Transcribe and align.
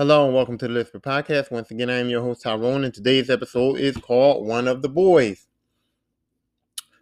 Hello 0.00 0.24
and 0.24 0.34
welcome 0.34 0.56
to 0.56 0.66
the 0.66 0.72
Lisper 0.72 0.98
Podcast. 0.98 1.50
Once 1.50 1.70
again, 1.70 1.90
I 1.90 1.98
am 1.98 2.08
your 2.08 2.22
host 2.22 2.40
Tyrone, 2.40 2.84
and 2.84 2.94
today's 2.94 3.28
episode 3.28 3.78
is 3.78 3.98
called 3.98 4.46
One 4.46 4.66
of 4.66 4.80
the 4.80 4.88
Boys. 4.88 5.46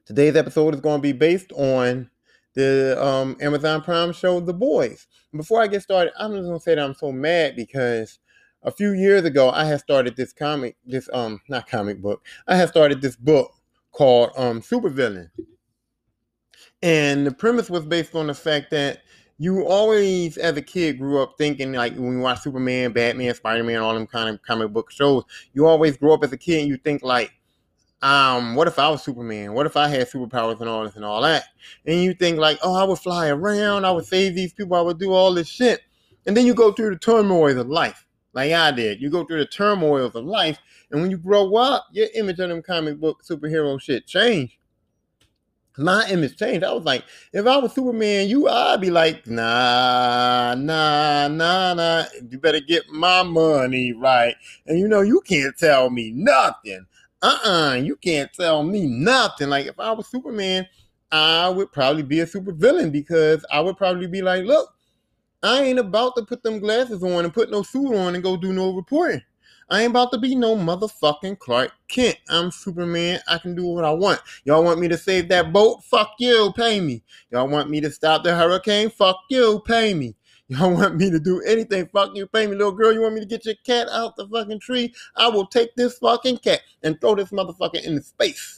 Today's 0.04 0.34
episode 0.34 0.74
is 0.74 0.80
going 0.80 0.98
to 0.98 1.02
be 1.02 1.12
based 1.12 1.52
on 1.52 2.10
the 2.54 3.00
um, 3.00 3.36
Amazon 3.40 3.82
Prime 3.82 4.12
show 4.12 4.40
The 4.40 4.52
Boys. 4.52 5.06
Before 5.32 5.62
I 5.62 5.68
get 5.68 5.82
started, 5.82 6.12
I'm 6.18 6.32
just 6.32 6.46
going 6.46 6.58
to 6.58 6.60
say 6.60 6.74
that 6.74 6.84
I'm 6.84 6.92
so 6.92 7.12
mad 7.12 7.54
because 7.54 8.18
a 8.64 8.72
few 8.72 8.94
years 8.94 9.24
ago 9.24 9.50
I 9.50 9.64
had 9.64 9.78
started 9.78 10.16
this 10.16 10.32
comic, 10.32 10.76
this 10.84 11.08
um 11.12 11.40
not 11.48 11.68
comic 11.68 12.02
book, 12.02 12.26
I 12.48 12.56
had 12.56 12.68
started 12.68 13.00
this 13.00 13.14
book 13.14 13.52
called 13.92 14.32
um 14.36 14.60
Supervillain. 14.60 15.30
And 16.82 17.24
the 17.24 17.30
premise 17.30 17.70
was 17.70 17.86
based 17.86 18.16
on 18.16 18.26
the 18.26 18.34
fact 18.34 18.72
that 18.72 19.02
you 19.38 19.64
always, 19.64 20.36
as 20.36 20.56
a 20.56 20.62
kid, 20.62 20.98
grew 20.98 21.22
up 21.22 21.36
thinking 21.38 21.72
like 21.72 21.94
when 21.94 22.14
you 22.14 22.18
watch 22.18 22.40
Superman, 22.40 22.92
Batman, 22.92 23.34
Spider 23.34 23.62
Man, 23.62 23.80
all 23.80 23.94
them 23.94 24.06
kind 24.06 24.28
of 24.28 24.42
comic 24.42 24.72
book 24.72 24.90
shows, 24.90 25.22
you 25.52 25.66
always 25.66 25.96
grow 25.96 26.14
up 26.14 26.24
as 26.24 26.32
a 26.32 26.36
kid 26.36 26.60
and 26.60 26.68
you 26.68 26.76
think 26.76 27.02
like, 27.02 27.32
um, 28.02 28.56
what 28.56 28.68
if 28.68 28.78
I 28.78 28.88
was 28.88 29.02
Superman? 29.02 29.54
What 29.54 29.66
if 29.66 29.76
I 29.76 29.88
had 29.88 30.08
superpowers 30.08 30.60
and 30.60 30.68
all 30.68 30.84
this 30.84 30.96
and 30.96 31.04
all 31.04 31.22
that? 31.22 31.44
And 31.86 32.02
you 32.02 32.14
think 32.14 32.38
like, 32.38 32.58
oh, 32.62 32.74
I 32.74 32.84
would 32.84 32.98
fly 32.98 33.28
around, 33.28 33.84
I 33.84 33.92
would 33.92 34.06
save 34.06 34.34
these 34.34 34.52
people, 34.52 34.76
I 34.76 34.80
would 34.80 34.98
do 34.98 35.12
all 35.12 35.32
this 35.32 35.48
shit. 35.48 35.82
And 36.26 36.36
then 36.36 36.44
you 36.44 36.54
go 36.54 36.72
through 36.72 36.90
the 36.90 36.98
turmoil 36.98 37.58
of 37.58 37.68
life, 37.68 38.06
like 38.32 38.52
I 38.52 38.72
did. 38.72 39.00
You 39.00 39.08
go 39.08 39.24
through 39.24 39.38
the 39.38 39.46
turmoils 39.46 40.14
of 40.14 40.24
life, 40.24 40.58
and 40.90 41.00
when 41.00 41.10
you 41.10 41.16
grow 41.16 41.54
up, 41.56 41.86
your 41.92 42.08
image 42.14 42.38
of 42.40 42.48
them 42.48 42.62
comic 42.62 42.98
book 42.98 43.22
superhero 43.24 43.80
shit 43.80 44.06
changed 44.06 44.57
my 45.78 46.06
image 46.08 46.36
changed. 46.36 46.64
I 46.64 46.72
was 46.72 46.84
like, 46.84 47.04
if 47.32 47.46
I 47.46 47.56
was 47.58 47.72
Superman, 47.72 48.28
you, 48.28 48.48
I'd 48.48 48.80
be 48.80 48.90
like, 48.90 49.26
nah, 49.26 50.54
nah, 50.54 51.28
nah, 51.28 51.74
nah. 51.74 52.04
You 52.30 52.38
better 52.38 52.60
get 52.60 52.88
my 52.90 53.22
money 53.22 53.92
right. 53.92 54.34
And 54.66 54.78
you 54.78 54.88
know, 54.88 55.00
you 55.02 55.20
can't 55.22 55.56
tell 55.56 55.90
me 55.90 56.10
nothing. 56.14 56.86
Uh-uh, 57.22 57.74
you 57.82 57.96
can't 57.96 58.32
tell 58.32 58.62
me 58.62 58.86
nothing. 58.86 59.48
Like 59.48 59.66
if 59.66 59.78
I 59.78 59.92
was 59.92 60.06
Superman, 60.06 60.66
I 61.10 61.48
would 61.48 61.72
probably 61.72 62.02
be 62.02 62.20
a 62.20 62.26
super 62.26 62.52
villain 62.52 62.90
because 62.90 63.44
I 63.50 63.60
would 63.60 63.76
probably 63.76 64.06
be 64.06 64.22
like, 64.22 64.44
look, 64.44 64.74
I 65.42 65.62
ain't 65.62 65.78
about 65.78 66.16
to 66.16 66.24
put 66.24 66.42
them 66.42 66.58
glasses 66.58 67.02
on 67.02 67.24
and 67.24 67.32
put 67.32 67.50
no 67.50 67.62
suit 67.62 67.94
on 67.94 68.14
and 68.14 68.24
go 68.24 68.36
do 68.36 68.52
no 68.52 68.74
reporting. 68.74 69.22
I 69.70 69.82
ain't 69.82 69.90
about 69.90 70.12
to 70.12 70.18
be 70.18 70.34
no 70.34 70.56
motherfucking 70.56 71.38
Clark 71.38 71.72
Kent. 71.88 72.16
I'm 72.30 72.50
Superman. 72.50 73.20
I 73.28 73.36
can 73.36 73.54
do 73.54 73.66
what 73.66 73.84
I 73.84 73.90
want. 73.90 74.20
Y'all 74.44 74.64
want 74.64 74.80
me 74.80 74.88
to 74.88 74.96
save 74.96 75.28
that 75.28 75.52
boat? 75.52 75.84
Fuck 75.84 76.14
you. 76.18 76.52
Pay 76.56 76.80
me. 76.80 77.02
Y'all 77.30 77.48
want 77.48 77.68
me 77.68 77.82
to 77.82 77.90
stop 77.90 78.24
the 78.24 78.34
hurricane? 78.34 78.88
Fuck 78.88 79.18
you. 79.28 79.60
Pay 79.66 79.92
me. 79.92 80.14
Y'all 80.48 80.72
want 80.72 80.96
me 80.96 81.10
to 81.10 81.20
do 81.20 81.42
anything? 81.42 81.86
Fuck 81.88 82.16
you. 82.16 82.26
Pay 82.26 82.46
me. 82.46 82.56
Little 82.56 82.72
girl, 82.72 82.94
you 82.94 83.02
want 83.02 83.12
me 83.12 83.20
to 83.20 83.26
get 83.26 83.44
your 83.44 83.56
cat 83.66 83.88
out 83.90 84.16
the 84.16 84.26
fucking 84.26 84.60
tree? 84.60 84.94
I 85.16 85.28
will 85.28 85.46
take 85.46 85.74
this 85.76 85.98
fucking 85.98 86.38
cat 86.38 86.62
and 86.82 86.98
throw 86.98 87.14
this 87.14 87.28
motherfucker 87.28 87.84
into 87.84 88.02
space 88.02 88.57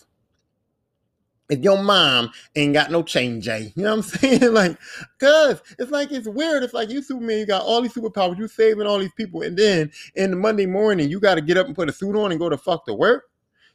if 1.51 1.61
your 1.61 1.83
mom 1.83 2.31
ain't 2.57 2.75
got 2.75 2.91
no 2.91 3.03
change, 3.03 3.45
Jay. 3.45 3.73
You 3.77 3.83
know 3.83 3.97
what 3.97 3.97
I'm 3.97 4.03
saying? 4.21 4.53
like, 4.55 4.79
cause 5.19 5.63
it's 5.79 5.91
like 5.91 6.13
it's 6.13 6.29
weird. 6.29 6.63
It's 6.63 6.75
like 6.75 6.91
you 6.91 7.03
Superman, 7.03 7.39
you 7.39 7.47
got 7.47 7.63
all 7.63 7.83
these 7.83 7.93
superpowers, 7.95 8.39
you 8.39 8.49
saving 8.49 8.87
all 8.87 8.99
these 8.99 9.13
people, 9.15 9.43
and 9.43 9.57
then 9.57 9.91
in 10.15 10.31
the 10.31 10.37
Monday 10.37 10.67
morning, 10.67 11.11
you 11.11 11.21
gotta 11.21 11.41
get 11.41 11.57
up 11.57 11.67
and 11.67 11.77
put 11.77 11.89
a 11.89 11.93
suit 11.93 12.17
on 12.17 12.31
and 12.31 12.41
go 12.41 12.49
to 12.49 12.57
fuck 12.57 12.87
to 12.87 12.95
work. 12.95 13.25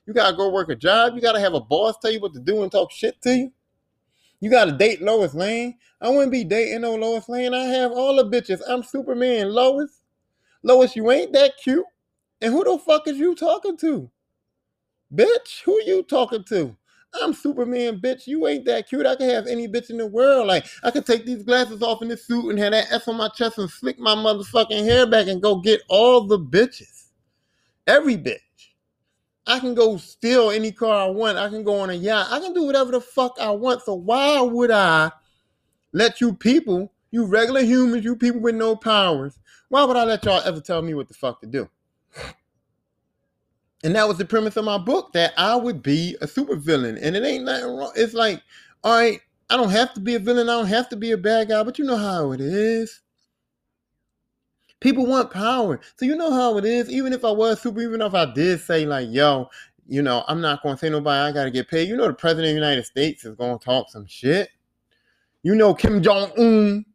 You 0.05 0.13
gotta 0.13 0.35
go 0.35 0.49
work 0.49 0.69
a 0.69 0.75
job. 0.75 1.15
You 1.15 1.21
gotta 1.21 1.39
have 1.39 1.53
a 1.53 1.61
boss 1.61 1.95
tell 2.01 2.11
you 2.11 2.19
what 2.19 2.33
to 2.33 2.39
do 2.39 2.63
and 2.63 2.71
talk 2.71 2.91
shit 2.91 3.21
to 3.23 3.35
you. 3.35 3.51
You 4.39 4.49
gotta 4.49 4.71
date 4.71 5.01
Lois 5.01 5.33
Lane. 5.33 5.77
I 6.01 6.09
wouldn't 6.09 6.31
be 6.31 6.43
dating 6.43 6.81
no 6.81 6.95
Lois 6.95 7.27
Lane. 7.27 7.53
I 7.53 7.63
have 7.65 7.91
all 7.91 8.15
the 8.15 8.25
bitches. 8.25 8.61
I'm 8.67 8.83
Superman, 8.83 9.49
Lois. 9.51 10.01
Lois, 10.63 10.95
you 10.95 11.09
ain't 11.11 11.33
that 11.33 11.53
cute. 11.63 11.85
And 12.41 12.53
who 12.53 12.63
the 12.63 12.77
fuck 12.77 13.07
is 13.07 13.17
you 13.17 13.35
talking 13.35 13.77
to? 13.77 14.09
Bitch, 15.13 15.61
who 15.63 15.81
you 15.85 16.03
talking 16.03 16.43
to? 16.45 16.75
I'm 17.21 17.33
Superman, 17.33 17.99
bitch. 17.99 18.27
You 18.27 18.47
ain't 18.47 18.65
that 18.65 18.89
cute. 18.89 19.05
I 19.05 19.15
can 19.15 19.29
have 19.29 19.47
any 19.47 19.67
bitch 19.67 19.89
in 19.89 19.97
the 19.97 20.07
world. 20.07 20.47
Like, 20.47 20.65
I 20.83 20.91
could 20.91 21.05
take 21.05 21.25
these 21.25 21.43
glasses 21.43 21.81
off 21.81 22.01
in 22.01 22.07
this 22.07 22.25
suit 22.25 22.49
and 22.49 22.59
have 22.59 22.71
that 22.71 22.91
S 22.91 23.07
on 23.07 23.17
my 23.17 23.29
chest 23.29 23.57
and 23.57 23.69
slick 23.69 23.99
my 23.99 24.15
motherfucking 24.15 24.83
hair 24.83 25.05
back 25.05 25.27
and 25.27 25.41
go 25.41 25.55
get 25.57 25.81
all 25.87 26.21
the 26.21 26.39
bitches. 26.39 27.07
Every 27.87 28.17
bitch. 28.17 28.39
I 29.47 29.59
can 29.59 29.75
go 29.75 29.97
steal 29.97 30.49
any 30.49 30.71
car 30.71 31.07
I 31.07 31.09
want. 31.09 31.37
I 31.37 31.49
can 31.49 31.63
go 31.63 31.79
on 31.79 31.91
a 31.91 31.93
yacht. 31.93 32.27
I 32.31 32.39
can 32.39 32.53
do 32.53 32.63
whatever 32.63 32.91
the 32.91 33.01
fuck 33.01 33.37
I 33.39 33.51
want. 33.51 33.83
So 33.83 33.93
why 33.93 34.41
would 34.41 34.71
I 34.71 35.11
let 35.93 36.19
you 36.19 36.33
people, 36.33 36.91
you 37.11 37.25
regular 37.25 37.61
humans, 37.61 38.03
you 38.03 38.15
people 38.15 38.41
with 38.41 38.55
no 38.55 38.75
powers, 38.75 39.37
why 39.69 39.83
would 39.83 39.97
I 39.97 40.03
let 40.03 40.25
y'all 40.25 40.41
ever 40.45 40.61
tell 40.61 40.81
me 40.81 40.93
what 40.93 41.07
the 41.07 41.13
fuck 41.13 41.41
to 41.41 41.47
do? 41.47 41.69
And 43.85 43.95
that 43.95 44.07
was 44.07 44.17
the 44.17 44.25
premise 44.25 44.57
of 44.57 44.65
my 44.65 44.79
book 44.79 45.13
that 45.13 45.31
I 45.37 45.55
would 45.55 45.83
be 45.83 46.17
a 46.19 46.25
supervillain. 46.25 46.97
And 46.99 47.15
it 47.15 47.23
ain't 47.23 47.45
nothing 47.45 47.67
wrong. 47.67 47.91
It's 47.95 48.15
like, 48.15 48.41
all 48.83 48.97
right, 48.97 49.21
I 49.47 49.57
don't 49.57 49.69
have 49.69 49.93
to 49.93 49.99
be 49.99 50.15
a 50.15 50.19
villain. 50.19 50.49
I 50.49 50.53
don't 50.53 50.65
have 50.65 50.89
to 50.89 50.95
be 50.95 51.11
a 51.11 51.17
bad 51.17 51.49
guy, 51.49 51.61
but 51.61 51.77
you 51.77 51.85
know 51.85 51.95
how 51.95 52.31
it 52.31 52.41
is. 52.41 53.01
People 54.79 55.05
want 55.05 55.29
power. 55.29 55.79
So 55.97 56.05
you 56.05 56.15
know 56.15 56.33
how 56.33 56.57
it 56.57 56.65
is. 56.65 56.89
Even 56.89 57.13
if 57.13 57.23
I 57.23 57.29
was 57.29 57.61
super, 57.61 57.79
even 57.79 58.01
if 58.01 58.15
I 58.15 58.25
did 58.25 58.59
say, 58.59 58.87
like, 58.87 59.07
yo, 59.11 59.49
you 59.87 60.01
know, 60.01 60.23
I'm 60.27 60.41
not 60.41 60.63
going 60.63 60.75
to 60.75 60.79
say 60.79 60.89
nobody, 60.89 61.29
I 61.29 61.31
got 61.31 61.43
to 61.43 61.51
get 61.51 61.69
paid. 61.69 61.87
You 61.87 61.95
know, 61.95 62.07
the 62.07 62.13
president 62.13 62.47
of 62.47 62.55
the 62.55 62.67
United 62.67 62.85
States 62.87 63.23
is 63.23 63.35
going 63.35 63.59
to 63.59 63.63
talk 63.63 63.91
some 63.91 64.07
shit. 64.07 64.49
You 65.43 65.53
know, 65.53 65.75
Kim 65.75 66.01
Jong 66.01 66.31
Un, 66.39 66.85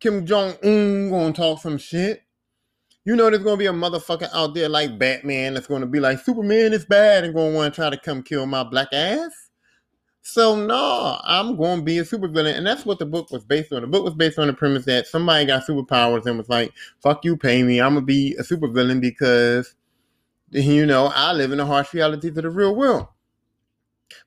Kim 0.00 0.26
Jong 0.26 0.54
Un 0.64 1.08
going 1.08 1.32
to 1.32 1.40
talk 1.40 1.62
some 1.62 1.78
shit. 1.78 2.24
You 3.04 3.16
know 3.16 3.28
there's 3.30 3.42
gonna 3.42 3.56
be 3.56 3.66
a 3.66 3.72
motherfucker 3.72 4.28
out 4.32 4.54
there 4.54 4.68
like 4.68 4.96
Batman 4.96 5.54
that's 5.54 5.66
gonna 5.66 5.86
be 5.86 5.98
like 5.98 6.20
Superman 6.20 6.72
is 6.72 6.84
bad 6.84 7.24
and 7.24 7.34
gonna 7.34 7.54
want 7.54 7.74
to 7.74 7.80
try 7.80 7.90
to 7.90 7.96
come 7.96 8.22
kill 8.22 8.46
my 8.46 8.62
black 8.62 8.88
ass. 8.92 9.50
So 10.22 10.54
no, 10.54 11.18
I'm 11.24 11.56
gonna 11.56 11.82
be 11.82 11.98
a 11.98 12.04
supervillain, 12.04 12.56
and 12.56 12.64
that's 12.64 12.86
what 12.86 13.00
the 13.00 13.06
book 13.06 13.32
was 13.32 13.44
based 13.44 13.72
on. 13.72 13.80
The 13.80 13.88
book 13.88 14.04
was 14.04 14.14
based 14.14 14.38
on 14.38 14.46
the 14.46 14.52
premise 14.52 14.84
that 14.84 15.08
somebody 15.08 15.46
got 15.46 15.66
superpowers 15.66 16.26
and 16.26 16.38
was 16.38 16.48
like, 16.48 16.72
"Fuck 17.00 17.24
you, 17.24 17.36
pay 17.36 17.64
me. 17.64 17.80
I'm 17.80 17.94
gonna 17.94 18.06
be 18.06 18.36
a 18.36 18.44
supervillain 18.44 19.00
because, 19.00 19.74
you 20.50 20.86
know, 20.86 21.10
I 21.12 21.32
live 21.32 21.50
in 21.50 21.58
the 21.58 21.66
harsh 21.66 21.92
realities 21.92 22.36
of 22.36 22.44
the 22.44 22.50
real 22.50 22.76
world." 22.76 23.08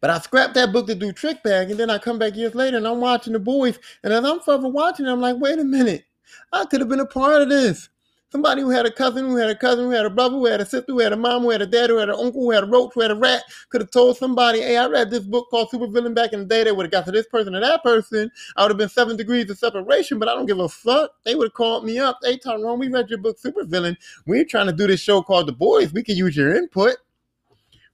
But 0.01 0.09
I 0.09 0.19
scrapped 0.19 0.55
that 0.55 0.73
book 0.73 0.87
to 0.87 0.95
do 0.95 1.13
Trick 1.13 1.43
Bag, 1.43 1.71
and 1.71 1.79
then 1.79 1.89
I 1.89 1.97
come 1.97 2.19
back 2.19 2.35
years 2.35 2.55
later 2.55 2.75
and 2.75 2.87
I'm 2.87 2.99
watching 2.99 3.31
the 3.31 3.39
boys, 3.39 3.79
and 4.03 4.11
as 4.11 4.25
I'm 4.25 4.41
forever 4.41 4.67
watching, 4.67 5.07
I'm 5.07 5.21
like, 5.21 5.37
"Wait 5.39 5.59
a 5.59 5.63
minute, 5.63 6.03
I 6.51 6.65
could 6.65 6.81
have 6.81 6.89
been 6.89 6.99
a 6.99 7.05
part 7.05 7.41
of 7.41 7.47
this." 7.47 7.87
Somebody 8.35 8.63
who 8.63 8.69
had 8.69 8.85
a 8.85 8.91
cousin, 8.91 9.29
who 9.29 9.37
had 9.37 9.49
a 9.49 9.55
cousin, 9.55 9.85
who 9.85 9.91
had 9.91 10.05
a 10.05 10.09
brother, 10.09 10.35
who 10.35 10.45
had 10.45 10.59
a 10.59 10.65
sister, 10.65 10.91
who 10.91 10.99
had 10.99 11.13
a 11.13 11.15
mom, 11.15 11.43
who 11.43 11.51
had 11.51 11.61
a 11.61 11.65
dad, 11.65 11.89
who 11.89 11.95
had 11.95 12.09
an 12.09 12.17
uncle, 12.19 12.41
who 12.41 12.51
had 12.51 12.65
a 12.65 12.67
roach, 12.67 12.91
who 12.93 12.99
had 12.99 13.11
a 13.11 13.15
rat, 13.15 13.45
could 13.69 13.79
have 13.79 13.91
told 13.91 14.17
somebody, 14.17 14.59
hey, 14.59 14.75
I 14.75 14.87
read 14.87 15.09
this 15.09 15.23
book 15.23 15.47
called 15.49 15.69
Supervillain 15.69 16.13
back 16.13 16.33
in 16.33 16.41
the 16.41 16.45
day. 16.45 16.65
They 16.65 16.73
would 16.73 16.83
have 16.85 16.91
got 16.91 17.05
to 17.05 17.13
this 17.13 17.27
person 17.27 17.55
or 17.55 17.61
that 17.61 17.81
person. 17.81 18.29
I 18.57 18.63
would 18.63 18.71
have 18.71 18.77
been 18.77 18.89
seven 18.89 19.15
degrees 19.15 19.49
of 19.49 19.57
separation, 19.57 20.19
but 20.19 20.27
I 20.27 20.33
don't 20.33 20.47
give 20.47 20.59
a 20.59 20.67
fuck. 20.67 21.11
They 21.23 21.35
would 21.35 21.45
have 21.45 21.53
called 21.53 21.85
me 21.85 21.97
up. 21.97 22.19
Hey, 22.23 22.37
Tyrone, 22.37 22.77
we 22.77 22.89
read 22.89 23.09
your 23.09 23.19
book, 23.19 23.37
Supervillain. 23.39 23.95
We're 24.27 24.43
trying 24.43 24.67
to 24.67 24.73
do 24.73 24.85
this 24.85 24.99
show 24.99 25.21
called 25.21 25.47
The 25.47 25.53
Boys. 25.53 25.93
We 25.93 26.03
can 26.03 26.17
use 26.17 26.35
your 26.35 26.53
input. 26.53 26.97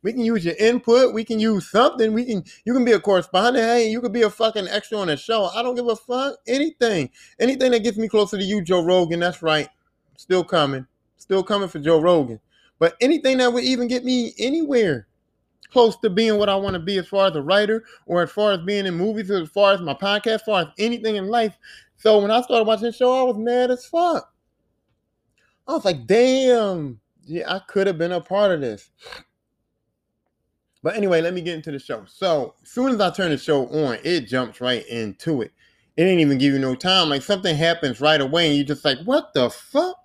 We 0.03 0.13
can 0.13 0.21
use 0.21 0.43
your 0.43 0.55
input. 0.55 1.13
We 1.13 1.23
can 1.23 1.39
use 1.39 1.69
something. 1.69 2.13
We 2.13 2.25
can 2.25 2.43
you 2.65 2.73
can 2.73 2.83
be 2.83 2.93
a 2.93 2.99
correspondent. 2.99 3.63
Hey, 3.63 3.89
you 3.91 4.01
could 4.01 4.13
be 4.13 4.23
a 4.23 4.29
fucking 4.29 4.67
extra 4.67 4.97
on 4.97 5.09
a 5.09 5.17
show. 5.17 5.45
I 5.55 5.61
don't 5.61 5.75
give 5.75 5.87
a 5.87 5.95
fuck. 5.95 6.37
Anything. 6.47 7.11
Anything 7.39 7.71
that 7.71 7.83
gets 7.83 7.97
me 7.97 8.07
closer 8.07 8.37
to 8.37 8.43
you, 8.43 8.63
Joe 8.63 8.83
Rogan, 8.83 9.19
that's 9.19 9.43
right. 9.43 9.69
Still 10.21 10.43
coming. 10.43 10.85
Still 11.17 11.41
coming 11.41 11.67
for 11.67 11.79
Joe 11.79 11.99
Rogan. 11.99 12.39
But 12.77 12.95
anything 13.01 13.39
that 13.39 13.51
would 13.51 13.63
even 13.63 13.87
get 13.87 14.05
me 14.05 14.35
anywhere 14.37 15.07
close 15.71 15.97
to 15.97 16.11
being 16.11 16.37
what 16.37 16.47
I 16.47 16.53
want 16.53 16.75
to 16.75 16.79
be 16.79 16.99
as 16.99 17.07
far 17.07 17.25
as 17.25 17.35
a 17.35 17.41
writer 17.41 17.83
or 18.05 18.21
as 18.21 18.29
far 18.29 18.51
as 18.51 18.59
being 18.59 18.85
in 18.85 18.93
movies 18.93 19.31
or 19.31 19.41
as 19.41 19.49
far 19.49 19.73
as 19.73 19.81
my 19.81 19.95
podcast, 19.95 20.27
as 20.27 20.41
far 20.43 20.61
as 20.61 20.67
anything 20.77 21.15
in 21.15 21.29
life. 21.29 21.57
So 21.97 22.21
when 22.21 22.29
I 22.29 22.39
started 22.43 22.67
watching 22.67 22.85
the 22.85 22.91
show, 22.91 23.19
I 23.19 23.23
was 23.23 23.37
mad 23.39 23.71
as 23.71 23.83
fuck. 23.83 24.31
I 25.67 25.73
was 25.73 25.85
like, 25.85 26.05
damn, 26.05 26.99
yeah, 27.23 27.51
I 27.51 27.57
could 27.67 27.87
have 27.87 27.97
been 27.97 28.11
a 28.11 28.21
part 28.21 28.51
of 28.51 28.61
this. 28.61 28.91
But 30.83 30.97
anyway, 30.97 31.21
let 31.21 31.33
me 31.33 31.41
get 31.41 31.55
into 31.55 31.71
the 31.71 31.79
show. 31.79 32.05
So 32.07 32.53
as 32.61 32.69
soon 32.69 32.91
as 32.91 33.01
I 33.01 33.09
turn 33.09 33.31
the 33.31 33.39
show 33.39 33.65
on, 33.69 33.97
it 34.03 34.27
jumps 34.27 34.61
right 34.61 34.85
into 34.85 35.41
it. 35.41 35.51
It 35.97 36.03
ain't 36.03 36.21
even 36.21 36.37
give 36.37 36.53
you 36.53 36.59
no 36.59 36.75
time. 36.75 37.09
Like 37.09 37.23
something 37.23 37.55
happens 37.55 37.99
right 37.99 38.21
away, 38.21 38.49
and 38.49 38.55
you're 38.55 38.67
just 38.67 38.85
like, 38.85 38.99
what 39.03 39.33
the 39.33 39.49
fuck? 39.49 39.97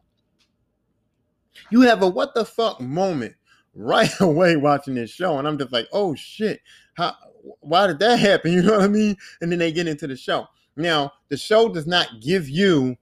You 1.71 1.83
have 1.83 2.03
a 2.03 2.09
what 2.09 2.35
the 2.35 2.45
fuck 2.45 2.81
moment 2.81 3.35
right 3.75 4.11
away 4.21 4.57
watching 4.57 4.95
this 4.95 5.11
show, 5.11 5.39
and 5.39 5.47
I'm 5.47 5.59
just 5.59 5.73
like, 5.73 5.89
oh 5.93 6.15
shit, 6.15 6.61
how? 6.95 7.15
Why 7.61 7.87
did 7.87 8.01
that 8.01 8.19
happen? 8.19 8.53
You 8.55 8.63
know 8.63 8.73
what 8.73 8.83
I 8.83 8.89
mean? 8.89 9.17
And 9.41 9.53
then 9.53 9.59
they 9.59 9.71
get 9.71 9.87
into 9.87 10.07
the 10.07 10.17
show. 10.17 10.49
Now, 10.77 11.13
the 11.29 11.37
show 11.37 11.69
does 11.69 11.87
not 11.87 12.21
give 12.21 12.49
you 12.49 12.97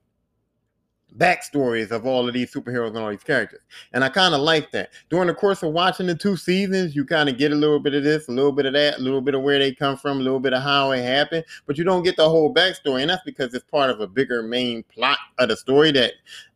backstories 1.17 1.91
of 1.91 2.05
all 2.05 2.27
of 2.27 2.33
these 2.33 2.51
superheroes 2.53 2.89
and 2.89 2.97
all 2.97 3.09
these 3.09 3.23
characters. 3.23 3.61
And 3.93 4.03
I 4.03 4.09
kind 4.09 4.33
of 4.33 4.41
like 4.41 4.71
that. 4.71 4.89
During 5.09 5.27
the 5.27 5.33
course 5.33 5.63
of 5.63 5.71
watching 5.71 6.07
the 6.07 6.15
two 6.15 6.35
seasons, 6.35 6.95
you 6.95 7.05
kind 7.05 7.29
of 7.29 7.37
get 7.37 7.51
a 7.51 7.55
little 7.55 7.79
bit 7.79 7.93
of 7.93 8.03
this, 8.03 8.27
a 8.27 8.31
little 8.31 8.51
bit 8.51 8.65
of 8.65 8.73
that, 8.73 8.97
a 8.97 9.01
little 9.01 9.21
bit 9.21 9.35
of 9.35 9.41
where 9.41 9.59
they 9.59 9.73
come 9.73 9.97
from, 9.97 10.19
a 10.19 10.23
little 10.23 10.39
bit 10.39 10.53
of 10.53 10.61
how 10.61 10.91
it 10.91 11.03
happened, 11.03 11.45
but 11.65 11.77
you 11.77 11.83
don't 11.83 12.03
get 12.03 12.17
the 12.17 12.27
whole 12.27 12.53
backstory. 12.53 13.01
And 13.01 13.09
that's 13.09 13.23
because 13.23 13.53
it's 13.53 13.69
part 13.69 13.89
of 13.89 14.01
a 14.01 14.07
bigger 14.07 14.43
main 14.43 14.83
plot 14.83 15.17
of 15.37 15.49
the 15.49 15.57
story 15.57 15.91
that 15.91 16.13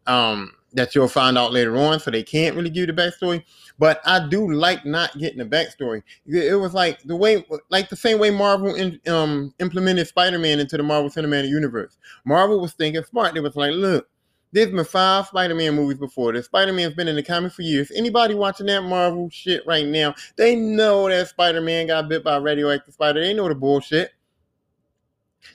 um 0.07 0.53
that 0.73 0.93
you'll 0.93 1.07
find 1.07 1.37
out 1.37 1.51
later 1.51 1.77
on, 1.77 1.99
so 1.99 2.11
they 2.11 2.23
can't 2.23 2.55
really 2.55 2.69
give 2.69 2.87
you 2.87 2.93
the 2.93 2.93
backstory. 2.93 3.43
But 3.77 4.01
I 4.05 4.27
do 4.27 4.51
like 4.51 4.85
not 4.85 5.17
getting 5.17 5.39
the 5.39 5.45
backstory. 5.45 6.03
It 6.25 6.59
was 6.59 6.73
like 6.73 7.01
the 7.03 7.15
way, 7.15 7.45
like 7.69 7.89
the 7.89 7.95
same 7.95 8.19
way 8.19 8.29
Marvel 8.29 8.75
in, 8.75 8.99
um, 9.07 9.53
implemented 9.59 10.07
Spider-Man 10.07 10.59
into 10.59 10.77
the 10.77 10.83
Marvel 10.83 11.09
Cinematic 11.09 11.49
Universe. 11.49 11.97
Marvel 12.25 12.59
was 12.59 12.73
thinking 12.73 13.03
smart. 13.03 13.33
They 13.33 13.39
was 13.39 13.55
like, 13.55 13.71
look, 13.71 14.07
there's 14.51 14.71
been 14.71 14.83
five 14.83 15.27
Spider-Man 15.27 15.75
movies 15.75 15.97
before 15.97 16.33
this. 16.33 16.45
Spider-Man's 16.45 16.95
been 16.95 17.07
in 17.07 17.15
the 17.15 17.23
comic 17.23 17.53
for 17.53 17.61
years. 17.61 17.91
Anybody 17.95 18.35
watching 18.35 18.65
that 18.65 18.81
Marvel 18.81 19.29
shit 19.29 19.65
right 19.65 19.85
now, 19.85 20.13
they 20.37 20.55
know 20.55 21.07
that 21.07 21.27
Spider-Man 21.27 21.87
got 21.87 22.09
bit 22.09 22.23
by 22.23 22.35
a 22.35 22.41
radioactive 22.41 22.93
spider. 22.93 23.21
They 23.21 23.33
know 23.33 23.47
the 23.47 23.55
bullshit. 23.55 24.11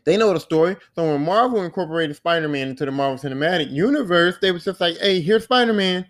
They 0.05 0.17
know 0.17 0.33
the 0.33 0.41
story. 0.41 0.77
So 0.95 1.05
when 1.05 1.25
Marvel 1.25 1.63
incorporated 1.63 2.17
Spider-Man 2.17 2.69
into 2.69 2.85
the 2.85 2.93
Marvel 2.93 3.19
Cinematic 3.19 3.71
Universe, 3.71 4.37
they 4.41 4.53
was 4.53 4.65
just 4.65 4.81
like, 4.81 4.97
hey, 4.99 5.21
here's 5.21 5.45
Spider-Man. 5.45 6.07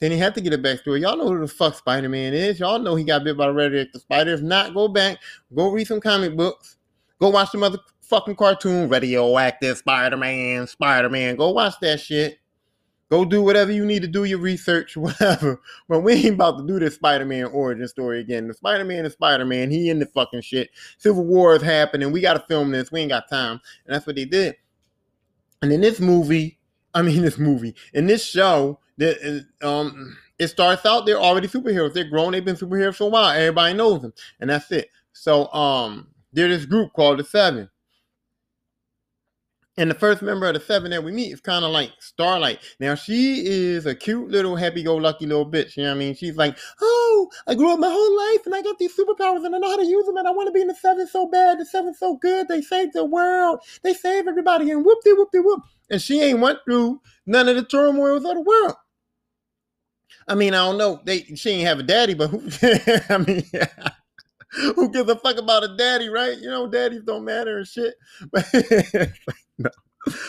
Then 0.00 0.10
he 0.10 0.18
had 0.18 0.34
to 0.34 0.40
get 0.40 0.54
a 0.54 0.58
backstory. 0.58 1.02
Y'all 1.02 1.16
know 1.16 1.28
who 1.28 1.40
the 1.40 1.48
fuck 1.48 1.74
Spider-Man 1.74 2.32
is. 2.32 2.58
Y'all 2.58 2.78
know 2.78 2.94
he 2.94 3.04
got 3.04 3.22
bit 3.22 3.36
by 3.36 3.46
a 3.46 3.52
radioactive 3.52 4.00
spider. 4.00 4.32
If 4.32 4.42
not, 4.42 4.72
go 4.72 4.88
back, 4.88 5.18
go 5.54 5.70
read 5.70 5.86
some 5.86 6.00
comic 6.00 6.36
books. 6.36 6.78
Go 7.20 7.28
watch 7.28 7.52
the 7.52 7.58
motherfucking 7.58 8.38
cartoon, 8.38 8.88
Radioactive 8.88 9.76
Spider-Man, 9.76 10.66
Spider-Man. 10.66 11.36
Go 11.36 11.50
watch 11.50 11.74
that 11.82 12.00
shit. 12.00 12.39
Go 13.10 13.24
do 13.24 13.42
whatever 13.42 13.72
you 13.72 13.84
need 13.84 14.02
to 14.02 14.08
do, 14.08 14.24
your 14.24 14.38
research, 14.38 14.96
whatever. 14.96 15.60
But 15.88 16.00
we 16.00 16.14
ain't 16.14 16.34
about 16.34 16.58
to 16.58 16.66
do 16.66 16.78
this 16.78 16.94
Spider-Man 16.94 17.46
origin 17.46 17.88
story 17.88 18.20
again. 18.20 18.46
The 18.46 18.54
Spider-Man 18.54 19.04
is 19.04 19.14
Spider-Man. 19.14 19.70
He 19.70 19.90
in 19.90 19.98
the 19.98 20.06
fucking 20.06 20.42
shit. 20.42 20.70
Civil 20.98 21.24
War 21.24 21.56
is 21.56 21.62
happening. 21.62 22.12
We 22.12 22.20
got 22.20 22.34
to 22.34 22.44
film 22.48 22.70
this. 22.70 22.92
We 22.92 23.00
ain't 23.00 23.10
got 23.10 23.28
time. 23.28 23.60
And 23.84 23.94
that's 23.94 24.06
what 24.06 24.16
they 24.16 24.24
did. 24.24 24.54
And 25.62 25.72
in 25.72 25.80
this 25.80 26.00
movie, 26.00 26.58
I 26.94 27.02
mean 27.02 27.22
this 27.22 27.38
movie, 27.38 27.74
in 27.94 28.06
this 28.06 28.24
show, 28.24 28.78
that 28.98 29.46
um, 29.62 30.16
it 30.38 30.48
starts 30.48 30.86
out 30.86 31.06
they're 31.06 31.18
already 31.20 31.48
superheroes. 31.48 31.94
They're 31.94 32.08
grown. 32.08 32.32
They've 32.32 32.44
been 32.44 32.56
superheroes 32.56 32.96
for 32.96 33.04
a 33.04 33.08
while. 33.08 33.30
Everybody 33.30 33.74
knows 33.74 34.02
them, 34.02 34.12
and 34.40 34.50
that's 34.50 34.70
it. 34.70 34.90
So 35.12 35.52
um, 35.52 36.08
they're 36.32 36.48
this 36.48 36.66
group 36.66 36.92
called 36.92 37.18
the 37.18 37.24
Seven. 37.24 37.68
And 39.76 39.90
the 39.90 39.94
first 39.94 40.20
member 40.20 40.46
of 40.46 40.54
the 40.54 40.60
seven 40.60 40.90
that 40.90 41.04
we 41.04 41.12
meet 41.12 41.32
is 41.32 41.40
kind 41.40 41.64
of 41.64 41.70
like 41.70 41.92
Starlight. 42.00 42.58
Now 42.80 42.94
she 42.94 43.46
is 43.46 43.86
a 43.86 43.94
cute 43.94 44.28
little 44.28 44.56
happy-go-lucky 44.56 45.26
little 45.26 45.50
bitch. 45.50 45.76
You 45.76 45.84
know 45.84 45.90
what 45.90 45.96
I 45.96 45.98
mean? 45.98 46.14
She's 46.14 46.36
like, 46.36 46.58
oh, 46.80 47.30
I 47.46 47.54
grew 47.54 47.72
up 47.72 47.78
my 47.78 47.88
whole 47.88 48.16
life 48.16 48.44
and 48.46 48.54
I 48.54 48.62
got 48.62 48.78
these 48.78 48.94
superpowers 48.96 49.46
and 49.46 49.54
I 49.54 49.58
know 49.58 49.70
how 49.70 49.76
to 49.76 49.86
use 49.86 50.04
them 50.06 50.16
and 50.16 50.26
I 50.26 50.32
want 50.32 50.48
to 50.48 50.52
be 50.52 50.60
in 50.60 50.68
the 50.68 50.74
seven 50.74 51.06
so 51.06 51.28
bad. 51.28 51.60
The 51.60 51.64
seven 51.64 51.94
so 51.94 52.16
good. 52.16 52.48
They 52.48 52.60
saved 52.60 52.92
the 52.94 53.04
world. 53.04 53.60
They 53.82 53.94
save 53.94 54.26
everybody 54.26 54.70
and 54.70 54.84
whoop 54.84 54.98
de 55.04 55.14
whoop 55.14 55.30
de 55.32 55.40
whoop. 55.40 55.62
And 55.88 56.02
she 56.02 56.20
ain't 56.20 56.40
went 56.40 56.58
through 56.64 57.00
none 57.26 57.48
of 57.48 57.56
the 57.56 57.64
turmoils 57.64 58.24
of 58.24 58.34
the 58.34 58.42
world. 58.42 58.74
I 60.28 60.34
mean, 60.34 60.54
I 60.54 60.58
don't 60.58 60.78
know. 60.78 61.00
They 61.04 61.22
she 61.36 61.50
ain't 61.50 61.66
have 61.66 61.78
a 61.78 61.84
daddy, 61.84 62.14
but 62.14 62.28
who? 62.28 62.42
I 63.08 63.18
mean, 63.18 63.44
who 64.74 64.90
gives 64.90 65.10
a 65.10 65.16
fuck 65.16 65.38
about 65.38 65.64
a 65.64 65.76
daddy, 65.76 66.08
right? 66.08 66.36
You 66.38 66.48
know, 66.50 66.66
daddies 66.68 67.02
don't 67.04 67.24
matter 67.24 67.58
and 67.58 67.66
shit. 67.66 67.94
But 68.32 68.46
no. 69.64 69.70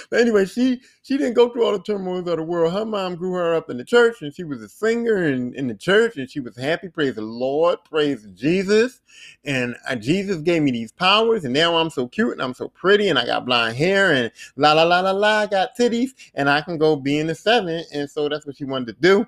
But 0.09 0.21
anyway, 0.21 0.45
she 0.45 0.81
she 1.03 1.17
didn't 1.17 1.35
go 1.35 1.49
through 1.49 1.65
all 1.65 1.73
the 1.73 1.83
turmoils 1.83 2.27
of 2.27 2.37
the 2.37 2.43
world. 2.43 2.73
Her 2.73 2.85
mom 2.85 3.15
grew 3.15 3.33
her 3.33 3.55
up 3.55 3.69
in 3.69 3.77
the 3.77 3.85
church, 3.85 4.21
and 4.21 4.33
she 4.35 4.43
was 4.43 4.61
a 4.61 4.69
singer 4.69 5.27
in, 5.27 5.53
in 5.55 5.67
the 5.67 5.75
church, 5.75 6.17
and 6.17 6.29
she 6.29 6.39
was 6.39 6.57
happy. 6.57 6.89
Praise 6.89 7.15
the 7.15 7.21
Lord, 7.21 7.79
praise 7.89 8.27
Jesus. 8.35 9.01
And 9.45 9.75
uh, 9.89 9.95
Jesus 9.95 10.37
gave 10.41 10.63
me 10.63 10.71
these 10.71 10.91
powers, 10.91 11.45
and 11.45 11.53
now 11.53 11.77
I'm 11.77 11.89
so 11.89 12.07
cute 12.07 12.33
and 12.33 12.41
I'm 12.41 12.53
so 12.55 12.69
pretty, 12.69 13.09
and 13.09 13.19
I 13.19 13.25
got 13.25 13.45
blonde 13.45 13.77
hair, 13.77 14.13
and 14.13 14.31
la 14.57 14.73
la 14.73 14.83
la 14.83 15.01
la 15.01 15.11
la, 15.11 15.39
I 15.41 15.47
got 15.47 15.77
titties, 15.77 16.11
and 16.35 16.49
I 16.49 16.61
can 16.61 16.77
go 16.77 16.95
be 16.95 17.19
in 17.19 17.27
the 17.27 17.35
seven. 17.35 17.83
And 17.93 18.09
so 18.09 18.29
that's 18.29 18.45
what 18.45 18.57
she 18.57 18.65
wanted 18.65 18.87
to 18.87 19.01
do 19.01 19.27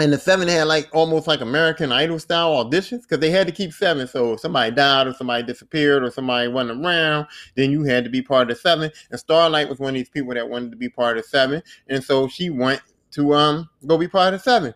and 0.00 0.12
the 0.12 0.18
seven 0.18 0.48
had 0.48 0.64
like 0.64 0.88
almost 0.92 1.26
like 1.26 1.40
American 1.40 1.92
Idol 1.92 2.18
style 2.18 2.64
auditions 2.64 3.02
because 3.02 3.18
they 3.18 3.30
had 3.30 3.46
to 3.46 3.52
keep 3.52 3.72
seven. 3.72 4.06
So 4.06 4.34
if 4.34 4.40
somebody 4.40 4.74
died 4.74 5.06
or 5.06 5.14
somebody 5.14 5.42
disappeared 5.42 6.02
or 6.02 6.10
somebody 6.10 6.48
wasn't 6.48 6.84
around, 6.84 7.26
then 7.54 7.70
you 7.70 7.84
had 7.84 8.04
to 8.04 8.10
be 8.10 8.22
part 8.22 8.50
of 8.50 8.56
the 8.56 8.60
seven. 8.60 8.90
And 9.10 9.20
Starlight 9.20 9.68
was 9.68 9.78
one 9.78 9.90
of 9.90 9.94
these 9.94 10.08
people 10.08 10.34
that 10.34 10.48
wanted 10.48 10.70
to 10.70 10.76
be 10.76 10.88
part 10.88 11.18
of 11.18 11.24
seven, 11.24 11.62
and 11.88 12.02
so 12.02 12.28
she 12.28 12.50
went 12.50 12.80
to 13.12 13.34
um 13.34 13.68
go 13.86 13.98
be 13.98 14.08
part 14.08 14.34
of 14.34 14.40
seven. 14.40 14.74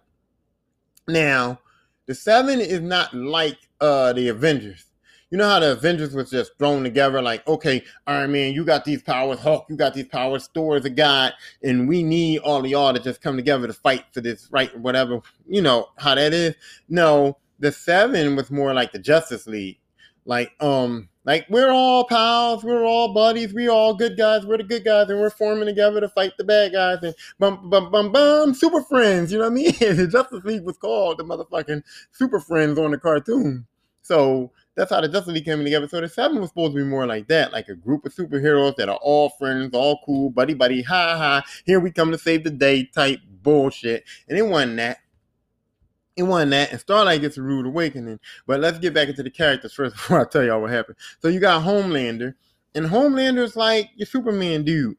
Now, 1.06 1.60
the 2.06 2.14
seven 2.14 2.60
is 2.60 2.80
not 2.80 3.14
like 3.14 3.58
uh 3.80 4.12
the 4.12 4.28
Avengers 4.28 4.86
you 5.30 5.38
know 5.38 5.48
how 5.48 5.60
the 5.60 5.72
Avengers 5.72 6.14
was 6.14 6.30
just 6.30 6.56
thrown 6.58 6.82
together, 6.82 7.20
like, 7.20 7.46
okay, 7.46 7.82
Iron 8.06 8.32
Man, 8.32 8.52
you 8.52 8.64
got 8.64 8.84
these 8.84 9.02
powers, 9.02 9.38
Hulk, 9.40 9.66
you 9.68 9.76
got 9.76 9.94
these 9.94 10.06
powers, 10.06 10.48
Thor 10.54 10.76
is 10.76 10.84
a 10.84 10.90
god, 10.90 11.32
and 11.62 11.88
we 11.88 12.02
need 12.02 12.38
all 12.40 12.64
of 12.64 12.70
y'all 12.70 12.92
to 12.92 13.00
just 13.00 13.20
come 13.20 13.36
together 13.36 13.66
to 13.66 13.72
fight 13.72 14.04
for 14.12 14.20
this 14.20 14.48
right, 14.50 14.76
whatever. 14.78 15.20
You 15.46 15.62
know 15.62 15.88
how 15.98 16.14
that 16.14 16.32
is. 16.32 16.54
No, 16.88 17.38
the 17.58 17.72
seven 17.72 18.36
was 18.36 18.50
more 18.50 18.74
like 18.74 18.92
the 18.92 18.98
Justice 18.98 19.46
League, 19.46 19.78
like 20.24 20.52
um, 20.60 21.08
like 21.24 21.46
we're 21.48 21.70
all 21.70 22.04
pals, 22.04 22.62
we're 22.62 22.84
all 22.84 23.14
buddies, 23.14 23.54
we 23.54 23.68
all 23.68 23.94
good 23.94 24.16
guys, 24.16 24.44
we're 24.44 24.58
the 24.58 24.64
good 24.64 24.84
guys, 24.84 25.08
and 25.08 25.18
we're 25.18 25.30
forming 25.30 25.66
together 25.66 26.00
to 26.00 26.08
fight 26.08 26.32
the 26.36 26.44
bad 26.44 26.72
guys, 26.72 26.98
and 27.02 27.14
bum 27.38 27.70
bum 27.70 27.90
bum 27.90 28.12
bum, 28.12 28.54
super 28.54 28.82
friends. 28.82 29.32
You 29.32 29.38
know 29.38 29.44
what 29.44 29.52
I 29.52 29.54
mean? 29.54 29.72
the 29.96 30.06
Justice 30.06 30.44
League 30.44 30.64
was 30.64 30.76
called 30.76 31.18
the 31.18 31.24
motherfucking 31.24 31.82
Super 32.12 32.40
Friends 32.40 32.78
on 32.78 32.90
the 32.90 32.98
cartoon. 32.98 33.66
So 34.02 34.52
that's 34.76 34.90
how 34.90 35.00
the 35.00 35.08
Justice 35.08 35.34
League 35.34 35.44
came 35.44 35.62
together. 35.62 35.88
So 35.88 36.00
the 36.00 36.08
seven 36.08 36.40
was 36.40 36.50
supposed 36.50 36.72
to 36.72 36.82
be 36.82 36.88
more 36.88 37.06
like 37.06 37.28
that, 37.28 37.52
like 37.52 37.68
a 37.68 37.76
group 37.76 38.04
of 38.04 38.14
superheroes 38.14 38.76
that 38.76 38.88
are 38.88 38.98
all 39.02 39.30
friends, 39.30 39.74
all 39.74 40.00
cool, 40.04 40.30
buddy 40.30 40.54
buddy, 40.54 40.82
ha 40.82 41.16
ha. 41.16 41.42
Here 41.64 41.80
we 41.80 41.92
come 41.92 42.10
to 42.10 42.18
save 42.18 42.44
the 42.44 42.50
day 42.50 42.84
type 42.84 43.20
bullshit. 43.42 44.04
And 44.28 44.36
it 44.36 44.42
wasn't 44.42 44.76
that. 44.78 44.98
It 46.16 46.24
wasn't 46.24 46.52
that. 46.52 46.72
And 46.72 46.80
Starlight 46.80 47.20
gets 47.20 47.38
a 47.38 47.42
rude 47.42 47.66
awakening. 47.66 48.18
But 48.46 48.60
let's 48.60 48.78
get 48.78 48.94
back 48.94 49.08
into 49.08 49.22
the 49.22 49.30
characters 49.30 49.74
first 49.74 49.94
before 49.96 50.20
I 50.20 50.28
tell 50.28 50.44
y'all 50.44 50.60
what 50.60 50.70
happened. 50.70 50.96
So 51.20 51.28
you 51.28 51.40
got 51.40 51.62
Homelander, 51.62 52.34
and 52.74 52.86
Homelander's 52.86 53.56
like 53.56 53.90
your 53.94 54.06
Superman 54.06 54.64
dude. 54.64 54.96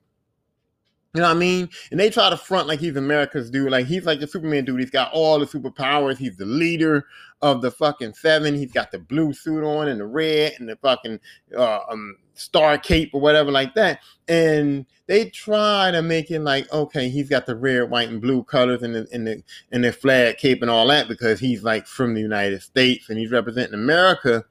You 1.16 1.22
know 1.22 1.30
what 1.30 1.38
I 1.38 1.40
mean? 1.40 1.70
And 1.92 2.00
they 2.00 2.10
try 2.10 2.30
to 2.30 2.36
front 2.36 2.68
like 2.68 2.82
he's 2.82 2.98
America's 2.98 3.50
dude. 3.50 3.72
Like 3.72 3.86
he's 3.86 4.06
like 4.06 4.20
the 4.20 4.28
Superman 4.28 4.66
dude. 4.66 4.82
He's 4.82 4.90
got 4.90 5.14
all 5.14 5.40
the 5.40 5.46
superpowers. 5.46 6.18
He's 6.18 6.36
the 6.36 6.46
leader 6.46 7.06
of 7.42 7.62
the 7.62 7.72
fucking 7.72 8.16
seven. 8.16 8.54
He's 8.54 8.74
got 8.74 8.92
the 8.92 9.00
blue 9.00 9.32
suit 9.32 9.64
on 9.64 9.88
and 9.88 10.02
the 10.02 10.06
red 10.06 10.56
and 10.60 10.68
the 10.68 10.76
fucking 10.76 11.22
uh, 11.58 11.80
um, 11.90 12.18
star 12.34 12.78
cape 12.78 13.12
or 13.14 13.22
whatever 13.22 13.50
like 13.50 13.74
that. 13.76 14.02
And 14.28 14.86
they 15.08 15.30
try 15.30 15.90
to 15.90 16.02
make 16.02 16.32
it 16.32 16.42
like, 16.42 16.70
okay, 16.74 17.08
he's 17.08 17.30
got 17.30 17.46
the 17.46 17.56
red, 17.56 17.90
white, 17.90 18.10
and 18.10 18.22
blue 18.22 18.44
colors 18.44 18.84
and 18.84 18.94
the 18.94 19.08
in 19.14 19.24
the 19.24 19.42
in 19.72 19.84
the 19.84 19.94
flag 19.94 20.36
cape 20.36 20.62
and 20.62 20.70
all 20.70 20.86
that 20.88 21.08
because 21.08 21.40
he's 21.40 21.64
like 21.64 21.88
from 21.88 22.14
the 22.14 22.22
United 22.22 22.62
States 22.62 23.10
and 23.10 23.18
he's 23.18 23.32
representing 23.32 23.76
America 23.76 24.44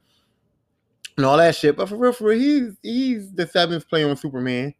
and 1.15 1.27
all 1.27 1.37
that 1.37 1.55
shit. 1.55 1.77
But 1.77 1.89
for 1.89 1.97
real, 1.97 2.11
for 2.11 2.29
real, 2.29 2.39
he's 2.39 2.77
he's 2.81 3.31
the 3.33 3.45
seventh 3.45 3.87
player 3.87 4.09
on 4.09 4.17
Superman 4.17 4.73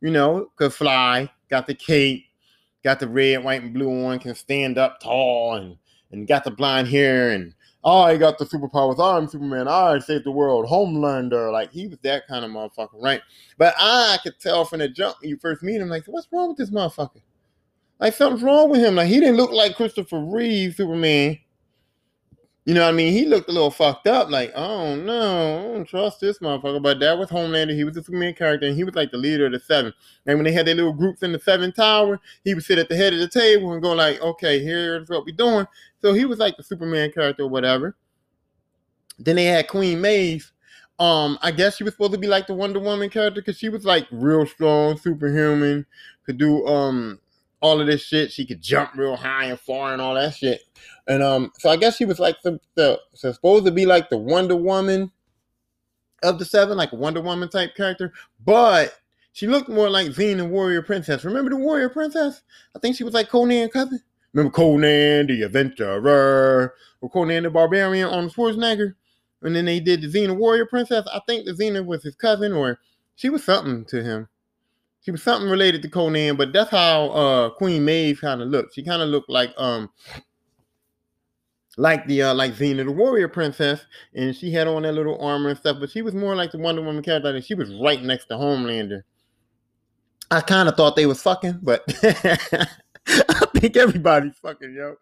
you 0.00 0.10
know, 0.10 0.50
could 0.56 0.72
fly, 0.72 1.30
got 1.50 1.66
the 1.66 1.74
cape, 1.74 2.24
got 2.84 3.00
the 3.00 3.08
red, 3.08 3.42
white, 3.42 3.62
and 3.62 3.74
blue 3.74 4.06
on, 4.06 4.18
can 4.18 4.34
stand 4.34 4.78
up 4.78 5.00
tall, 5.00 5.54
and 5.54 5.76
and 6.10 6.26
got 6.26 6.44
the 6.44 6.50
blonde 6.50 6.88
hair, 6.88 7.30
and 7.30 7.54
oh, 7.84 8.00
I 8.00 8.16
got 8.16 8.38
the 8.38 8.44
superpowers. 8.44 8.96
Oh, 8.98 9.16
I'm 9.16 9.28
Superman. 9.28 9.66
Oh, 9.68 9.94
I 9.94 9.98
saved 9.98 10.24
the 10.24 10.30
world. 10.30 10.66
Homelander. 10.66 11.52
Like 11.52 11.70
he 11.70 11.86
was 11.86 11.98
that 12.02 12.26
kind 12.26 12.44
of 12.44 12.50
motherfucker, 12.50 13.02
right? 13.02 13.22
But 13.56 13.74
I 13.78 14.18
could 14.22 14.38
tell 14.38 14.64
from 14.64 14.80
the 14.80 14.88
jump 14.88 15.16
when 15.20 15.30
you 15.30 15.38
first 15.38 15.62
meet 15.62 15.80
him, 15.80 15.88
like, 15.88 16.04
what's 16.06 16.28
wrong 16.32 16.48
with 16.48 16.58
this 16.58 16.70
motherfucker? 16.70 17.20
Like 18.00 18.14
something's 18.14 18.42
wrong 18.42 18.70
with 18.70 18.80
him. 18.80 18.94
Like 18.94 19.08
he 19.08 19.20
didn't 19.20 19.36
look 19.36 19.50
like 19.50 19.76
Christopher 19.76 20.20
Reeve 20.20 20.74
Superman. 20.74 21.38
You 22.68 22.74
know 22.74 22.82
what 22.82 22.90
I 22.90 22.92
mean? 22.92 23.14
He 23.14 23.24
looked 23.24 23.48
a 23.48 23.52
little 23.52 23.70
fucked 23.70 24.06
up, 24.08 24.28
like, 24.28 24.52
oh 24.54 24.94
no, 24.94 25.58
I 25.58 25.62
don't 25.72 25.88
trust 25.88 26.20
this 26.20 26.38
motherfucker. 26.40 26.82
But 26.82 27.00
that 27.00 27.16
was 27.16 27.30
Homelander. 27.30 27.74
He 27.74 27.82
was 27.82 27.94
the 27.94 28.02
Superman 28.02 28.34
character, 28.34 28.66
and 28.66 28.76
he 28.76 28.84
was 28.84 28.94
like 28.94 29.10
the 29.10 29.16
leader 29.16 29.46
of 29.46 29.52
the 29.52 29.58
seven. 29.58 29.94
And 30.26 30.36
when 30.36 30.44
they 30.44 30.52
had 30.52 30.66
their 30.66 30.74
little 30.74 30.92
groups 30.92 31.22
in 31.22 31.32
the 31.32 31.38
seven 31.38 31.72
tower, 31.72 32.20
he 32.44 32.52
would 32.52 32.62
sit 32.62 32.78
at 32.78 32.90
the 32.90 32.94
head 32.94 33.14
of 33.14 33.20
the 33.20 33.28
table 33.28 33.72
and 33.72 33.80
go 33.80 33.94
like, 33.94 34.20
okay, 34.20 34.62
here's 34.62 35.08
what 35.08 35.24
we're 35.24 35.34
doing. 35.34 35.66
So 36.02 36.12
he 36.12 36.26
was 36.26 36.40
like 36.40 36.58
the 36.58 36.62
Superman 36.62 37.10
character 37.10 37.44
or 37.44 37.48
whatever. 37.48 37.96
Then 39.18 39.36
they 39.36 39.46
had 39.46 39.66
Queen 39.66 40.02
Maeve. 40.02 40.52
Um, 40.98 41.38
I 41.40 41.52
guess 41.52 41.78
she 41.78 41.84
was 41.84 41.94
supposed 41.94 42.12
to 42.12 42.18
be 42.18 42.26
like 42.26 42.48
the 42.48 42.52
Wonder 42.52 42.80
Woman 42.80 43.08
character 43.08 43.40
because 43.40 43.56
she 43.56 43.70
was 43.70 43.86
like 43.86 44.06
real 44.10 44.44
strong, 44.44 44.98
superhuman, 44.98 45.86
could 46.26 46.36
do 46.36 46.66
um 46.66 47.18
all 47.60 47.80
of 47.80 47.86
this 47.86 48.02
shit. 48.02 48.32
She 48.32 48.46
could 48.46 48.60
jump 48.60 48.90
real 48.94 49.16
high 49.16 49.46
and 49.46 49.58
far 49.58 49.92
and 49.92 50.02
all 50.02 50.14
that 50.14 50.34
shit. 50.34 50.60
And 51.08 51.22
um, 51.22 51.52
so 51.58 51.70
I 51.70 51.76
guess 51.76 51.96
she 51.96 52.04
was 52.04 52.20
like 52.20 52.40
the, 52.42 52.60
the 52.74 53.00
supposed 53.14 53.64
to 53.64 53.72
be 53.72 53.86
like 53.86 54.10
the 54.10 54.18
Wonder 54.18 54.56
Woman 54.56 55.10
of 56.22 56.38
the 56.38 56.44
seven, 56.44 56.76
like 56.76 56.92
Wonder 56.92 57.22
Woman 57.22 57.48
type 57.48 57.74
character, 57.74 58.12
but 58.44 58.94
she 59.32 59.46
looked 59.46 59.68
more 59.68 59.88
like 59.88 60.08
Xena 60.08 60.46
Warrior 60.48 60.82
Princess. 60.82 61.24
Remember 61.24 61.50
the 61.50 61.56
Warrior 61.56 61.88
Princess? 61.88 62.42
I 62.76 62.78
think 62.78 62.96
she 62.96 63.04
was 63.04 63.14
like 63.14 63.30
Conan 63.30 63.70
cousin. 63.70 64.00
Remember 64.34 64.54
Conan 64.54 65.28
the 65.28 65.42
Adventurer 65.42 66.74
or 67.00 67.10
Conan 67.10 67.44
the 67.44 67.50
Barbarian 67.50 68.08
on 68.08 68.28
Schwarzenegger? 68.28 68.94
And 69.42 69.56
then 69.56 69.64
they 69.64 69.80
did 69.80 70.02
the 70.02 70.08
Xena 70.08 70.36
Warrior 70.36 70.66
Princess. 70.66 71.06
I 71.12 71.20
think 71.26 71.46
the 71.46 71.52
Xena 71.52 71.86
was 71.86 72.02
his 72.02 72.16
cousin 72.16 72.52
or 72.52 72.80
she 73.14 73.30
was 73.30 73.44
something 73.44 73.84
to 73.86 74.02
him. 74.02 74.28
She 75.00 75.12
was 75.12 75.22
something 75.22 75.48
related 75.48 75.80
to 75.82 75.88
Conan, 75.88 76.36
but 76.36 76.52
that's 76.52 76.70
how 76.70 77.08
uh, 77.10 77.50
Queen 77.50 77.84
Maeve 77.84 78.20
kind 78.20 78.42
of 78.42 78.48
looked. 78.48 78.74
She 78.74 78.82
kind 78.82 79.00
of 79.00 79.08
looked 79.08 79.30
like 79.30 79.54
um 79.56 79.88
like 81.78 82.06
the 82.06 82.22
uh, 82.22 82.34
like 82.34 82.52
Xena 82.52 82.84
the 82.84 82.92
Warrior 82.92 83.28
Princess, 83.28 83.86
and 84.14 84.34
she 84.34 84.50
had 84.50 84.66
on 84.66 84.82
that 84.82 84.92
little 84.92 85.18
armor 85.20 85.50
and 85.50 85.58
stuff. 85.58 85.78
But 85.80 85.90
she 85.90 86.02
was 86.02 86.14
more 86.14 86.34
like 86.34 86.50
the 86.50 86.58
Wonder 86.58 86.82
Woman 86.82 87.02
character, 87.02 87.28
and 87.34 87.44
she 87.44 87.54
was 87.54 87.72
right 87.80 88.02
next 88.02 88.26
to 88.26 88.34
Homelander. 88.34 89.02
I 90.30 90.40
kind 90.42 90.68
of 90.68 90.74
thought 90.76 90.96
they 90.96 91.06
was 91.06 91.22
fucking, 91.22 91.60
but 91.62 91.84
I 92.02 93.46
think 93.56 93.76
everybody's 93.76 94.36
fucking, 94.42 94.74
yo. 94.74 94.96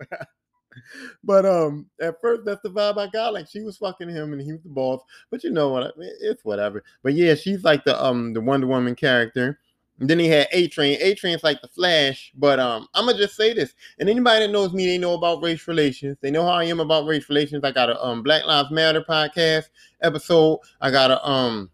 but 1.24 1.46
um, 1.46 1.86
at 2.00 2.20
first 2.20 2.44
that's 2.44 2.62
the 2.62 2.70
vibe 2.70 2.98
I 2.98 3.08
got. 3.08 3.32
Like 3.32 3.48
she 3.48 3.62
was 3.62 3.78
fucking 3.78 4.10
him, 4.10 4.34
and 4.34 4.42
he 4.42 4.52
was 4.52 4.62
the 4.62 4.68
boss. 4.68 5.00
But 5.30 5.42
you 5.42 5.50
know 5.50 5.70
what? 5.70 5.94
It's 6.20 6.44
whatever. 6.44 6.84
But 7.02 7.14
yeah, 7.14 7.34
she's 7.34 7.64
like 7.64 7.84
the 7.84 8.00
um 8.02 8.34
the 8.34 8.40
Wonder 8.40 8.66
Woman 8.66 8.94
character. 8.94 9.58
And 9.98 10.10
then 10.10 10.18
he 10.18 10.28
had 10.28 10.48
A 10.52 10.68
Train. 10.68 10.98
A 11.00 11.14
Train's 11.14 11.42
like 11.42 11.60
the 11.62 11.68
Flash, 11.68 12.32
but 12.36 12.60
um, 12.60 12.86
I'm 12.94 13.06
gonna 13.06 13.16
just 13.16 13.34
say 13.36 13.54
this. 13.54 13.72
And 13.98 14.10
anybody 14.10 14.46
that 14.46 14.52
knows 14.52 14.72
me, 14.72 14.86
they 14.86 14.98
know 14.98 15.14
about 15.14 15.42
race 15.42 15.66
relations. 15.66 16.18
They 16.20 16.30
know 16.30 16.42
how 16.42 16.52
I 16.52 16.64
am 16.64 16.80
about 16.80 17.06
race 17.06 17.28
relations. 17.28 17.64
I 17.64 17.72
got 17.72 17.88
a 17.88 18.02
um 18.04 18.22
Black 18.22 18.44
Lives 18.44 18.70
Matter 18.70 19.02
podcast 19.02 19.64
episode. 20.02 20.60
I 20.80 20.90
got 20.90 21.10
a 21.10 21.26
um 21.26 21.70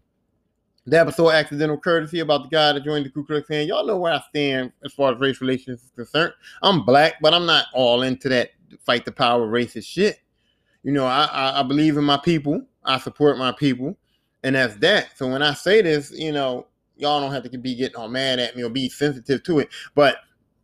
the 0.85 0.99
episode 0.99 1.31
accidental 1.31 1.77
courtesy 1.77 2.19
about 2.19 2.43
the 2.43 2.49
guy 2.49 2.73
that 2.73 2.83
joined 2.83 3.05
the 3.05 3.09
Ku 3.09 3.25
Klux 3.25 3.47
Klan. 3.47 3.67
Y'all 3.67 3.85
know 3.85 3.97
where 3.97 4.13
I 4.13 4.21
stand 4.29 4.71
as 4.83 4.93
far 4.93 5.13
as 5.13 5.19
race 5.19 5.39
relations 5.39 5.83
is 5.83 5.91
concerned. 5.91 6.33
I'm 6.61 6.85
black, 6.85 7.15
but 7.21 7.33
I'm 7.33 7.45
not 7.45 7.65
all 7.73 8.01
into 8.03 8.29
that 8.29 8.51
fight 8.85 9.05
the 9.05 9.11
power 9.11 9.47
racist 9.47 9.85
shit. 9.85 10.19
You 10.83 10.91
know, 10.91 11.05
I, 11.05 11.25
I, 11.25 11.59
I 11.59 11.63
believe 11.63 11.97
in 11.97 12.03
my 12.03 12.17
people. 12.17 12.65
I 12.83 12.99
support 12.99 13.37
my 13.37 13.53
people, 13.53 13.97
and 14.43 14.55
that's 14.55 14.75
that. 14.77 15.17
So 15.17 15.29
when 15.29 15.41
I 15.41 15.53
say 15.53 15.81
this, 15.81 16.11
you 16.11 16.33
know, 16.33 16.67
y'all 16.97 17.19
don't 17.19 17.31
have 17.31 17.49
to 17.49 17.57
be 17.57 17.75
getting 17.75 17.95
all 17.95 18.07
mad 18.07 18.39
at 18.39 18.55
me 18.55 18.63
or 18.63 18.69
be 18.69 18.89
sensitive 18.89 19.43
to 19.43 19.59
it. 19.59 19.69
But 19.95 20.17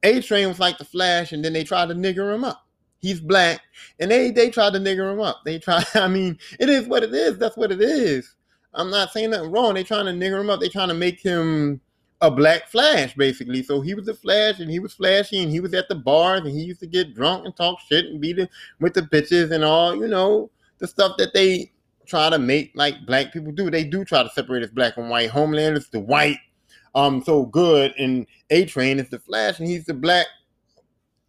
A 0.04 0.22
Train 0.22 0.48
was 0.48 0.60
like 0.60 0.78
the 0.78 0.86
Flash, 0.86 1.32
and 1.32 1.44
then 1.44 1.54
they 1.54 1.64
tried 1.64 1.90
to 1.90 1.96
nigger 1.96 2.34
him 2.34 2.44
up. 2.44 2.66
He's 3.00 3.22
black, 3.22 3.62
and 4.00 4.12
they 4.12 4.32
they 4.32 4.50
tried 4.50 4.74
to 4.74 4.80
nigger 4.80 5.12
him 5.12 5.22
up. 5.22 5.42
They 5.46 5.60
try. 5.60 5.84
I 5.96 6.08
mean, 6.08 6.38
it 6.60 6.70
is 6.70 6.88
what 6.88 7.04
it 7.04 7.14
is. 7.14 7.38
That's 7.38 7.58
what 7.58 7.72
it 7.72 7.82
is. 7.82 8.36
I'm 8.74 8.92
not 8.92 9.12
saying 9.12 9.32
nothing 9.32 9.52
wrong. 9.52 9.74
They 9.74 9.84
trying 9.84 10.06
to 10.06 10.12
nigger 10.12 10.42
him 10.42 10.50
up. 10.50 10.60
They 10.60 10.70
trying 10.70 10.90
to 10.90 10.94
make 10.94 11.20
him 11.20 11.82
a 12.22 12.30
black 12.30 12.68
Flash, 12.68 13.16
basically. 13.16 13.64
So 13.64 13.82
he 13.82 13.94
was 13.94 14.08
a 14.08 14.14
Flash, 14.14 14.60
and 14.60 14.70
he 14.70 14.80
was 14.80 14.94
flashy, 14.94 15.42
and 15.42 15.52
he 15.52 15.60
was 15.60 15.74
at 15.74 15.88
the 15.88 15.96
bars, 15.96 16.42
and 16.42 16.50
he 16.50 16.62
used 16.62 16.82
to 16.82 16.88
get 16.88 17.16
drunk 17.16 17.46
and 17.46 17.56
talk 17.56 17.80
shit 17.88 18.06
and 18.06 18.20
be 18.20 18.34
the, 18.34 18.50
with 18.80 18.94
the 18.94 19.02
bitches 19.02 19.52
and 19.52 19.64
all. 19.64 19.96
You 19.96 20.08
know 20.08 20.52
the 20.80 20.88
stuff 20.88 21.18
that 21.18 21.34
they 21.34 21.72
try 22.10 22.30
to 22.30 22.40
make 22.40 22.72
like 22.76 23.06
black 23.06 23.32
people 23.32 23.52
do. 23.52 23.70
They 23.70 23.84
do 23.84 24.04
try 24.04 24.24
to 24.24 24.30
separate 24.30 24.64
as 24.64 24.72
black 24.72 24.98
and 24.98 25.10
white. 25.10 25.30
Homeland 25.30 25.78
is 25.78 25.90
the 25.90 26.00
white, 26.00 26.40
um, 26.96 27.24
so 27.24 27.46
good, 27.46 27.94
and 27.98 28.26
A 28.50 28.66
Train 28.66 29.00
is 29.00 29.10
the 29.10 29.20
Flash, 29.20 29.60
and 29.60 29.68
he's 29.68 29.86
the 29.86 29.94
black. 29.94 30.28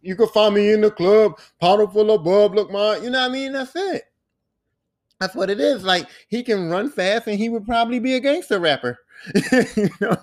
You 0.01 0.15
can 0.15 0.27
find 0.29 0.55
me 0.55 0.71
in 0.71 0.81
the 0.81 0.91
club, 0.91 1.39
powder 1.59 1.87
full 1.87 2.11
of 2.11 2.23
bub, 2.23 2.55
look 2.55 2.71
my, 2.71 2.97
you 2.97 3.11
know 3.11 3.21
what 3.21 3.29
I 3.29 3.33
mean? 3.33 3.53
That's 3.53 3.75
it. 3.75 4.03
That's 5.19 5.35
what 5.35 5.51
it 5.51 5.59
is. 5.59 5.83
Like 5.83 6.07
he 6.27 6.41
can 6.41 6.69
run 6.69 6.89
fast, 6.89 7.27
and 7.27 7.37
he 7.37 7.49
would 7.49 7.65
probably 7.65 7.99
be 7.99 8.15
a 8.15 8.19
gangster 8.19 8.59
rapper. 8.59 8.97
you 9.75 9.89
know 10.01 10.17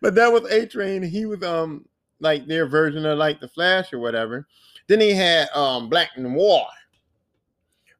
But 0.00 0.16
that 0.16 0.32
was 0.32 0.50
A 0.50 0.66
Train. 0.66 1.02
He 1.02 1.24
was 1.24 1.42
um 1.42 1.86
like 2.20 2.46
their 2.46 2.66
version 2.66 3.06
of 3.06 3.18
like 3.18 3.40
the 3.40 3.48
Flash 3.48 3.92
or 3.92 4.00
whatever. 4.00 4.46
Then 4.88 5.00
he 5.00 5.12
had 5.12 5.48
um 5.54 5.88
Black 5.88 6.10
Noir. 6.18 6.66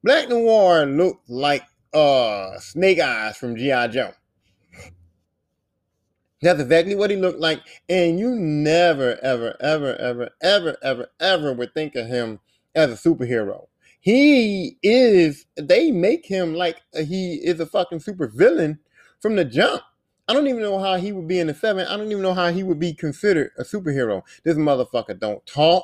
Black 0.05 0.29
Noir 0.29 0.85
looked 0.85 1.27
like 1.27 1.63
uh 1.91 2.59
Snake 2.59 2.99
Eyes 2.99 3.37
from 3.37 3.55
G.I. 3.55 3.87
Joe. 3.87 4.11
That's 6.43 6.61
exactly 6.61 6.93
what 6.93 7.09
he 7.09 7.15
looked 7.15 7.39
like. 7.39 7.61
And 7.89 8.19
you 8.19 8.35
never, 8.35 9.17
ever, 9.23 9.57
ever, 9.59 9.95
ever, 9.99 10.29
ever, 10.43 10.77
ever, 10.83 11.07
ever 11.19 11.53
would 11.53 11.73
think 11.73 11.95
of 11.95 12.05
him 12.05 12.39
as 12.75 12.91
a 12.91 13.09
superhero. 13.09 13.65
He 13.99 14.77
is, 14.83 15.47
they 15.55 15.89
make 15.89 16.27
him 16.27 16.53
like 16.53 16.83
he 16.93 17.41
is 17.43 17.59
a 17.59 17.65
fucking 17.65 18.01
super 18.01 18.27
villain 18.27 18.77
from 19.19 19.35
the 19.35 19.43
jump. 19.43 19.81
I 20.27 20.33
don't 20.33 20.47
even 20.47 20.61
know 20.61 20.77
how 20.77 20.97
he 20.97 21.13
would 21.13 21.27
be 21.27 21.39
in 21.39 21.47
the 21.47 21.55
seven. 21.55 21.87
I 21.87 21.97
don't 21.97 22.11
even 22.11 22.21
know 22.21 22.35
how 22.35 22.51
he 22.51 22.61
would 22.61 22.79
be 22.79 22.93
considered 22.93 23.53
a 23.57 23.63
superhero. 23.63 24.21
This 24.43 24.55
motherfucker 24.55 25.19
don't 25.19 25.43
talk. 25.47 25.83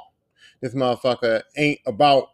This 0.61 0.75
motherfucker 0.75 1.41
ain't 1.57 1.79
about 1.87 2.27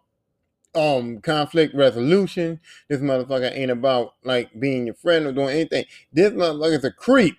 um 0.78 1.20
conflict 1.22 1.74
resolution. 1.74 2.60
This 2.88 3.02
motherfucker 3.02 3.52
ain't 3.56 3.72
about 3.72 4.14
like 4.24 4.58
being 4.60 4.86
your 4.86 4.96
friend 4.96 5.26
or 5.26 5.32
doing 5.32 5.50
anything. 5.50 5.86
This 6.14 6.32
motherfucker's 6.32 6.86
a 6.86 6.92
creep. 6.92 7.38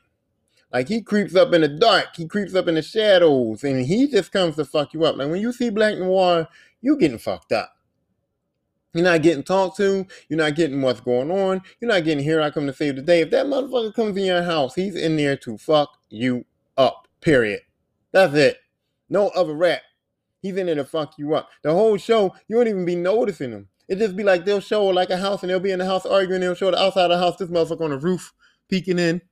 Like 0.72 0.88
he 0.88 1.00
creeps 1.00 1.34
up 1.34 1.54
in 1.54 1.62
the 1.62 1.68
dark, 1.68 2.08
he 2.14 2.26
creeps 2.26 2.54
up 2.54 2.68
in 2.68 2.74
the 2.74 2.82
shadows, 2.82 3.64
and 3.64 3.86
he 3.86 4.06
just 4.06 4.32
comes 4.32 4.56
to 4.56 4.64
fuck 4.64 4.92
you 4.92 5.04
up. 5.04 5.16
Like 5.16 5.30
when 5.30 5.40
you 5.40 5.52
see 5.52 5.70
Black 5.70 5.96
Noir, 5.96 6.46
you 6.82 6.98
getting 6.98 7.18
fucked 7.18 7.52
up. 7.52 7.72
You're 8.92 9.04
not 9.04 9.22
getting 9.22 9.42
talked 9.42 9.76
to. 9.78 10.06
You're 10.28 10.38
not 10.38 10.56
getting 10.56 10.82
what's 10.82 11.00
going 11.00 11.30
on. 11.30 11.62
You're 11.80 11.90
not 11.90 12.04
getting 12.04 12.24
here. 12.24 12.40
I 12.40 12.50
come 12.50 12.66
to 12.66 12.72
save 12.72 12.96
the 12.96 13.02
day. 13.02 13.20
If 13.20 13.30
that 13.30 13.46
motherfucker 13.46 13.94
comes 13.94 14.16
in 14.16 14.24
your 14.24 14.42
house, 14.42 14.74
he's 14.74 14.96
in 14.96 15.16
there 15.16 15.36
to 15.38 15.56
fuck 15.58 15.90
you 16.10 16.44
up. 16.76 17.06
Period. 17.20 17.60
That's 18.12 18.34
it. 18.34 18.58
No 19.08 19.28
other 19.28 19.54
rap. 19.54 19.82
He's 20.40 20.56
in 20.56 20.66
there 20.66 20.74
to 20.76 20.84
fuck 20.84 21.18
you 21.18 21.34
up. 21.34 21.48
The 21.62 21.72
whole 21.72 21.96
show, 21.96 22.34
you 22.46 22.56
won't 22.56 22.68
even 22.68 22.84
be 22.84 22.96
noticing 22.96 23.50
him. 23.50 23.68
It 23.88 23.98
just 23.98 24.16
be 24.16 24.22
like 24.22 24.44
they'll 24.44 24.60
show 24.60 24.84
like 24.86 25.10
a 25.10 25.16
house 25.16 25.42
and 25.42 25.50
they'll 25.50 25.60
be 25.60 25.72
in 25.72 25.78
the 25.78 25.86
house 25.86 26.06
arguing. 26.06 26.40
They'll 26.40 26.54
show 26.54 26.70
the 26.70 26.80
outside 26.80 27.10
of 27.10 27.10
the 27.10 27.18
house, 27.18 27.36
this 27.36 27.48
motherfucker 27.48 27.80
on 27.80 27.90
the 27.90 27.98
roof 27.98 28.32
peeking 28.68 28.98
in, 28.98 29.22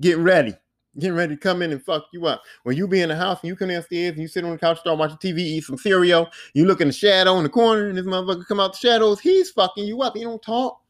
getting 0.00 0.24
ready, 0.24 0.54
getting 0.98 1.16
ready 1.16 1.36
to 1.36 1.40
come 1.40 1.60
in 1.60 1.70
and 1.70 1.84
fuck 1.84 2.06
you 2.12 2.26
up. 2.26 2.42
When 2.62 2.76
you 2.76 2.88
be 2.88 3.02
in 3.02 3.10
the 3.10 3.16
house 3.16 3.40
and 3.42 3.48
you 3.48 3.54
come 3.56 3.68
downstairs 3.68 4.12
and 4.12 4.22
you 4.22 4.28
sit 4.28 4.44
on 4.44 4.52
the 4.52 4.58
couch, 4.58 4.80
start 4.80 4.98
watching 4.98 5.18
TV, 5.18 5.40
eat 5.40 5.64
some 5.64 5.76
cereal, 5.76 6.28
you 6.54 6.64
look 6.64 6.80
in 6.80 6.88
the 6.88 6.94
shadow 6.94 7.36
in 7.36 7.42
the 7.42 7.50
corner 7.50 7.88
and 7.88 7.98
this 7.98 8.06
motherfucker 8.06 8.46
come 8.46 8.58
out 8.58 8.72
the 8.72 8.78
shadows, 8.78 9.20
he's 9.20 9.50
fucking 9.50 9.84
you 9.84 10.00
up. 10.02 10.16
He 10.16 10.22
don't 10.22 10.42
talk. 10.42 10.80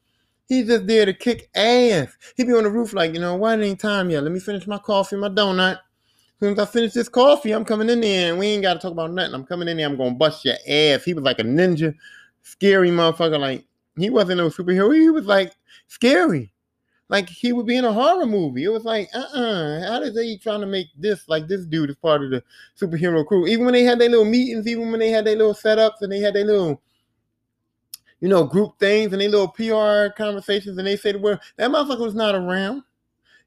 He's 0.48 0.68
just 0.68 0.86
there 0.86 1.04
to 1.04 1.12
kick 1.12 1.50
ass. 1.56 2.16
He 2.36 2.44
be 2.44 2.52
on 2.52 2.62
the 2.62 2.70
roof 2.70 2.92
like, 2.92 3.12
you 3.12 3.18
know, 3.18 3.34
why 3.34 3.54
it 3.54 3.64
ain't 3.64 3.80
time 3.80 4.08
yet? 4.10 4.22
Let 4.22 4.30
me 4.30 4.38
finish 4.38 4.68
my 4.68 4.78
coffee, 4.78 5.16
my 5.16 5.28
donut 5.28 5.80
soon 6.40 6.52
as 6.52 6.58
I 6.58 6.66
finish 6.66 6.92
this 6.92 7.08
coffee, 7.08 7.52
I'm 7.52 7.64
coming 7.64 7.88
in 7.88 8.00
there 8.00 8.30
and 8.30 8.38
we 8.38 8.46
ain't 8.48 8.62
got 8.62 8.74
to 8.74 8.80
talk 8.80 8.92
about 8.92 9.12
nothing. 9.12 9.34
I'm 9.34 9.46
coming 9.46 9.68
in 9.68 9.76
there, 9.76 9.86
I'm 9.86 9.96
going 9.96 10.12
to 10.12 10.18
bust 10.18 10.44
your 10.44 10.54
ass. 10.68 11.04
He 11.04 11.14
was 11.14 11.24
like 11.24 11.38
a 11.38 11.44
ninja, 11.44 11.94
scary 12.42 12.90
motherfucker. 12.90 13.38
Like, 13.38 13.64
he 13.96 14.10
wasn't 14.10 14.38
no 14.38 14.48
superhero. 14.48 14.94
He 14.94 15.10
was 15.10 15.26
like 15.26 15.52
scary. 15.88 16.52
Like, 17.08 17.28
he 17.28 17.52
would 17.52 17.66
be 17.66 17.76
in 17.76 17.84
a 17.84 17.92
horror 17.92 18.26
movie. 18.26 18.64
It 18.64 18.68
was 18.68 18.84
like, 18.84 19.08
uh 19.14 19.18
uh-uh. 19.18 19.40
uh 19.40 19.92
How 19.92 20.00
did 20.00 20.14
they 20.14 20.36
trying 20.36 20.60
to 20.60 20.66
make 20.66 20.88
this, 20.96 21.28
like, 21.28 21.46
this 21.46 21.64
dude 21.64 21.90
is 21.90 21.96
part 21.96 22.24
of 22.24 22.30
the 22.30 22.42
superhero 22.78 23.24
crew? 23.24 23.46
Even 23.46 23.64
when 23.64 23.74
they 23.74 23.84
had 23.84 24.00
their 24.00 24.08
little 24.08 24.24
meetings, 24.24 24.66
even 24.66 24.90
when 24.90 25.00
they 25.00 25.10
had 25.10 25.24
their 25.24 25.36
little 25.36 25.54
setups 25.54 26.02
and 26.02 26.10
they 26.10 26.18
had 26.18 26.34
their 26.34 26.44
little 26.44 26.82
you 28.20 28.28
know, 28.28 28.44
group 28.44 28.78
things 28.78 29.12
and 29.12 29.20
they 29.20 29.28
little 29.28 29.48
PR 29.48 30.12
conversations 30.16 30.78
and 30.78 30.86
they 30.86 30.96
say 30.96 31.12
the 31.12 31.18
word, 31.18 31.38
that 31.56 31.70
motherfucker 31.70 32.00
was 32.00 32.14
not 32.14 32.34
around. 32.34 32.82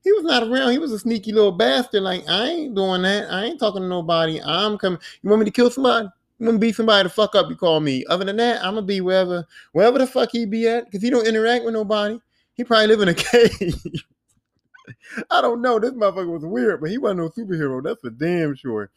He 0.03 0.11
was 0.13 0.23
not 0.23 0.43
around. 0.43 0.71
He 0.71 0.77
was 0.77 0.91
a 0.91 0.99
sneaky 0.99 1.31
little 1.31 1.51
bastard. 1.51 2.03
Like, 2.03 2.27
I 2.29 2.47
ain't 2.47 2.75
doing 2.75 3.01
that. 3.01 3.31
I 3.31 3.45
ain't 3.45 3.59
talking 3.59 3.81
to 3.81 3.87
nobody. 3.87 4.41
I'm 4.41 4.77
coming. 4.77 4.99
You 5.21 5.29
want 5.29 5.41
me 5.41 5.45
to 5.45 5.51
kill 5.51 5.69
somebody? 5.69 6.07
You 6.39 6.45
want 6.45 6.55
me 6.55 6.59
to 6.59 6.67
beat 6.67 6.75
somebody 6.75 7.07
to 7.07 7.13
fuck 7.13 7.35
up? 7.35 7.49
You 7.49 7.55
call 7.55 7.81
me. 7.81 8.05
Other 8.09 8.23
than 8.23 8.37
that, 8.37 8.63
I'm 8.63 8.75
gonna 8.75 8.85
be 8.85 9.01
wherever, 9.01 9.45
wherever 9.73 9.97
the 9.97 10.07
fuck 10.07 10.29
he 10.31 10.45
be 10.45 10.67
at, 10.69 10.85
because 10.85 11.01
he 11.01 11.09
don't 11.09 11.27
interact 11.27 11.65
with 11.65 11.73
nobody. 11.73 12.17
He 12.53 12.63
probably 12.63 12.87
live 12.87 13.01
in 13.01 13.09
a 13.09 13.13
cave. 13.13 13.83
I 15.29 15.41
don't 15.41 15.61
know. 15.61 15.79
This 15.79 15.91
motherfucker 15.91 16.31
was 16.31 16.45
weird, 16.45 16.79
but 16.79 16.89
he 16.89 16.97
wasn't 16.97 17.19
no 17.19 17.29
superhero. 17.29 17.83
That's 17.83 17.99
for 17.99 18.09
damn 18.09 18.55
sure. 18.55 18.89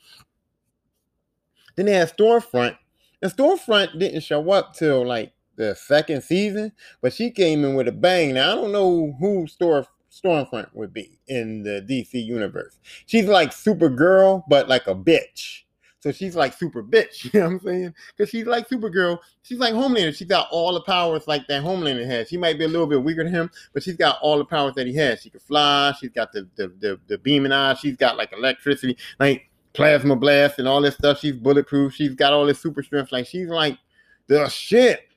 Then 1.75 1.87
they 1.87 1.93
had 1.93 2.17
Stormfront, 2.17 2.77
and 3.21 3.33
Stormfront 3.33 3.99
didn't 3.99 4.21
show 4.21 4.51
up 4.51 4.75
till 4.75 5.07
like 5.07 5.33
the 5.57 5.75
second 5.75 6.23
season, 6.23 6.73
but 7.01 7.13
she 7.13 7.31
came 7.31 7.65
in 7.65 7.75
with 7.75 7.89
a 7.89 7.93
bang. 7.93 8.35
Now 8.35 8.53
I 8.53 8.55
don't 8.55 8.73
know 8.73 9.17
who 9.19 9.47
Storm 9.47 9.85
Stormfront 10.12 10.69
would 10.75 10.92
be 10.92 11.19
in 11.28 11.62
the 11.62 11.85
DC 11.88 12.25
universe. 12.25 12.78
She's 13.07 13.26
like 13.26 13.50
Supergirl, 13.50 14.45
but 14.49 14.69
like 14.69 14.87
a 14.87 14.95
bitch. 14.95 15.62
So 16.00 16.11
she's 16.11 16.35
like 16.35 16.52
super 16.52 16.83
bitch, 16.83 17.25
you 17.33 17.40
know 17.40 17.47
what 17.47 17.52
I'm 17.52 17.61
saying? 17.61 17.95
Because 18.16 18.28
she's 18.31 18.47
like 18.47 18.69
Supergirl. 18.69 19.19
She's 19.42 19.59
like 19.59 19.73
Homelander. 19.73 20.14
She's 20.14 20.26
got 20.26 20.49
all 20.50 20.75
the 20.75 20.83
powers 20.83 21.28
like 21.28 21.47
that 21.47 21.62
Homelander 21.62 22.04
has. 22.04 22.28
She 22.28 22.37
might 22.37 22.59
be 22.59 22.64
a 22.64 22.69
little 22.69 22.88
bit 22.88 23.02
weaker 23.02 23.23
than 23.23 23.33
him, 23.33 23.50
but 23.73 23.85
she's 23.85 23.97
got 23.97 24.19
all 24.21 24.37
the 24.37 24.45
powers 24.45 24.75
that 24.75 24.87
he 24.87 24.95
has. 24.97 25.23
She 25.23 25.31
can 25.31 25.40
fly. 25.40 25.95
She's 25.99 26.11
got 26.11 26.33
the 26.33 26.49
the 26.57 26.69
the, 26.81 27.00
the 27.07 27.19
beaming 27.19 27.52
eyes. 27.52 27.78
She's 27.78 27.97
got 27.97 28.16
like 28.16 28.33
electricity, 28.33 28.97
like 29.21 29.49
plasma 29.75 30.16
blast 30.16 30.59
and 30.59 30.66
all 30.66 30.81
this 30.81 30.97
stuff. 30.97 31.21
She's 31.21 31.37
bulletproof. 31.37 31.95
She's 31.95 32.14
got 32.14 32.33
all 32.33 32.47
this 32.47 32.61
super 32.61 32.83
strength. 32.83 33.12
Like 33.12 33.26
she's 33.26 33.49
like 33.49 33.78
the 34.26 34.49
shit. 34.49 35.09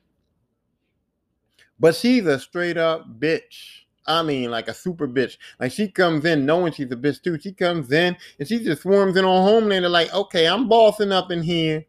But 1.80 1.96
she's 1.96 2.24
a 2.26 2.38
straight 2.38 2.78
up 2.78 3.18
bitch. 3.18 3.85
I 4.06 4.22
mean, 4.22 4.50
like 4.50 4.68
a 4.68 4.74
super 4.74 5.08
bitch. 5.08 5.36
Like 5.60 5.72
she 5.72 5.88
comes 5.88 6.24
in 6.24 6.46
knowing 6.46 6.72
she's 6.72 6.90
a 6.92 6.96
bitch 6.96 7.22
too. 7.22 7.38
She 7.40 7.52
comes 7.52 7.90
in 7.92 8.16
and 8.38 8.48
she 8.48 8.62
just 8.62 8.82
swarms 8.82 9.16
in 9.16 9.24
on 9.24 9.48
Homelander 9.48 9.90
like, 9.90 10.12
okay, 10.14 10.46
I'm 10.46 10.68
bossing 10.68 11.12
up 11.12 11.30
in 11.30 11.42
here. 11.42 11.84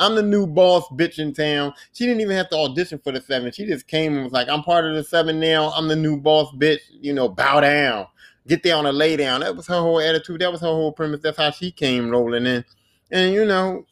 I'm 0.00 0.16
the 0.16 0.22
new 0.22 0.46
boss 0.46 0.84
bitch 0.88 1.18
in 1.18 1.32
town. 1.32 1.74
She 1.92 2.06
didn't 2.06 2.22
even 2.22 2.36
have 2.36 2.50
to 2.50 2.56
audition 2.56 2.98
for 2.98 3.12
the 3.12 3.20
seven. 3.20 3.52
She 3.52 3.66
just 3.66 3.86
came 3.86 4.14
and 4.14 4.24
was 4.24 4.32
like, 4.32 4.48
I'm 4.48 4.62
part 4.62 4.84
of 4.84 4.94
the 4.94 5.04
seven 5.04 5.38
now. 5.38 5.70
I'm 5.70 5.88
the 5.88 5.96
new 5.96 6.20
boss 6.20 6.52
bitch. 6.56 6.80
You 6.90 7.14
know, 7.14 7.28
bow 7.28 7.60
down. 7.60 8.06
get 8.48 8.62
down 8.62 8.86
or 8.86 8.92
lay 8.92 9.16
down. 9.16 9.40
That 9.40 9.56
was 9.56 9.68
her 9.68 9.80
whole 9.80 10.00
attitude. 10.00 10.40
That 10.40 10.50
was 10.50 10.60
her 10.60 10.66
whole 10.66 10.92
premise. 10.92 11.20
That's 11.22 11.38
how 11.38 11.50
she 11.52 11.70
came 11.70 12.10
rolling 12.10 12.46
in. 12.46 12.64
And 13.12 13.32
you 13.32 13.44
know, 13.44 13.86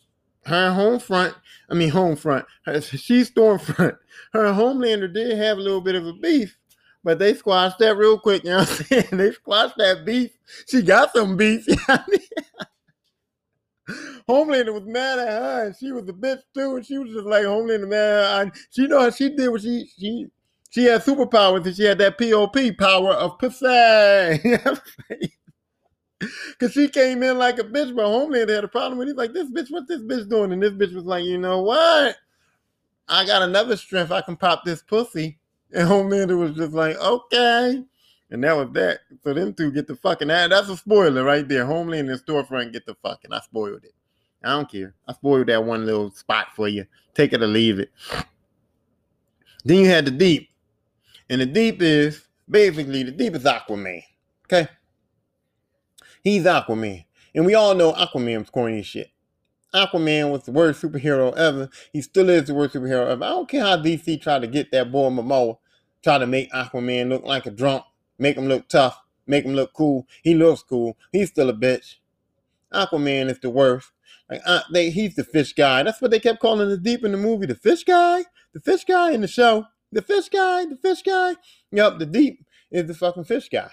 her 0.46 0.72
home 0.72 0.98
front, 0.98 1.34
I 1.70 1.74
mean 1.74 1.90
home 1.90 2.16
front, 2.16 2.46
she's 2.82 3.28
storm 3.28 3.58
front. 3.58 3.94
Her 4.32 4.52
Homelander 4.52 5.12
did 5.12 5.36
have 5.36 5.58
a 5.58 5.60
little 5.60 5.80
bit 5.80 5.94
of 5.94 6.06
a 6.06 6.12
beef, 6.12 6.56
but 7.02 7.18
they 7.18 7.34
squashed 7.34 7.78
that 7.78 7.96
real 7.96 8.18
quick. 8.18 8.44
You 8.44 8.50
know 8.50 8.58
what 8.58 8.70
I'm 8.70 8.86
saying? 8.86 9.08
They 9.12 9.32
squashed 9.32 9.76
that 9.78 10.04
beef. 10.04 10.30
She 10.68 10.82
got 10.82 11.12
some 11.14 11.36
beef. 11.36 11.66
Homelander 14.28 14.72
was 14.72 14.84
mad 14.84 15.18
at 15.18 15.28
her, 15.28 15.66
and 15.66 15.76
she 15.76 15.90
was 15.92 16.08
a 16.08 16.12
bitch 16.12 16.42
too. 16.54 16.76
And 16.76 16.86
she 16.86 16.98
was 16.98 17.10
just 17.12 17.26
like 17.26 17.44
Homelander, 17.44 17.88
man. 17.88 18.52
she 18.70 18.86
know 18.86 19.00
how 19.00 19.10
she 19.10 19.34
did 19.34 19.48
what 19.48 19.62
she 19.62 19.90
she 19.98 20.26
she 20.70 20.84
had 20.84 21.02
superpowers, 21.02 21.66
and 21.66 21.74
she 21.74 21.82
had 21.84 21.98
that 21.98 22.16
POP 22.18 22.56
power 22.78 23.12
of 23.14 23.38
pussy. 23.38 23.66
Cause 26.60 26.72
she 26.72 26.86
came 26.88 27.22
in 27.22 27.38
like 27.38 27.58
a 27.58 27.64
bitch, 27.64 27.96
but 27.96 28.04
Homelander 28.04 28.54
had 28.54 28.64
a 28.64 28.68
problem 28.68 28.98
with. 28.98 29.08
It. 29.08 29.12
He's 29.12 29.16
like, 29.16 29.32
"This 29.32 29.50
bitch, 29.50 29.70
what 29.70 29.88
this 29.88 30.02
bitch 30.02 30.28
doing?" 30.28 30.52
And 30.52 30.62
this 30.62 30.72
bitch 30.72 30.94
was 30.94 31.06
like, 31.06 31.24
"You 31.24 31.38
know 31.38 31.62
what? 31.62 32.16
I 33.08 33.24
got 33.26 33.42
another 33.42 33.76
strength. 33.76 34.12
I 34.12 34.20
can 34.20 34.36
pop 34.36 34.64
this 34.64 34.82
pussy." 34.82 35.39
And 35.72 35.88
Homelander 35.88 36.38
was 36.38 36.56
just 36.56 36.72
like, 36.72 36.96
"Okay." 36.96 37.84
And 38.30 38.44
that 38.44 38.56
was 38.56 38.70
that. 38.72 39.00
So 39.22 39.34
them 39.34 39.52
two 39.54 39.72
get 39.72 39.86
the 39.86 39.96
fucking 39.96 40.28
that's 40.28 40.68
a 40.68 40.76
spoiler 40.76 41.24
right 41.24 41.46
there. 41.46 41.64
Homelander 41.64 42.12
and 42.12 42.20
Stormfront 42.20 42.72
get 42.72 42.86
the 42.86 42.94
fucking. 43.02 43.32
I 43.32 43.40
spoiled 43.40 43.84
it. 43.84 43.94
I 44.42 44.50
don't 44.50 44.70
care. 44.70 44.94
I 45.06 45.12
spoiled 45.12 45.48
that 45.48 45.64
one 45.64 45.84
little 45.84 46.10
spot 46.10 46.48
for 46.54 46.68
you. 46.68 46.86
Take 47.14 47.32
it 47.32 47.42
or 47.42 47.46
leave 47.46 47.78
it. 47.78 47.90
Then 49.64 49.78
you 49.78 49.88
had 49.88 50.06
the 50.06 50.10
deep. 50.10 50.48
And 51.28 51.40
the 51.40 51.46
deep 51.46 51.82
is 51.82 52.26
basically 52.48 53.02
the 53.02 53.10
deep 53.10 53.34
is 53.34 53.44
Aquaman. 53.44 54.02
Okay. 54.46 54.68
He's 56.22 56.44
Aquaman. 56.44 57.04
And 57.34 57.46
we 57.46 57.54
all 57.54 57.74
know 57.74 57.92
Aquaman's 57.92 58.50
corny 58.50 58.82
shit. 58.82 59.10
Aquaman 59.74 60.30
was 60.30 60.44
the 60.44 60.52
worst 60.52 60.82
superhero 60.82 61.36
ever. 61.36 61.68
He 61.92 62.02
still 62.02 62.28
is 62.28 62.44
the 62.44 62.54
worst 62.54 62.74
superhero 62.74 63.08
ever. 63.08 63.24
I 63.24 63.28
don't 63.28 63.48
care 63.48 63.62
how 63.62 63.76
DC 63.76 64.20
tried 64.20 64.42
to 64.42 64.48
get 64.48 64.72
that 64.72 64.90
boy 64.90 65.10
Momoa, 65.10 65.58
try 66.02 66.18
to 66.18 66.26
make 66.26 66.50
Aquaman 66.52 67.08
look 67.08 67.24
like 67.24 67.46
a 67.46 67.50
drunk, 67.50 67.84
make 68.18 68.36
him 68.36 68.46
look 68.46 68.68
tough, 68.68 69.00
make 69.26 69.44
him 69.44 69.54
look 69.54 69.72
cool. 69.72 70.06
He 70.22 70.34
looks 70.34 70.62
cool. 70.62 70.96
He's 71.12 71.28
still 71.28 71.48
a 71.48 71.54
bitch. 71.54 71.96
Aquaman 72.72 73.30
is 73.30 73.38
the 73.40 73.50
worst. 73.50 73.92
Like 74.28 74.42
uh, 74.44 74.62
they, 74.72 74.90
he's 74.90 75.14
the 75.14 75.24
fish 75.24 75.52
guy. 75.52 75.82
That's 75.82 76.00
what 76.00 76.10
they 76.10 76.20
kept 76.20 76.40
calling 76.40 76.68
the 76.68 76.76
deep 76.76 77.04
in 77.04 77.12
the 77.12 77.18
movie. 77.18 77.46
The 77.46 77.54
fish 77.54 77.84
guy, 77.84 78.24
the 78.52 78.60
fish 78.60 78.84
guy 78.84 79.12
in 79.12 79.20
the 79.20 79.28
show. 79.28 79.66
The 79.92 80.02
fish 80.02 80.28
guy, 80.28 80.66
the 80.66 80.76
fish 80.76 81.02
guy. 81.02 81.34
Yep, 81.72 81.98
the 81.98 82.06
deep 82.06 82.44
is 82.70 82.86
the 82.86 82.94
fucking 82.94 83.24
fish 83.24 83.48
guy. 83.48 83.70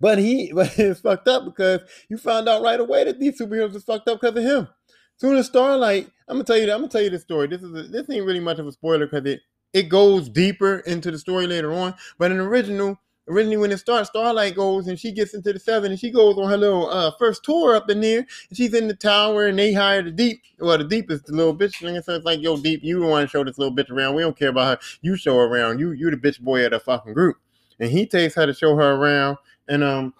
But 0.00 0.18
he, 0.18 0.52
but 0.54 0.78
it's 0.78 1.00
fucked 1.00 1.28
up 1.28 1.44
because 1.44 1.80
you 2.08 2.18
found 2.18 2.48
out 2.48 2.62
right 2.62 2.80
away 2.80 3.04
that 3.04 3.20
these 3.20 3.40
superheroes 3.40 3.76
are 3.76 3.80
fucked 3.80 4.08
up 4.08 4.20
because 4.20 4.36
of 4.36 4.44
him. 4.44 4.68
Soon 5.16 5.36
as 5.36 5.46
Starlight, 5.46 6.08
I'm 6.28 6.36
gonna 6.36 6.44
tell 6.44 6.56
you, 6.56 6.64
I'm 6.72 6.78
gonna 6.78 6.88
tell 6.88 7.02
you 7.02 7.10
the 7.10 7.18
story. 7.18 7.48
This 7.48 7.62
is 7.62 7.74
a, 7.74 7.88
this 7.88 8.08
ain't 8.10 8.24
really 8.24 8.40
much 8.40 8.58
of 8.58 8.66
a 8.66 8.72
spoiler 8.72 9.06
because 9.06 9.26
it 9.26 9.40
it 9.72 9.84
goes 9.88 10.28
deeper 10.28 10.78
into 10.80 11.10
the 11.10 11.18
story 11.18 11.46
later 11.46 11.72
on. 11.72 11.94
But 12.18 12.30
in 12.30 12.38
the 12.38 12.44
original, 12.44 12.98
originally 13.28 13.56
when 13.56 13.70
it 13.72 13.78
starts, 13.78 14.08
Starlight 14.08 14.54
goes 14.54 14.88
and 14.88 14.98
she 14.98 15.12
gets 15.12 15.34
into 15.34 15.52
the 15.52 15.58
seven 15.58 15.90
and 15.90 16.00
she 16.00 16.10
goes 16.10 16.38
on 16.38 16.48
her 16.48 16.56
little 16.56 16.88
uh, 16.90 17.12
first 17.18 17.44
tour 17.44 17.76
up 17.76 17.90
in 17.90 18.00
there. 18.00 18.20
And 18.20 18.56
she's 18.56 18.74
in 18.74 18.88
the 18.88 18.94
tower 18.94 19.46
and 19.46 19.58
they 19.58 19.72
hire 19.72 20.02
the 20.02 20.10
deep. 20.10 20.40
Well, 20.58 20.78
the 20.78 20.84
deep 20.84 21.10
is 21.10 21.22
the 21.22 21.34
little 21.34 21.54
bitch. 21.54 21.86
And 21.86 22.02
so 22.04 22.14
it's 22.14 22.24
like, 22.24 22.40
yo, 22.40 22.56
deep, 22.56 22.80
you 22.82 23.00
don't 23.00 23.10
want 23.10 23.28
to 23.28 23.30
show 23.30 23.44
this 23.44 23.58
little 23.58 23.74
bitch 23.74 23.90
around. 23.90 24.14
We 24.14 24.22
don't 24.22 24.38
care 24.38 24.48
about 24.50 24.78
her. 24.78 24.86
You 25.02 25.16
show 25.16 25.34
her 25.36 25.44
around. 25.44 25.78
You 25.78 25.92
you 25.92 26.10
the 26.10 26.16
bitch 26.16 26.40
boy 26.40 26.64
of 26.64 26.72
the 26.72 26.80
fucking 26.80 27.14
group. 27.14 27.36
And 27.80 27.90
he 27.90 28.06
takes 28.06 28.34
her 28.34 28.46
to 28.46 28.54
show 28.54 28.74
her 28.76 28.92
around. 28.92 29.36
And 29.68 29.84
um 29.84 30.14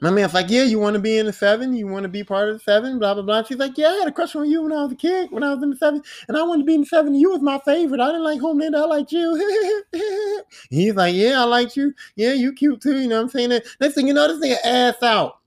my 0.00 0.10
man's 0.10 0.32
like, 0.32 0.48
yeah, 0.48 0.62
you 0.62 0.78
want 0.78 0.94
to 0.94 1.00
be 1.00 1.18
in 1.18 1.26
the 1.26 1.32
seven? 1.32 1.74
You 1.74 1.88
want 1.88 2.04
to 2.04 2.08
be 2.08 2.22
part 2.22 2.48
of 2.48 2.54
the 2.56 2.60
seven? 2.62 3.00
Blah 3.00 3.14
blah 3.14 3.22
blah. 3.24 3.42
She's 3.42 3.56
like, 3.56 3.76
yeah, 3.76 3.88
I 3.88 3.94
had 3.96 4.08
a 4.08 4.12
crush 4.12 4.36
on 4.36 4.48
you 4.48 4.62
when 4.62 4.72
I 4.72 4.82
was 4.84 4.92
a 4.92 4.96
kid, 4.96 5.32
when 5.32 5.42
I 5.42 5.52
was 5.52 5.62
in 5.62 5.70
the 5.70 5.76
seven, 5.76 6.02
and 6.28 6.36
I 6.36 6.42
wanted 6.44 6.62
to 6.62 6.66
be 6.66 6.74
in 6.74 6.82
the 6.82 6.86
seven. 6.86 7.14
You 7.14 7.30
was 7.30 7.42
my 7.42 7.58
favorite. 7.64 8.00
I 8.00 8.06
didn't 8.06 8.22
like 8.22 8.40
Homelander. 8.40 8.76
I 8.76 8.84
liked 8.84 9.10
you. 9.10 10.44
He's 10.70 10.94
like, 10.94 11.14
yeah, 11.16 11.40
I 11.40 11.44
liked 11.44 11.76
you. 11.76 11.92
Yeah, 12.14 12.34
you 12.34 12.52
cute 12.52 12.80
too. 12.80 13.00
You 13.00 13.08
know 13.08 13.16
what 13.16 13.22
I'm 13.22 13.28
saying? 13.28 13.60
Next 13.80 13.94
thing 13.94 14.06
you 14.06 14.14
know, 14.14 14.28
this 14.28 14.46
nigga 14.46 14.58
ass 14.64 15.02
out. 15.02 15.38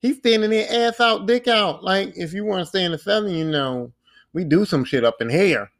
He's 0.00 0.18
standing 0.18 0.50
there, 0.50 0.70
ass 0.70 1.00
out, 1.00 1.26
dick 1.26 1.48
out. 1.48 1.82
Like, 1.82 2.12
if 2.14 2.34
you 2.34 2.44
want 2.44 2.60
to 2.60 2.66
stay 2.66 2.84
in 2.84 2.92
the 2.92 2.98
seven, 2.98 3.30
you 3.30 3.46
know, 3.46 3.90
we 4.34 4.44
do 4.44 4.66
some 4.66 4.84
shit 4.84 5.02
up 5.02 5.22
in 5.22 5.30
here. 5.30 5.70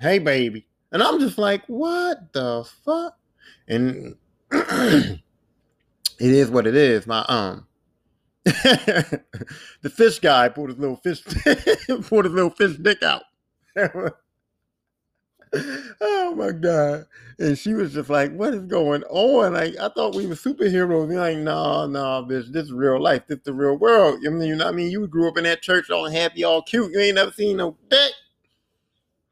Hey, 0.00 0.18
baby. 0.18 0.66
And 0.92 1.02
I'm 1.02 1.20
just 1.20 1.36
like, 1.36 1.62
what 1.66 2.32
the 2.32 2.66
fuck? 2.84 3.18
And 3.68 4.16
it 4.52 5.20
is 6.18 6.50
what 6.50 6.66
it 6.66 6.76
is. 6.76 7.06
My 7.06 7.24
um 7.28 7.66
the 8.44 9.22
fish 9.94 10.18
guy 10.18 10.48
pulled 10.48 10.70
his 10.70 10.78
little 10.78 10.96
fish 10.96 11.22
pulled 12.08 12.24
his 12.24 12.34
little 12.34 12.50
fish 12.50 12.76
dick 12.76 13.02
out. 13.02 13.22
oh 16.00 16.34
my 16.36 16.50
god. 16.50 17.06
And 17.38 17.58
she 17.58 17.74
was 17.74 17.94
just 17.94 18.10
like, 18.10 18.32
What 18.34 18.54
is 18.54 18.64
going 18.64 19.02
on? 19.04 19.54
Like, 19.54 19.76
I 19.78 19.88
thought 19.88 20.14
we 20.14 20.26
were 20.26 20.34
superheroes. 20.34 21.14
Like, 21.14 21.38
no, 21.38 21.86
no, 21.86 22.26
bitch, 22.28 22.52
this 22.52 22.64
is 22.64 22.72
real 22.72 23.00
life. 23.00 23.26
This 23.26 23.38
is 23.38 23.44
the 23.44 23.54
real 23.54 23.76
world. 23.76 24.20
I 24.26 24.30
mean, 24.30 24.48
you 24.48 24.56
know 24.56 24.68
I 24.68 24.72
mean? 24.72 24.90
You 24.90 25.06
grew 25.06 25.28
up 25.28 25.38
in 25.38 25.44
that 25.44 25.62
church 25.62 25.90
all 25.90 26.10
happy, 26.10 26.44
all 26.44 26.62
cute. 26.62 26.92
You 26.92 27.00
ain't 27.00 27.16
never 27.16 27.32
seen 27.32 27.58
no 27.58 27.76
dick. 27.88 28.12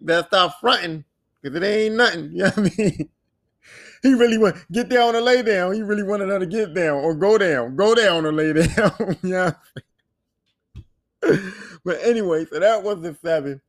Better 0.01 0.27
stop 0.27 0.61
fronting. 0.61 1.05
Cause 1.43 1.55
it 1.55 1.63
ain't 1.63 1.97
nothing. 1.97 2.33
You 2.33 2.45
know 2.45 2.51
what 2.51 2.59
I 2.59 2.83
mean? 2.83 3.09
He 4.03 4.15
really 4.15 4.39
want 4.39 4.57
get 4.73 4.89
down 4.89 5.15
or 5.15 5.21
lay 5.21 5.43
down. 5.43 5.75
He 5.75 5.83
really 5.83 6.03
wanted 6.03 6.29
her 6.29 6.39
to 6.39 6.47
get 6.47 6.75
down 6.75 7.05
or 7.05 7.15
go 7.15 7.39
down, 7.39 7.77
go 7.77 7.95
down 7.95 8.25
or 8.27 8.33
lay 8.33 8.53
down. 8.77 9.17
yeah. 9.23 9.53
but 11.85 11.99
anyway, 12.03 12.47
so 12.47 12.59
that 12.61 12.83
was 12.83 13.03
the 13.03 13.15
seven. 13.23 13.61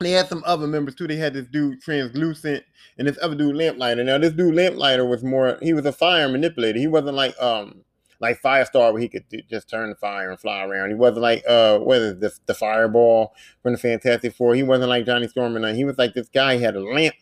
They 0.00 0.12
had 0.12 0.28
some 0.28 0.44
other 0.46 0.66
members 0.66 0.94
too. 0.94 1.08
They 1.08 1.16
had 1.16 1.34
this 1.34 1.48
dude 1.48 1.82
translucent 1.82 2.64
and 2.98 3.08
this 3.08 3.18
other 3.20 3.34
dude 3.34 3.56
lamplighter. 3.56 4.04
Now 4.04 4.18
this 4.18 4.32
dude 4.32 4.54
lamplighter 4.54 5.04
was 5.04 5.24
more. 5.24 5.58
He 5.60 5.72
was 5.72 5.84
a 5.86 5.92
fire 5.92 6.28
manipulator. 6.28 6.78
He 6.78 6.86
wasn't 6.86 7.16
like 7.16 7.40
um 7.42 7.82
like 8.20 8.40
Firestar 8.40 8.92
where 8.92 9.02
he 9.02 9.08
could 9.08 9.24
just 9.48 9.68
turn 9.68 9.90
the 9.90 9.96
fire 9.96 10.30
and 10.30 10.38
fly 10.38 10.64
around. 10.64 10.90
He 10.90 10.94
wasn't 10.94 11.22
like 11.22 11.42
uh 11.48 11.80
is 11.90 12.18
this 12.18 12.40
the 12.46 12.54
fireball 12.54 13.34
from 13.62 13.72
the 13.72 13.78
Fantastic 13.78 14.34
Four. 14.34 14.54
He 14.54 14.62
wasn't 14.62 14.88
like 14.88 15.04
Johnny 15.04 15.28
Storm 15.28 15.56
and 15.56 15.76
he 15.76 15.84
was 15.84 15.98
like 15.98 16.14
this 16.14 16.28
guy. 16.28 16.58
Had 16.58 16.76
a 16.76 16.80
lamp 16.80 17.14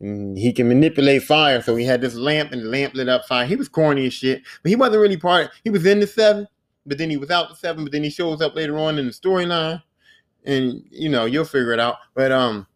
and 0.00 0.36
he 0.36 0.52
can 0.52 0.68
manipulate 0.68 1.22
fire. 1.22 1.62
So 1.62 1.76
he 1.76 1.84
had 1.84 2.00
this 2.00 2.14
lamp, 2.14 2.52
and 2.52 2.62
the 2.62 2.66
lamp 2.66 2.94
lit 2.94 3.08
up 3.08 3.24
fire. 3.26 3.46
He 3.46 3.56
was 3.56 3.68
corny 3.68 4.06
as 4.06 4.14
shit, 4.14 4.42
but 4.62 4.68
he 4.68 4.76
wasn't 4.76 5.00
really 5.00 5.16
part. 5.16 5.46
Of, 5.46 5.50
he 5.64 5.70
was 5.70 5.86
in 5.86 6.00
the 6.00 6.06
seven, 6.06 6.46
but 6.84 6.98
then 6.98 7.10
he 7.10 7.16
was 7.16 7.30
out 7.30 7.48
the 7.48 7.56
seven. 7.56 7.84
But 7.84 7.92
then 7.92 8.04
he 8.04 8.10
shows 8.10 8.40
up 8.40 8.54
later 8.54 8.78
on 8.78 8.98
in 8.98 9.06
the 9.06 9.12
storyline, 9.12 9.82
and 10.44 10.82
you 10.90 11.08
know 11.08 11.24
you'll 11.24 11.44
figure 11.44 11.72
it 11.72 11.80
out. 11.80 11.96
But 12.14 12.32
um, 12.32 12.66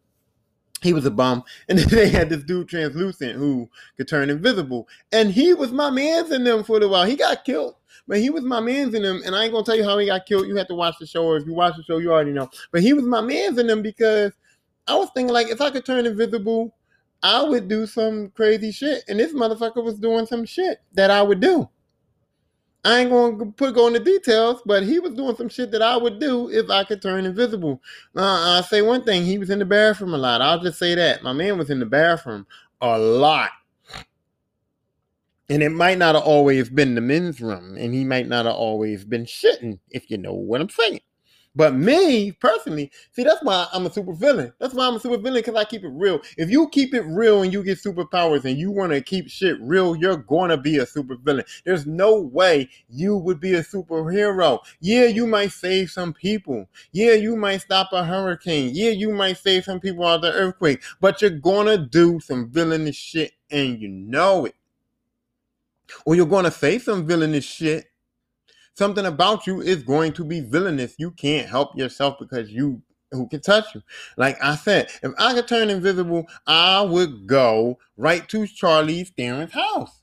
he 0.81 0.93
was 0.93 1.05
a 1.05 1.11
bum, 1.11 1.43
and 1.69 1.77
then 1.77 1.87
they 1.89 2.09
had 2.09 2.29
this 2.29 2.43
dude 2.43 2.69
translucent 2.69 3.37
who 3.37 3.69
could 3.97 4.07
turn 4.07 4.29
invisible, 4.29 4.87
and 5.11 5.31
he 5.31 5.53
was 5.53 5.71
my 5.71 5.89
man's 5.89 6.31
in 6.31 6.43
them 6.43 6.63
for 6.63 6.81
a 6.81 6.87
while. 6.87 7.05
He 7.05 7.15
got 7.15 7.45
killed. 7.45 7.75
But 8.07 8.19
he 8.19 8.31
was 8.31 8.43
my 8.43 8.59
man's 8.59 8.95
in 8.95 9.03
them, 9.03 9.21
and 9.25 9.35
I 9.35 9.43
ain't 9.43 9.53
gonna 9.53 9.63
tell 9.63 9.75
you 9.75 9.83
how 9.83 9.97
he 9.97 10.07
got 10.07 10.25
killed. 10.25 10.47
You 10.47 10.55
have 10.57 10.67
to 10.67 10.75
watch 10.75 10.95
the 10.99 11.05
show, 11.05 11.23
or 11.23 11.37
if 11.37 11.45
you 11.45 11.53
watch 11.53 11.75
the 11.77 11.83
show, 11.83 11.99
you 11.99 12.11
already 12.11 12.31
know. 12.31 12.49
But 12.71 12.81
he 12.81 12.93
was 12.93 13.05
my 13.05 13.21
man's 13.21 13.59
in 13.59 13.67
them 13.67 13.83
because 13.83 14.33
I 14.87 14.95
was 14.95 15.09
thinking 15.13 15.31
like 15.31 15.49
if 15.49 15.61
I 15.61 15.69
could 15.69 15.85
turn 15.85 16.05
invisible, 16.05 16.75
I 17.23 17.43
would 17.43 17.67
do 17.67 17.85
some 17.85 18.29
crazy 18.31 18.71
shit. 18.71 19.03
And 19.07 19.19
this 19.19 19.33
motherfucker 19.33 19.83
was 19.83 19.99
doing 19.99 20.25
some 20.25 20.45
shit 20.45 20.79
that 20.93 21.11
I 21.11 21.21
would 21.21 21.39
do. 21.39 21.69
I 22.83 23.01
ain't 23.01 23.11
gonna 23.11 23.51
put 23.51 23.75
go 23.75 23.85
into 23.85 23.99
details, 23.99 24.63
but 24.65 24.81
he 24.81 24.99
was 24.99 25.13
doing 25.13 25.35
some 25.35 25.49
shit 25.49 25.69
that 25.69 25.83
I 25.83 25.95
would 25.97 26.19
do 26.19 26.49
if 26.49 26.67
I 26.71 26.83
could 26.83 26.99
turn 26.99 27.25
invisible. 27.25 27.79
I'll 28.15 28.63
say 28.63 28.81
one 28.81 29.03
thing: 29.03 29.23
he 29.23 29.37
was 29.37 29.51
in 29.51 29.59
the 29.59 29.65
bathroom 29.65 30.15
a 30.15 30.17
lot. 30.17 30.41
I'll 30.41 30.59
just 30.59 30.79
say 30.79 30.95
that 30.95 31.21
my 31.21 31.31
man 31.31 31.59
was 31.59 31.69
in 31.69 31.79
the 31.79 31.85
bathroom 31.85 32.47
a 32.81 32.97
lot, 32.97 33.51
and 35.47 35.61
it 35.61 35.69
might 35.69 35.99
not 35.99 36.15
have 36.15 36.23
always 36.23 36.71
been 36.71 36.95
the 36.95 37.01
men's 37.01 37.39
room, 37.39 37.77
and 37.77 37.93
he 37.93 38.03
might 38.03 38.27
not 38.27 38.47
have 38.47 38.55
always 38.55 39.05
been 39.05 39.25
shitting, 39.25 39.77
if 39.91 40.09
you 40.09 40.17
know 40.17 40.33
what 40.33 40.59
I'm 40.59 40.69
saying. 40.69 41.01
But 41.53 41.75
me 41.75 42.31
personally, 42.31 42.91
see, 43.11 43.23
that's 43.23 43.43
why 43.43 43.67
I'm 43.73 43.85
a 43.85 43.91
super 43.91 44.13
villain. 44.13 44.53
That's 44.59 44.73
why 44.73 44.87
I'm 44.87 44.95
a 44.95 44.99
super 44.99 45.17
villain 45.17 45.41
because 45.41 45.55
I 45.55 45.65
keep 45.65 45.83
it 45.83 45.91
real. 45.91 46.21
If 46.37 46.49
you 46.49 46.69
keep 46.69 46.93
it 46.93 47.01
real 47.01 47.41
and 47.41 47.51
you 47.51 47.61
get 47.61 47.77
superpowers 47.77 48.45
and 48.45 48.57
you 48.57 48.71
want 48.71 48.93
to 48.93 49.01
keep 49.01 49.29
shit 49.29 49.57
real, 49.59 49.95
you're 49.95 50.15
to 50.49 50.57
be 50.57 50.77
a 50.77 50.85
super 50.85 51.17
villain. 51.17 51.43
There's 51.65 51.85
no 51.85 52.21
way 52.21 52.69
you 52.87 53.17
would 53.17 53.41
be 53.41 53.55
a 53.55 53.63
superhero. 53.63 54.59
Yeah, 54.79 55.05
you 55.07 55.27
might 55.27 55.51
save 55.51 55.91
some 55.91 56.13
people. 56.13 56.69
Yeah, 56.93 57.13
you 57.13 57.35
might 57.35 57.61
stop 57.61 57.89
a 57.91 58.05
hurricane. 58.05 58.71
Yeah, 58.73 58.91
you 58.91 59.11
might 59.11 59.37
save 59.37 59.65
some 59.65 59.81
people 59.81 60.05
out 60.05 60.15
of 60.15 60.21
the 60.21 60.33
earthquake. 60.33 60.81
But 61.01 61.21
you're 61.21 61.31
to 61.67 61.77
do 61.77 62.21
some 62.21 62.49
villainous 62.49 62.95
shit 62.95 63.33
and 63.49 63.77
you 63.81 63.89
know 63.89 64.45
it. 64.45 64.55
Or 66.05 66.15
you're 66.15 66.25
to 66.45 66.51
say 66.51 66.79
some 66.79 67.05
villainous 67.05 67.43
shit 67.43 67.90
something 68.81 69.05
about 69.05 69.45
you 69.45 69.61
is 69.61 69.83
going 69.83 70.11
to 70.11 70.23
be 70.23 70.39
villainous. 70.39 70.95
You 70.97 71.11
can't 71.11 71.47
help 71.47 71.77
yourself 71.77 72.17
because 72.17 72.49
you 72.49 72.81
who 73.11 73.27
can 73.27 73.39
touch 73.39 73.75
you. 73.75 73.83
Like 74.17 74.43
I 74.43 74.55
said, 74.55 74.89
if 75.03 75.11
I 75.19 75.35
could 75.35 75.47
turn 75.47 75.69
invisible, 75.69 76.25
I 76.47 76.81
would 76.81 77.27
go 77.27 77.77
right 77.95 78.27
to 78.29 78.39
Charlize 78.39 79.13
Theron's 79.15 79.53
house. 79.53 80.01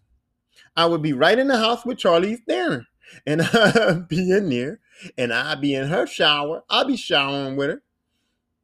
I 0.77 0.87
would 0.87 1.03
be 1.03 1.13
right 1.13 1.37
in 1.37 1.49
the 1.49 1.59
house 1.59 1.85
with 1.85 1.99
Charlize 1.99 2.39
Theron. 2.47 2.87
And 3.27 3.43
I'd 3.53 4.07
be 4.07 4.31
in 4.31 4.49
there 4.49 4.79
and 5.17 5.33
I'd 5.33 5.61
be 5.61 5.75
in 5.75 5.89
her 5.89 6.07
shower. 6.07 6.63
I'd 6.71 6.87
be 6.87 6.97
showering 6.97 7.57
with 7.57 7.71
her. 7.71 7.83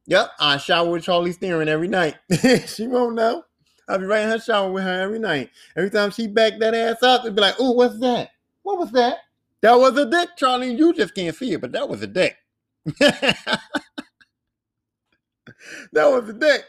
Yep, 0.07 0.29
I 0.39 0.55
shower 0.55 0.91
with 0.91 1.03
Charlize 1.03 1.35
Theron 1.35 1.67
every 1.67 1.89
night. 1.89 2.15
she 2.67 2.87
won't 2.87 3.15
know. 3.15 3.43
I'll 3.89 3.99
be 3.99 4.05
right 4.05 4.23
in 4.23 4.29
her 4.29 4.39
shower 4.39 4.71
with 4.71 4.85
her 4.85 5.01
every 5.01 5.19
night. 5.19 5.49
Every 5.75 5.89
time 5.89 6.11
she 6.11 6.27
back 6.27 6.53
that 6.59 6.73
ass 6.73 7.03
up, 7.03 7.25
it'd 7.25 7.35
be 7.35 7.41
like, 7.41 7.55
"Oh, 7.59 7.71
what's 7.71 7.99
that? 7.99 8.29
What 8.63 8.79
was 8.79 8.91
that? 8.93 9.17
That 9.65 9.79
was 9.79 9.97
a 9.97 10.07
dick, 10.07 10.29
Charlie. 10.37 10.75
You 10.75 10.93
just 10.93 11.15
can't 11.15 11.35
see 11.35 11.53
it, 11.53 11.59
but 11.61 11.71
that 11.71 11.89
was 11.89 12.03
a 12.03 12.07
dick. 12.07 12.37
that 12.99 13.59
was 15.93 16.29
a 16.29 16.33
dick." 16.33 16.65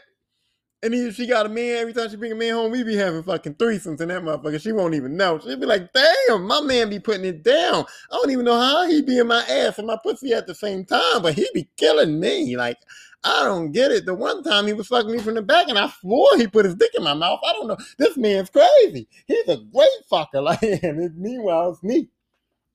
And 0.81 0.95
then 0.95 1.11
she 1.11 1.27
got 1.27 1.45
a 1.45 1.49
man, 1.49 1.77
every 1.77 1.93
time 1.93 2.09
she 2.09 2.15
bring 2.15 2.31
a 2.31 2.35
man 2.35 2.53
home, 2.53 2.71
we 2.71 2.83
be 2.83 2.95
having 2.95 3.21
fucking 3.21 3.53
threesomes 3.55 4.01
and 4.01 4.09
that 4.09 4.23
motherfucker. 4.23 4.59
She 4.59 4.71
won't 4.71 4.95
even 4.95 5.15
know. 5.15 5.37
She'll 5.37 5.57
be 5.57 5.67
like, 5.67 5.93
damn, 5.93 6.47
my 6.47 6.59
man 6.61 6.89
be 6.89 6.99
putting 6.99 7.25
it 7.25 7.43
down. 7.43 7.85
I 8.11 8.15
don't 8.15 8.31
even 8.31 8.45
know 8.45 8.59
how 8.59 8.87
he 8.87 9.03
be 9.03 9.19
in 9.19 9.27
my 9.27 9.43
ass 9.43 9.77
and 9.77 9.85
my 9.85 9.97
pussy 10.01 10.33
at 10.33 10.47
the 10.47 10.55
same 10.55 10.83
time, 10.83 11.21
but 11.21 11.35
he 11.35 11.47
be 11.53 11.69
killing 11.77 12.19
me. 12.19 12.57
Like, 12.57 12.77
I 13.23 13.43
don't 13.43 13.73
get 13.73 13.91
it. 13.91 14.07
The 14.07 14.15
one 14.15 14.41
time 14.43 14.65
he 14.65 14.73
was 14.73 14.87
fucking 14.87 15.11
me 15.11 15.19
from 15.19 15.35
the 15.35 15.43
back 15.43 15.67
and 15.67 15.77
I 15.77 15.89
swore 16.01 16.37
he 16.37 16.47
put 16.47 16.65
his 16.65 16.75
dick 16.75 16.91
in 16.95 17.03
my 17.03 17.13
mouth. 17.13 17.41
I 17.47 17.53
don't 17.53 17.67
know. 17.67 17.77
This 17.99 18.17
man's 18.17 18.49
crazy. 18.49 19.07
He's 19.27 19.47
a 19.49 19.57
great 19.57 19.89
fucker. 20.11 20.27
Like, 20.43 20.63
and 20.63 21.15
meanwhile, 21.19 21.71
it's 21.71 21.83
me. 21.83 22.09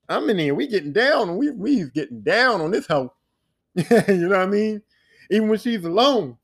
I'm 0.09 0.29
in 0.31 0.39
here. 0.39 0.55
We 0.55 0.67
getting 0.67 0.93
down 0.93 1.37
we 1.37 1.51
we 1.51 1.85
getting 1.91 2.21
down 2.21 2.61
on 2.61 2.71
this 2.71 2.87
hoe. 2.87 3.13
you 3.75 3.85
know 3.89 4.29
what 4.29 4.41
I 4.41 4.47
mean? 4.47 4.83
Even 5.31 5.49
when 5.49 5.59
she's 5.59 5.85
alone. 5.85 6.37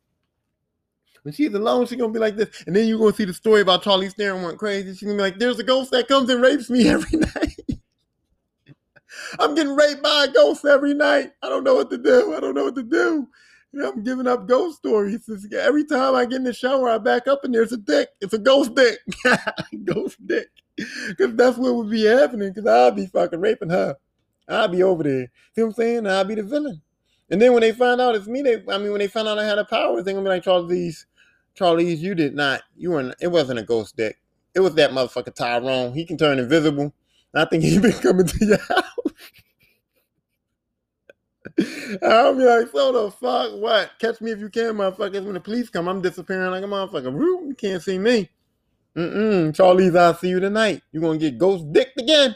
When 1.23 1.35
she's 1.35 1.53
alone, 1.53 1.87
she's 1.87 1.99
gonna 1.99 2.13
be 2.13 2.19
like 2.19 2.37
this. 2.37 2.63
And 2.67 2.75
then 2.75 2.87
you're 2.87 2.99
gonna 2.99 3.13
see 3.13 3.25
the 3.25 3.35
story 3.35 3.61
about 3.61 3.83
Charlie 3.83 4.09
Theron 4.09 4.43
went 4.43 4.59
crazy. 4.59 4.91
She's 4.91 5.03
gonna 5.03 5.17
be 5.17 5.23
like, 5.23 5.39
there's 5.39 5.59
a 5.59 5.65
ghost 5.65 5.91
that 5.91 6.09
comes 6.09 6.31
and 6.31 6.41
rapes 6.41 6.71
me 6.71 6.89
every 6.89 7.19
night. 7.19 7.61
I'm 9.39 9.55
getting 9.55 9.75
raped 9.75 10.03
by 10.03 10.27
a 10.29 10.33
ghost 10.33 10.65
every 10.65 10.95
night. 10.95 11.33
I 11.43 11.49
don't 11.49 11.65
know 11.65 11.75
what 11.75 11.91
to 11.91 11.99
do. 11.99 12.35
I 12.35 12.41
don't 12.41 12.55
know 12.55 12.65
what 12.65 12.77
to 12.77 12.83
do. 12.83 13.29
You 13.73 13.81
know, 13.81 13.91
I'm 13.91 14.03
giving 14.03 14.27
up 14.27 14.49
ghost 14.49 14.79
stories. 14.79 15.29
every 15.53 15.85
time 15.85 16.15
I 16.15 16.25
get 16.25 16.37
in 16.37 16.45
the 16.45 16.53
shower, 16.53 16.89
I 16.89 16.99
back 16.99 17.29
up 17.29 17.45
and 17.45 17.55
there's 17.55 17.73
a 17.73 17.77
dick. 17.77 18.09
It's 18.21 18.33
a 18.33 18.39
ghost 18.39 18.75
dick. 18.75 18.99
ghost 19.85 20.17
dick. 20.27 20.49
Because 21.09 21.35
that's 21.35 21.59
what 21.59 21.75
would 21.75 21.91
be 21.91 22.05
happening. 22.05 22.53
Because 22.53 22.67
I'll 22.67 22.91
be 22.93 23.07
fucking 23.07 23.41
raping 23.41 23.71
her. 23.71 23.97
I'll 24.49 24.69
be 24.69 24.83
over 24.83 25.03
there. 25.03 25.31
See 25.55 25.63
what 25.63 25.69
I'm 25.69 25.75
saying? 25.75 26.07
I'll 26.07 26.25
be 26.25 26.37
the 26.37 26.43
villain. 26.43 26.81
And 27.31 27.41
then 27.43 27.53
when 27.53 27.61
they 27.61 27.73
find 27.73 28.01
out 28.01 28.15
it's 28.15 28.27
me, 28.27 28.43
they 28.43 28.63
I 28.69 28.79
mean 28.79 28.93
when 28.93 29.01
they 29.01 29.09
find 29.09 29.29
out 29.29 29.39
I 29.39 29.45
had 29.45 29.59
a 29.59 29.65
power, 29.65 30.03
they're 30.03 30.15
gonna 30.15 30.25
be 30.25 30.31
like, 30.31 30.45
Charlize, 30.45 31.05
Charlize, 31.59 31.99
you 31.99 32.15
did 32.15 32.35
not. 32.35 32.63
You 32.77 32.93
weren't 32.93 33.15
it 33.21 33.29
wasn't 33.29 33.59
a 33.59 33.63
ghost 33.63 33.97
dick. 33.97 34.19
It 34.55 34.61
was 34.61 34.75
that 34.77 34.93
motherfucker 34.93 35.35
Tyrone. 35.35 35.93
He 35.93 36.05
can 36.07 36.17
turn 36.17 36.39
invisible. 36.39 36.95
I 37.35 37.45
think 37.45 37.63
he's 37.63 37.79
been 37.83 37.93
coming 37.93 38.27
to 38.27 38.47
your 38.47 38.59
house. 38.59 38.85
I'll 42.03 42.35
be 42.35 42.45
like, 42.45 42.69
so 42.73 42.93
the 42.93 43.11
fuck, 43.11 43.53
what? 43.61 43.91
Catch 43.99 44.21
me 44.21 44.31
if 44.31 44.39
you 44.39 44.49
can, 44.49 44.75
motherfuckers. 44.75 45.25
When 45.25 45.35
the 45.35 45.41
police 45.41 45.71
come, 45.71 45.89
I'm 45.89 46.01
disappearing 46.01 46.51
like 46.51 46.63
a 46.63 46.67
motherfucker. 46.67 47.13
You 47.13 47.55
can't 47.59 47.83
see 47.83 47.99
me. 47.99 48.31
Mm-mm. 48.97 49.55
Charlize, 49.55 49.97
I'll 49.97 50.15
see 50.15 50.29
you 50.29 50.41
tonight. 50.41 50.83
You're 50.93 51.03
gonna 51.03 51.19
get 51.19 51.39
ghost 51.39 51.73
dicked 51.73 52.01
again. 52.01 52.35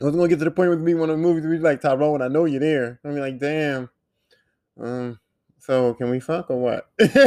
I 0.00 0.04
was 0.04 0.14
gonna 0.14 0.28
get 0.28 0.38
to 0.38 0.44
the 0.44 0.50
point 0.50 0.70
with 0.70 0.80
me 0.80 0.94
one 0.94 1.10
of 1.10 1.16
the 1.16 1.22
movies 1.22 1.44
he's 1.44 1.60
like 1.60 1.80
Tyrone, 1.80 2.22
I 2.22 2.28
know 2.28 2.44
you're 2.44 2.60
there. 2.60 3.00
I'm 3.04 3.16
like, 3.16 3.38
damn. 3.38 3.90
Um, 4.80 5.18
so 5.58 5.94
can 5.94 6.10
we 6.10 6.20
fuck 6.20 6.50
or 6.50 6.58
what? 6.58 6.88
but 6.98 7.20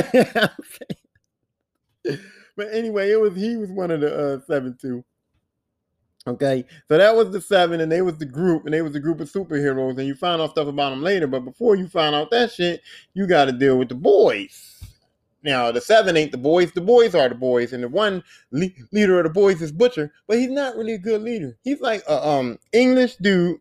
anyway, 2.72 3.12
it 3.12 3.20
was 3.20 3.36
he 3.36 3.58
was 3.58 3.70
one 3.72 3.92
of 3.92 4.02
the 4.02 4.36
uh, 4.36 4.40
seven 4.48 4.78
too. 4.80 5.04
Okay, 6.28 6.66
so 6.88 6.98
that 6.98 7.16
was 7.16 7.32
the 7.32 7.42
seven, 7.42 7.82
and 7.82 7.92
they 7.92 8.04
was 8.04 8.18
the 8.18 8.26
group, 8.26 8.66
and 8.66 8.74
they 8.74 8.84
was 8.84 8.96
a 8.96 9.00
group 9.00 9.20
of 9.20 9.32
superheroes, 9.32 9.98
and 9.98 10.08
you 10.08 10.14
find 10.14 10.40
out 10.40 10.52
stuff 10.52 10.68
about 10.68 10.92
them 10.92 11.02
later. 11.02 11.26
But 11.26 11.44
before 11.46 11.76
you 11.76 11.88
find 11.88 12.14
out 12.14 12.30
that 12.30 12.52
shit, 12.52 12.82
you 13.16 13.26
got 13.26 13.46
to 13.46 13.52
deal 13.52 13.78
with 13.78 13.90
the 13.90 13.96
boys. 13.96 14.71
Now, 15.44 15.72
the 15.72 15.82
seven 15.82 16.18
ain't 16.18 16.32
the 16.32 16.38
boys. 16.38 16.72
The 16.72 16.82
boys 16.82 17.16
are 17.16 17.28
the 17.28 17.36
boys, 17.36 17.74
and 17.74 17.84
the 17.84 17.90
one 17.90 18.24
le- 18.52 18.68
leader 18.92 19.20
of 19.20 19.24
the 19.24 19.32
boys 19.32 19.62
is 19.62 19.72
Butcher, 19.72 20.14
but 20.28 20.38
he's 20.38 20.52
not 20.52 20.76
really 20.76 20.94
a 20.94 21.00
good 21.00 21.22
leader. 21.22 21.58
He's 21.64 21.82
like 21.82 22.04
a 22.08 22.28
um 22.28 22.60
English 22.74 23.16
dude, 23.16 23.60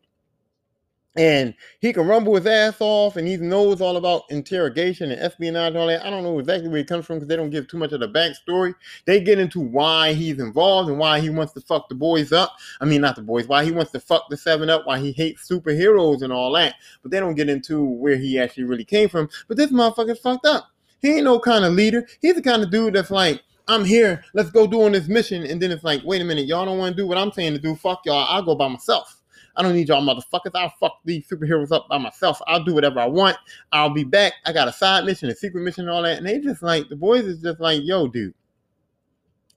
and 1.17 1.55
he 1.81 1.93
can 1.93 2.07
rumble 2.07 2.37
his 2.37 2.47
ass 2.47 2.77
off, 2.81 3.17
and 3.17 3.27
he 3.27 3.39
knows 3.39 3.81
all 3.81 3.97
about 3.97 4.25
interrogation 4.31 5.11
and 5.11 5.21
espionage 5.21 5.69
and 5.69 5.79
all 5.79 5.87
that. 5.87 6.05
I 6.05 6.11
don't 6.11 6.23
know 6.23 6.39
exactly 6.39 6.69
where 6.69 6.79
he 6.79 6.85
comes 6.85 7.07
from 7.07 7.17
because 7.17 7.29
they 7.29 7.37
don't 7.37 7.51
give 7.51 7.67
too 7.67 7.79
much 7.79 7.93
of 7.93 8.01
the 8.01 8.09
backstory. 8.09 8.75
They 9.07 9.21
get 9.21 9.39
into 9.39 9.61
why 9.61 10.13
he's 10.13 10.39
involved 10.39 10.91
and 10.91 10.99
why 10.99 11.19
he 11.21 11.31
wants 11.31 11.55
to 11.55 11.63
fuck 11.63 11.89
the 11.89 11.95
boys 11.95 12.31
up. 12.31 12.57
I 12.81 12.85
mean, 12.85 13.01
not 13.01 13.17
the 13.17 13.23
boys. 13.23 13.49
Why 13.49 13.65
he 13.65 13.73
wants 13.73 13.91
to 13.93 14.01
fuck 14.01 14.29
the 14.29 14.37
seven 14.37 14.69
up. 14.69 14.87
Why 14.87 14.99
he 14.99 15.13
hates 15.13 15.49
superheroes 15.49 16.21
and 16.21 16.33
all 16.33 16.53
that. 16.53 16.75
But 17.03 17.11
they 17.11 17.21
don't 17.21 17.35
get 17.35 17.49
into 17.49 17.83
where 17.83 18.17
he 18.17 18.39
actually 18.39 18.65
really 18.65 18.85
came 18.85 19.09
from. 19.09 19.31
But 19.49 19.57
this 19.57 19.73
motherfucker's 19.73 20.21
fucked 20.21 20.45
up. 20.45 20.71
He 21.01 21.17
ain't 21.17 21.25
no 21.25 21.39
kind 21.39 21.65
of 21.65 21.73
leader. 21.73 22.07
He's 22.21 22.35
the 22.35 22.43
kind 22.43 22.63
of 22.63 22.71
dude 22.71 22.95
that's 22.95 23.11
like, 23.11 23.43
I'm 23.69 23.85
here. 23.85 24.25
Let's 24.35 24.51
go 24.51 24.67
doing 24.67 24.93
this 24.93 25.09
mission. 25.09 25.45
And 25.45 25.61
then 25.61 25.71
it's 25.71 25.85
like, 25.85 26.03
wait 26.05 26.21
a 26.21 26.25
minute, 26.25 26.47
y'all 26.47 26.65
don't 26.65 26.79
want 26.79 26.97
to 26.97 27.03
do 27.03 27.07
what 27.07 27.19
I'm 27.19 27.33
saying 27.33 27.53
to 27.53 27.59
do. 27.59 27.77
Fuck 27.77 28.03
y'all. 28.05 28.27
I'll 28.29 28.43
go 28.43 28.55
by 28.55 28.69
myself. 28.69 29.17
I 29.57 29.63
don't 29.63 29.75
need 29.75 29.89
y'all 29.89 30.03
motherfuckers. 30.03 30.53
I'll 30.55 30.73
fuck 30.81 30.99
these 31.05 31.29
superheroes 31.29 31.73
up 31.73 31.89
by 31.89 31.99
myself. 31.99 32.41
I'll 32.47 32.65
do 32.65 32.75
whatever 32.75 33.01
I 33.01 33.07
want. 33.07 33.37
I'll 33.73 33.91
be 33.91 34.05
back. 34.05 34.35
I 34.45 34.53
got 34.53 34.69
a 34.69 34.73
side 34.73 35.05
mission, 35.05 35.29
a 35.29 35.35
secret 35.35 35.63
mission, 35.63 35.85
and 35.85 35.91
all 35.91 36.03
that. 36.03 36.19
And 36.19 36.27
they 36.27 36.39
just 36.39 36.63
like 36.63 36.89
the 36.89 36.97
boys 36.97 37.25
is 37.25 37.43
just 37.43 37.61
like, 37.61 37.81
yo, 37.83 38.07
dude. 38.09 38.35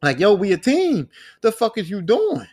Like, 0.02 0.20
yo, 0.20 0.34
we 0.34 0.52
a 0.52 0.58
team. 0.58 1.10
The 1.42 1.52
fuck 1.52 1.78
is 1.78 1.90
you 1.90 2.02
doing? 2.02 2.46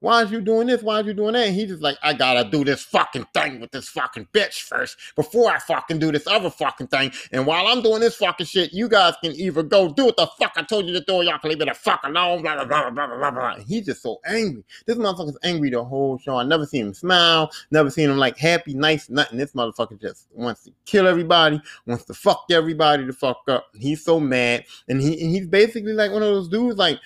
Why 0.00 0.22
is 0.22 0.30
you 0.30 0.40
doing 0.42 0.66
this? 0.66 0.82
Why 0.82 1.00
is 1.00 1.06
you 1.06 1.14
doing 1.14 1.32
that? 1.32 1.46
And 1.46 1.56
he 1.56 1.66
just 1.66 1.82
like, 1.82 1.96
I 2.02 2.12
gotta 2.12 2.48
do 2.48 2.64
this 2.64 2.82
fucking 2.82 3.26
thing 3.32 3.60
with 3.60 3.70
this 3.70 3.88
fucking 3.88 4.28
bitch 4.32 4.62
first 4.62 4.96
before 5.16 5.50
I 5.50 5.58
fucking 5.58 5.98
do 5.98 6.12
this 6.12 6.26
other 6.26 6.50
fucking 6.50 6.88
thing. 6.88 7.12
And 7.32 7.46
while 7.46 7.66
I'm 7.66 7.82
doing 7.82 8.00
this 8.00 8.16
fucking 8.16 8.46
shit, 8.46 8.74
you 8.74 8.88
guys 8.88 9.14
can 9.22 9.32
either 9.32 9.62
go 9.62 9.88
do 9.88 10.06
what 10.06 10.16
the 10.16 10.26
fuck 10.38 10.52
I 10.56 10.62
told 10.62 10.86
you 10.86 10.92
to 10.92 11.00
do, 11.00 11.22
y'all 11.22 11.38
can 11.38 11.50
leave 11.50 11.60
it 11.62 11.68
the 11.68 11.74
fuck 11.74 12.00
alone, 12.04 12.42
blah, 12.42 12.56
blah, 12.56 12.64
blah, 12.66 12.90
blah, 12.90 13.16
blah, 13.16 13.30
blah. 13.30 13.56
He's 13.64 13.86
just 13.86 14.02
so 14.02 14.20
angry. 14.26 14.64
This 14.84 14.98
motherfucker's 14.98 15.38
angry 15.42 15.70
the 15.70 15.82
whole 15.82 16.18
show. 16.18 16.36
I 16.36 16.44
never 16.44 16.66
seen 16.66 16.86
him 16.86 16.94
smile, 16.94 17.50
never 17.70 17.90
seen 17.90 18.10
him 18.10 18.18
like 18.18 18.36
happy, 18.36 18.74
nice, 18.74 19.08
nothing. 19.08 19.38
This 19.38 19.52
motherfucker 19.52 20.00
just 20.00 20.26
wants 20.34 20.64
to 20.64 20.72
kill 20.84 21.08
everybody, 21.08 21.60
wants 21.86 22.04
to 22.04 22.14
fuck 22.14 22.44
everybody 22.50 23.06
to 23.06 23.12
fuck 23.14 23.42
up. 23.48 23.68
He's 23.74 24.04
so 24.04 24.20
mad. 24.20 24.64
And 24.88 25.00
he 25.00 25.20
and 25.22 25.30
he's 25.34 25.46
basically 25.46 25.94
like 25.94 26.12
one 26.12 26.22
of 26.22 26.28
those 26.28 26.48
dudes 26.48 26.76
like 26.76 27.00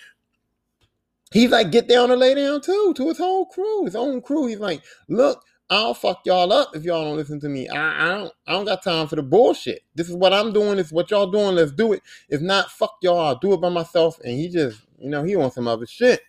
He's 1.33 1.51
like, 1.51 1.71
get 1.71 1.89
down 1.89 2.11
and 2.11 2.21
lay 2.21 2.35
down 2.35 2.61
too, 2.61 2.93
to 2.97 3.09
his 3.09 3.19
whole 3.19 3.47
crew, 3.47 3.85
his 3.85 3.95
own 3.95 4.21
crew. 4.21 4.47
He's 4.47 4.59
like, 4.59 4.83
look, 5.09 5.45
I'll 5.71 5.95
fuck 5.95 6.23
y'all 6.25 6.53
up 6.53 6.75
if 6.75 6.83
y'all 6.83 7.05
don't 7.05 7.17
listen 7.17 7.39
to 7.41 7.49
me. 7.49 7.69
I, 7.69 8.05
I 8.05 8.09
don't 8.19 8.33
I 8.49 8.53
don't 8.53 8.65
got 8.65 8.83
time 8.83 9.07
for 9.07 9.15
the 9.15 9.23
bullshit. 9.23 9.83
This 9.95 10.09
is 10.09 10.17
what 10.17 10.33
I'm 10.33 10.53
doing, 10.53 10.77
this 10.77 10.89
is 10.89 10.93
what 10.93 11.11
y'all 11.13 11.31
doing, 11.31 11.55
let's 11.55 11.71
do 11.71 11.93
it. 11.93 12.03
If 12.29 12.41
not, 12.41 12.73
fuck 12.73 12.97
y'all, 13.03 13.21
I'll 13.21 13.39
do 13.39 13.53
it 13.53 13.61
by 13.61 13.69
myself. 13.69 14.19
And 14.25 14.37
he 14.37 14.49
just, 14.49 14.81
you 14.99 15.09
know, 15.09 15.23
he 15.23 15.37
wants 15.37 15.55
some 15.55 15.69
other 15.69 15.87
shit. 15.87 16.21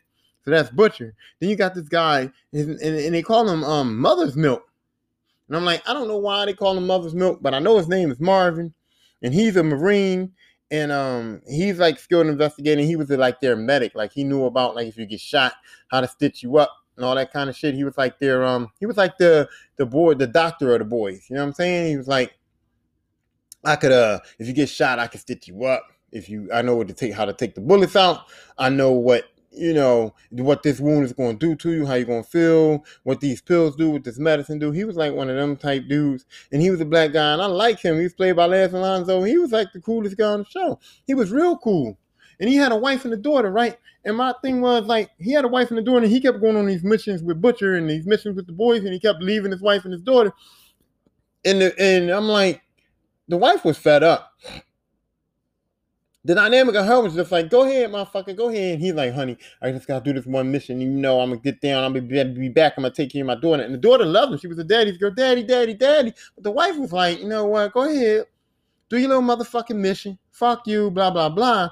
So 0.46 0.52
that's 0.52 0.70
Butcher. 0.70 1.16
Then 1.40 1.50
you 1.50 1.56
got 1.56 1.74
this 1.74 1.90
guy, 1.90 2.32
and, 2.54 2.80
and, 2.80 2.96
and 2.96 3.16
they 3.16 3.24
call 3.24 3.50
him 3.50 3.64
um 3.64 3.98
Mother's 3.98 4.36
Milk. 4.36 4.64
And 5.48 5.58
I'm 5.58 5.66
like, 5.66 5.88
I 5.90 5.94
don't 5.94 6.08
know 6.08 6.18
why 6.18 6.46
they 6.46 6.54
call 6.54 6.78
him 6.78 6.86
Mother's 6.86 7.16
Milk, 7.16 7.40
but 7.42 7.56
I 7.56 7.60
know 7.60 7.78
his 7.78 7.88
name 7.88 8.12
is 8.12 8.20
Marvin, 8.20 8.74
and 9.24 9.34
he's 9.34 9.56
a 9.56 9.64
Marine 9.64 10.34
and 10.72 10.92
um 10.92 11.42
he's 11.48 11.78
like 11.78 12.00
skilled 12.00 12.26
in 12.26 12.32
investigating. 12.32 12.88
He 12.88 12.96
was 12.96 13.10
like 13.10 13.42
their 13.42 13.56
medic, 13.56 13.94
like 13.94 14.14
he 14.14 14.24
knew 14.24 14.46
about 14.46 14.76
like 14.76 14.88
if 14.88 14.98
you 14.98 15.06
get 15.06 15.20
shot, 15.20 15.54
how 15.90 16.02
to 16.02 16.08
stitch 16.08 16.42
you 16.42 16.58
up 16.58 16.72
and 16.96 17.06
all 17.06 17.16
that 17.16 17.32
kind 17.32 17.50
of 17.50 17.56
shit. 17.56 17.76
He 17.76 17.84
was 17.84 17.98
like 17.98 18.18
their 18.20 18.44
um 18.44 18.70
he 18.80 18.86
was 18.86 18.98
like 18.98 19.18
the 19.18 19.48
the 19.76 19.86
boy, 19.86 20.16
the 20.16 20.28
doctor 20.28 20.74
of 20.74 20.80
the 20.80 20.86
boys. 20.86 21.28
You 21.30 21.36
know 21.36 21.42
what 21.44 21.50
I'm 21.50 21.54
saying? 21.54 21.90
He 21.92 21.98
was 21.98 22.08
like, 22.08 22.34
I 23.66 23.76
could 23.76 23.92
uh 23.92 24.20
if 24.40 24.48
you 24.48 24.54
get 24.54 24.70
shot, 24.70 24.98
I 24.98 25.08
can 25.08 25.20
stitch 25.20 25.48
you 25.48 25.66
up. 25.66 25.84
If 26.12 26.30
you 26.30 26.50
I 26.54 26.62
know 26.62 26.76
what 26.76 26.88
to 26.88 26.94
take 26.94 27.14
how 27.14 27.26
to 27.26 27.34
take 27.34 27.54
the 27.54 27.62
bullets 27.62 27.96
out. 27.98 28.22
I 28.58 28.70
know 28.70 28.94
what 28.94 29.26
you 29.52 29.74
know 29.74 30.14
what 30.32 30.64
this 30.64 30.80
wound 30.80 31.04
is 31.04 31.14
going 31.14 31.38
to 31.38 31.46
do 31.46 31.56
to 31.56 31.72
you, 31.72 31.86
how 31.86 31.96
you're 31.96 32.06
going 32.06 32.24
to 32.24 32.30
feel, 32.30 32.86
what 33.04 33.20
these 33.20 33.42
pills 33.42 33.76
do, 33.76 33.90
what 33.90 34.04
this 34.04 34.18
medicine 34.18 34.60
do. 34.60 34.72
He 34.72 34.86
was 34.86 34.96
like 34.96 35.14
one 35.14 35.30
of 35.30 35.36
them 35.36 35.58
type 35.58 35.88
dudes, 35.88 36.26
and 36.52 36.62
he 36.62 36.70
was 36.70 36.80
a 36.80 36.86
black 36.86 37.12
guy, 37.12 37.34
and 37.34 37.42
I 37.42 37.48
like 37.48 37.80
him. 37.80 37.98
He 37.98 38.04
was 38.04 38.14
played 38.14 38.36
by 38.36 38.46
Laz 38.46 38.74
Alonso. 38.74 39.24
He 39.24 39.38
was 39.38 39.52
like 39.52 39.68
the 39.74 39.82
coolest 39.82 40.18
guy 40.18 40.26
on 40.26 40.40
the 40.40 40.46
show. 40.46 40.80
He 41.06 41.14
was 41.14 41.32
real 41.32 41.58
cool, 41.58 41.98
and 42.40 42.50
he 42.50 42.56
had 42.56 42.72
a 42.72 42.78
wife 42.78 43.04
and 43.04 43.14
a 43.14 43.18
daughter, 43.18 43.52
right? 43.52 43.78
And 44.06 44.18
my 44.18 44.34
thing 44.42 44.62
was 44.62 44.86
like 44.86 45.12
he 45.20 45.32
had 45.32 45.46
a 45.46 45.50
wife 45.50 45.70
and 45.70 45.80
a 45.80 45.84
daughter, 45.84 46.04
and 46.04 46.12
he 46.12 46.22
kept 46.22 46.40
going 46.40 46.56
on 46.56 46.66
these 46.66 46.84
missions 46.84 47.22
with 47.22 47.42
Butcher 47.42 47.76
and 47.76 47.90
these 47.90 48.08
missions 48.08 48.36
with 48.36 48.48
the 48.48 48.54
boys, 48.54 48.84
and 48.84 48.94
he 48.94 49.00
kept 49.00 49.22
leaving 49.22 49.52
his 49.52 49.62
wife 49.62 49.84
and 49.84 49.94
his 49.94 50.02
daughter. 50.02 50.32
And 51.44 51.62
the, 51.62 51.80
and 51.80 52.10
I'm 52.10 52.28
like, 52.28 52.62
the 53.28 53.38
wife 53.38 53.66
was 53.66 53.78
fed 53.78 54.04
up 54.04 54.31
the 56.24 56.36
dynamic 56.36 56.76
of 56.76 56.86
her 56.86 57.02
was 57.02 57.16
just 57.16 57.32
like, 57.32 57.50
go 57.50 57.64
ahead, 57.64 57.90
motherfucker, 57.90 58.36
go 58.36 58.50
ahead. 58.50 58.74
And 58.74 58.82
he's 58.82 58.94
like, 58.94 59.14
honey, 59.14 59.38
I 59.62 59.72
just 59.72 59.88
gotta 59.88 60.04
do 60.04 60.14
this 60.14 60.26
one 60.26 60.52
mission. 60.52 60.80
You 60.80 60.88
know, 60.88 61.20
I'm 61.20 61.30
gonna 61.30 61.42
get 61.42 61.62
down, 61.62 61.84
I'm 61.84 61.94
gonna 61.94 62.26
be, 62.26 62.50
back, 62.50 62.74
I'm 62.78 62.84
gonna 62.84 62.94
take 62.94 63.12
care 63.12 63.24
of 63.24 63.28
my 63.28 63.36
daughter. 63.36 63.64
And 63.64 63.74
the 63.74 63.80
daughter 63.80 64.06
loved 64.06 64.34
him. 64.34 64.40
She 64.40 64.48
was 64.48 64.60
a 64.60 64.64
daddy's 64.64 64.98
girl, 64.98 65.12
daddy, 65.12 65.44
daddy, 65.44 65.74
daddy. 65.74 66.14
But 66.36 66.44
the 66.44 66.52
wife 66.52 66.78
was 66.78 66.94
like, 66.94 67.20
you 67.20 67.28
know 67.28 67.46
what, 67.46 67.74
go 67.74 67.90
ahead, 67.90 68.26
do 68.90 68.98
your 68.98 69.10
little 69.10 69.24
motherfucking 69.24 69.78
mission. 69.78 70.20
Fuck 70.32 70.68
you, 70.68 70.92
blah, 70.92 71.10
blah, 71.10 71.30
blah. 71.30 71.70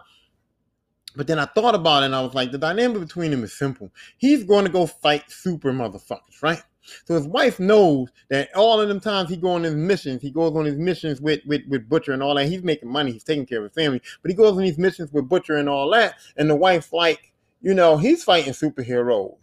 But 1.16 1.28
then 1.28 1.40
I 1.40 1.46
thought 1.46 1.76
about 1.76 2.04
it 2.04 2.08
and 2.08 2.16
I 2.16 2.22
was 2.22 2.34
like, 2.34 2.52
the 2.52 2.58
dynamic 2.58 3.02
between 3.02 3.32
them 3.32 3.44
is 3.44 3.54
simple. 3.54 3.92
He's 4.18 4.44
going 4.44 4.66
to 4.66 4.72
go 4.72 4.86
fight 4.86 5.30
super 5.30 5.74
motherfuckers, 5.74 6.42
right? 6.42 6.62
So 7.06 7.16
his 7.16 7.28
wife 7.28 7.60
knows 7.60 8.10
that 8.30 8.54
all 8.56 8.80
of 8.80 8.88
them 8.88 9.00
times 9.00 9.30
he 9.30 9.38
go 9.38 9.52
on 9.52 9.64
his 9.64 9.76
missions, 9.76 10.22
he 10.22 10.32
goes 10.32 10.56
on 10.56 10.66
his 10.66 10.78
missions 10.78 11.22
with, 11.22 11.42
with, 11.46 11.62
with 11.68 11.90
Butcher 11.90 12.14
and 12.14 12.24
all 12.24 12.36
that. 12.36 12.48
He's 12.48 12.64
making 12.64 12.90
money, 12.90 13.12
he's 13.12 13.24
taking 13.24 13.46
care 13.46 13.60
of 13.60 13.66
his 13.66 13.74
family, 13.74 14.02
but 14.22 14.32
he 14.32 14.36
goes 14.36 14.54
on 14.54 14.64
these 14.64 14.78
missions 14.78 15.12
with 15.12 15.30
Butcher 15.30 15.56
and 15.56 15.70
all 15.70 15.90
that. 15.92 16.16
And 16.38 16.50
the 16.50 16.56
wife's 16.56 16.94
like, 16.94 17.32
you 17.62 17.74
know, 17.74 17.98
he's 17.98 18.24
fighting 18.24 18.54
superheroes. 18.54 19.36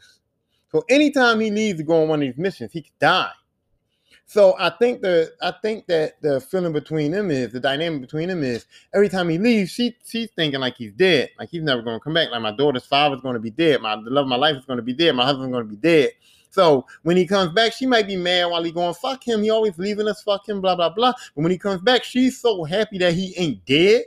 So 0.72 0.85
anytime 0.88 1.40
he 1.40 1.50
needs 1.50 1.78
to 1.78 1.85
go 1.85 2.02
on 2.02 2.09
one 2.09 2.22
of 2.22 2.28
these 2.28 2.38
missions, 2.38 2.72
he 2.72 2.82
could 2.82 2.98
die. 2.98 3.30
So 4.28 4.56
I 4.59 4.70
think 4.70 5.02
the 5.02 5.32
I 5.40 5.52
think 5.62 5.87
that 5.87 6.20
the 6.20 6.40
feeling 6.40 6.72
between 6.72 7.12
them 7.12 7.30
is 7.30 7.52
the 7.52 7.61
dynamic 7.61 8.00
between 8.00 8.28
them 8.28 8.42
is 8.42 8.66
every 8.92 9.09
time 9.09 9.28
he 9.28 9.38
leaves, 9.38 9.70
she 9.70 9.96
she's 10.04 10.30
thinking 10.35 10.59
like 10.59 10.76
he's 10.76 10.92
dead, 10.92 11.30
like 11.38 11.48
he's 11.48 11.62
never 11.62 11.80
going 11.80 11.96
to 11.96 12.02
come 12.02 12.14
back. 12.14 12.30
Like 12.32 12.42
my 12.42 12.50
daughter's 12.50 12.85
father's 12.85 13.20
going 13.20 13.35
to 13.35 13.40
be 13.40 13.50
dead, 13.50 13.80
my 13.80 13.94
the 13.94 14.11
love 14.11 14.24
of 14.24 14.28
my 14.28 14.37
life 14.37 14.56
is 14.56 14.64
going 14.64 14.78
to 14.78 14.82
be 14.82 14.92
dead, 14.92 15.14
my 15.14 15.24
husband's 15.24 15.52
going 15.52 15.64
to 15.64 15.70
be 15.70 15.76
dead. 15.76 16.11
So 16.56 16.86
when 17.02 17.18
he 17.18 17.26
comes 17.26 17.52
back, 17.52 17.74
she 17.74 17.84
might 17.84 18.06
be 18.06 18.16
mad 18.16 18.46
while 18.46 18.64
he 18.64 18.72
going, 18.72 18.94
fuck 18.94 19.22
him. 19.22 19.42
He 19.42 19.50
always 19.50 19.76
leaving 19.76 20.08
us, 20.08 20.22
fuck 20.22 20.48
him, 20.48 20.62
blah, 20.62 20.74
blah, 20.74 20.88
blah. 20.88 21.12
But 21.34 21.42
when 21.42 21.52
he 21.52 21.58
comes 21.58 21.82
back, 21.82 22.02
she's 22.02 22.40
so 22.40 22.64
happy 22.64 22.96
that 22.96 23.12
he 23.12 23.34
ain't 23.36 23.62
dead 23.66 24.04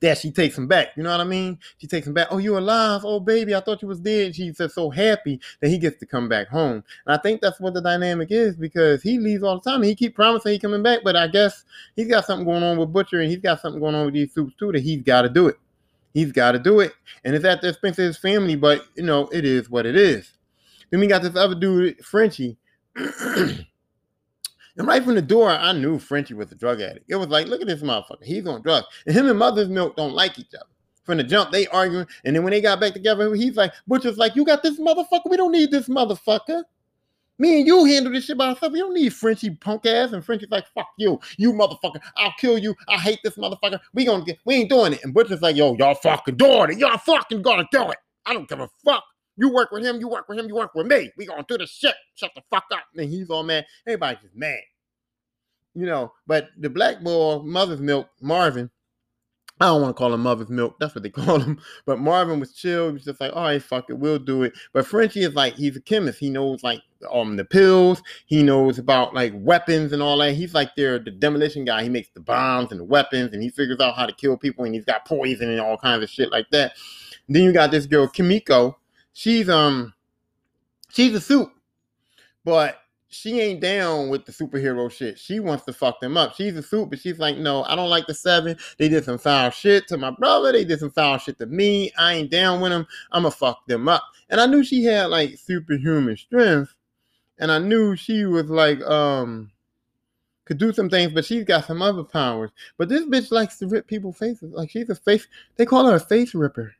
that 0.00 0.18
she 0.18 0.32
takes 0.32 0.58
him 0.58 0.66
back. 0.66 0.88
You 0.96 1.04
know 1.04 1.12
what 1.12 1.20
I 1.20 1.24
mean? 1.24 1.60
She 1.78 1.86
takes 1.86 2.08
him 2.08 2.14
back. 2.14 2.26
Oh, 2.32 2.38
you 2.38 2.58
alive? 2.58 3.02
Oh, 3.04 3.20
baby, 3.20 3.54
I 3.54 3.60
thought 3.60 3.80
you 3.80 3.86
was 3.86 4.00
dead. 4.00 4.34
She's 4.34 4.56
just 4.56 4.74
so 4.74 4.90
happy 4.90 5.40
that 5.60 5.68
he 5.68 5.78
gets 5.78 6.00
to 6.00 6.06
come 6.06 6.28
back 6.28 6.48
home. 6.48 6.82
And 7.06 7.16
I 7.16 7.16
think 7.16 7.40
that's 7.40 7.60
what 7.60 7.74
the 7.74 7.80
dynamic 7.80 8.32
is 8.32 8.56
because 8.56 9.02
he 9.02 9.20
leaves 9.20 9.44
all 9.44 9.60
the 9.60 9.70
time. 9.70 9.84
He 9.84 9.94
keep 9.94 10.16
promising 10.16 10.50
he 10.50 10.58
coming 10.58 10.82
back, 10.82 11.02
but 11.04 11.14
I 11.14 11.28
guess 11.28 11.64
he's 11.94 12.08
got 12.08 12.26
something 12.26 12.44
going 12.44 12.64
on 12.64 12.76
with 12.76 12.92
Butcher 12.92 13.20
and 13.20 13.30
he's 13.30 13.38
got 13.38 13.60
something 13.60 13.80
going 13.80 13.94
on 13.94 14.06
with 14.06 14.14
these 14.14 14.34
suits 14.34 14.56
too 14.58 14.72
that 14.72 14.82
he's 14.82 15.02
got 15.02 15.22
to 15.22 15.28
do 15.28 15.46
it. 15.46 15.58
He's 16.12 16.32
got 16.32 16.52
to 16.52 16.58
do 16.58 16.80
it. 16.80 16.92
And 17.22 17.36
it's 17.36 17.44
at 17.44 17.60
the 17.60 17.68
expense 17.68 18.00
of 18.00 18.06
his 18.06 18.18
family, 18.18 18.56
but 18.56 18.84
you 18.96 19.04
know, 19.04 19.28
it 19.28 19.44
is 19.44 19.70
what 19.70 19.86
it 19.86 19.94
is. 19.94 20.32
Then 20.92 21.00
we 21.00 21.06
got 21.06 21.22
this 21.22 21.34
other 21.34 21.54
dude, 21.54 22.04
Frenchie. 22.04 22.58
and 22.96 23.66
right 24.76 25.02
from 25.02 25.14
the 25.14 25.22
door, 25.22 25.50
I 25.50 25.72
knew 25.72 25.98
Frenchie 25.98 26.34
was 26.34 26.52
a 26.52 26.54
drug 26.54 26.82
addict. 26.82 27.06
It 27.08 27.16
was 27.16 27.28
like, 27.28 27.46
look 27.48 27.62
at 27.62 27.66
this 27.66 27.80
motherfucker. 27.80 28.22
He's 28.22 28.46
on 28.46 28.60
drugs. 28.60 28.86
And 29.06 29.16
him 29.16 29.26
and 29.26 29.38
Mother's 29.38 29.70
Milk 29.70 29.96
don't 29.96 30.12
like 30.12 30.38
each 30.38 30.54
other. 30.54 30.66
From 31.04 31.16
the 31.16 31.24
jump, 31.24 31.50
they 31.50 31.66
arguing. 31.68 32.06
And 32.26 32.36
then 32.36 32.44
when 32.44 32.52
they 32.52 32.60
got 32.60 32.78
back 32.78 32.92
together, 32.92 33.34
he's 33.34 33.56
like, 33.56 33.72
Butcher's 33.88 34.18
like, 34.18 34.36
you 34.36 34.44
got 34.44 34.62
this 34.62 34.78
motherfucker? 34.78 35.30
We 35.30 35.38
don't 35.38 35.50
need 35.50 35.70
this 35.70 35.88
motherfucker. 35.88 36.62
Me 37.38 37.58
and 37.58 37.66
you 37.66 37.86
handle 37.86 38.12
this 38.12 38.26
shit 38.26 38.36
by 38.36 38.50
ourselves. 38.50 38.74
We 38.74 38.80
don't 38.80 38.94
need 38.94 39.14
Frenchie 39.14 39.50
punk 39.50 39.86
ass. 39.86 40.12
And 40.12 40.22
Frenchie's 40.22 40.50
like, 40.50 40.66
fuck 40.74 40.90
you. 40.98 41.18
You 41.38 41.54
motherfucker. 41.54 42.00
I'll 42.18 42.34
kill 42.38 42.58
you. 42.58 42.74
I 42.86 42.98
hate 42.98 43.18
this 43.24 43.36
motherfucker. 43.36 43.80
We 43.94 44.04
gonna 44.04 44.24
get, 44.24 44.38
we 44.44 44.56
ain't 44.56 44.68
doing 44.68 44.92
it. 44.92 45.02
And 45.02 45.14
Butcher's 45.14 45.40
like, 45.40 45.56
yo, 45.56 45.74
y'all 45.74 45.94
fucking 45.94 46.36
doing 46.36 46.72
it. 46.72 46.78
Y'all 46.78 46.98
fucking 46.98 47.40
gonna 47.40 47.66
do 47.72 47.90
it. 47.90 47.98
I 48.26 48.34
don't 48.34 48.48
give 48.48 48.60
a 48.60 48.68
fuck. 48.84 49.02
You 49.36 49.52
work 49.52 49.70
with 49.72 49.84
him, 49.84 50.00
you 50.00 50.08
work 50.08 50.28
with 50.28 50.38
him, 50.38 50.48
you 50.48 50.54
work 50.54 50.74
with 50.74 50.86
me. 50.86 51.10
We 51.16 51.26
gonna 51.26 51.44
do 51.48 51.58
the 51.58 51.66
shit. 51.66 51.94
Shut 52.14 52.32
the 52.34 52.42
fuck 52.50 52.64
up. 52.72 52.84
And 52.96 53.08
he's 53.08 53.30
all 53.30 53.42
mad. 53.42 53.66
Everybody's 53.86 54.22
just 54.22 54.36
mad. 54.36 54.60
You 55.74 55.86
know, 55.86 56.12
but 56.26 56.48
the 56.58 56.68
black 56.68 57.00
boy, 57.00 57.38
mother's 57.38 57.80
milk, 57.80 58.08
Marvin, 58.20 58.70
I 59.62 59.66
don't 59.66 59.82
want 59.82 59.96
to 59.96 59.98
call 59.98 60.12
him 60.12 60.22
mother's 60.22 60.48
milk. 60.48 60.76
That's 60.80 60.94
what 60.94 61.02
they 61.02 61.10
call 61.10 61.38
him. 61.38 61.60
But 61.86 62.00
Marvin 62.00 62.40
was 62.40 62.52
chill. 62.52 62.88
He 62.88 62.94
was 62.94 63.04
just 63.04 63.20
like, 63.20 63.32
all 63.34 63.44
right, 63.44 63.62
fuck 63.62 63.90
it, 63.90 63.98
we'll 63.98 64.18
do 64.18 64.42
it. 64.42 64.54
But 64.72 64.86
Frenchie 64.86 65.20
is 65.20 65.34
like, 65.34 65.54
he's 65.54 65.76
a 65.76 65.80
chemist. 65.80 66.18
He 66.18 66.30
knows 66.30 66.62
like 66.62 66.82
um 67.10 67.36
the 67.36 67.44
pills. 67.44 68.02
He 68.26 68.42
knows 68.42 68.78
about 68.78 69.14
like 69.14 69.32
weapons 69.36 69.92
and 69.92 70.02
all 70.02 70.18
that. 70.18 70.32
He's 70.32 70.52
like 70.52 70.74
there 70.76 70.98
the 70.98 71.12
demolition 71.12 71.64
guy. 71.64 71.84
He 71.84 71.88
makes 71.88 72.08
the 72.12 72.20
bombs 72.20 72.72
and 72.72 72.80
the 72.80 72.84
weapons, 72.84 73.32
and 73.32 73.42
he 73.42 73.50
figures 73.50 73.80
out 73.80 73.94
how 73.94 74.06
to 74.06 74.12
kill 74.12 74.36
people. 74.36 74.64
And 74.64 74.74
he's 74.74 74.84
got 74.84 75.04
poison 75.04 75.48
and 75.48 75.60
all 75.60 75.78
kinds 75.78 76.02
of 76.02 76.10
shit 76.10 76.32
like 76.32 76.50
that. 76.50 76.72
And 77.28 77.36
then 77.36 77.44
you 77.44 77.52
got 77.52 77.70
this 77.70 77.86
girl 77.86 78.08
Kimiko, 78.08 78.76
she's 79.12 79.48
um 79.48 79.92
she's 80.90 81.14
a 81.14 81.20
supe, 81.20 81.52
but 82.44 82.78
she 83.08 83.40
ain't 83.40 83.60
down 83.60 84.08
with 84.08 84.24
the 84.24 84.32
superhero 84.32 84.90
shit. 84.90 85.18
She 85.18 85.38
wants 85.38 85.66
to 85.66 85.72
fuck 85.74 86.00
them 86.00 86.16
up. 86.16 86.34
She's 86.34 86.56
a 86.56 86.62
supe, 86.62 86.88
but 86.88 86.98
she's 86.98 87.18
like, 87.18 87.36
no, 87.36 87.62
I 87.64 87.76
don't 87.76 87.90
like 87.90 88.06
the 88.06 88.14
seven. 88.14 88.56
They 88.78 88.88
did 88.88 89.04
some 89.04 89.18
foul 89.18 89.50
shit 89.50 89.86
to 89.88 89.98
my 89.98 90.10
brother. 90.12 90.50
They 90.50 90.64
did 90.64 90.80
some 90.80 90.90
foul 90.90 91.18
shit 91.18 91.36
to 91.38 91.46
me. 91.46 91.92
I 91.98 92.14
ain't 92.14 92.30
down 92.30 92.62
with 92.62 92.72
them. 92.72 92.86
I'ma 93.12 93.28
fuck 93.28 93.66
them 93.66 93.86
up. 93.86 94.02
And 94.30 94.40
I 94.40 94.46
knew 94.46 94.64
she 94.64 94.82
had 94.84 95.06
like 95.06 95.38
superhuman 95.38 96.16
strength, 96.16 96.74
and 97.38 97.52
I 97.52 97.58
knew 97.58 97.96
she 97.96 98.24
was 98.24 98.48
like 98.48 98.80
um 98.82 99.50
could 100.46 100.58
do 100.58 100.72
some 100.72 100.88
things, 100.88 101.12
but 101.12 101.26
she's 101.26 101.44
got 101.44 101.66
some 101.66 101.82
other 101.82 102.04
powers. 102.04 102.50
But 102.78 102.88
this 102.88 103.04
bitch 103.04 103.30
likes 103.30 103.58
to 103.58 103.66
rip 103.66 103.86
people's 103.86 104.16
faces. 104.16 104.52
Like 104.52 104.70
she's 104.70 104.88
a 104.88 104.94
face. 104.94 105.28
They 105.56 105.66
call 105.66 105.86
her 105.86 105.96
a 105.96 106.00
face 106.00 106.34
ripper. 106.34 106.74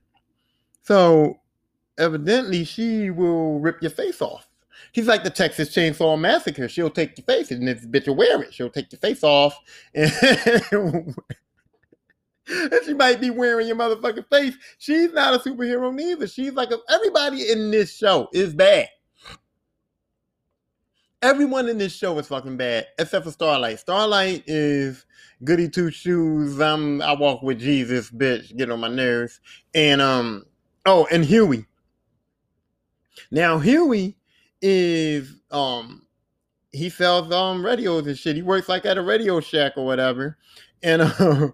So 0.82 1.41
evidently 1.98 2.64
she 2.64 3.10
will 3.10 3.60
rip 3.60 3.82
your 3.82 3.90
face 3.90 4.20
off. 4.22 4.48
She's 4.92 5.06
like 5.06 5.24
the 5.24 5.30
Texas 5.30 5.74
Chainsaw 5.74 6.18
Massacre. 6.18 6.68
She'll 6.68 6.90
take 6.90 7.16
your 7.16 7.24
face, 7.24 7.50
and 7.50 7.66
this 7.66 7.86
bitch 7.86 8.06
will 8.08 8.16
wear 8.16 8.42
it. 8.42 8.52
She'll 8.52 8.70
take 8.70 8.92
your 8.92 8.98
face 8.98 9.22
off, 9.22 9.58
and, 9.94 10.12
and 12.48 12.84
she 12.84 12.94
might 12.94 13.20
be 13.20 13.30
wearing 13.30 13.66
your 13.66 13.76
motherfucking 13.76 14.28
face. 14.30 14.54
She's 14.78 15.12
not 15.12 15.34
a 15.34 15.38
superhero 15.38 15.94
neither. 15.94 16.26
She's 16.26 16.52
like 16.52 16.70
a, 16.72 16.78
everybody 16.90 17.50
in 17.50 17.70
this 17.70 17.94
show 17.94 18.28
is 18.32 18.54
bad. 18.54 18.88
Everyone 21.22 21.68
in 21.68 21.78
this 21.78 21.94
show 21.94 22.18
is 22.18 22.26
fucking 22.26 22.56
bad, 22.56 22.88
except 22.98 23.24
for 23.24 23.30
Starlight. 23.30 23.78
Starlight 23.78 24.42
is 24.48 25.06
goody 25.44 25.68
two 25.68 25.90
shoes. 25.90 26.60
I'm 26.60 27.00
I 27.00 27.12
walk 27.14 27.42
with 27.42 27.60
Jesus, 27.60 28.10
bitch. 28.10 28.56
Get 28.56 28.70
on 28.70 28.80
my 28.80 28.88
nerves, 28.88 29.40
and 29.72 30.02
um 30.02 30.44
Oh, 30.84 31.06
and 31.12 31.24
Huey. 31.24 31.66
Now 33.30 33.58
Huey 33.58 34.16
is 34.60 35.34
um 35.50 36.06
he 36.72 36.88
sells 36.88 37.32
um 37.32 37.64
radios 37.64 38.06
and 38.06 38.18
shit. 38.18 38.36
He 38.36 38.42
works 38.42 38.68
like 38.68 38.86
at 38.86 38.98
a 38.98 39.02
Radio 39.02 39.40
Shack 39.40 39.74
or 39.76 39.84
whatever, 39.84 40.38
and 40.82 41.02
uh, 41.02 41.48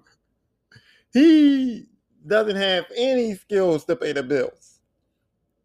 he 1.13 1.87
doesn't 2.27 2.57
have 2.57 2.87
any 2.97 3.35
skills 3.35 3.85
to 3.87 3.97
pay 3.97 4.13
the 4.13 4.23
bills. 4.23 4.81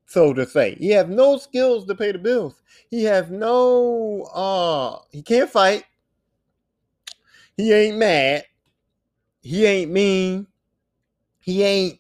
So 0.06 0.34
to 0.34 0.46
say, 0.46 0.76
he 0.76 0.90
has 0.90 1.08
no 1.08 1.38
skills 1.38 1.86
to 1.88 1.96
pay 1.96 2.12
the 2.12 2.20
bills. 2.20 2.62
He 2.90 3.04
has 3.06 3.30
no 3.30 4.24
uh 4.34 5.00
he 5.12 5.22
can't 5.22 5.50
fight. 5.50 5.86
He 7.58 7.72
ain't 7.72 7.98
mad. 7.98 8.46
He 9.42 9.66
ain't 9.66 9.92
mean. 9.92 10.48
He 11.40 11.64
ain't 11.64 12.00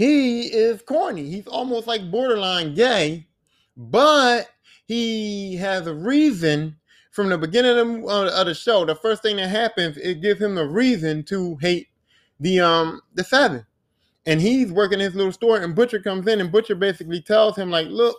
he 0.00 0.44
is 0.44 0.80
corny. 0.80 1.28
He's 1.28 1.46
almost 1.46 1.86
like 1.86 2.10
borderline 2.10 2.72
gay, 2.74 3.26
but 3.76 4.48
he 4.86 5.56
has 5.56 5.86
a 5.86 5.92
reason 5.92 6.74
from 7.10 7.28
the 7.28 7.36
beginning 7.36 7.76
of 7.76 7.86
the, 7.86 8.40
of 8.40 8.46
the 8.46 8.54
show. 8.54 8.86
The 8.86 8.94
first 8.94 9.20
thing 9.20 9.36
that 9.36 9.50
happens, 9.50 9.98
it 9.98 10.22
gives 10.22 10.40
him 10.40 10.56
a 10.56 10.66
reason 10.66 11.22
to 11.24 11.54
hate 11.56 11.88
the 12.40 12.60
um 12.60 13.02
the 13.12 13.22
seven. 13.22 13.66
And 14.24 14.40
he's 14.40 14.72
working 14.72 15.00
his 15.00 15.14
little 15.14 15.32
store, 15.32 15.58
and 15.58 15.74
Butcher 15.74 16.00
comes 16.00 16.26
in, 16.26 16.40
and 16.40 16.50
Butcher 16.50 16.76
basically 16.76 17.20
tells 17.20 17.54
him, 17.54 17.70
like, 17.70 17.88
look, 17.88 18.16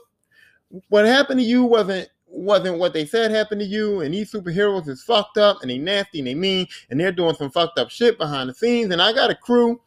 what 0.90 1.06
happened 1.06 1.40
to 1.40 1.44
you 1.44 1.64
wasn't 1.64 2.08
wasn't 2.28 2.78
what 2.78 2.94
they 2.94 3.08
said 3.08 3.32
happened 3.32 3.62
to 3.62 3.66
you, 3.66 4.02
and 4.02 4.14
these 4.14 4.32
superheroes 4.32 4.88
is 4.88 5.02
fucked 5.02 5.40
up 5.40 5.64
and 5.64 5.72
they 5.72 5.80
nasty 5.80 6.20
and 6.20 6.28
they 6.28 6.36
mean, 6.36 6.68
and 6.92 7.00
they're 7.00 7.12
doing 7.12 7.34
some 7.34 7.50
fucked 7.50 7.80
up 7.80 7.90
shit 7.90 8.20
behind 8.20 8.52
the 8.52 8.54
scenes. 8.54 8.94
And 8.94 9.02
I 9.02 9.14
got 9.14 9.32
a 9.32 9.36
crew 9.36 9.82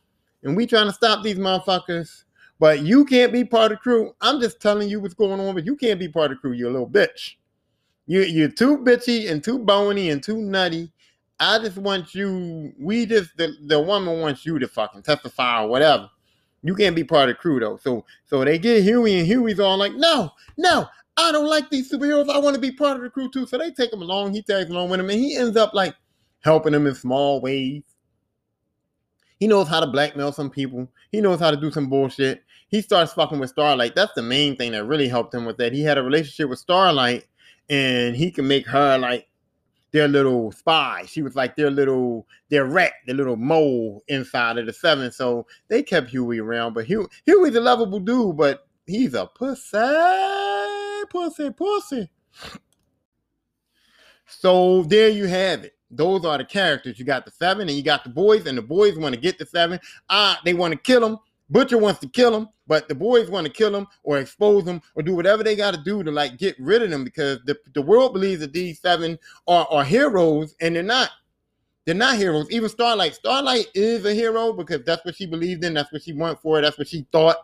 and 0.44 0.56
we 0.56 0.66
trying 0.66 0.86
to 0.86 0.92
stop 0.92 1.22
these 1.22 1.38
motherfuckers. 1.38 2.24
But 2.60 2.82
you 2.82 3.04
can't 3.04 3.32
be 3.32 3.44
part 3.44 3.72
of 3.72 3.78
the 3.78 3.82
crew. 3.82 4.14
I'm 4.20 4.40
just 4.40 4.60
telling 4.60 4.88
you 4.88 5.00
what's 5.00 5.14
going 5.14 5.40
on, 5.40 5.54
but 5.54 5.66
you 5.66 5.76
can't 5.76 5.98
be 5.98 6.08
part 6.08 6.30
of 6.30 6.36
the 6.36 6.40
crew. 6.40 6.52
You're 6.52 6.70
a 6.70 6.72
little 6.72 6.88
bitch. 6.88 7.34
You, 8.06 8.22
you're 8.22 8.48
too 8.48 8.78
bitchy 8.78 9.30
and 9.30 9.42
too 9.42 9.58
bony 9.58 10.10
and 10.10 10.22
too 10.22 10.40
nutty. 10.40 10.92
I 11.40 11.58
just 11.58 11.76
want 11.76 12.14
you, 12.14 12.72
we 12.78 13.06
just, 13.06 13.36
the, 13.36 13.56
the 13.66 13.80
woman 13.80 14.20
wants 14.20 14.46
you 14.46 14.58
to 14.60 14.68
fucking 14.68 15.02
testify 15.02 15.64
or 15.64 15.68
whatever. 15.68 16.08
You 16.62 16.74
can't 16.74 16.96
be 16.96 17.04
part 17.04 17.28
of 17.28 17.36
the 17.36 17.40
crew 17.40 17.60
though. 17.60 17.76
So 17.76 18.06
so 18.24 18.42
they 18.42 18.58
get 18.58 18.82
Huey 18.82 19.18
and 19.18 19.26
Huey's 19.26 19.60
all 19.60 19.76
like, 19.76 19.92
no, 19.94 20.30
no, 20.56 20.86
I 21.16 21.30
don't 21.30 21.48
like 21.48 21.68
these 21.68 21.92
superheroes. 21.92 22.30
I 22.30 22.38
want 22.38 22.54
to 22.54 22.60
be 22.60 22.72
part 22.72 22.96
of 22.96 23.02
the 23.02 23.10
crew 23.10 23.30
too. 23.30 23.46
So 23.46 23.58
they 23.58 23.70
take 23.70 23.92
him 23.92 24.00
along. 24.00 24.32
He 24.32 24.42
tags 24.42 24.70
along 24.70 24.88
with 24.88 25.00
him 25.00 25.10
and 25.10 25.20
he 25.20 25.36
ends 25.36 25.58
up 25.58 25.74
like 25.74 25.94
helping 26.40 26.72
them 26.72 26.86
in 26.86 26.94
small 26.94 27.42
ways. 27.42 27.82
He 29.38 29.46
knows 29.46 29.68
how 29.68 29.80
to 29.80 29.86
blackmail 29.86 30.32
some 30.32 30.50
people. 30.50 30.88
He 31.10 31.20
knows 31.20 31.40
how 31.40 31.50
to 31.50 31.56
do 31.56 31.70
some 31.70 31.88
bullshit. 31.88 32.42
He 32.68 32.80
starts 32.80 33.12
fucking 33.12 33.38
with 33.38 33.50
Starlight. 33.50 33.94
That's 33.94 34.14
the 34.14 34.22
main 34.22 34.56
thing 34.56 34.72
that 34.72 34.84
really 34.84 35.08
helped 35.08 35.34
him 35.34 35.44
with 35.44 35.56
that. 35.58 35.72
He 35.72 35.82
had 35.82 35.98
a 35.98 36.02
relationship 36.02 36.48
with 36.48 36.58
Starlight, 36.58 37.26
and 37.68 38.16
he 38.16 38.30
can 38.30 38.48
make 38.48 38.66
her 38.66 38.98
like 38.98 39.28
their 39.92 40.08
little 40.08 40.50
spy. 40.50 41.04
She 41.06 41.22
was 41.22 41.36
like 41.36 41.54
their 41.54 41.70
little 41.70 42.26
their 42.48 42.64
rat, 42.64 42.92
their 43.06 43.14
little 43.14 43.36
mole 43.36 44.02
inside 44.08 44.58
of 44.58 44.66
the 44.66 44.72
seven. 44.72 45.12
So 45.12 45.46
they 45.68 45.82
kept 45.82 46.10
Huey 46.10 46.40
around. 46.40 46.74
But 46.74 46.86
Huey, 46.86 47.06
Huey's 47.26 47.54
a 47.54 47.60
lovable 47.60 48.00
dude, 48.00 48.36
but 48.36 48.66
he's 48.86 49.14
a 49.14 49.26
pussy, 49.26 49.78
pussy, 51.10 51.50
pussy. 51.50 52.10
So 54.26 54.82
there 54.82 55.10
you 55.10 55.26
have 55.26 55.64
it. 55.64 55.73
Those 55.96 56.24
are 56.24 56.38
the 56.38 56.44
characters. 56.44 56.98
You 56.98 57.04
got 57.04 57.24
the 57.24 57.30
seven 57.30 57.68
and 57.68 57.76
you 57.76 57.82
got 57.82 58.04
the 58.04 58.10
boys, 58.10 58.46
and 58.46 58.56
the 58.56 58.62
boys 58.62 58.98
want 58.98 59.14
to 59.14 59.20
get 59.20 59.38
the 59.38 59.46
seven. 59.46 59.78
Ah, 60.08 60.40
they 60.44 60.54
want 60.54 60.72
to 60.72 60.78
kill 60.78 61.00
them. 61.00 61.18
Butcher 61.50 61.78
wants 61.78 62.00
to 62.00 62.08
kill 62.08 62.34
him, 62.34 62.48
but 62.66 62.88
the 62.88 62.94
boys 62.94 63.28
want 63.28 63.46
to 63.46 63.52
kill 63.52 63.74
him 63.74 63.86
or 64.02 64.18
expose 64.18 64.64
him 64.64 64.80
or 64.94 65.02
do 65.02 65.14
whatever 65.14 65.42
they 65.42 65.54
got 65.54 65.74
to 65.74 65.80
do 65.82 66.02
to 66.02 66.10
like 66.10 66.38
get 66.38 66.56
rid 66.58 66.82
of 66.82 66.90
them 66.90 67.04
because 67.04 67.38
the, 67.44 67.56
the 67.74 67.82
world 67.82 68.14
believes 68.14 68.40
that 68.40 68.52
these 68.52 68.80
seven 68.80 69.18
are, 69.46 69.66
are 69.70 69.84
heroes 69.84 70.54
and 70.60 70.74
they're 70.74 70.82
not. 70.82 71.10
They're 71.84 71.94
not 71.94 72.16
heroes. 72.16 72.50
Even 72.50 72.70
Starlight. 72.70 73.14
Starlight 73.14 73.66
is 73.74 74.06
a 74.06 74.14
hero 74.14 74.54
because 74.54 74.82
that's 74.86 75.04
what 75.04 75.16
she 75.16 75.26
believed 75.26 75.64
in. 75.64 75.74
That's 75.74 75.92
what 75.92 76.02
she 76.02 76.14
went 76.14 76.40
for. 76.40 76.62
That's 76.62 76.78
what 76.78 76.88
she 76.88 77.06
thought. 77.12 77.36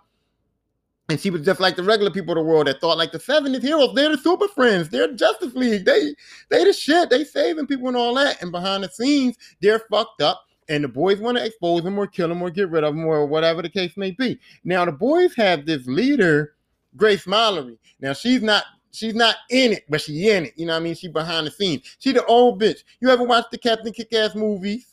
And 1.11 1.21
she 1.21 1.29
was 1.29 1.43
just 1.43 1.59
like 1.59 1.75
the 1.75 1.83
regular 1.83 2.13
people 2.13 2.31
of 2.31 2.37
the 2.37 2.49
world 2.49 2.69
that 2.69 2.81
thought 2.81 2.97
like 2.97 3.11
the 3.11 3.19
seven 3.19 3.53
is 3.53 3.65
heroes. 3.65 3.93
They're 3.97 4.11
the 4.11 4.17
super 4.17 4.47
friends. 4.47 4.89
They're 4.91 5.13
Justice 5.13 5.55
League. 5.55 5.85
They 5.85 6.15
they 6.51 6.63
the 6.63 6.73
shit. 6.73 7.11
They 7.11 7.25
saving 7.25 7.67
people 7.67 7.89
and 7.89 7.97
all 7.97 8.15
that. 8.15 8.41
And 8.41 8.53
behind 8.53 8.85
the 8.85 8.89
scenes, 8.91 9.37
they're 9.61 9.81
fucked 9.91 10.23
up. 10.23 10.45
And 10.69 10.85
the 10.85 10.89
boys 10.89 11.19
want 11.19 11.37
to 11.37 11.45
expose 11.45 11.83
them 11.83 11.99
or 11.99 12.07
kill 12.07 12.29
them 12.29 12.41
or 12.43 12.49
get 12.49 12.71
rid 12.71 12.85
of 12.85 12.95
them 12.95 13.05
or 13.05 13.27
whatever 13.27 13.61
the 13.61 13.69
case 13.69 13.97
may 13.97 14.13
be. 14.13 14.39
Now 14.63 14.85
the 14.85 14.93
boys 14.93 15.35
have 15.35 15.67
this 15.67 15.85
leader, 15.89 16.55
Grace 16.97 17.27
Mallory. 17.27 17.77
Now 18.01 18.13
she's 18.13 18.41
not 18.41 18.63
she's 18.93 19.17
not 19.17 19.35
in 19.51 19.73
it, 19.73 19.87
but 19.89 20.01
she 20.01 20.31
in 20.31 20.47
it. 20.47 20.53
You 20.55 20.67
know 20.67 20.75
what 20.75 20.81
I 20.81 20.85
mean? 20.85 20.95
She 20.95 21.09
behind 21.09 21.49
the 21.49 21.51
scenes. 21.51 21.83
She 21.99 22.13
the 22.13 22.25
old 22.27 22.63
bitch. 22.63 22.85
You 23.01 23.11
ever 23.11 23.25
watch 23.25 23.47
the 23.51 23.59
Captain 23.59 23.93
Kick-Ass 23.93 24.37
movies? 24.37 24.90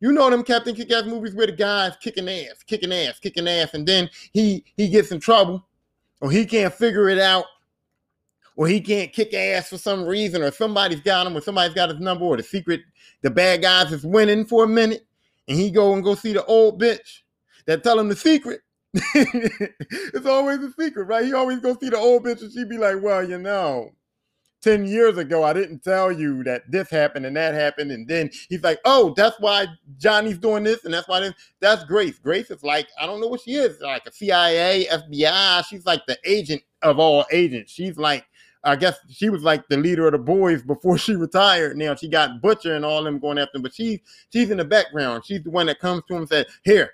You 0.00 0.12
know 0.12 0.28
them 0.28 0.42
Captain 0.42 0.74
Kick-Ass 0.74 1.06
movies 1.06 1.34
where 1.34 1.46
the 1.46 1.52
guy's 1.52 1.96
kicking 1.96 2.28
ass, 2.28 2.62
kicking 2.66 2.92
ass, 2.92 3.18
kicking 3.18 3.48
ass, 3.48 3.72
and 3.74 3.86
then 3.86 4.10
he 4.32 4.64
he 4.76 4.88
gets 4.88 5.10
in 5.10 5.20
trouble 5.20 5.66
or 6.20 6.30
he 6.30 6.44
can't 6.44 6.74
figure 6.74 7.08
it 7.08 7.18
out 7.18 7.46
or 8.56 8.66
he 8.66 8.80
can't 8.80 9.12
kick 9.12 9.32
ass 9.34 9.68
for 9.68 9.78
some 9.78 10.04
reason 10.04 10.42
or 10.42 10.50
somebody's 10.50 11.00
got 11.00 11.26
him 11.26 11.36
or 11.36 11.40
somebody's 11.40 11.74
got 11.74 11.90
his 11.90 12.00
number 12.00 12.24
or 12.24 12.36
the 12.36 12.42
secret 12.42 12.80
the 13.22 13.30
bad 13.30 13.62
guys 13.62 13.92
is 13.92 14.04
winning 14.04 14.44
for 14.44 14.64
a 14.64 14.68
minute 14.68 15.06
and 15.48 15.58
he 15.58 15.70
go 15.70 15.94
and 15.94 16.02
go 16.02 16.14
see 16.14 16.32
the 16.32 16.44
old 16.46 16.80
bitch 16.80 17.20
that 17.66 17.82
tell 17.82 17.98
him 17.98 18.08
the 18.08 18.16
secret. 18.16 18.60
It's 19.14 20.26
always 20.26 20.58
a 20.60 20.72
secret 20.72 21.04
right? 21.04 21.24
He 21.24 21.34
always 21.34 21.60
go 21.60 21.76
see 21.78 21.90
the 21.90 21.98
old 21.98 22.24
bitch 22.24 22.40
and 22.42 22.52
she 22.52 22.64
be 22.64 22.78
like 22.78 23.02
well 23.02 23.28
you 23.28 23.38
know 23.38 23.92
10 24.66 24.84
years 24.84 25.16
ago, 25.16 25.44
I 25.44 25.52
didn't 25.52 25.84
tell 25.84 26.10
you 26.10 26.42
that 26.42 26.68
this 26.68 26.90
happened 26.90 27.24
and 27.24 27.36
that 27.36 27.54
happened. 27.54 27.92
And 27.92 28.08
then 28.08 28.28
he's 28.48 28.64
like, 28.64 28.80
oh, 28.84 29.14
that's 29.16 29.38
why 29.38 29.68
Johnny's 29.96 30.38
doing 30.38 30.64
this. 30.64 30.84
And 30.84 30.92
that's 30.92 31.06
why 31.06 31.20
this. 31.20 31.34
That's 31.60 31.84
Grace. 31.84 32.18
Grace 32.18 32.50
is 32.50 32.64
like, 32.64 32.88
I 33.00 33.06
don't 33.06 33.20
know 33.20 33.28
what 33.28 33.42
she 33.42 33.54
is, 33.54 33.80
like 33.80 34.04
a 34.06 34.12
CIA, 34.12 34.88
FBI. 34.90 35.64
She's 35.66 35.86
like 35.86 36.04
the 36.06 36.18
agent 36.24 36.62
of 36.82 36.98
all 36.98 37.24
agents. 37.30 37.70
She's 37.70 37.96
like, 37.96 38.26
I 38.64 38.74
guess 38.74 38.98
she 39.08 39.30
was 39.30 39.44
like 39.44 39.62
the 39.68 39.76
leader 39.76 40.06
of 40.06 40.12
the 40.12 40.18
boys 40.18 40.64
before 40.64 40.98
she 40.98 41.14
retired. 41.14 41.76
Now 41.76 41.94
she 41.94 42.08
got 42.08 42.42
Butcher 42.42 42.74
and 42.74 42.84
all 42.84 43.04
them 43.04 43.20
going 43.20 43.38
after 43.38 43.58
him, 43.58 43.62
but 43.62 43.72
she's 43.72 44.00
she's 44.32 44.50
in 44.50 44.58
the 44.58 44.64
background. 44.64 45.24
She's 45.24 45.44
the 45.44 45.50
one 45.50 45.66
that 45.66 45.78
comes 45.78 46.02
to 46.08 46.14
him 46.14 46.22
and 46.22 46.28
says, 46.28 46.46
Here, 46.64 46.90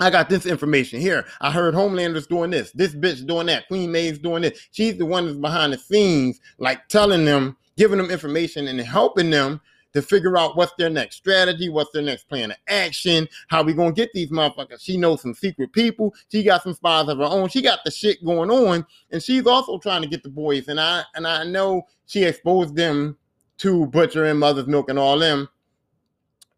I 0.00 0.08
got 0.08 0.30
this 0.30 0.46
information 0.46 0.98
here. 0.98 1.26
I 1.42 1.50
heard 1.50 1.74
Homelander's 1.74 2.26
doing 2.26 2.50
this. 2.50 2.72
This 2.72 2.94
bitch 2.94 3.26
doing 3.26 3.46
that. 3.48 3.68
Queen 3.68 3.92
Maeve's 3.92 4.18
doing 4.18 4.42
this. 4.42 4.68
She's 4.72 4.96
the 4.96 5.04
one 5.04 5.26
that's 5.26 5.38
behind 5.38 5.74
the 5.74 5.78
scenes, 5.78 6.40
like 6.58 6.88
telling 6.88 7.26
them, 7.26 7.56
giving 7.76 7.98
them 7.98 8.10
information 8.10 8.66
and 8.66 8.80
helping 8.80 9.28
them 9.28 9.60
to 9.92 10.00
figure 10.00 10.38
out 10.38 10.56
what's 10.56 10.72
their 10.78 10.88
next 10.88 11.16
strategy, 11.16 11.68
what's 11.68 11.90
their 11.92 12.02
next 12.02 12.28
plan 12.28 12.50
of 12.50 12.56
action, 12.68 13.28
how 13.48 13.62
we 13.62 13.74
gonna 13.74 13.92
get 13.92 14.12
these 14.12 14.30
motherfuckers. 14.30 14.80
She 14.80 14.96
knows 14.96 15.20
some 15.20 15.34
secret 15.34 15.72
people. 15.72 16.14
She 16.30 16.42
got 16.42 16.62
some 16.62 16.74
spies 16.74 17.08
of 17.08 17.18
her 17.18 17.24
own. 17.24 17.48
She 17.48 17.60
got 17.60 17.80
the 17.84 17.90
shit 17.90 18.24
going 18.24 18.50
on, 18.50 18.86
and 19.10 19.22
she's 19.22 19.46
also 19.46 19.78
trying 19.78 20.02
to 20.02 20.08
get 20.08 20.22
the 20.22 20.28
boys. 20.28 20.68
And 20.68 20.80
I 20.80 21.02
and 21.14 21.26
I 21.26 21.44
know 21.44 21.82
she 22.06 22.24
exposed 22.24 22.76
them 22.76 23.18
to 23.58 23.86
Butcher 23.86 24.24
and 24.24 24.40
Mother's 24.40 24.66
Milk 24.66 24.88
and 24.88 24.98
all 24.98 25.18
them. 25.18 25.48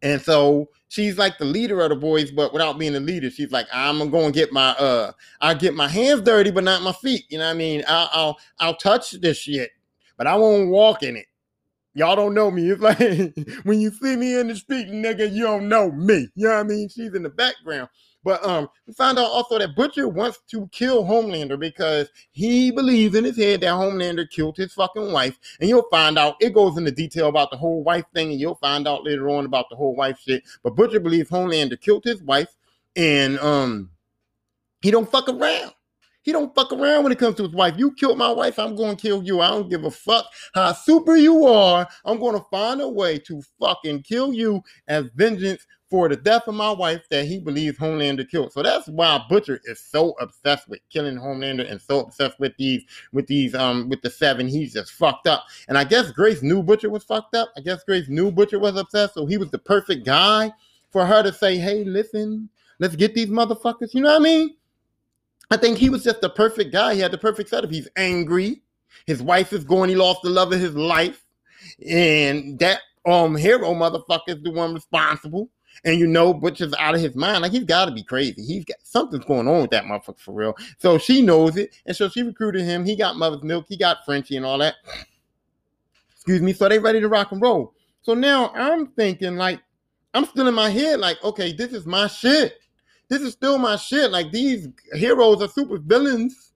And 0.01 0.21
so 0.21 0.69
she's 0.93 1.17
like 1.17 1.39
the 1.39 1.45
leader 1.45 1.81
of 1.81 1.89
the 1.89 1.95
boys, 1.95 2.29
but 2.29 2.53
without 2.53 2.77
being 2.77 2.93
the 2.93 2.99
leader, 2.99 3.31
she's 3.31 3.51
like, 3.51 3.65
I'm 3.73 3.97
gonna 3.97 4.11
go 4.11 4.25
and 4.25 4.33
get 4.33 4.53
my 4.53 4.69
uh, 4.73 5.11
I'll 5.41 5.55
get 5.55 5.73
my 5.73 5.87
hands 5.87 6.21
dirty, 6.21 6.51
but 6.51 6.63
not 6.63 6.83
my 6.83 6.91
feet. 6.91 7.25
You 7.29 7.39
know 7.39 7.45
what 7.45 7.51
I 7.51 7.57
mean? 7.57 7.83
I'll 7.87 8.09
I'll, 8.13 8.39
I'll 8.59 8.75
touch 8.75 9.11
this 9.11 9.37
shit, 9.37 9.71
but 10.17 10.27
I 10.27 10.35
won't 10.35 10.69
walk 10.69 11.01
in 11.01 11.15
it. 11.15 11.25
Y'all 11.95 12.15
don't 12.15 12.35
know 12.35 12.51
me. 12.51 12.69
It's 12.69 12.81
like 12.81 12.99
when 13.63 13.81
you 13.81 13.91
see 13.91 14.15
me 14.15 14.39
in 14.39 14.49
the 14.49 14.55
street, 14.55 14.87
nigga, 14.87 15.31
you 15.31 15.43
don't 15.43 15.67
know 15.67 15.91
me. 15.91 16.27
You 16.35 16.47
know 16.47 16.53
what 16.53 16.59
I 16.59 16.63
mean? 16.63 16.89
She's 16.89 17.13
in 17.13 17.23
the 17.23 17.29
background. 17.29 17.89
But 18.23 18.43
um, 18.45 18.69
we 18.87 18.93
found 18.93 19.19
out 19.19 19.25
also 19.25 19.59
that 19.59 19.75
Butcher 19.75 20.07
wants 20.07 20.39
to 20.49 20.67
kill 20.71 21.03
Homelander 21.03 21.59
because 21.59 22.09
he 22.31 22.71
believes 22.71 23.15
in 23.15 23.25
his 23.25 23.37
head 23.37 23.61
that 23.61 23.67
Homelander 23.73 24.29
killed 24.29 24.57
his 24.57 24.73
fucking 24.73 25.11
wife. 25.11 25.37
And 25.59 25.69
you'll 25.69 25.87
find 25.91 26.17
out 26.17 26.35
it 26.39 26.53
goes 26.53 26.77
into 26.77 26.91
detail 26.91 27.27
about 27.27 27.51
the 27.51 27.57
whole 27.57 27.83
wife 27.83 28.05
thing, 28.13 28.31
and 28.31 28.39
you'll 28.39 28.55
find 28.55 28.87
out 28.87 29.03
later 29.03 29.29
on 29.29 29.45
about 29.45 29.69
the 29.69 29.75
whole 29.75 29.95
wife 29.95 30.19
shit. 30.19 30.43
But 30.63 30.75
Butcher 30.75 30.99
believes 30.99 31.29
Homelander 31.29 31.79
killed 31.79 32.05
his 32.05 32.21
wife, 32.23 32.55
and 32.95 33.37
um, 33.39 33.89
he 34.81 34.91
don't 34.91 35.09
fuck 35.09 35.27
around. 35.27 35.73
He 36.23 36.31
don't 36.31 36.55
fuck 36.55 36.71
around 36.71 37.03
when 37.03 37.11
it 37.11 37.19
comes 37.19 37.35
to 37.35 37.43
his 37.43 37.51
wife. 37.51 37.75
You 37.77 37.91
killed 37.91 38.17
my 38.17 38.31
wife, 38.31 38.57
I'm 38.57 38.77
to 38.77 38.95
kill 38.95 39.21
you. 39.23 39.41
I 39.41 39.49
don't 39.49 39.69
give 39.69 39.83
a 39.83 39.91
fuck 39.91 40.25
how 40.53 40.71
super 40.71 41.17
you 41.17 41.45
are. 41.45 41.85
I'm 42.05 42.17
to 42.17 42.45
find 42.49 42.79
a 42.79 42.87
way 42.87 43.19
to 43.19 43.41
fucking 43.59 44.03
kill 44.03 44.33
you 44.33 44.61
as 44.87 45.09
vengeance 45.15 45.67
for 45.93 46.09
the 46.09 46.15
death 46.15 46.47
of 46.47 46.55
my 46.55 46.71
wife 46.71 47.07
that 47.11 47.23
he 47.23 47.37
believes 47.37 47.77
Homelander 47.77 48.27
killed. 48.27 48.51
So 48.51 48.63
that's 48.63 48.87
why 48.87 49.23
Butcher 49.29 49.61
is 49.65 49.79
so 49.79 50.15
obsessed 50.19 50.67
with 50.67 50.79
killing 50.89 51.17
Homelander 51.17 51.69
and 51.69 51.79
so 51.79 51.99
obsessed 51.99 52.39
with 52.39 52.57
these, 52.57 52.83
with 53.11 53.27
these, 53.27 53.53
um, 53.53 53.89
with 53.89 54.01
the 54.01 54.09
seven. 54.09 54.47
He's 54.47 54.73
just 54.73 54.93
fucked 54.93 55.27
up. 55.27 55.45
And 55.67 55.77
I 55.77 55.83
guess 55.83 56.09
Grace 56.09 56.41
knew 56.41 56.63
Butcher 56.63 56.89
was 56.89 57.03
fucked 57.03 57.35
up. 57.35 57.53
I 57.55 57.61
guess 57.61 57.83
Grace 57.83 58.09
knew 58.09 58.31
Butcher 58.31 58.57
was 58.57 58.75
obsessed, 58.75 59.13
so 59.13 59.27
he 59.27 59.37
was 59.37 59.51
the 59.51 59.59
perfect 59.59 60.03
guy 60.03 60.51
for 60.89 61.05
her 61.05 61.21
to 61.21 61.31
say, 61.31 61.59
"Hey, 61.59 61.83
listen, 61.83 62.49
let's 62.79 62.95
get 62.95 63.13
these 63.13 63.29
motherfuckers." 63.29 63.93
You 63.93 64.01
know 64.01 64.13
what 64.13 64.21
I 64.21 64.23
mean? 64.23 64.55
I 65.51 65.57
think 65.57 65.77
he 65.77 65.91
was 65.91 66.03
just 66.03 66.21
the 66.21 66.29
perfect 66.31 66.73
guy. 66.73 66.95
He 66.95 67.01
had 67.01 67.11
the 67.11 67.19
perfect 67.19 67.51
setup. 67.51 67.69
He's 67.69 67.89
angry. 67.97 68.63
His 69.05 69.21
wife 69.21 69.53
is 69.53 69.63
going. 69.63 69.91
He 69.91 69.95
lost 69.95 70.23
the 70.23 70.31
love 70.31 70.53
of 70.53 70.59
his 70.59 70.73
life, 70.73 71.23
and 71.87 72.57
that 72.57 72.79
um 73.05 73.35
hero 73.35 73.75
motherfucker 73.75 74.29
is 74.29 74.41
the 74.41 74.49
one 74.49 74.73
responsible 74.73 75.51
and 75.85 75.99
you 75.99 76.07
know 76.07 76.33
Butcher's 76.33 76.73
out 76.79 76.95
of 76.95 77.01
his 77.01 77.15
mind. 77.15 77.41
Like 77.41 77.51
he's 77.51 77.63
got 77.63 77.85
to 77.85 77.91
be 77.91 78.03
crazy. 78.03 78.43
He's 78.43 78.65
got 78.65 78.77
something's 78.83 79.25
going 79.25 79.47
on 79.47 79.61
with 79.61 79.71
that 79.71 79.85
motherfucker 79.85 80.19
for 80.19 80.33
real. 80.33 80.55
So 80.77 80.97
she 80.97 81.21
knows 81.21 81.57
it, 81.57 81.75
and 81.85 81.95
so 81.95 82.09
she 82.09 82.23
recruited 82.23 82.63
him. 82.63 82.85
He 82.85 82.95
got 82.95 83.17
mother's 83.17 83.43
milk. 83.43 83.65
He 83.67 83.77
got 83.77 84.05
Frenchie 84.05 84.37
and 84.37 84.45
all 84.45 84.57
that. 84.59 84.75
Excuse 86.13 86.41
me. 86.41 86.53
So 86.53 86.69
they 86.69 86.79
ready 86.79 86.99
to 87.01 87.09
rock 87.09 87.31
and 87.31 87.41
roll. 87.41 87.73
So 88.01 88.13
now 88.13 88.49
I'm 88.53 88.87
thinking 88.87 89.35
like 89.35 89.61
I'm 90.13 90.25
still 90.25 90.47
in 90.47 90.53
my 90.53 90.69
head 90.69 90.99
like, 90.99 91.23
okay, 91.23 91.53
this 91.53 91.73
is 91.73 91.85
my 91.85 92.07
shit. 92.07 92.59
This 93.09 93.21
is 93.21 93.33
still 93.33 93.57
my 93.57 93.75
shit. 93.75 94.11
Like 94.11 94.31
these 94.31 94.67
heroes 94.93 95.41
are 95.41 95.47
super 95.47 95.77
villains 95.77 96.53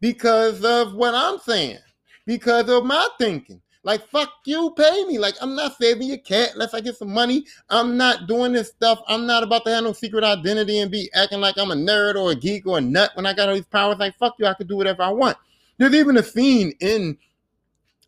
because 0.00 0.64
of 0.64 0.94
what 0.94 1.14
I'm 1.14 1.38
saying, 1.38 1.78
because 2.26 2.68
of 2.68 2.84
my 2.84 3.08
thinking. 3.18 3.60
Like, 3.86 4.04
fuck 4.08 4.32
you, 4.44 4.74
pay 4.76 5.04
me. 5.04 5.16
Like, 5.16 5.36
I'm 5.40 5.54
not 5.54 5.78
saving 5.78 6.08
your 6.08 6.18
cat 6.18 6.50
unless 6.54 6.74
I 6.74 6.80
get 6.80 6.96
some 6.96 7.14
money. 7.14 7.44
I'm 7.70 7.96
not 7.96 8.26
doing 8.26 8.52
this 8.52 8.66
stuff. 8.66 9.00
I'm 9.06 9.28
not 9.28 9.44
about 9.44 9.64
to 9.64 9.70
have 9.72 9.84
no 9.84 9.92
secret 9.92 10.24
identity 10.24 10.80
and 10.80 10.90
be 10.90 11.08
acting 11.14 11.40
like 11.40 11.56
I'm 11.56 11.70
a 11.70 11.76
nerd 11.76 12.16
or 12.16 12.32
a 12.32 12.34
geek 12.34 12.66
or 12.66 12.78
a 12.78 12.80
nut 12.80 13.12
when 13.14 13.26
I 13.26 13.32
got 13.32 13.48
all 13.48 13.54
these 13.54 13.64
powers. 13.64 13.98
Like, 13.98 14.18
fuck 14.18 14.34
you, 14.40 14.46
I 14.46 14.54
could 14.54 14.66
do 14.66 14.76
whatever 14.76 15.04
I 15.04 15.10
want. 15.10 15.36
There's 15.78 15.94
even 15.94 16.16
a 16.16 16.22
scene 16.24 16.72
in 16.80 17.16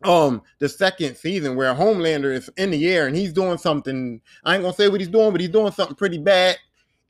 um 0.03 0.41
the 0.59 0.67
second 0.67 1.15
season 1.15 1.55
where 1.55 1.73
Homelander 1.73 2.33
is 2.33 2.49
in 2.57 2.71
the 2.71 2.89
air 2.89 3.07
and 3.07 3.15
he's 3.15 3.31
doing 3.31 3.57
something. 3.57 4.19
I 4.43 4.55
ain't 4.55 4.63
gonna 4.63 4.75
say 4.75 4.89
what 4.89 4.99
he's 4.99 5.09
doing, 5.09 5.31
but 5.31 5.39
he's 5.39 5.49
doing 5.49 5.71
something 5.71 5.95
pretty 5.95 6.17
bad. 6.17 6.57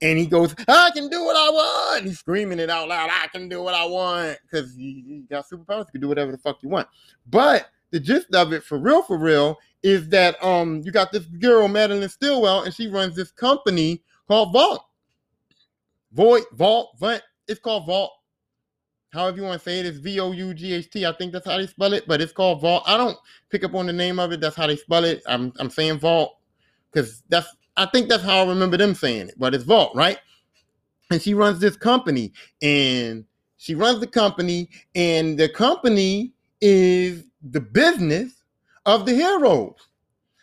And 0.01 0.19
he 0.19 0.27
goes, 0.27 0.53
I 0.67 0.91
can 0.93 1.09
do 1.09 1.23
what 1.23 1.35
I 1.35 1.49
want. 1.49 2.05
He's 2.05 2.19
screaming 2.19 2.59
it 2.59 2.69
out 2.69 2.87
loud. 2.87 3.09
I 3.11 3.27
can 3.29 3.49
do 3.49 3.63
what 3.63 3.73
I 3.73 3.85
want. 3.85 4.37
Because 4.43 4.75
he, 4.75 5.25
got 5.27 5.49
superpowers. 5.49 5.87
You 5.87 5.91
can 5.93 6.01
do 6.01 6.07
whatever 6.07 6.31
the 6.31 6.37
fuck 6.37 6.61
you 6.61 6.69
want. 6.69 6.87
But 7.27 7.67
the 7.91 7.99
gist 7.99 8.33
of 8.35 8.53
it 8.53 8.63
for 8.63 8.77
real, 8.77 9.01
for 9.03 9.17
real, 9.17 9.57
is 9.83 10.09
that 10.09 10.41
um 10.43 10.81
you 10.83 10.91
got 10.91 11.11
this 11.11 11.25
girl, 11.25 11.67
Madeline 11.67 12.07
Stillwell, 12.09 12.63
and 12.63 12.73
she 12.73 12.87
runs 12.87 13.15
this 13.15 13.31
company 13.31 14.03
called 14.27 14.53
Vault. 14.53 14.85
Void, 16.13 16.43
Vault, 16.53 16.95
Vault. 16.99 17.21
It's 17.47 17.59
called 17.59 17.85
Vault. 17.85 18.11
However 19.11 19.37
you 19.37 19.43
want 19.43 19.59
to 19.59 19.67
say 19.67 19.79
it, 19.79 19.87
it's 19.87 19.97
V-O-U-G-H-T. 19.97 21.03
I 21.05 21.11
think 21.13 21.33
that's 21.33 21.47
how 21.47 21.57
they 21.57 21.65
spell 21.65 21.93
it, 21.93 22.03
but 22.07 22.21
it's 22.21 22.31
called 22.31 22.61
Vault. 22.61 22.83
I 22.85 22.95
don't 22.95 23.17
pick 23.49 23.63
up 23.63 23.73
on 23.73 23.87
the 23.87 23.93
name 23.93 24.19
of 24.19 24.31
it. 24.31 24.39
That's 24.39 24.55
how 24.55 24.67
they 24.67 24.75
spell 24.75 25.03
it. 25.03 25.23
I'm 25.25 25.51
I'm 25.59 25.69
saying 25.69 25.99
Vault 25.99 26.37
because 26.91 27.23
that's 27.29 27.47
I 27.77 27.85
think 27.87 28.09
that's 28.09 28.23
how 28.23 28.43
I 28.43 28.47
remember 28.47 28.77
them 28.77 28.93
saying 28.93 29.29
it, 29.29 29.35
but 29.37 29.55
it's 29.55 29.63
Vault, 29.63 29.95
right? 29.95 30.19
And 31.11 31.21
she 31.21 31.33
runs 31.33 31.59
this 31.59 31.75
company, 31.75 32.33
and 32.61 33.25
she 33.57 33.73
runs 33.73 33.99
the 33.99 34.07
company, 34.07 34.69
and 34.93 35.39
the 35.39 35.49
company 35.49 36.33
is 36.61 37.23
the 37.41 37.61
business 37.61 38.43
of 38.85 39.05
the 39.05 39.13
heroes. 39.13 39.75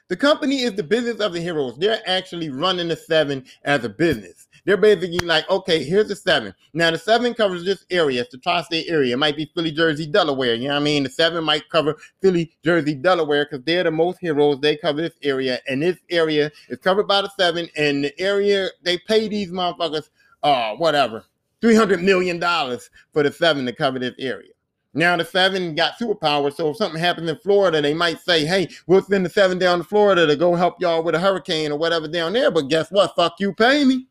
The 0.09 0.17
company 0.17 0.63
is 0.63 0.75
the 0.75 0.85
business 0.85 1.21
of 1.21 1.33
the 1.33 1.41
heroes. 1.41 1.77
They're 1.79 2.01
actually 2.07 2.49
running 2.49 2.89
the 2.89 2.97
seven 2.97 3.45
as 3.65 3.85
a 3.85 3.89
business. 3.89 4.47
They're 4.65 4.77
basically 4.77 5.25
like, 5.27 5.49
okay, 5.51 5.83
here's 5.83 6.09
the 6.09 6.17
seven. 6.17 6.55
Now 6.75 6.91
the 6.91 6.99
seven 6.99 7.35
covers 7.35 7.65
this 7.65 7.85
area, 7.91 8.23
it's 8.23 8.31
the 8.31 8.39
tri-state 8.39 8.87
area. 8.89 9.15
It 9.15 9.19
might 9.19 9.37
be 9.37 9.51
Philly, 9.55 9.73
Jersey, 9.73 10.07
Delaware. 10.07 10.55
You 10.55 10.69
know 10.69 10.75
what 10.75 10.81
I 10.81 10.85
mean? 10.85 11.05
The 11.05 11.09
seven 11.09 11.45
might 11.45 11.69
cover 11.71 11.97
Philly, 12.21 12.53
Jersey, 12.65 12.95
Delaware, 12.95 13.47
because 13.49 13.65
they're 13.65 13.85
the 13.85 13.91
most 13.91 14.19
heroes. 14.21 14.61
They 14.61 14.77
cover 14.77 15.03
this 15.03 15.15
area, 15.23 15.61
and 15.69 15.83
this 15.83 15.99
area 16.11 16.51
is 16.69 16.79
covered 16.79 17.07
by 17.07 17.23
the 17.23 17.31
seven. 17.39 17.69
And 17.77 18.05
the 18.05 18.21
area 18.21 18.69
they 18.83 18.99
pay 18.99 19.29
these 19.29 19.51
motherfuckers, 19.51 20.09
uh, 20.43 20.75
whatever, 20.77 21.25
three 21.61 21.77
hundred 21.77 22.03
million 22.03 22.39
dollars 22.41 22.91
for 23.13 23.23
the 23.23 23.33
seven 23.33 23.67
to 23.67 23.73
cover 23.73 23.99
this 24.01 24.15
area. 24.19 24.51
Now 24.97 25.15
the 25.15 25.27
seven 25.27 25.75
got 25.75 25.99
superpowers, 25.99 26.55
so 26.55 26.71
if 26.71 26.79
something 26.79 26.99
happens 26.99 27.29
in 27.29 27.37
Florida, 27.37 27.83
they 27.83 27.93
might 27.93 28.19
say, 28.19 28.47
"Hey, 28.47 28.69
we'll 28.87 29.03
send 29.03 29.27
the 29.27 29.31
seven 29.31 29.59
down 29.59 29.79
to 29.79 29.85
Florida 29.85 30.27
to 30.27 30.37
go 30.37 30.55
help 30.55 30.81
y'all 30.81 31.03
with 31.03 31.15
a 31.15 31.19
hurricane 31.19 31.71
or 31.71 31.79
whatever 31.79 32.09
down 32.09 32.33
there." 32.33 32.51
But 32.51 32.69
guess 32.69 32.91
what? 32.91 33.15
Fuck 33.15 33.35
you, 33.39 33.53
pay 33.53 33.85
me. 33.85 34.07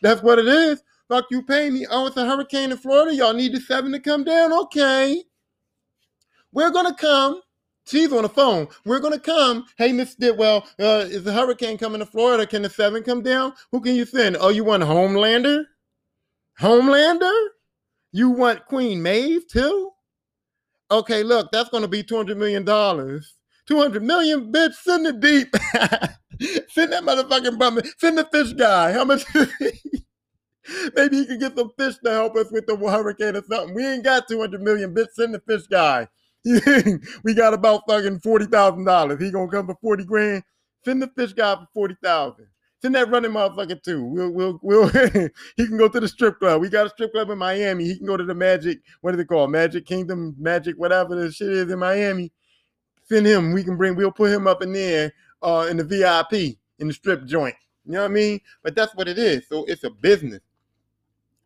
That's 0.00 0.22
what 0.22 0.38
it 0.38 0.48
is. 0.48 0.82
Fuck 1.08 1.26
you, 1.30 1.42
pay 1.42 1.68
me. 1.68 1.86
Oh, 1.90 2.06
it's 2.06 2.16
a 2.16 2.24
hurricane 2.24 2.72
in 2.72 2.78
Florida. 2.78 3.14
Y'all 3.14 3.34
need 3.34 3.52
the 3.52 3.60
seven 3.60 3.92
to 3.92 4.00
come 4.00 4.24
down. 4.24 4.50
Okay, 4.50 5.22
we're 6.52 6.70
gonna 6.70 6.94
come. 6.94 7.42
She's 7.86 8.10
on 8.10 8.22
the 8.22 8.28
phone. 8.30 8.68
We're 8.86 9.00
gonna 9.00 9.20
come. 9.20 9.66
Hey, 9.76 9.92
Miss 9.92 10.12
Stillwell, 10.12 10.66
uh, 10.78 11.04
is 11.06 11.26
a 11.26 11.34
hurricane 11.34 11.76
coming 11.76 11.98
to 11.98 12.06
Florida? 12.06 12.46
Can 12.46 12.62
the 12.62 12.70
seven 12.70 13.02
come 13.02 13.22
down? 13.22 13.52
Who 13.72 13.82
can 13.82 13.94
you 13.94 14.06
send? 14.06 14.38
Oh, 14.40 14.48
you 14.48 14.64
want 14.64 14.84
Homelander? 14.84 15.64
Homelander? 16.58 17.48
You 18.12 18.30
want 18.30 18.64
Queen 18.64 19.02
Maeve 19.02 19.46
too? 19.46 19.92
Okay, 20.90 21.22
look, 21.22 21.52
that's 21.52 21.70
going 21.70 21.82
to 21.82 21.88
be 21.88 22.02
$200 22.02 22.36
million. 22.36 22.64
200 22.64 24.02
million, 24.02 24.52
bitch, 24.52 24.74
send 24.74 25.06
it 25.06 25.20
deep. 25.20 25.54
send 26.70 26.92
that 26.92 27.04
motherfucking 27.04 27.58
bum. 27.58 27.80
Send 27.98 28.18
the 28.18 28.24
fish 28.32 28.52
guy. 28.54 28.92
How 28.92 29.04
much? 29.04 29.24
Maybe 30.96 31.18
he 31.18 31.26
can 31.26 31.38
get 31.38 31.56
some 31.56 31.70
fish 31.78 31.96
to 32.04 32.10
help 32.10 32.36
us 32.36 32.50
with 32.50 32.66
the 32.66 32.76
hurricane 32.76 33.36
or 33.36 33.42
something. 33.48 33.74
We 33.74 33.86
ain't 33.86 34.04
got 34.04 34.28
200 34.28 34.60
million, 34.60 34.94
bitch. 34.94 35.10
Send 35.12 35.34
the 35.34 35.40
fish 35.40 35.66
guy. 35.68 36.08
we 37.24 37.34
got 37.34 37.54
about 37.54 37.82
fucking 37.88 38.20
$40,000. 38.20 39.20
He 39.22 39.30
gonna 39.30 39.50
come 39.50 39.66
for 39.66 39.76
40 39.80 40.04
grand. 40.04 40.42
Send 40.84 41.02
the 41.02 41.08
fish 41.16 41.32
guy 41.32 41.54
for 41.54 41.66
40,000. 41.74 42.46
Send 42.80 42.94
that 42.94 43.10
running 43.10 43.32
motherfucker 43.32 43.82
too. 43.82 44.04
We'll, 44.04 44.30
we'll, 44.30 44.58
we'll. 44.62 44.88
he 45.56 45.66
can 45.66 45.76
go 45.76 45.88
to 45.88 46.00
the 46.00 46.08
strip 46.08 46.38
club. 46.38 46.60
We 46.62 46.70
got 46.70 46.86
a 46.86 46.90
strip 46.90 47.12
club 47.12 47.28
in 47.30 47.38
Miami. 47.38 47.84
He 47.84 47.96
can 47.96 48.06
go 48.06 48.16
to 48.16 48.24
the 48.24 48.34
Magic. 48.34 48.78
What 49.02 49.14
is 49.14 49.20
it 49.20 49.28
called? 49.28 49.50
Magic 49.50 49.84
Kingdom, 49.84 50.34
Magic, 50.38 50.76
whatever 50.78 51.14
the 51.14 51.30
shit 51.30 51.48
is 51.48 51.70
in 51.70 51.78
Miami. 51.78 52.32
Send 53.04 53.26
him. 53.26 53.52
We 53.52 53.64
can 53.64 53.76
bring. 53.76 53.96
We'll 53.96 54.10
put 54.10 54.32
him 54.32 54.46
up 54.46 54.62
in 54.62 54.72
there, 54.72 55.12
uh, 55.42 55.66
in 55.70 55.76
the 55.76 55.84
VIP 55.84 56.56
in 56.80 56.88
the 56.88 56.94
strip 56.94 57.24
joint. 57.26 57.54
You 57.84 57.92
know 57.92 58.00
what 58.00 58.10
I 58.10 58.14
mean? 58.14 58.40
But 58.62 58.74
that's 58.74 58.94
what 58.94 59.08
it 59.08 59.18
is. 59.18 59.46
So 59.48 59.64
it's 59.66 59.84
a 59.84 59.90
business. 59.90 60.40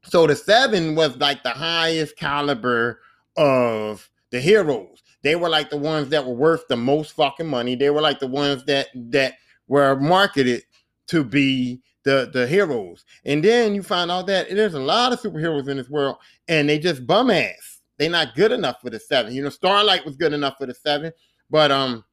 So 0.04 0.26
the 0.26 0.36
seven 0.36 0.94
was 0.94 1.16
like 1.16 1.42
the 1.42 1.50
highest 1.50 2.16
caliber 2.16 3.00
of 3.36 4.08
the 4.30 4.40
heroes. 4.40 5.02
They 5.22 5.36
were 5.36 5.48
like 5.48 5.70
the 5.70 5.76
ones 5.76 6.10
that 6.10 6.24
were 6.24 6.34
worth 6.34 6.68
the 6.68 6.76
most 6.76 7.12
fucking 7.12 7.46
money. 7.46 7.74
They 7.74 7.90
were 7.90 8.02
like 8.02 8.20
the 8.20 8.26
ones 8.26 8.64
that 8.66 8.88
that 8.94 9.34
were 9.66 9.96
marketed 9.96 10.62
to 11.08 11.24
be 11.24 11.80
the 12.04 12.30
the 12.32 12.46
heroes. 12.46 13.04
And 13.24 13.42
then 13.42 13.74
you 13.74 13.82
find 13.82 14.10
out 14.10 14.26
that 14.28 14.48
there's 14.50 14.74
a 14.74 14.80
lot 14.80 15.12
of 15.12 15.20
superheroes 15.20 15.68
in 15.68 15.76
this 15.76 15.90
world, 15.90 16.16
and 16.48 16.68
they 16.68 16.78
just 16.78 17.06
bum 17.06 17.30
ass. 17.30 17.80
They're 17.98 18.10
not 18.10 18.34
good 18.34 18.52
enough 18.52 18.80
for 18.80 18.90
the 18.90 19.00
seven. 19.00 19.34
You 19.34 19.42
know, 19.42 19.50
Starlight 19.50 20.04
was 20.04 20.16
good 20.16 20.32
enough 20.32 20.56
for 20.58 20.66
the 20.66 20.74
seven, 20.74 21.12
but 21.50 21.70
um, 21.70 22.04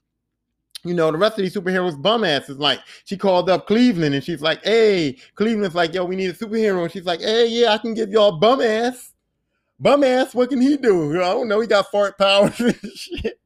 you 0.83 0.93
know, 0.93 1.11
the 1.11 1.17
rest 1.17 1.37
of 1.37 1.43
these 1.43 1.55
superheroes 1.55 2.01
bum 2.01 2.23
asses. 2.23 2.57
Like 2.57 2.79
she 3.05 3.17
called 3.17 3.49
up 3.49 3.67
Cleveland 3.67 4.15
and 4.15 4.23
she's 4.23 4.41
like, 4.41 4.63
"Hey, 4.63 5.17
Cleveland's 5.35 5.75
like, 5.75 5.93
yo, 5.93 6.05
we 6.05 6.15
need 6.15 6.29
a 6.29 6.33
superhero." 6.33 6.83
And 6.83 6.91
she's 6.91 7.05
like, 7.05 7.21
"Hey, 7.21 7.47
yeah, 7.47 7.73
I 7.73 7.77
can 7.77 7.93
give 7.93 8.09
y'all 8.09 8.37
bum 8.37 8.61
ass, 8.61 9.13
bum 9.79 10.03
ass. 10.03 10.33
What 10.33 10.49
can 10.49 10.61
he 10.61 10.77
do? 10.77 11.21
I 11.21 11.29
don't 11.29 11.47
know. 11.47 11.59
He 11.59 11.67
got 11.67 11.91
fart 11.91 12.17
powers 12.17 12.59
and 12.59 12.75
shit. 12.95 13.39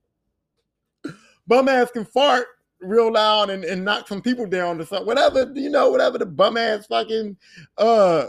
Bum 1.47 1.67
ass 1.67 1.91
can 1.91 2.05
fart." 2.05 2.47
Real 2.85 3.11
loud 3.11 3.49
and, 3.49 3.63
and 3.63 3.83
knock 3.83 4.07
some 4.07 4.21
people 4.21 4.45
down 4.45 4.79
or 4.79 4.85
something. 4.85 5.07
Whatever, 5.07 5.51
you 5.55 5.69
know, 5.69 5.89
whatever 5.89 6.17
the 6.17 6.25
bum 6.25 6.57
ass 6.57 6.87
fucking 6.87 7.37
uh 7.77 8.27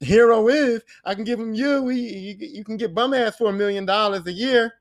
hero 0.00 0.48
is, 0.48 0.82
I 1.04 1.14
can 1.14 1.24
give 1.24 1.40
him 1.40 1.54
you. 1.54 1.88
He, 1.88 2.36
he 2.38 2.46
you 2.46 2.64
can 2.64 2.76
get 2.76 2.94
bum 2.94 3.14
ass 3.14 3.36
for 3.36 3.50
a 3.50 3.52
million 3.52 3.86
dollars 3.86 4.26
a 4.26 4.32
year. 4.32 4.74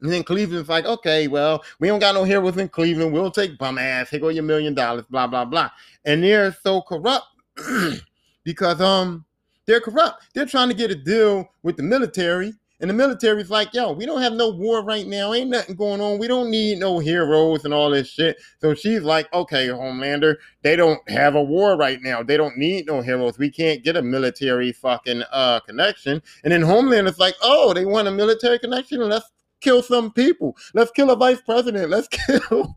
And 0.00 0.12
then 0.12 0.22
Cleveland's 0.22 0.68
like, 0.68 0.84
okay, 0.84 1.28
well, 1.28 1.64
we 1.80 1.88
don't 1.88 1.98
got 1.98 2.14
no 2.14 2.24
heroes 2.24 2.58
in 2.58 2.68
Cleveland. 2.68 3.12
We'll 3.12 3.30
take 3.30 3.56
bum 3.56 3.78
ass. 3.78 4.10
Here 4.10 4.20
go 4.20 4.28
your 4.28 4.42
million 4.42 4.74
dollars, 4.74 5.06
blah, 5.08 5.26
blah, 5.26 5.46
blah. 5.46 5.70
And 6.04 6.22
they're 6.22 6.54
so 6.62 6.82
corrupt 6.82 7.24
because 8.44 8.80
um 8.80 9.24
they're 9.66 9.80
corrupt. 9.80 10.24
They're 10.34 10.46
trying 10.46 10.68
to 10.68 10.74
get 10.74 10.90
a 10.90 10.94
deal 10.94 11.48
with 11.62 11.76
the 11.76 11.82
military 11.82 12.52
and 12.80 12.90
the 12.90 12.94
military's 12.94 13.50
like, 13.50 13.72
yo, 13.72 13.92
we 13.92 14.04
don't 14.04 14.20
have 14.20 14.32
no 14.32 14.50
war 14.50 14.84
right 14.84 15.06
now. 15.06 15.32
Ain't 15.32 15.50
nothing 15.50 15.76
going 15.76 16.00
on. 16.00 16.18
We 16.18 16.26
don't 16.26 16.50
need 16.50 16.78
no 16.78 16.98
heroes 16.98 17.64
and 17.64 17.72
all 17.72 17.90
this 17.90 18.08
shit. 18.08 18.36
So 18.60 18.74
she's 18.74 19.02
like, 19.02 19.32
okay, 19.32 19.68
Homelander, 19.68 20.36
they 20.62 20.74
don't 20.74 21.00
have 21.08 21.36
a 21.36 21.42
war 21.42 21.76
right 21.76 22.00
now. 22.02 22.22
They 22.22 22.36
don't 22.36 22.58
need 22.58 22.86
no 22.86 23.00
heroes. 23.00 23.38
We 23.38 23.50
can't 23.50 23.84
get 23.84 23.96
a 23.96 24.02
military 24.02 24.72
fucking 24.72 25.22
uh 25.30 25.60
connection. 25.60 26.20
And 26.42 26.52
then 26.52 26.62
Homelander's 26.62 27.18
like, 27.18 27.36
oh, 27.42 27.72
they 27.72 27.84
want 27.84 28.08
a 28.08 28.10
military 28.10 28.58
connection? 28.58 29.00
Let's 29.00 29.30
kill 29.60 29.82
some 29.82 30.12
people. 30.12 30.56
Let's 30.74 30.90
kill 30.90 31.10
a 31.10 31.16
vice 31.16 31.40
president. 31.40 31.90
Let's 31.90 32.08
kill. 32.26 32.76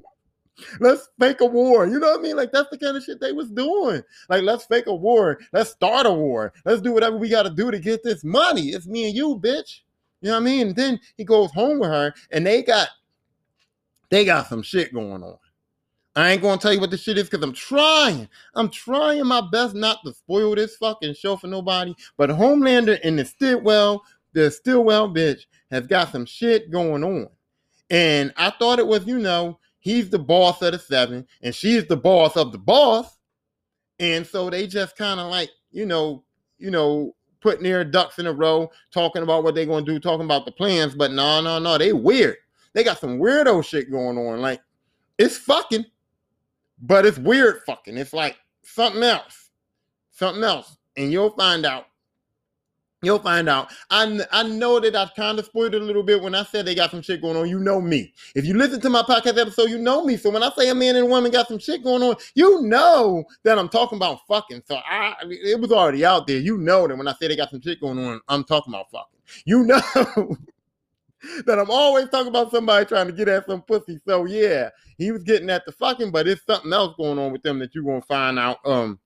Let's 0.80 1.10
fake 1.20 1.41
a 1.41 1.45
war. 1.45 1.88
You 1.88 2.00
know 2.00 2.12
what 2.12 2.20
I 2.20 2.24
mean? 2.24 2.36
Like 2.36 2.52
that's 2.52 2.70
the 2.70 2.78
kind 2.78 2.98
of 2.98 3.04
shit 3.04 3.20
they 3.20 3.32
was 3.32 3.50
doing. 3.50 4.02
Like 4.30 4.43
let's 4.43 4.66
fake 4.66 4.88
a 4.88 4.95
war. 4.95 5.39
Let's 5.54 5.72
start 5.72 6.06
a 6.06 6.14
war. 6.14 6.54
Let's 6.66 6.82
do 6.82 6.91
whatever 6.91 7.18
we 7.18 7.30
got 7.30 7.43
to 7.43 7.50
do 7.50 7.72
to 7.72 7.80
get 7.80 8.04
this 8.04 8.24
money. 8.24 8.70
It's 8.70 8.88
me 8.88 9.08
and 9.08 9.16
you, 9.16 9.39
bitch. 9.39 9.82
You 10.28 10.34
know 10.34 10.39
what 10.39 10.49
I 10.49 10.51
mean? 10.51 10.67
And 10.67 10.75
then 10.75 10.99
he 11.15 11.23
goes 11.23 11.51
home 11.51 11.80
with 11.80 11.89
her, 11.89 12.13
and 12.34 12.45
they 12.45 12.61
got 12.61 12.89
they 14.09 14.25
got 14.25 14.47
some 14.47 14.61
shit 14.61 14.93
going 14.93 15.23
on. 15.23 15.38
I 16.17 16.32
ain't 16.32 16.41
gonna 16.41 16.59
tell 16.59 16.73
you 16.73 16.82
what 16.82 16.91
the 16.91 16.97
shit 16.97 17.17
is 17.17 17.30
because 17.30 17.41
I'm 17.41 17.53
trying. 17.53 18.28
I'm 18.53 18.69
trying 18.69 19.25
my 19.25 19.39
best 19.39 19.73
not 19.73 19.99
to 20.03 20.13
spoil 20.13 20.53
this 20.53 20.75
fucking 20.75 21.13
show 21.13 21.38
for 21.38 21.47
nobody. 21.47 21.95
But 22.17 22.30
Homelander 22.30 22.99
and 23.05 23.17
the 23.17 23.23
Stillwell, 23.23 24.03
the 24.34 24.51
Stillwell 24.51 25.07
bitch, 25.07 25.43
has 25.71 25.88
got 25.88 26.11
some 26.11 26.25
shit 26.25 26.71
going 26.71 27.05
on. 27.05 27.30
And 27.89 28.34
I 28.36 28.49
thought 28.49 28.80
it 28.80 28.88
was, 28.88 29.07
you 29.07 29.19
know, 29.19 29.59
he's 29.80 30.09
the 30.09 30.19
boss 30.19 30.61
of 30.61 30.73
the 30.73 30.80
seven, 30.80 31.25
and 31.41 31.55
she's 31.55 31.88
the 31.88 31.95
boss 31.95 32.36
of 32.36 32.51
the 32.51 32.57
boss. 32.57 33.17
And 33.97 34.28
so 34.28 34.49
they 34.49 34.67
just 34.67 34.97
kind 34.97 35.21
of 35.21 35.32
like, 35.32 35.51
you 35.71 35.86
know, 35.86 36.25
you 36.57 36.69
know, 36.69 37.15
putting 37.41 37.63
their 37.63 37.83
ducks 37.83 38.19
in 38.19 38.27
a 38.27 38.33
row, 38.33 38.69
talking 38.91 39.23
about 39.23 39.43
what 39.43 39.55
they're 39.55 39.65
gonna 39.65 39.85
do, 39.85 39.99
talking 39.99 40.25
about 40.25 40.45
the 40.45 40.51
plans. 40.51 40.95
But 40.95 41.11
no, 41.11 41.41
no, 41.41 41.59
no, 41.59 41.77
they 41.77 41.93
weird. 41.93 42.38
They 42.73 42.83
got 42.83 42.99
some 42.99 43.19
weirdo 43.19 43.65
shit 43.65 43.91
going 43.91 44.17
on. 44.17 44.41
Like 44.41 44.61
it's 45.17 45.38
fucking, 45.38 45.85
but 46.81 47.05
it's 47.05 47.17
weird 47.17 47.61
fucking. 47.65 47.97
It's 47.97 48.13
like 48.13 48.38
something 48.63 49.03
else, 49.03 49.49
something 50.11 50.43
else, 50.43 50.77
and 50.95 51.11
you'll 51.11 51.31
find 51.31 51.65
out. 51.65 51.85
You'll 53.04 53.20
find 53.20 53.48
out. 53.48 53.72
I, 53.91 54.22
I 54.32 54.41
know 54.41 54.80
that 54.80 54.95
I 54.95 55.08
kind 55.16 55.38
of 55.38 55.45
spoiled 55.45 55.76
it 55.76 55.82
a 55.82 55.86
little 55.86 56.02
bit 56.02 56.20
when 56.20 56.34
I 56.34 56.43
said 56.43 56.66
they 56.66 56.74
got 56.74 56.89
some 56.89 57.04
shit 57.04 57.22
going 57.22 57.38
on. 57.38 57.48
You 57.48 57.60
know 57.60 57.80
me. 57.80 58.12
If 58.34 58.43
you 58.43 58.56
listen 58.56 58.82
to 58.82 58.89
my 58.89 59.04
podcast 59.04 59.38
episode, 59.38 59.70
you 59.70 59.78
know 59.78 60.04
me. 60.04 60.18
So 60.18 60.32
when 60.32 60.41
I 60.41 60.50
say 60.58 60.70
a 60.70 60.76
man 60.76 60.95
and 60.95 61.06
a 61.06 61.08
woman 61.08 61.32
got 61.32 61.48
some 61.48 61.60
shit 61.60 61.84
going 61.84 62.02
on, 62.02 62.16
you 62.34 62.64
know 62.64 63.24
that 63.43 63.60
I'm 63.60 63.70
talking 63.70 63.98
about 63.98 64.26
fucking. 64.28 64.64
So 64.66 64.78
I, 64.78 65.14
it 65.30 65.60
was 65.62 65.72
already 65.72 66.06
out 66.06 66.26
there. 66.26 66.39
You 66.39 66.58
know 66.58 66.88
that 66.88 66.98
when 66.98 67.08
I 67.08 67.14
say 67.14 67.28
they 67.28 67.36
got 67.36 67.52
some 67.52 67.62
shit 67.62 67.80
going 67.80 68.00
on, 68.00 68.20
I'm 68.30 68.43
talking 68.43 68.74
about 68.74 68.89
fucking. 68.89 69.20
You 69.45 69.64
know 69.64 69.82
that 71.45 71.60
I'm 71.60 71.70
always 71.70 72.10
talking 72.10 72.30
about 72.30 72.50
somebody 72.50 72.86
trying 72.86 73.08
to 73.08 73.14
get 73.14 73.28
at 73.28 73.45
some 73.45 73.62
pussy. 73.62 74.00
So 74.08 74.26
yeah, 74.26 74.70
he 74.98 75.12
was 75.12 75.24
getting 75.24 75.52
at 75.52 75.66
the 75.68 75.72
fucking, 75.72 76.10
but 76.10 76.28
it's 76.28 76.43
something 76.48 76.74
else 76.74 76.95
going 76.98 77.20
on 77.20 77.32
with 77.32 77.43
them 77.43 77.60
that 77.60 77.76
you're 77.76 77.84
gonna 77.84 78.02
find 78.02 78.39
out 78.39 78.58
um 78.66 79.00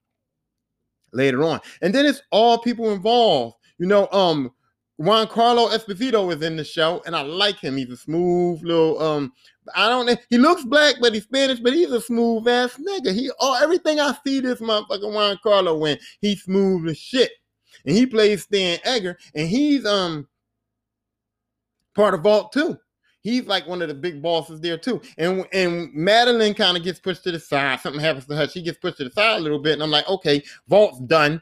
later 1.14 1.44
on. 1.44 1.60
And 1.82 1.94
then 1.94 2.06
it's 2.06 2.22
all 2.32 2.58
people 2.58 2.92
involved 2.92 3.58
you 3.82 3.88
know, 3.88 4.08
um, 4.12 4.52
Giancarlo 5.00 5.72
Esposito 5.72 6.32
is 6.32 6.44
in 6.44 6.56
the 6.56 6.64
show, 6.64 7.02
and 7.08 7.16
I 7.16 7.24
like 7.24 7.58
him. 7.58 7.78
He's 7.78 7.90
a 7.90 7.98
smooth 7.98 8.62
little 8.62 9.02
um. 9.02 9.34
I 9.76 9.90
don't 9.90 10.06
know. 10.06 10.16
He 10.30 10.38
looks 10.38 10.64
black, 10.64 10.96
but 11.02 11.16
he's 11.16 11.24
Spanish, 11.24 11.60
but 11.60 11.74
he's 11.74 11.90
a 11.90 12.00
smooth 12.00 12.48
ass 12.48 12.78
nigga. 12.78 13.12
He 13.12 13.32
oh 13.40 13.60
everything 13.60 14.00
I 14.00 14.16
see 14.24 14.40
this 14.40 14.60
motherfucker 14.60 15.40
Giancarlo 15.44 15.80
when 15.80 15.98
he's 16.20 16.44
smooth 16.44 16.90
as 16.90 16.98
shit, 17.00 17.32
and 17.84 17.96
he 17.96 18.06
plays 18.06 18.44
Stan 18.44 18.78
Edgar, 18.84 19.18
and 19.34 19.48
he's 19.50 19.84
um 19.84 20.28
part 21.96 22.14
of 22.14 22.22
Vault 22.22 22.52
too. 22.52 22.78
He's 23.22 23.48
like 23.48 23.68
one 23.68 23.82
of 23.82 23.88
the 23.88 23.96
big 23.96 24.22
bosses 24.22 24.62
there 24.62 24.78
too. 24.78 25.02
And 25.18 25.48
and 25.54 25.92
Madeline 25.92 26.54
kind 26.54 26.78
of 26.78 26.84
gets 26.84 27.00
pushed 27.00 27.24
to 27.24 27.32
the 27.32 27.40
side. 27.40 27.80
Something 27.80 28.02
happens 28.02 28.28
to 28.28 28.36
her. 28.36 28.48
She 28.48 28.62
gets 28.62 28.78
pushed 28.78 28.98
to 28.98 29.06
the 29.06 29.12
side 29.12 29.40
a 29.40 29.42
little 29.42 29.60
bit, 29.60 29.74
and 29.74 29.82
I'm 29.82 29.90
like, 29.90 30.08
okay, 30.08 30.44
Vault's 30.68 31.00
done. 31.00 31.42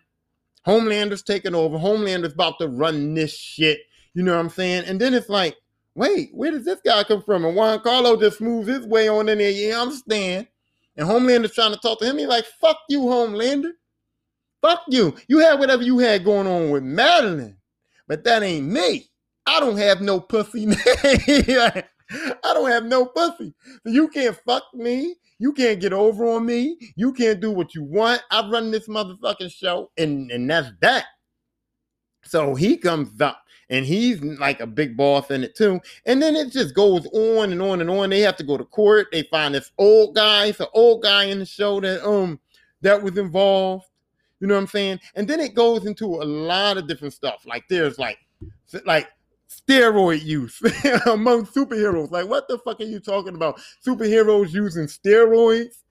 Homelander's 0.66 1.24
taking 1.24 1.55
over. 1.55 1.78
Homelander's 1.78 2.34
about 2.34 2.60
to 2.60 2.68
run 2.68 3.14
this 3.14 3.36
shit. 3.36 3.80
You 4.14 4.24
know 4.24 4.34
what 4.34 4.41
I'm 4.41 4.49
saying? 4.49 4.86
And 4.86 4.99
then 4.99 5.14
it's 5.14 5.30
like 5.30 5.55
wait, 5.99 6.30
where 6.34 6.51
does 6.51 6.66
this 6.66 6.80
guy 6.84 7.03
come 7.03 7.22
from? 7.22 7.45
And 7.45 7.57
Giancarlo 7.57 8.20
just 8.20 8.39
moves 8.39 8.70
his 8.70 8.88
way 8.88 9.10
on 9.10 9.30
in 9.30 9.38
there. 9.38 9.51
You 9.51 9.74
understand? 9.74 10.47
And 10.95 11.07
Homelander's 11.07 11.53
trying 11.53 11.74
to 11.74 11.80
talk 11.80 11.99
to 11.99 12.05
him. 12.05 12.18
He's 12.18 12.28
like, 12.28 12.45
fuck 12.45 12.78
you, 12.88 13.01
Homelander. 13.01 13.72
Fuck 14.62 14.84
you. 14.88 15.16
You 15.28 15.39
had 15.39 15.60
whatever 15.60 15.84
you 15.84 15.99
had 15.99 16.26
going 16.26 16.47
on 16.47 16.70
with 16.70 16.84
Madeline, 16.84 17.57
but 18.07 18.24
that 18.24 18.43
ain't 18.43 18.68
me. 18.68 19.10
I 19.45 19.60
don't 19.60 19.78
have 19.78 20.01
no 20.01 20.20
pussy. 20.20 20.68
I 20.70 21.84
don't 22.43 22.70
have 22.70 22.86
no 22.86 23.05
pussy. 23.05 23.53
So 23.84 23.89
you 23.89 24.07
can't 24.10 24.38
fuck 24.45 24.64
me. 24.74 25.16
You 25.39 25.53
can't 25.53 25.79
get 25.79 25.93
over 25.93 26.27
on 26.27 26.45
me. 26.45 26.77
You 26.95 27.13
can't 27.13 27.39
do 27.39 27.51
what 27.51 27.73
you 27.73 27.83
want. 27.83 28.21
I 28.29 28.47
run 28.49 28.71
this 28.71 28.87
motherfucking 28.87 29.51
show, 29.51 29.89
and, 29.97 30.29
and 30.31 30.49
that's 30.49 30.71
that. 30.81 31.05
So 32.23 32.53
he 32.55 32.77
comes 32.77 33.19
up 33.21 33.41
and 33.69 33.85
he's 33.85 34.21
like 34.21 34.59
a 34.59 34.67
big 34.67 34.97
boss 34.97 35.29
in 35.31 35.43
it 35.43 35.55
too. 35.55 35.79
And 36.05 36.21
then 36.21 36.35
it 36.35 36.51
just 36.51 36.75
goes 36.75 37.07
on 37.13 37.51
and 37.51 37.61
on 37.61 37.81
and 37.81 37.89
on. 37.89 38.09
They 38.09 38.21
have 38.21 38.35
to 38.37 38.43
go 38.43 38.57
to 38.57 38.65
court. 38.65 39.07
They 39.11 39.23
find 39.23 39.55
this 39.55 39.71
old 39.77 40.15
guy, 40.15 40.47
it's 40.47 40.59
an 40.59 40.67
old 40.73 41.03
guy 41.03 41.25
in 41.25 41.39
the 41.39 41.45
show 41.45 41.79
that 41.81 42.07
um 42.07 42.39
that 42.81 43.01
was 43.01 43.17
involved. 43.17 43.85
You 44.39 44.47
know 44.47 44.55
what 44.55 44.61
I'm 44.61 44.67
saying? 44.67 44.99
And 45.15 45.27
then 45.27 45.39
it 45.39 45.53
goes 45.53 45.85
into 45.85 46.05
a 46.05 46.23
lot 46.23 46.77
of 46.77 46.87
different 46.87 47.13
stuff. 47.13 47.45
Like 47.45 47.63
there's 47.69 47.99
like 47.99 48.17
like 48.85 49.07
steroid 49.50 50.24
use 50.24 50.62
among 51.06 51.45
superheroes. 51.45 52.12
Like, 52.12 52.28
what 52.28 52.47
the 52.47 52.58
fuck 52.60 52.80
are 52.80 52.86
you 52.86 53.00
talking 53.00 53.36
about? 53.36 53.60
Superheroes 53.86 54.54
using 54.54 54.86
steroids? 54.86 55.84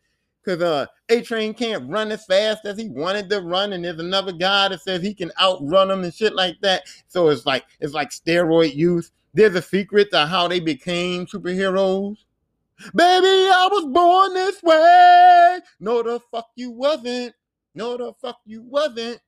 Because 0.45 0.63
uh, 0.63 0.87
A 1.09 1.21
Train 1.21 1.53
can't 1.53 1.89
run 1.91 2.11
as 2.13 2.25
fast 2.25 2.65
as 2.65 2.79
he 2.79 2.89
wanted 2.89 3.29
to 3.31 3.41
run, 3.41 3.73
and 3.73 3.85
there's 3.85 3.99
another 3.99 4.33
guy 4.33 4.69
that 4.69 4.81
says 4.81 5.03
he 5.03 5.13
can 5.13 5.33
outrun 5.41 5.91
him 5.91 6.05
and 6.05 6.15
shit 6.15 6.35
like 6.35 6.57
that. 6.63 6.85
So 7.09 7.29
it's 7.29 7.45
like 7.45 7.67
it's 7.81 7.93
like 7.93 8.11
steroid 8.11 8.75
use. 8.75 9.11
There's 9.35 9.55
a 9.55 9.63
secret 9.63 10.11
to 10.13 10.27
how 10.27 10.49
they 10.49 10.61
became 10.61 11.27
superheroes. 11.27 12.17
Baby, 12.95 13.27
I 13.27 13.69
was 13.71 13.85
born 13.87 14.35
this 14.35 14.63
way. 14.63 15.61
No, 15.81 16.03
the 16.03 16.21
fuck 16.31 16.49
you 16.55 16.71
wasn't. 16.71 17.35
No, 17.75 17.97
the 17.97 18.13
fuck 18.15 18.39
you 18.47 18.63
wasn't. 18.63 19.21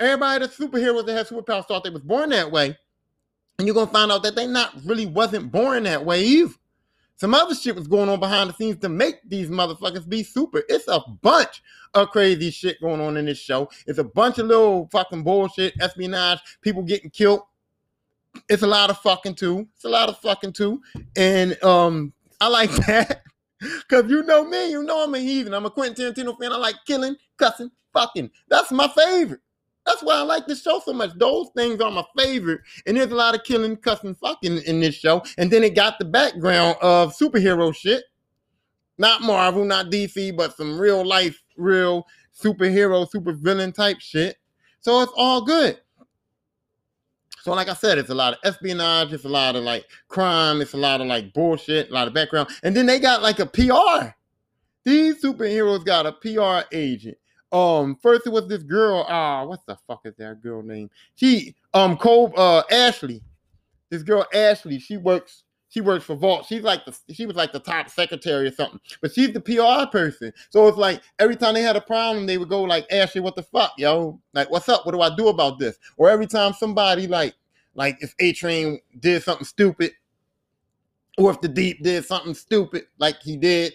Everybody, 0.00 0.46
the 0.46 0.52
superheroes 0.52 1.06
that 1.06 1.14
had 1.14 1.26
superpowers 1.28 1.66
thought 1.66 1.84
they 1.84 1.90
was 1.90 2.02
born 2.02 2.30
that 2.30 2.50
way. 2.50 2.76
And 3.58 3.66
you're 3.66 3.74
gonna 3.74 3.90
find 3.90 4.10
out 4.10 4.22
that 4.24 4.34
they 4.34 4.46
not 4.46 4.72
really 4.84 5.06
wasn't 5.06 5.52
born 5.52 5.84
that 5.84 6.04
way 6.04 6.24
either. 6.24 6.54
Some 7.16 7.34
other 7.34 7.54
shit 7.54 7.76
was 7.76 7.86
going 7.86 8.08
on 8.08 8.18
behind 8.18 8.50
the 8.50 8.54
scenes 8.54 8.80
to 8.80 8.88
make 8.88 9.20
these 9.28 9.48
motherfuckers 9.48 10.08
be 10.08 10.24
super. 10.24 10.62
It's 10.68 10.88
a 10.88 11.00
bunch 11.22 11.62
of 11.94 12.10
crazy 12.10 12.50
shit 12.50 12.80
going 12.80 13.00
on 13.00 13.16
in 13.16 13.26
this 13.26 13.38
show. 13.38 13.70
It's 13.86 14.00
a 14.00 14.04
bunch 14.04 14.38
of 14.38 14.46
little 14.46 14.88
fucking 14.90 15.22
bullshit, 15.22 15.74
espionage, 15.80 16.40
people 16.60 16.82
getting 16.82 17.10
killed. 17.10 17.42
It's 18.48 18.64
a 18.64 18.66
lot 18.66 18.90
of 18.90 18.98
fucking 18.98 19.36
too. 19.36 19.68
It's 19.76 19.84
a 19.84 19.88
lot 19.88 20.08
of 20.08 20.18
fucking 20.18 20.54
too. 20.54 20.82
And 21.16 21.62
um, 21.62 22.12
I 22.40 22.48
like 22.48 22.70
that. 22.86 23.22
Cause 23.88 24.10
you 24.10 24.24
know 24.24 24.44
me, 24.44 24.72
you 24.72 24.82
know 24.82 25.04
I'm 25.04 25.14
a 25.14 25.18
heathen. 25.18 25.54
I'm 25.54 25.64
a 25.64 25.70
Quentin 25.70 26.12
Tarantino 26.12 26.36
fan. 26.38 26.52
I 26.52 26.56
like 26.56 26.74
killing, 26.84 27.16
cussing, 27.38 27.70
fucking. 27.92 28.30
That's 28.48 28.72
my 28.72 28.88
favorite. 28.88 29.40
That's 29.86 30.02
why 30.02 30.14
I 30.14 30.22
like 30.22 30.46
this 30.46 30.62
show 30.62 30.80
so 30.84 30.92
much. 30.92 31.10
Those 31.18 31.50
things 31.54 31.80
are 31.80 31.90
my 31.90 32.04
favorite. 32.16 32.60
And 32.86 32.96
there's 32.96 33.12
a 33.12 33.14
lot 33.14 33.34
of 33.34 33.44
killing, 33.44 33.76
cussing, 33.76 34.14
fucking 34.14 34.62
in 34.62 34.80
this 34.80 34.94
show. 34.94 35.22
And 35.36 35.50
then 35.50 35.62
it 35.62 35.74
got 35.74 35.98
the 35.98 36.06
background 36.06 36.76
of 36.80 37.14
superhero 37.14 37.74
shit. 37.74 38.04
Not 38.96 39.22
Marvel, 39.22 39.64
not 39.64 39.90
DC, 39.90 40.36
but 40.36 40.56
some 40.56 40.78
real 40.78 41.04
life, 41.04 41.42
real 41.56 42.06
superhero, 42.34 43.08
super 43.08 43.32
villain 43.32 43.72
type 43.72 44.00
shit. 44.00 44.36
So 44.80 45.02
it's 45.02 45.12
all 45.16 45.44
good. 45.44 45.78
So, 47.42 47.52
like 47.52 47.68
I 47.68 47.74
said, 47.74 47.98
it's 47.98 48.08
a 48.08 48.14
lot 48.14 48.32
of 48.32 48.38
espionage, 48.42 49.12
it's 49.12 49.26
a 49.26 49.28
lot 49.28 49.54
of 49.54 49.64
like 49.64 49.84
crime, 50.08 50.62
it's 50.62 50.72
a 50.72 50.78
lot 50.78 51.02
of 51.02 51.08
like 51.08 51.34
bullshit, 51.34 51.90
a 51.90 51.92
lot 51.92 52.08
of 52.08 52.14
background. 52.14 52.48
And 52.62 52.74
then 52.74 52.86
they 52.86 52.98
got 52.98 53.20
like 53.20 53.38
a 53.38 53.44
PR. 53.44 54.14
These 54.84 55.22
superheroes 55.22 55.84
got 55.84 56.06
a 56.06 56.12
PR 56.12 56.66
agent. 56.74 57.18
Um, 57.54 57.94
first 57.94 58.26
it 58.26 58.30
was 58.30 58.48
this 58.48 58.64
girl. 58.64 59.06
Ah, 59.08 59.40
uh, 59.40 59.46
what 59.46 59.60
the 59.66 59.76
fuck 59.86 60.00
is 60.04 60.14
that 60.16 60.42
girl 60.42 60.62
name? 60.62 60.90
She 61.14 61.54
um 61.72 61.96
Cole 61.96 62.32
uh 62.36 62.64
Ashley. 62.70 63.22
This 63.90 64.02
girl 64.02 64.26
Ashley, 64.34 64.80
she 64.80 64.96
works 64.96 65.44
she 65.68 65.80
works 65.80 66.04
for 66.04 66.16
Vault. 66.16 66.46
She's 66.46 66.62
like 66.62 66.84
the 66.84 66.96
she 67.12 67.26
was 67.26 67.36
like 67.36 67.52
the 67.52 67.60
top 67.60 67.88
secretary 67.90 68.48
or 68.48 68.52
something, 68.52 68.80
but 69.00 69.12
she's 69.12 69.32
the 69.32 69.40
PR 69.40 69.88
person. 69.90 70.32
So 70.50 70.66
it's 70.66 70.76
like 70.76 71.00
every 71.20 71.36
time 71.36 71.54
they 71.54 71.62
had 71.62 71.76
a 71.76 71.80
problem, 71.80 72.26
they 72.26 72.38
would 72.38 72.48
go 72.48 72.62
like, 72.62 72.86
Ashley, 72.92 73.20
what 73.20 73.36
the 73.36 73.44
fuck, 73.44 73.72
yo? 73.78 74.20
Like, 74.32 74.50
what's 74.50 74.68
up? 74.68 74.84
What 74.84 74.92
do 74.92 75.00
I 75.00 75.14
do 75.14 75.28
about 75.28 75.60
this? 75.60 75.78
Or 75.96 76.10
every 76.10 76.26
time 76.26 76.54
somebody 76.54 77.06
like 77.06 77.34
like 77.74 77.98
if 78.00 78.14
A 78.18 78.32
Train 78.32 78.80
did 78.98 79.22
something 79.22 79.44
stupid, 79.44 79.92
or 81.18 81.30
if 81.30 81.40
the 81.40 81.48
Deep 81.48 81.84
did 81.84 82.04
something 82.04 82.34
stupid 82.34 82.86
like 82.98 83.20
he 83.22 83.36
did, 83.36 83.74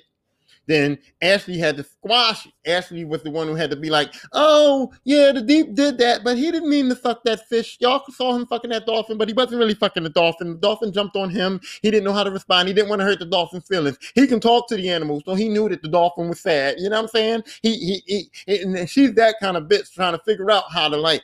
then 0.69 0.99
Ashley 1.23 1.57
had 1.57 1.77
to 1.77 1.83
squash. 1.83 2.45
it. 2.45 2.53
Ashley 2.67 3.03
was 3.03 3.23
the 3.23 3.31
one 3.31 3.47
who 3.47 3.55
had 3.55 3.71
to 3.71 3.75
be 3.75 3.89
like, 3.89 4.13
"Oh, 4.33 4.93
yeah, 5.03 5.31
the 5.31 5.41
deep 5.41 5.73
did 5.73 5.97
that, 5.97 6.23
but 6.23 6.37
he 6.37 6.51
didn't 6.51 6.69
mean 6.69 6.89
to 6.89 6.95
fuck 6.95 7.23
that 7.23 7.47
fish. 7.49 7.77
Y'all 7.81 8.03
saw 8.11 8.35
him 8.35 8.45
fucking 8.45 8.69
that 8.69 8.85
dolphin, 8.85 9.17
but 9.17 9.27
he 9.27 9.33
wasn't 9.33 9.57
really 9.57 9.73
fucking 9.73 10.03
the 10.03 10.09
dolphin. 10.09 10.49
The 10.49 10.59
dolphin 10.59 10.93
jumped 10.93 11.15
on 11.15 11.31
him. 11.31 11.59
He 11.81 11.89
didn't 11.89 12.03
know 12.03 12.13
how 12.13 12.23
to 12.23 12.29
respond. 12.29 12.67
He 12.67 12.75
didn't 12.75 12.89
want 12.89 12.99
to 12.99 13.05
hurt 13.05 13.17
the 13.17 13.25
dolphin's 13.25 13.67
feelings. 13.67 13.97
He 14.13 14.27
can 14.27 14.39
talk 14.39 14.69
to 14.69 14.75
the 14.75 14.89
animals, 14.89 15.23
so 15.25 15.33
he 15.33 15.49
knew 15.49 15.67
that 15.69 15.81
the 15.81 15.89
dolphin 15.89 16.29
was 16.29 16.39
sad. 16.39 16.75
You 16.77 16.89
know 16.89 16.97
what 16.97 17.03
I'm 17.03 17.07
saying? 17.09 17.43
He 17.63 18.01
he, 18.05 18.29
he 18.45 18.61
and 18.61 18.87
she's 18.87 19.15
that 19.15 19.37
kind 19.41 19.57
of 19.57 19.63
bitch 19.63 19.91
trying 19.91 20.13
to 20.13 20.23
figure 20.23 20.51
out 20.51 20.65
how 20.71 20.87
to 20.87 20.97
like 20.97 21.23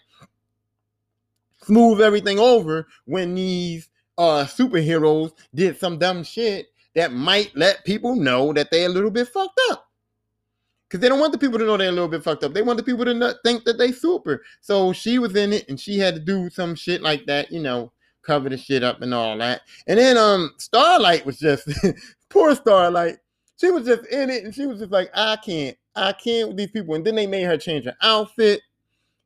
smooth 1.62 2.02
everything 2.02 2.40
over 2.40 2.88
when 3.06 3.36
these 3.36 3.90
uh 4.18 4.46
superheroes 4.46 5.34
did 5.54 5.78
some 5.80 6.00
dumb 6.00 6.24
shit 6.24 6.68
that 6.96 7.12
might 7.12 7.56
let 7.56 7.86
people 7.86 8.16
know 8.16 8.54
that 8.54 8.72
they're 8.72 8.88
a 8.88 8.92
little 8.92 9.12
bit 9.12 9.28
fucked 9.28 9.60
up. 9.70 9.90
Because 10.88 11.02
they 11.02 11.10
don't 11.10 11.20
want 11.20 11.34
the 11.34 11.38
people 11.38 11.60
to 11.60 11.66
know 11.66 11.78
they're 11.78 11.90
a 11.90 11.92
little 11.92 12.08
bit 12.08 12.24
fucked 12.24 12.44
up. 12.44 12.54
They 12.54 12.62
want 12.62 12.78
the 12.78 12.84
people 12.84 13.06
to 13.06 13.14
not 13.14 13.38
think 13.44 13.66
that 13.66 13.78
they 13.78 13.92
super. 13.92 14.44
So 14.62 14.94
she 14.94 15.20
was 15.20 15.36
in 15.36 15.52
it 15.52 15.68
and 15.68 15.80
she 15.80 15.98
had 15.98 16.16
to 16.16 16.22
do 16.22 16.50
some 16.50 16.76
shit 16.76 17.02
like 17.02 17.26
that, 17.26 17.52
you 17.52 17.60
know, 17.60 17.92
cover 18.22 18.50
the 18.50 18.58
shit 18.58 18.84
up 18.84 19.02
and 19.02 19.14
all 19.14 19.38
that. 19.38 19.62
And 19.88 20.00
then 20.00 20.18
um 20.18 20.54
Starlight 20.58 21.26
was 21.26 21.38
just 21.38 21.68
poor 22.30 22.56
Starlight. 22.56 23.18
She 23.58 23.72
was 23.72 23.86
just 23.86 24.06
in 24.08 24.30
it 24.30 24.44
and 24.44 24.54
she 24.54 24.66
was 24.66 24.80
just 24.80 24.92
like, 24.92 25.10
I 25.14 25.38
can't, 25.38 25.76
I 25.96 26.14
can't 26.14 26.50
with 26.50 26.58
these 26.58 26.72
people. 26.72 26.96
And 26.96 27.06
then 27.06 27.16
they 27.16 27.28
made 27.28 27.44
her 27.44 27.58
change 27.58 27.86
her 27.86 27.96
outfit 28.02 28.62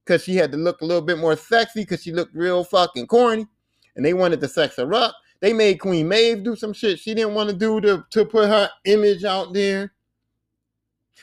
because 0.05 0.23
she 0.23 0.35
had 0.35 0.51
to 0.53 0.57
look 0.57 0.81
a 0.81 0.85
little 0.85 1.01
bit 1.01 1.17
more 1.17 1.35
sexy 1.35 1.81
because 1.81 2.01
she 2.01 2.13
looked 2.13 2.35
real 2.35 2.63
fucking 2.63 3.07
corny. 3.07 3.47
And 3.95 4.05
they 4.05 4.13
wanted 4.13 4.39
to 4.41 4.47
sex 4.47 4.77
her 4.77 4.93
up. 4.93 5.13
They 5.41 5.53
made 5.53 5.79
Queen 5.79 6.07
Maeve 6.07 6.43
do 6.43 6.55
some 6.55 6.73
shit 6.73 6.99
she 6.99 7.13
didn't 7.13 7.33
want 7.33 7.49
to 7.49 7.55
do 7.55 7.79
to, 7.81 8.05
to 8.11 8.25
put 8.25 8.49
her 8.49 8.69
image 8.85 9.23
out 9.23 9.53
there. 9.53 9.93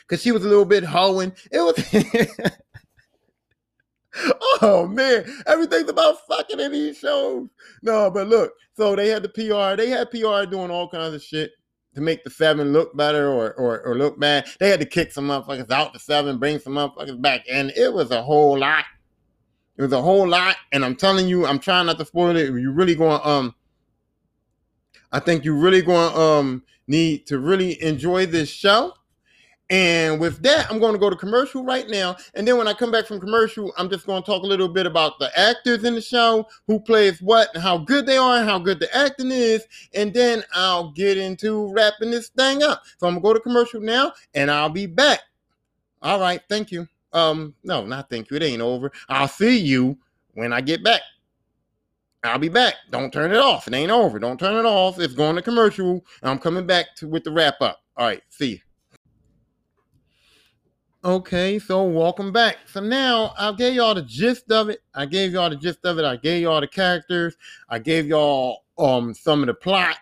Cause 0.08 0.22
she 0.22 0.30
was 0.30 0.44
a 0.44 0.48
little 0.48 0.64
bit 0.64 0.84
hoeing. 0.84 1.32
It 1.50 1.60
was 1.60 2.52
Oh 4.62 4.86
man, 4.86 5.26
everything's 5.46 5.90
about 5.90 6.26
fucking 6.26 6.60
in 6.60 6.72
these 6.72 6.98
shows. 6.98 7.48
No, 7.82 8.10
but 8.10 8.28
look, 8.28 8.52
so 8.74 8.96
they 8.96 9.08
had 9.08 9.22
the 9.22 9.28
PR, 9.28 9.76
they 9.76 9.90
had 9.90 10.10
PR 10.10 10.48
doing 10.48 10.70
all 10.70 10.88
kinds 10.88 11.14
of 11.14 11.22
shit 11.22 11.52
to 11.94 12.00
make 12.00 12.24
the 12.24 12.30
seven 12.30 12.72
look 12.72 12.96
better 12.96 13.28
or, 13.28 13.52
or, 13.54 13.80
or 13.80 13.96
look 13.96 14.18
bad. 14.18 14.46
They 14.60 14.68
had 14.68 14.80
to 14.80 14.86
kick 14.86 15.12
some 15.12 15.28
motherfuckers 15.28 15.70
out 15.70 15.92
the 15.92 15.98
seven, 15.98 16.38
bring 16.38 16.58
some 16.58 16.74
motherfuckers 16.74 17.20
back, 17.20 17.44
and 17.50 17.70
it 17.76 17.92
was 17.92 18.10
a 18.10 18.22
whole 18.22 18.58
lot. 18.58 18.84
It 19.76 19.82
was 19.82 19.92
a 19.92 20.00
whole 20.00 20.26
lot, 20.26 20.56
and 20.72 20.84
I'm 20.84 20.96
telling 20.96 21.28
you, 21.28 21.46
I'm 21.46 21.58
trying 21.58 21.86
not 21.86 21.98
to 21.98 22.06
spoil 22.06 22.36
it. 22.36 22.46
You 22.48 22.72
really 22.72 22.94
going 22.94 23.20
um 23.24 23.54
I 25.12 25.20
think 25.20 25.44
you're 25.44 25.54
really 25.54 25.82
going 25.82 26.12
to 26.12 26.18
um, 26.18 26.62
need 26.86 27.26
to 27.26 27.38
really 27.38 27.82
enjoy 27.82 28.26
this 28.26 28.48
show. 28.48 28.94
And 29.68 30.20
with 30.20 30.42
that, 30.42 30.70
I'm 30.70 30.78
going 30.78 30.92
to 30.92 30.98
go 30.98 31.10
to 31.10 31.16
commercial 31.16 31.64
right 31.64 31.88
now. 31.88 32.16
And 32.34 32.46
then 32.46 32.56
when 32.56 32.68
I 32.68 32.72
come 32.72 32.92
back 32.92 33.06
from 33.06 33.18
commercial, 33.18 33.72
I'm 33.76 33.90
just 33.90 34.06
going 34.06 34.22
to 34.22 34.26
talk 34.26 34.44
a 34.44 34.46
little 34.46 34.68
bit 34.68 34.86
about 34.86 35.18
the 35.18 35.36
actors 35.36 35.82
in 35.82 35.94
the 35.94 36.00
show, 36.00 36.46
who 36.68 36.78
plays 36.78 37.20
what, 37.20 37.48
and 37.52 37.62
how 37.62 37.78
good 37.78 38.06
they 38.06 38.16
are, 38.16 38.36
and 38.38 38.48
how 38.48 38.60
good 38.60 38.78
the 38.78 38.96
acting 38.96 39.32
is. 39.32 39.66
And 39.92 40.14
then 40.14 40.44
I'll 40.54 40.92
get 40.92 41.18
into 41.18 41.72
wrapping 41.72 42.12
this 42.12 42.28
thing 42.28 42.62
up. 42.62 42.84
So 42.98 43.08
I'm 43.08 43.14
going 43.14 43.22
to 43.22 43.28
go 43.28 43.34
to 43.34 43.40
commercial 43.40 43.80
now, 43.80 44.12
and 44.34 44.52
I'll 44.52 44.68
be 44.68 44.86
back. 44.86 45.20
All 46.00 46.20
right. 46.20 46.40
Thank 46.48 46.70
you. 46.70 46.86
Um, 47.12 47.54
no, 47.64 47.84
not 47.84 48.08
thank 48.08 48.30
you. 48.30 48.36
It 48.36 48.44
ain't 48.44 48.62
over. 48.62 48.92
I'll 49.08 49.26
see 49.26 49.58
you 49.58 49.98
when 50.34 50.52
I 50.52 50.60
get 50.60 50.84
back. 50.84 51.00
I'll 52.26 52.38
be 52.38 52.48
back. 52.48 52.74
Don't 52.90 53.12
turn 53.12 53.32
it 53.32 53.38
off. 53.38 53.68
It 53.68 53.74
ain't 53.74 53.90
over. 53.90 54.18
Don't 54.18 54.38
turn 54.38 54.56
it 54.56 54.68
off. 54.68 54.98
It's 54.98 55.14
going 55.14 55.36
to 55.36 55.42
commercial. 55.42 56.04
I'm 56.22 56.38
coming 56.38 56.66
back 56.66 56.94
to 56.96 57.08
with 57.08 57.24
the 57.24 57.30
wrap 57.30 57.60
up. 57.60 57.80
All 57.96 58.06
right, 58.06 58.22
see 58.28 58.52
you. 58.52 58.58
Okay, 61.04 61.60
so 61.60 61.84
welcome 61.84 62.32
back. 62.32 62.56
So 62.66 62.80
now 62.80 63.32
I 63.38 63.52
gave 63.52 63.74
y'all 63.74 63.94
the 63.94 64.02
gist 64.02 64.50
of 64.50 64.68
it. 64.70 64.82
I 64.92 65.06
gave 65.06 65.32
y'all 65.32 65.48
the 65.48 65.56
gist 65.56 65.78
of 65.84 65.98
it. 65.98 66.04
I 66.04 66.16
gave 66.16 66.42
y'all 66.42 66.60
the 66.60 66.66
characters. 66.66 67.36
I 67.68 67.78
gave 67.78 68.06
y'all 68.06 68.64
um 68.76 69.14
some 69.14 69.40
of 69.40 69.46
the 69.46 69.54
plot. 69.54 69.96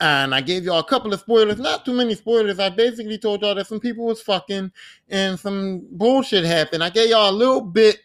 And 0.00 0.34
I 0.34 0.40
gave 0.40 0.64
y'all 0.64 0.78
a 0.80 0.84
couple 0.84 1.12
of 1.12 1.20
spoilers, 1.20 1.58
not 1.58 1.84
too 1.84 1.92
many 1.92 2.14
spoilers. 2.14 2.58
I 2.58 2.70
basically 2.70 3.18
told 3.18 3.42
y'all 3.42 3.54
that 3.54 3.66
some 3.66 3.80
people 3.80 4.06
was 4.06 4.22
fucking 4.22 4.72
and 5.08 5.38
some 5.38 5.86
bullshit 5.92 6.44
happened. 6.44 6.82
I 6.82 6.90
gave 6.90 7.10
y'all 7.10 7.30
a 7.30 7.32
little 7.32 7.60
bit 7.60 7.98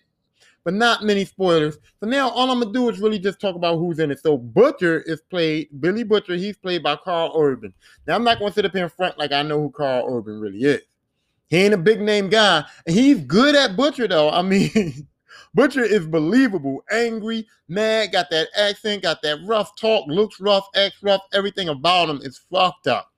but 0.64 0.74
not 0.74 1.03
many 1.03 1.26
spoilers. 1.26 1.78
So 1.99 2.07
now 2.07 2.30
all 2.30 2.51
I'm 2.51 2.60
gonna 2.60 2.74
do 2.74 2.89
is 2.89 2.99
really 2.99 3.20
just 3.20 3.39
talk 3.39 3.55
about 3.55 3.78
who's 3.78 3.99
in 3.99 4.12
it. 4.12 4.22
So 4.22 4.38
Butcher 4.38 5.01
is 5.01 5.22
played 5.30 5.70
Billy 5.80 6.03
Butcher. 6.03 6.36
He's 6.36 6.57
played 6.57 6.84
by 6.84 6.95
Karl 6.97 7.34
Urban. 7.36 7.74
Now 8.07 8.16
I'm 8.16 8.24
not 8.24 8.39
gonna 8.39 8.53
sit 8.53 8.66
up 8.66 8.74
here 8.74 8.84
in 8.84 8.89
front 8.89 9.18
like 9.18 9.32
I 9.32 9.41
know 9.41 9.60
who 9.60 9.72
Karl 9.72 10.05
Urban 10.07 10.39
really 10.39 10.60
is. 10.60 10.82
He 11.47 11.57
ain't 11.57 11.74
a 11.74 11.78
big 11.78 12.01
name 12.01 12.30
guy, 12.30 12.64
he's 12.88 13.22
good 13.22 13.55
at 13.55 13.76
Butcher 13.76 14.07
though. 14.07 14.30
I 14.30 14.41
mean. 14.41 15.07
Butcher 15.55 15.84
is 15.84 16.05
believable, 16.05 16.84
angry, 16.91 17.47
mad, 17.68 18.12
got 18.12 18.30
that 18.30 18.49
accent, 18.55 19.01
got 19.01 19.22
that 19.24 19.39
rough 19.45 19.76
talk, 19.76 20.05
looks 20.07 20.39
rough, 20.39 20.68
acts 20.76 21.01
rough, 21.01 21.22
everything 21.34 21.70
about 21.70 22.07
him 22.07 22.20
is 22.22 22.39
fucked 22.51 22.86
up. 22.86 23.12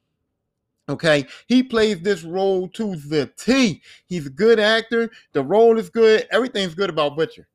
Okay, 0.91 1.25
he 1.47 1.63
plays 1.63 2.01
this 2.01 2.23
role 2.23 2.67
to 2.69 2.95
the 2.97 3.31
T. 3.37 3.81
He's 4.07 4.27
a 4.27 4.29
good 4.29 4.59
actor. 4.59 5.09
The 5.31 5.43
role 5.43 5.77
is 5.77 5.89
good. 5.89 6.27
Everything's 6.31 6.75
good 6.75 6.89
about 6.89 7.15
Butcher. 7.15 7.47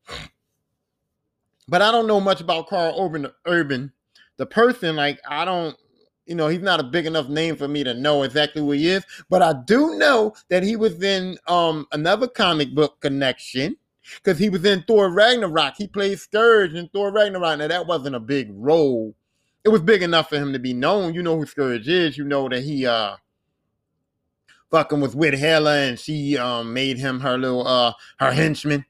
But 1.67 1.81
I 1.81 1.91
don't 1.91 2.07
know 2.07 2.19
much 2.19 2.41
about 2.41 2.67
Karl 2.67 2.95
Urban. 2.99 3.31
Urban, 3.45 3.91
the 4.37 4.45
person. 4.45 4.95
Like 4.95 5.19
I 5.27 5.45
don't, 5.45 5.77
you 6.25 6.33
know, 6.33 6.47
he's 6.47 6.61
not 6.61 6.79
a 6.79 6.83
big 6.83 7.05
enough 7.05 7.29
name 7.29 7.55
for 7.55 7.67
me 7.67 7.83
to 7.83 7.93
know 7.93 8.23
exactly 8.23 8.61
who 8.61 8.71
he 8.71 8.87
is. 8.87 9.05
But 9.29 9.43
I 9.43 9.53
do 9.65 9.95
know 9.97 10.33
that 10.49 10.63
he 10.63 10.75
was 10.75 11.01
in 11.03 11.37
um 11.47 11.85
another 11.91 12.27
comic 12.27 12.73
book 12.73 12.99
connection 13.01 13.77
because 14.15 14.39
he 14.39 14.49
was 14.49 14.65
in 14.65 14.81
Thor 14.83 15.11
Ragnarok. 15.11 15.75
He 15.77 15.87
played 15.87 16.19
Scourge 16.19 16.73
in 16.73 16.87
Thor 16.89 17.11
Ragnarok. 17.11 17.59
Now 17.59 17.67
that 17.67 17.85
wasn't 17.85 18.15
a 18.15 18.19
big 18.19 18.49
role. 18.51 19.13
It 19.63 19.69
was 19.69 19.81
big 19.81 20.01
enough 20.01 20.29
for 20.29 20.37
him 20.37 20.53
to 20.53 20.59
be 20.59 20.73
known. 20.73 21.13
You 21.13 21.21
know 21.21 21.37
who 21.37 21.45
Scourge 21.45 21.87
is. 21.87 22.17
You 22.17 22.23
know 22.23 22.47
that 22.49 22.63
he 22.63 22.85
uh 22.85 23.17
fucking 24.71 24.99
was 24.99 25.15
with 25.15 25.33
Hela 25.33 25.77
and 25.77 25.99
she 25.99 26.37
um 26.37 26.73
made 26.73 26.97
him 26.97 27.19
her 27.19 27.37
little 27.37 27.67
uh 27.67 27.93
her 28.19 28.31
henchman. 28.31 28.85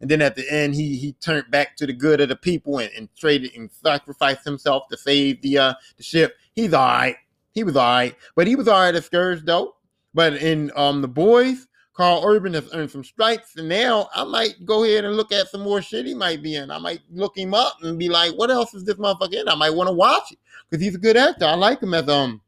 And 0.00 0.10
then 0.10 0.20
at 0.20 0.34
the 0.34 0.50
end, 0.52 0.74
he 0.74 0.96
he 0.96 1.12
turned 1.14 1.50
back 1.50 1.76
to 1.76 1.86
the 1.86 1.92
good 1.92 2.20
of 2.20 2.28
the 2.28 2.36
people 2.36 2.78
and, 2.78 2.90
and 2.96 3.08
traded 3.16 3.54
and 3.54 3.70
sacrificed 3.70 4.44
himself 4.44 4.84
to 4.90 4.96
save 4.96 5.42
the 5.42 5.58
uh 5.58 5.74
the 5.96 6.02
ship. 6.02 6.36
He's 6.54 6.74
all 6.74 6.86
right. 6.86 7.16
He 7.52 7.64
was 7.64 7.76
all 7.76 7.88
right, 7.88 8.16
but 8.34 8.46
he 8.46 8.56
was 8.56 8.66
all 8.66 8.80
right 8.80 8.94
at 8.94 9.04
Scourge 9.04 9.44
though. 9.44 9.76
But 10.14 10.34
in 10.34 10.72
um 10.74 11.02
the 11.02 11.08
boys, 11.08 11.66
Karl 11.94 12.24
Urban 12.24 12.54
has 12.54 12.72
earned 12.72 12.90
some 12.90 13.04
stripes, 13.04 13.56
and 13.56 13.68
now 13.68 14.08
I 14.14 14.24
might 14.24 14.64
go 14.64 14.84
ahead 14.84 15.04
and 15.04 15.16
look 15.16 15.30
at 15.30 15.48
some 15.48 15.60
more 15.60 15.82
shit 15.82 16.06
he 16.06 16.14
might 16.14 16.42
be 16.42 16.56
in. 16.56 16.70
I 16.70 16.78
might 16.78 17.00
look 17.10 17.36
him 17.36 17.54
up 17.54 17.76
and 17.82 17.98
be 17.98 18.08
like, 18.08 18.32
"What 18.32 18.50
else 18.50 18.74
is 18.74 18.84
this 18.84 18.96
motherfucker 18.96 19.34
in?" 19.34 19.48
I 19.48 19.54
might 19.54 19.74
want 19.74 19.88
to 19.88 19.94
watch 19.94 20.32
it 20.32 20.38
because 20.68 20.82
he's 20.82 20.94
a 20.94 20.98
good 20.98 21.16
actor. 21.16 21.44
I 21.44 21.54
like 21.54 21.82
him 21.82 21.94
as 21.94 22.08
um, 22.08 22.40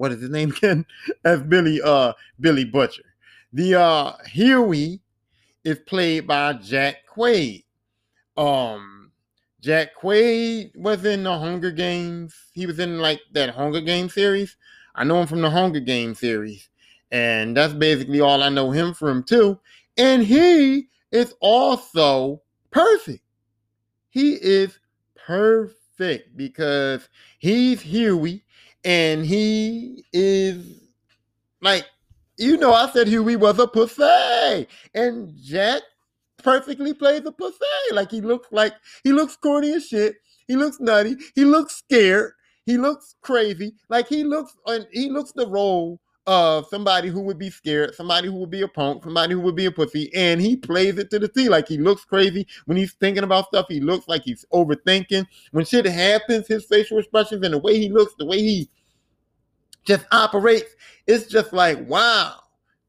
what 0.00 0.12
is 0.12 0.22
his 0.22 0.30
name 0.30 0.50
again? 0.50 0.86
As 1.24 1.42
Billy 1.42 1.78
uh 1.82 2.14
Billy 2.40 2.64
Butcher. 2.64 3.04
The 3.52 3.74
uh 3.78 4.12
Hughie 4.26 5.00
is 5.62 5.78
played 5.80 6.26
by 6.26 6.54
Jack 6.54 6.96
Quaid. 7.14 7.64
Um, 8.34 9.12
Jack 9.60 9.90
Quaid 10.00 10.74
was 10.74 11.04
in 11.04 11.24
the 11.24 11.38
Hunger 11.38 11.70
Games. 11.70 12.34
He 12.54 12.64
was 12.64 12.78
in 12.78 12.98
like 12.98 13.20
that 13.32 13.50
Hunger 13.50 13.82
Games 13.82 14.14
series. 14.14 14.56
I 14.94 15.04
know 15.04 15.20
him 15.20 15.26
from 15.26 15.42
the 15.42 15.50
Hunger 15.50 15.80
Games 15.80 16.18
series 16.18 16.70
and 17.10 17.54
that's 17.54 17.74
basically 17.74 18.20
all 18.20 18.42
I 18.42 18.48
know 18.48 18.70
him 18.70 18.94
from 18.94 19.22
too. 19.22 19.60
And 19.98 20.22
he 20.22 20.88
is 21.12 21.34
also 21.40 22.40
perfect. 22.70 23.22
He 24.08 24.34
is 24.34 24.78
perfect 25.14 26.36
because 26.38 27.08
he's 27.38 27.82
Hughie 27.82 28.44
and 28.84 29.24
he 29.24 30.04
is 30.12 30.80
like, 31.60 31.86
you 32.38 32.56
know, 32.56 32.72
I 32.72 32.90
said 32.90 33.08
Hughie 33.08 33.36
was 33.36 33.58
a 33.58 33.66
pussy. 33.66 34.66
And 34.94 35.34
Jack 35.42 35.82
perfectly 36.38 36.94
plays 36.94 37.22
a 37.26 37.32
pussy. 37.32 37.58
Like 37.92 38.10
he 38.10 38.20
looks 38.20 38.48
like 38.50 38.74
he 39.04 39.12
looks 39.12 39.36
corny 39.36 39.72
as 39.74 39.86
shit. 39.86 40.16
He 40.46 40.56
looks 40.56 40.80
nutty. 40.80 41.16
He 41.34 41.44
looks 41.44 41.76
scared. 41.76 42.32
He 42.64 42.78
looks 42.78 43.16
crazy. 43.20 43.74
Like 43.88 44.08
he 44.08 44.24
looks 44.24 44.56
and 44.66 44.86
he 44.92 45.10
looks 45.10 45.32
the 45.32 45.46
role 45.46 46.00
of 46.26 46.66
somebody 46.66 47.08
who 47.08 47.20
would 47.20 47.38
be 47.38 47.50
scared, 47.50 47.94
somebody 47.94 48.28
who 48.28 48.34
would 48.34 48.50
be 48.50 48.62
a 48.62 48.68
punk, 48.68 49.02
somebody 49.04 49.34
who 49.34 49.40
would 49.40 49.56
be 49.56 49.66
a 49.66 49.70
pussy, 49.70 50.14
and 50.14 50.40
he 50.40 50.56
plays 50.56 50.98
it 50.98 51.10
to 51.10 51.18
the 51.18 51.28
T. 51.28 51.48
Like 51.48 51.66
he 51.66 51.78
looks 51.78 52.04
crazy 52.04 52.46
when 52.66 52.76
he's 52.76 52.92
thinking 52.92 53.24
about 53.24 53.46
stuff. 53.46 53.66
He 53.68 53.80
looks 53.80 54.06
like 54.08 54.22
he's 54.22 54.44
overthinking. 54.52 55.26
When 55.52 55.64
shit 55.64 55.86
happens, 55.86 56.46
his 56.46 56.66
facial 56.66 56.98
expressions 56.98 57.44
and 57.44 57.54
the 57.54 57.58
way 57.58 57.78
he 57.78 57.88
looks, 57.88 58.14
the 58.18 58.26
way 58.26 58.38
he 58.38 58.70
just 59.84 60.04
operates, 60.12 60.74
it's 61.06 61.26
just 61.26 61.52
like, 61.52 61.78
wow, 61.88 62.36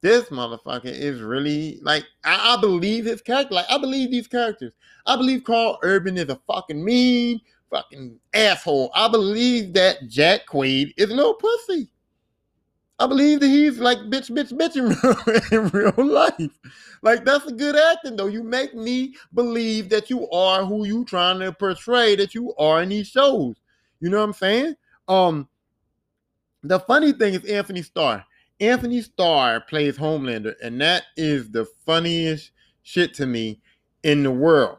this 0.01 0.25
motherfucker 0.25 0.86
is 0.86 1.21
really 1.21 1.79
like 1.84 2.03
I, 2.23 2.55
I 2.55 2.61
believe 2.61 3.05
his 3.05 3.21
character. 3.21 3.55
Like 3.55 3.69
I 3.69 3.77
believe 3.77 4.11
these 4.11 4.27
characters. 4.27 4.73
I 5.05 5.15
believe 5.15 5.43
Karl 5.43 5.79
Urban 5.84 6.17
is 6.17 6.29
a 6.29 6.39
fucking 6.47 6.84
mean, 6.84 7.39
fucking 7.69 8.19
asshole. 8.34 8.91
I 8.93 9.07
believe 9.07 9.73
that 9.73 10.07
Jack 10.07 10.41
Quaid 10.47 10.93
is 10.97 11.09
a 11.09 11.15
little 11.15 11.36
pussy. 11.36 11.89
I 13.01 13.07
believe 13.07 13.39
that 13.39 13.47
he's 13.47 13.79
like 13.79 13.97
bitch, 13.97 14.29
bitch, 14.29 14.53
bitch 14.53 14.75
in, 15.51 15.69
real 15.69 16.05
life. 16.05 16.51
Like 17.01 17.25
that's 17.25 17.47
a 17.47 17.51
good 17.51 17.75
acting 17.75 18.15
though. 18.15 18.27
You 18.27 18.43
make 18.43 18.75
me 18.75 19.15
believe 19.33 19.89
that 19.89 20.11
you 20.11 20.29
are 20.29 20.63
who 20.63 20.85
you 20.85 21.03
trying 21.05 21.39
to 21.39 21.51
portray 21.51 22.15
that 22.15 22.35
you 22.35 22.53
are 22.59 22.83
in 22.83 22.89
these 22.89 23.07
shows. 23.07 23.55
You 24.01 24.11
know 24.11 24.19
what 24.19 24.25
I'm 24.25 24.33
saying? 24.33 24.75
Um, 25.07 25.49
the 26.61 26.79
funny 26.79 27.11
thing 27.11 27.33
is 27.33 27.43
Anthony 27.45 27.81
Starr. 27.81 28.23
Anthony 28.59 29.01
Starr 29.01 29.61
plays 29.61 29.97
Homelander, 29.97 30.53
and 30.61 30.79
that 30.81 31.05
is 31.17 31.49
the 31.49 31.65
funniest 31.87 32.51
shit 32.83 33.15
to 33.15 33.25
me 33.25 33.61
in 34.03 34.21
the 34.21 34.31
world. 34.31 34.77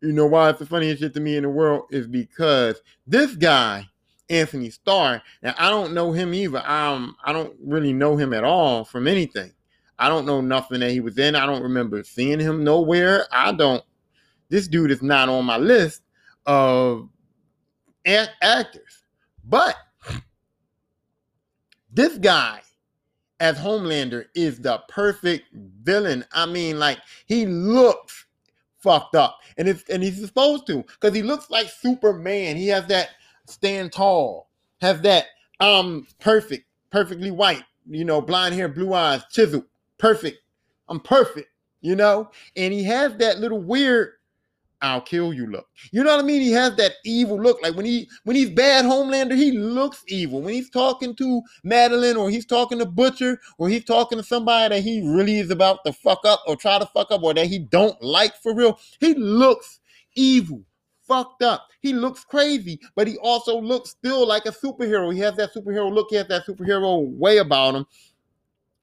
You 0.00 0.12
know 0.12 0.26
why 0.26 0.48
it's 0.48 0.60
the 0.60 0.66
funniest 0.66 1.02
shit 1.02 1.12
to 1.12 1.20
me 1.20 1.36
in 1.36 1.42
the 1.42 1.50
world 1.50 1.82
is 1.90 2.06
because 2.06 2.80
this 3.06 3.36
guy 3.36 3.86
Anthony 4.30 4.70
Starr. 4.70 5.20
Now 5.42 5.54
I 5.58 5.68
don't 5.68 5.92
know 5.92 6.12
him 6.12 6.32
either. 6.32 6.66
Um, 6.66 7.16
I 7.24 7.32
don't 7.32 7.54
really 7.62 7.92
know 7.92 8.16
him 8.16 8.32
at 8.32 8.44
all 8.44 8.84
from 8.84 9.06
anything. 9.06 9.52
I 9.98 10.08
don't 10.08 10.24
know 10.24 10.40
nothing 10.40 10.80
that 10.80 10.92
he 10.92 11.00
was 11.00 11.18
in. 11.18 11.34
I 11.34 11.44
don't 11.44 11.62
remember 11.62 12.02
seeing 12.02 12.40
him 12.40 12.64
nowhere. 12.64 13.26
I 13.30 13.52
don't. 13.52 13.84
This 14.48 14.66
dude 14.66 14.90
is 14.90 15.02
not 15.02 15.28
on 15.28 15.44
my 15.44 15.58
list 15.58 16.02
of 16.46 17.08
actors. 18.06 19.04
But 19.44 19.76
this 21.92 22.16
guy 22.18 22.60
as 23.40 23.58
Homelander 23.58 24.26
is 24.34 24.60
the 24.60 24.82
perfect 24.88 25.46
villain. 25.82 26.24
I 26.32 26.46
mean, 26.46 26.78
like 26.78 26.98
he 27.26 27.46
looks 27.46 28.26
fucked 28.78 29.14
up, 29.14 29.38
and 29.56 29.68
it's 29.68 29.82
and 29.90 30.02
he's 30.02 30.24
supposed 30.24 30.66
to 30.68 30.82
because 30.82 31.14
he 31.14 31.22
looks 31.22 31.50
like 31.50 31.68
Superman. 31.68 32.56
He 32.56 32.68
has 32.68 32.86
that 32.86 33.10
stand 33.50 33.92
tall, 33.92 34.48
have 34.80 35.02
that 35.02 35.26
um 35.60 36.06
perfect, 36.20 36.64
perfectly 36.90 37.30
white, 37.30 37.64
you 37.88 38.04
know, 38.04 38.20
blonde 38.20 38.54
hair, 38.54 38.68
blue 38.68 38.94
eyes, 38.94 39.22
chiseled, 39.30 39.64
perfect. 39.98 40.38
I'm 40.88 41.00
perfect, 41.00 41.48
you 41.80 41.94
know, 41.94 42.30
and 42.56 42.72
he 42.72 42.82
has 42.84 43.14
that 43.16 43.38
little 43.38 43.62
weird 43.62 44.12
I'll 44.82 45.00
kill 45.00 45.34
you 45.34 45.46
look. 45.46 45.66
You 45.92 46.02
know 46.02 46.10
what 46.10 46.24
I 46.24 46.26
mean? 46.26 46.40
He 46.40 46.52
has 46.52 46.74
that 46.76 46.92
evil 47.04 47.40
look. 47.40 47.62
Like 47.62 47.74
when 47.76 47.84
he 47.84 48.08
when 48.24 48.36
he's 48.36 48.50
bad 48.50 48.84
Homelander, 48.84 49.36
he 49.36 49.52
looks 49.52 50.02
evil. 50.08 50.40
When 50.40 50.54
he's 50.54 50.70
talking 50.70 51.14
to 51.16 51.42
Madeline 51.62 52.16
or 52.16 52.30
he's 52.30 52.46
talking 52.46 52.78
to 52.78 52.86
Butcher 52.86 53.40
or 53.58 53.68
he's 53.68 53.84
talking 53.84 54.18
to 54.18 54.24
somebody 54.24 54.74
that 54.74 54.82
he 54.82 55.02
really 55.06 55.38
is 55.38 55.50
about 55.50 55.84
to 55.84 55.92
fuck 55.92 56.20
up 56.24 56.42
or 56.46 56.56
try 56.56 56.78
to 56.78 56.86
fuck 56.86 57.10
up 57.10 57.22
or 57.22 57.34
that 57.34 57.46
he 57.46 57.58
don't 57.58 58.00
like 58.02 58.34
for 58.36 58.54
real, 58.54 58.78
he 59.00 59.14
looks 59.14 59.80
evil 60.16 60.62
fucked 61.10 61.42
up. 61.42 61.66
He 61.80 61.92
looks 61.92 62.24
crazy, 62.24 62.80
but 62.94 63.08
he 63.08 63.16
also 63.18 63.60
looks 63.60 63.90
still 63.90 64.26
like 64.26 64.46
a 64.46 64.52
superhero. 64.52 65.12
He 65.12 65.18
has 65.20 65.34
that 65.36 65.52
superhero 65.52 65.92
look, 65.92 66.06
he 66.10 66.16
has 66.16 66.28
that 66.28 66.46
superhero 66.46 67.04
way 67.16 67.38
about 67.38 67.74
him. 67.74 67.86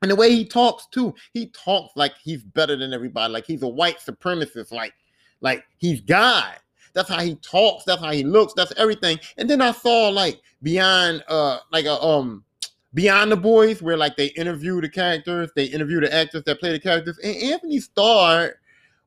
And 0.01 0.11
the 0.11 0.15
way 0.15 0.29
he 0.29 0.43
talks 0.43 0.87
too, 0.87 1.15
he 1.33 1.47
talks 1.47 1.95
like 1.95 2.13
he's 2.21 2.43
better 2.43 2.75
than 2.75 2.93
everybody, 2.93 3.31
like 3.31 3.45
he's 3.45 3.63
a 3.63 3.67
white 3.67 3.99
supremacist, 3.99 4.71
like, 4.71 4.93
like 5.39 5.63
he's 5.77 6.01
God. 6.01 6.57
That's 6.93 7.09
how 7.09 7.21
he 7.21 7.35
talks, 7.35 7.85
that's 7.85 8.01
how 8.01 8.11
he 8.11 8.23
looks, 8.23 8.53
that's 8.53 8.73
everything. 8.75 9.19
And 9.37 9.49
then 9.49 9.61
I 9.61 9.71
saw 9.71 10.09
like 10.09 10.41
beyond 10.61 11.23
uh 11.29 11.59
like 11.71 11.85
a 11.85 12.01
um 12.01 12.43
Beyond 12.93 13.31
the 13.31 13.37
Boys, 13.37 13.81
where 13.81 13.97
like 13.97 14.17
they 14.17 14.27
interview 14.27 14.81
the 14.81 14.89
characters, 14.89 15.51
they 15.55 15.65
interview 15.65 15.99
the 15.99 16.13
actors 16.13 16.43
that 16.43 16.59
play 16.59 16.71
the 16.71 16.79
characters, 16.79 17.19
and 17.19 17.35
Anthony 17.35 17.79
Starr 17.79 18.55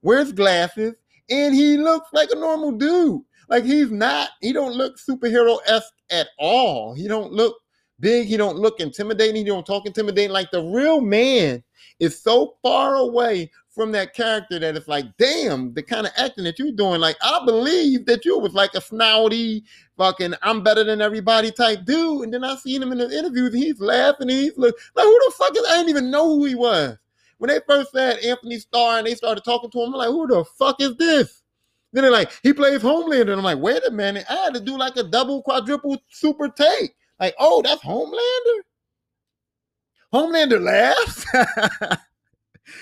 wears 0.02 0.32
glasses 0.32 0.94
and 1.30 1.54
he 1.54 1.76
looks 1.76 2.08
like 2.12 2.30
a 2.30 2.36
normal 2.36 2.72
dude. 2.72 3.22
Like 3.48 3.64
he's 3.64 3.90
not, 3.90 4.30
he 4.40 4.52
don't 4.52 4.74
look 4.74 4.96
superhero-esque 4.98 5.94
at 6.10 6.28
all. 6.38 6.94
He 6.94 7.08
don't 7.08 7.32
look 7.32 7.56
big, 7.98 8.28
he 8.28 8.36
don't 8.36 8.56
look 8.56 8.80
intimidating, 8.80 9.36
he 9.36 9.44
don't 9.44 9.66
talk 9.66 9.86
intimidating. 9.86 10.30
Like 10.30 10.50
the 10.50 10.62
real 10.62 11.00
man 11.00 11.62
is 11.98 12.20
so 12.20 12.56
far 12.62 12.96
away 12.96 13.50
from 13.68 13.92
that 13.92 14.14
character 14.14 14.58
that 14.58 14.76
it's 14.76 14.88
like, 14.88 15.04
damn, 15.16 15.72
the 15.74 15.82
kind 15.82 16.06
of 16.06 16.12
acting 16.16 16.44
that 16.44 16.58
you're 16.58 16.72
doing. 16.72 17.00
Like, 17.00 17.16
I 17.22 17.40
believe 17.44 18.06
that 18.06 18.24
you 18.24 18.38
was 18.38 18.52
like 18.52 18.74
a 18.74 18.80
snouty, 18.80 19.62
fucking, 19.96 20.34
I'm 20.42 20.62
better 20.62 20.82
than 20.82 21.00
everybody 21.00 21.52
type 21.52 21.84
dude. 21.84 22.24
And 22.24 22.34
then 22.34 22.42
I 22.42 22.56
seen 22.56 22.82
him 22.82 22.92
in 22.92 22.98
the 22.98 23.10
interviews, 23.10 23.54
he's 23.54 23.80
laughing, 23.80 24.28
and 24.28 24.38
he's 24.38 24.58
like, 24.58 24.74
who 24.96 25.02
the 25.02 25.32
fuck 25.36 25.56
is? 25.56 25.64
I 25.68 25.76
didn't 25.76 25.90
even 25.90 26.10
know 26.10 26.36
who 26.36 26.46
he 26.46 26.54
was. 26.54 26.96
When 27.40 27.48
they 27.48 27.58
first 27.66 27.92
said 27.92 28.18
Anthony 28.18 28.58
Starr 28.58 28.98
and 28.98 29.06
they 29.06 29.14
started 29.14 29.42
talking 29.44 29.70
to 29.70 29.78
him, 29.80 29.94
I'm 29.94 29.98
like, 29.98 30.08
who 30.08 30.26
the 30.26 30.44
fuck 30.44 30.78
is 30.78 30.94
this? 30.96 31.42
Then 31.90 32.02
they're 32.02 32.12
like, 32.12 32.30
he 32.42 32.52
plays 32.52 32.82
Homelander. 32.82 33.22
And 33.22 33.32
I'm 33.32 33.42
like, 33.42 33.58
wait 33.58 33.82
a 33.86 33.90
minute. 33.90 34.26
I 34.28 34.34
had 34.34 34.52
to 34.52 34.60
do 34.60 34.76
like 34.76 34.96
a 34.96 35.04
double, 35.04 35.42
quadruple, 35.42 35.96
super 36.10 36.50
take. 36.50 36.94
Like, 37.18 37.34
oh, 37.38 37.62
that's 37.62 37.82
Homelander? 37.82 38.60
Homelander 40.12 40.62
laughs? 40.62 41.98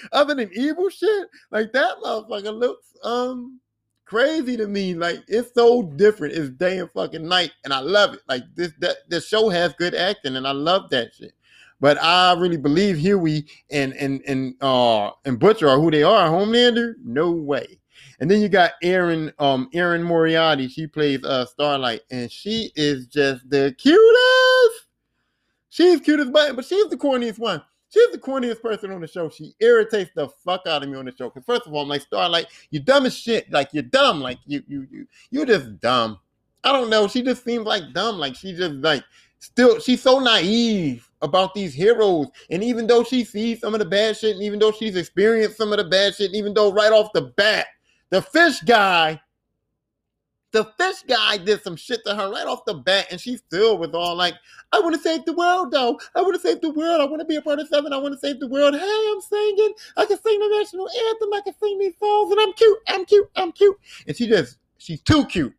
Other 0.13 0.35
than 0.35 0.51
evil 0.53 0.89
shit? 0.89 1.29
Like 1.53 1.73
that 1.73 1.99
motherfucker 2.05 2.53
looks 2.53 2.89
um 3.05 3.61
crazy 4.07 4.57
to 4.57 4.67
me. 4.67 4.95
Like 4.95 5.23
it's 5.29 5.55
so 5.55 5.85
different. 5.85 6.35
It's 6.35 6.51
day 6.51 6.81
and 6.81 6.91
fucking 6.91 7.29
night, 7.29 7.53
and 7.63 7.73
I 7.73 7.79
love 7.79 8.15
it. 8.15 8.21
Like 8.29 8.43
this 8.57 8.73
that 8.81 9.09
the 9.09 9.21
show 9.21 9.51
has 9.51 9.73
good 9.75 9.95
acting, 9.95 10.35
and 10.35 10.49
I 10.49 10.53
love 10.53 10.91
that 10.91 11.15
shit. 11.15 11.33
But 11.81 12.03
I 12.03 12.35
really 12.35 12.57
believe 12.57 12.99
Hughie 12.99 13.47
and 13.71 13.93
and 13.95 14.21
and 14.27 14.55
uh 14.61 15.11
and 15.25 15.39
Butcher 15.39 15.69
are 15.69 15.79
who 15.79 15.91
they 15.91 16.03
are. 16.03 16.29
Homelander, 16.29 16.95
no 17.05 17.31
way. 17.31 17.79
And 18.21 18.29
then 18.29 18.41
you 18.41 18.49
got 18.49 18.73
Erin, 18.83 19.33
um, 19.39 19.69
Erin 19.73 20.03
Moriarty. 20.03 20.69
She 20.69 20.89
plays 20.89 21.23
uh 21.25 21.47
Starlight, 21.47 22.01
and 22.11 22.31
she 22.31 22.73
is 22.75 23.07
just 23.07 23.49
the 23.49 23.75
cutest. 23.79 24.87
She's 25.69 26.01
cute 26.01 26.19
as 26.21 26.31
button, 26.31 26.57
but 26.57 26.65
she's 26.65 26.89
the 26.89 26.97
corniest 26.97 27.39
one. 27.39 27.63
She's 27.91 28.11
the 28.11 28.19
corniest 28.19 28.61
person 28.61 28.91
on 28.91 29.01
the 29.01 29.07
show. 29.07 29.29
She 29.31 29.55
irritates 29.61 30.11
the 30.15 30.29
fuck 30.45 30.67
out 30.67 30.83
of 30.83 30.89
me 30.89 30.97
on 30.97 31.05
the 31.05 31.15
show. 31.17 31.31
Cause 31.31 31.45
first 31.47 31.67
of 31.67 31.73
all, 31.73 31.83
I'm 31.83 31.89
like 31.89 32.03
Starlight, 32.03 32.47
you 32.71 32.81
dumb 32.81 33.07
as 33.07 33.17
shit. 33.17 33.51
Like 33.51 33.71
you're 33.73 33.85
dumb. 33.85 34.21
Like 34.21 34.39
you 34.47 34.63
you 34.67 34.87
you 34.91 35.07
you 35.31 35.47
just 35.47 35.81
dumb. 35.81 36.19
I 36.65 36.73
don't 36.73 36.91
know. 36.91 37.07
She 37.07 37.23
just 37.23 37.45
seems 37.45 37.65
like 37.65 37.93
dumb. 37.95 38.19
Like 38.19 38.35
she 38.35 38.53
just 38.53 38.75
like 38.75 39.05
still 39.39 39.81
she's 39.81 40.03
so 40.03 40.19
naive 40.19 41.09
about 41.23 41.55
these 41.55 41.75
heroes. 41.75 42.29
And 42.51 42.63
even 42.63 42.87
though 42.87 43.05
she 43.05 43.25
sees 43.25 43.61
some 43.61 43.75
of 43.75 43.81
the 43.81 43.87
bad 43.87 44.17
shit, 44.17 44.35
and 44.35 44.43
even 44.43 44.59
though 44.59 44.73
she's 44.73 44.97
experienced 44.97 45.57
some 45.57 45.73
of 45.73 45.79
the 45.79 45.85
bad 45.85 46.15
shit, 46.15 46.35
even 46.35 46.55
though 46.55 46.73
right 46.73 46.93
off 46.93 47.13
the 47.13 47.33
bat, 47.37 47.67
the 48.11 48.23
fish 48.23 48.61
guy, 48.61 49.21
the 50.53 50.65
fish 50.79 51.03
guy 51.07 51.37
did 51.37 51.63
some 51.63 51.77
shit 51.77 52.01
to 52.07 52.15
her 52.15 52.31
right 52.31 52.47
off 52.47 52.65
the 52.65 52.75
bat, 52.75 53.09
and 53.11 53.21
she 53.21 53.37
still 53.37 53.77
was 53.79 53.91
all 53.93 54.17
like, 54.17 54.35
I 54.73 54.81
want 54.81 54.95
to 54.95 55.01
save 55.01 55.25
the 55.25 55.35
world, 55.35 55.71
though. 55.71 56.01
I 56.15 56.23
want 56.23 56.35
to 56.35 56.41
save 56.41 56.61
the 56.61 56.71
world. 56.71 57.01
I 57.01 57.05
want 57.05 57.21
to 57.21 57.27
be 57.27 57.37
a 57.37 57.43
part 57.43 57.59
of 57.59 57.69
seven. 57.69 57.93
I 57.93 57.99
want 57.99 58.15
to 58.15 58.19
save 58.19 58.41
the 58.41 58.49
world. 58.49 58.75
Hey, 58.75 59.07
I'm 59.11 59.21
singing. 59.21 59.75
I 59.97 60.07
can 60.07 60.21
sing 60.21 60.39
the 60.39 60.49
national 60.59 60.89
anthem. 60.89 61.35
I 61.35 61.41
can 61.43 61.55
sing 61.59 61.79
these 61.79 61.99
songs, 61.99 62.33
and 62.33 62.41
I'm 62.41 62.53
cute. 62.55 62.79
I'm 62.89 63.05
cute. 63.05 63.31
I'm 63.37 63.53
cute. 63.53 63.77
And 64.07 64.17
she 64.17 64.27
just, 64.27 64.59
she's 64.79 65.03
too 65.03 65.27
cute. 65.27 65.55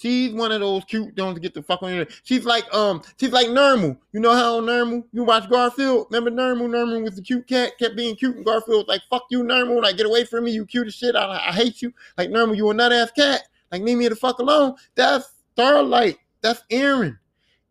She's 0.00 0.32
one 0.32 0.50
of 0.50 0.60
those 0.60 0.82
cute 0.86 1.14
don't 1.14 1.38
get 1.42 1.52
the 1.52 1.62
fuck 1.62 1.82
on 1.82 1.92
you. 1.92 2.06
She's 2.22 2.46
like 2.46 2.72
um, 2.72 3.02
she's 3.18 3.32
like 3.32 3.48
Nermal. 3.48 3.98
You 4.12 4.20
know 4.20 4.32
how 4.32 4.58
Nermal? 4.62 5.04
You 5.12 5.24
watch 5.24 5.50
Garfield? 5.50 6.06
Remember 6.10 6.30
Nermal? 6.30 6.70
Nermal 6.70 7.02
was 7.02 7.16
the 7.16 7.22
cute 7.22 7.46
cat, 7.46 7.76
kept 7.78 7.96
being 7.96 8.16
cute, 8.16 8.36
and 8.36 8.44
Garfield 8.44 8.86
was 8.86 8.88
like, 8.88 9.02
"Fuck 9.10 9.24
you, 9.30 9.42
Nermal! 9.42 9.82
Like 9.82 9.98
get 9.98 10.06
away 10.06 10.24
from 10.24 10.44
me, 10.44 10.52
you 10.52 10.64
cute 10.64 10.86
as 10.86 10.94
shit. 10.94 11.14
I, 11.14 11.48
I 11.48 11.52
hate 11.52 11.82
you. 11.82 11.92
Like 12.16 12.30
Nermal, 12.30 12.56
you 12.56 12.70
a 12.70 12.72
nut 12.72 12.92
ass 12.92 13.10
cat. 13.10 13.42
Like 13.70 13.82
leave 13.82 13.98
me 13.98 14.08
the 14.08 14.16
fuck 14.16 14.38
alone." 14.38 14.74
That's 14.94 15.30
Starlight. 15.52 16.16
That's 16.40 16.62
Erin, 16.70 17.18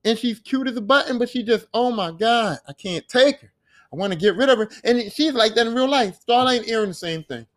and 0.05 0.15
she's 0.15 0.39
cute 0.39 0.67
as 0.67 0.77
a 0.77 0.81
button, 0.81 1.17
but 1.17 1.29
she 1.29 1.41
just, 1.41 1.65
oh 1.73 1.89
my 1.91 2.11
god, 2.11 2.59
I 2.67 2.73
can't 2.73 3.07
take 3.07 3.39
her. 3.39 3.51
I 3.91 3.95
want 3.95 4.13
to 4.13 4.19
get 4.19 4.35
rid 4.35 4.49
of 4.49 4.59
her, 4.59 4.69
and 4.83 5.11
she's 5.11 5.33
like 5.33 5.55
that 5.55 5.65
in 5.65 5.73
real 5.73 5.89
life. 5.89 6.19
Starlight 6.21 6.61
and 6.61 6.69
Erin, 6.69 6.89
the 6.89 6.93
same 6.93 7.23
thing. 7.23 7.47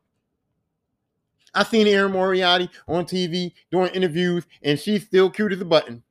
I 1.54 1.64
seen 1.64 1.86
Erin 1.86 2.12
Moriarty 2.12 2.70
on 2.88 3.04
TV 3.04 3.52
doing 3.70 3.90
interviews, 3.90 4.46
and 4.62 4.78
she's 4.78 5.04
still 5.04 5.30
cute 5.30 5.52
as 5.52 5.60
a 5.60 5.64
button. 5.64 6.02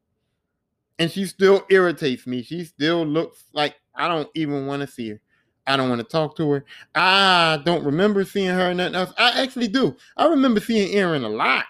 And 0.99 1.09
she 1.09 1.25
still 1.25 1.65
irritates 1.69 2.27
me. 2.27 2.43
She 2.43 2.63
still 2.63 3.05
looks 3.05 3.45
like 3.53 3.75
I 3.95 4.07
don't 4.07 4.29
even 4.35 4.67
want 4.67 4.81
to 4.81 4.87
see 4.87 5.09
her. 5.09 5.21
I 5.65 5.77
don't 5.77 5.89
want 5.89 5.99
to 5.99 6.07
talk 6.07 6.35
to 6.37 6.51
her. 6.51 6.65
I 6.95 7.61
don't 7.65 7.83
remember 7.83 8.23
seeing 8.23 8.49
her 8.49 8.69
and 8.69 8.77
nothing 8.77 8.95
else. 8.95 9.13
I 9.17 9.41
actually 9.41 9.67
do. 9.67 9.95
I 10.17 10.25
remember 10.27 10.59
seeing 10.59 10.93
Erin 10.95 11.23
a 11.23 11.29
lot. 11.29 11.65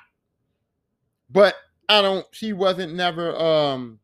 But 1.29 1.55
I 1.87 2.01
don't, 2.01 2.25
she 2.31 2.53
wasn't 2.53 2.95
never 2.95 3.35
um 3.35 3.99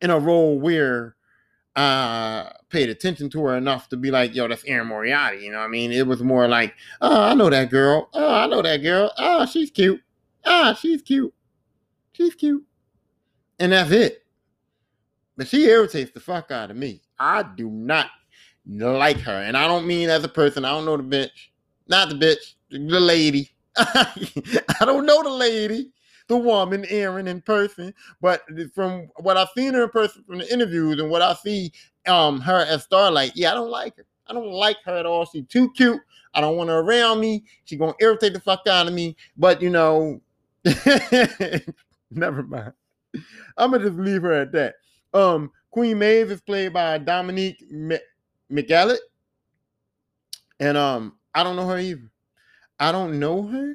in 0.00 0.10
a 0.10 0.18
role 0.18 0.58
where 0.58 1.16
uh 1.80 2.52
paid 2.68 2.88
attention 2.88 3.28
to 3.30 3.42
her 3.42 3.56
enough 3.56 3.88
to 3.88 3.96
be 3.96 4.10
like, 4.10 4.34
yo, 4.34 4.46
that's 4.46 4.64
Erin 4.64 4.86
Moriarty. 4.86 5.44
You 5.44 5.52
know 5.52 5.58
what 5.58 5.64
I 5.64 5.68
mean? 5.68 5.92
It 5.92 6.06
was 6.06 6.22
more 6.22 6.46
like, 6.48 6.74
oh, 7.00 7.22
I 7.22 7.34
know 7.34 7.50
that 7.50 7.70
girl. 7.70 8.08
Oh, 8.14 8.34
I 8.34 8.46
know 8.46 8.62
that 8.62 8.78
girl. 8.78 9.12
Oh, 9.18 9.46
she's 9.46 9.70
cute. 9.70 10.00
Ah, 10.44 10.76
she's 10.80 11.02
cute. 11.02 11.32
She's 12.12 12.34
cute. 12.34 12.64
And 13.58 13.72
that's 13.72 13.90
it. 13.90 14.24
But 15.36 15.48
she 15.48 15.64
irritates 15.64 16.12
the 16.12 16.20
fuck 16.20 16.50
out 16.50 16.70
of 16.70 16.76
me. 16.76 17.02
I 17.18 17.42
do 17.42 17.68
not 17.70 18.06
like 18.66 19.18
her. 19.20 19.42
And 19.42 19.56
I 19.56 19.66
don't 19.66 19.86
mean 19.86 20.10
as 20.10 20.24
a 20.24 20.28
person. 20.28 20.64
I 20.64 20.70
don't 20.70 20.84
know 20.84 20.96
the 20.96 21.02
bitch. 21.02 21.48
Not 21.88 22.08
the 22.08 22.14
bitch. 22.14 22.54
The 22.70 23.00
lady. 23.00 23.50
I 23.76 24.84
don't 24.84 25.06
know 25.06 25.22
the 25.22 25.30
lady 25.30 25.90
the 26.30 26.36
woman, 26.36 26.86
Erin, 26.88 27.28
in 27.28 27.42
person. 27.42 27.92
But 28.20 28.42
from 28.72 29.08
what 29.16 29.36
I've 29.36 29.48
seen 29.56 29.74
her 29.74 29.84
in 29.84 29.90
person 29.90 30.22
from 30.24 30.38
the 30.38 30.50
interviews 30.50 31.00
and 31.00 31.10
what 31.10 31.22
I 31.22 31.34
see 31.34 31.72
um 32.06 32.40
her 32.40 32.64
as 32.64 32.84
Starlight, 32.84 33.32
yeah, 33.34 33.50
I 33.50 33.54
don't 33.54 33.70
like 33.70 33.96
her. 33.96 34.06
I 34.28 34.32
don't 34.32 34.50
like 34.52 34.76
her 34.84 34.96
at 34.96 35.06
all. 35.06 35.26
She's 35.26 35.46
too 35.48 35.70
cute. 35.72 36.00
I 36.32 36.40
don't 36.40 36.56
want 36.56 36.70
her 36.70 36.78
around 36.78 37.20
me. 37.20 37.44
She's 37.64 37.78
gonna 37.78 37.94
irritate 38.00 38.32
the 38.32 38.40
fuck 38.40 38.66
out 38.68 38.86
of 38.86 38.94
me. 38.94 39.16
But 39.36 39.60
you 39.60 39.70
know, 39.70 40.20
never 42.10 42.44
mind. 42.44 42.72
I'm 43.58 43.72
gonna 43.72 43.84
just 43.84 43.98
leave 43.98 44.22
her 44.22 44.32
at 44.32 44.52
that. 44.52 44.76
Um, 45.12 45.50
Queen 45.72 45.98
Maeve 45.98 46.30
is 46.30 46.40
played 46.40 46.72
by 46.72 46.98
Dominique 46.98 47.64
McElligott, 48.50 48.98
and 50.60 50.78
um, 50.78 51.16
I 51.34 51.42
don't 51.42 51.56
know 51.56 51.66
her 51.66 51.78
either. 51.78 52.08
I 52.78 52.92
don't 52.92 53.18
know 53.18 53.48
her, 53.48 53.74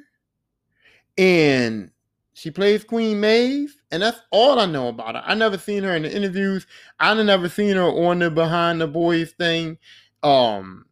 and 1.18 1.90
she 2.36 2.50
plays 2.50 2.84
Queen 2.84 3.18
Maeve, 3.18 3.74
and 3.90 4.02
that's 4.02 4.20
all 4.30 4.60
I 4.60 4.66
know 4.66 4.88
about 4.88 5.14
her. 5.14 5.22
I 5.24 5.34
never 5.34 5.56
seen 5.56 5.82
her 5.84 5.96
in 5.96 6.02
the 6.02 6.14
interviews. 6.14 6.66
I 7.00 7.14
never 7.14 7.48
seen 7.48 7.76
her 7.76 7.82
on 7.82 8.18
the 8.18 8.30
Behind 8.30 8.78
the 8.78 8.86
Boys 8.86 9.32
thing. 9.32 9.78
Um, 10.22 10.84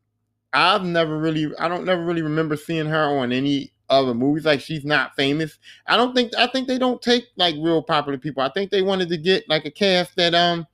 I've 0.55 0.85
never 0.85 1.19
really, 1.19 1.55
I 1.59 1.69
don't 1.69 1.85
never 1.85 2.03
really 2.03 2.23
remember 2.23 2.57
seeing 2.57 2.87
her 2.87 3.19
on 3.19 3.31
any 3.31 3.75
other 3.91 4.15
movies. 4.15 4.47
Like 4.47 4.63
she's 4.63 4.87
not 4.87 5.17
famous. 5.17 5.59
I 5.87 5.99
don't 5.99 6.15
think. 6.15 6.33
I 6.35 6.47
think 6.47 6.67
they 6.67 6.79
don't 6.79 7.03
take 7.03 7.27
like 7.37 7.57
real 7.57 7.83
popular 7.83 8.17
people. 8.17 8.43
I 8.43 8.49
think 8.49 8.71
they 8.71 8.81
wanted 8.81 9.11
to 9.11 9.19
get 9.19 9.47
like 9.47 9.67
a 9.67 9.71
cast 9.71 10.17
that 10.17 10.35
um 10.35 10.67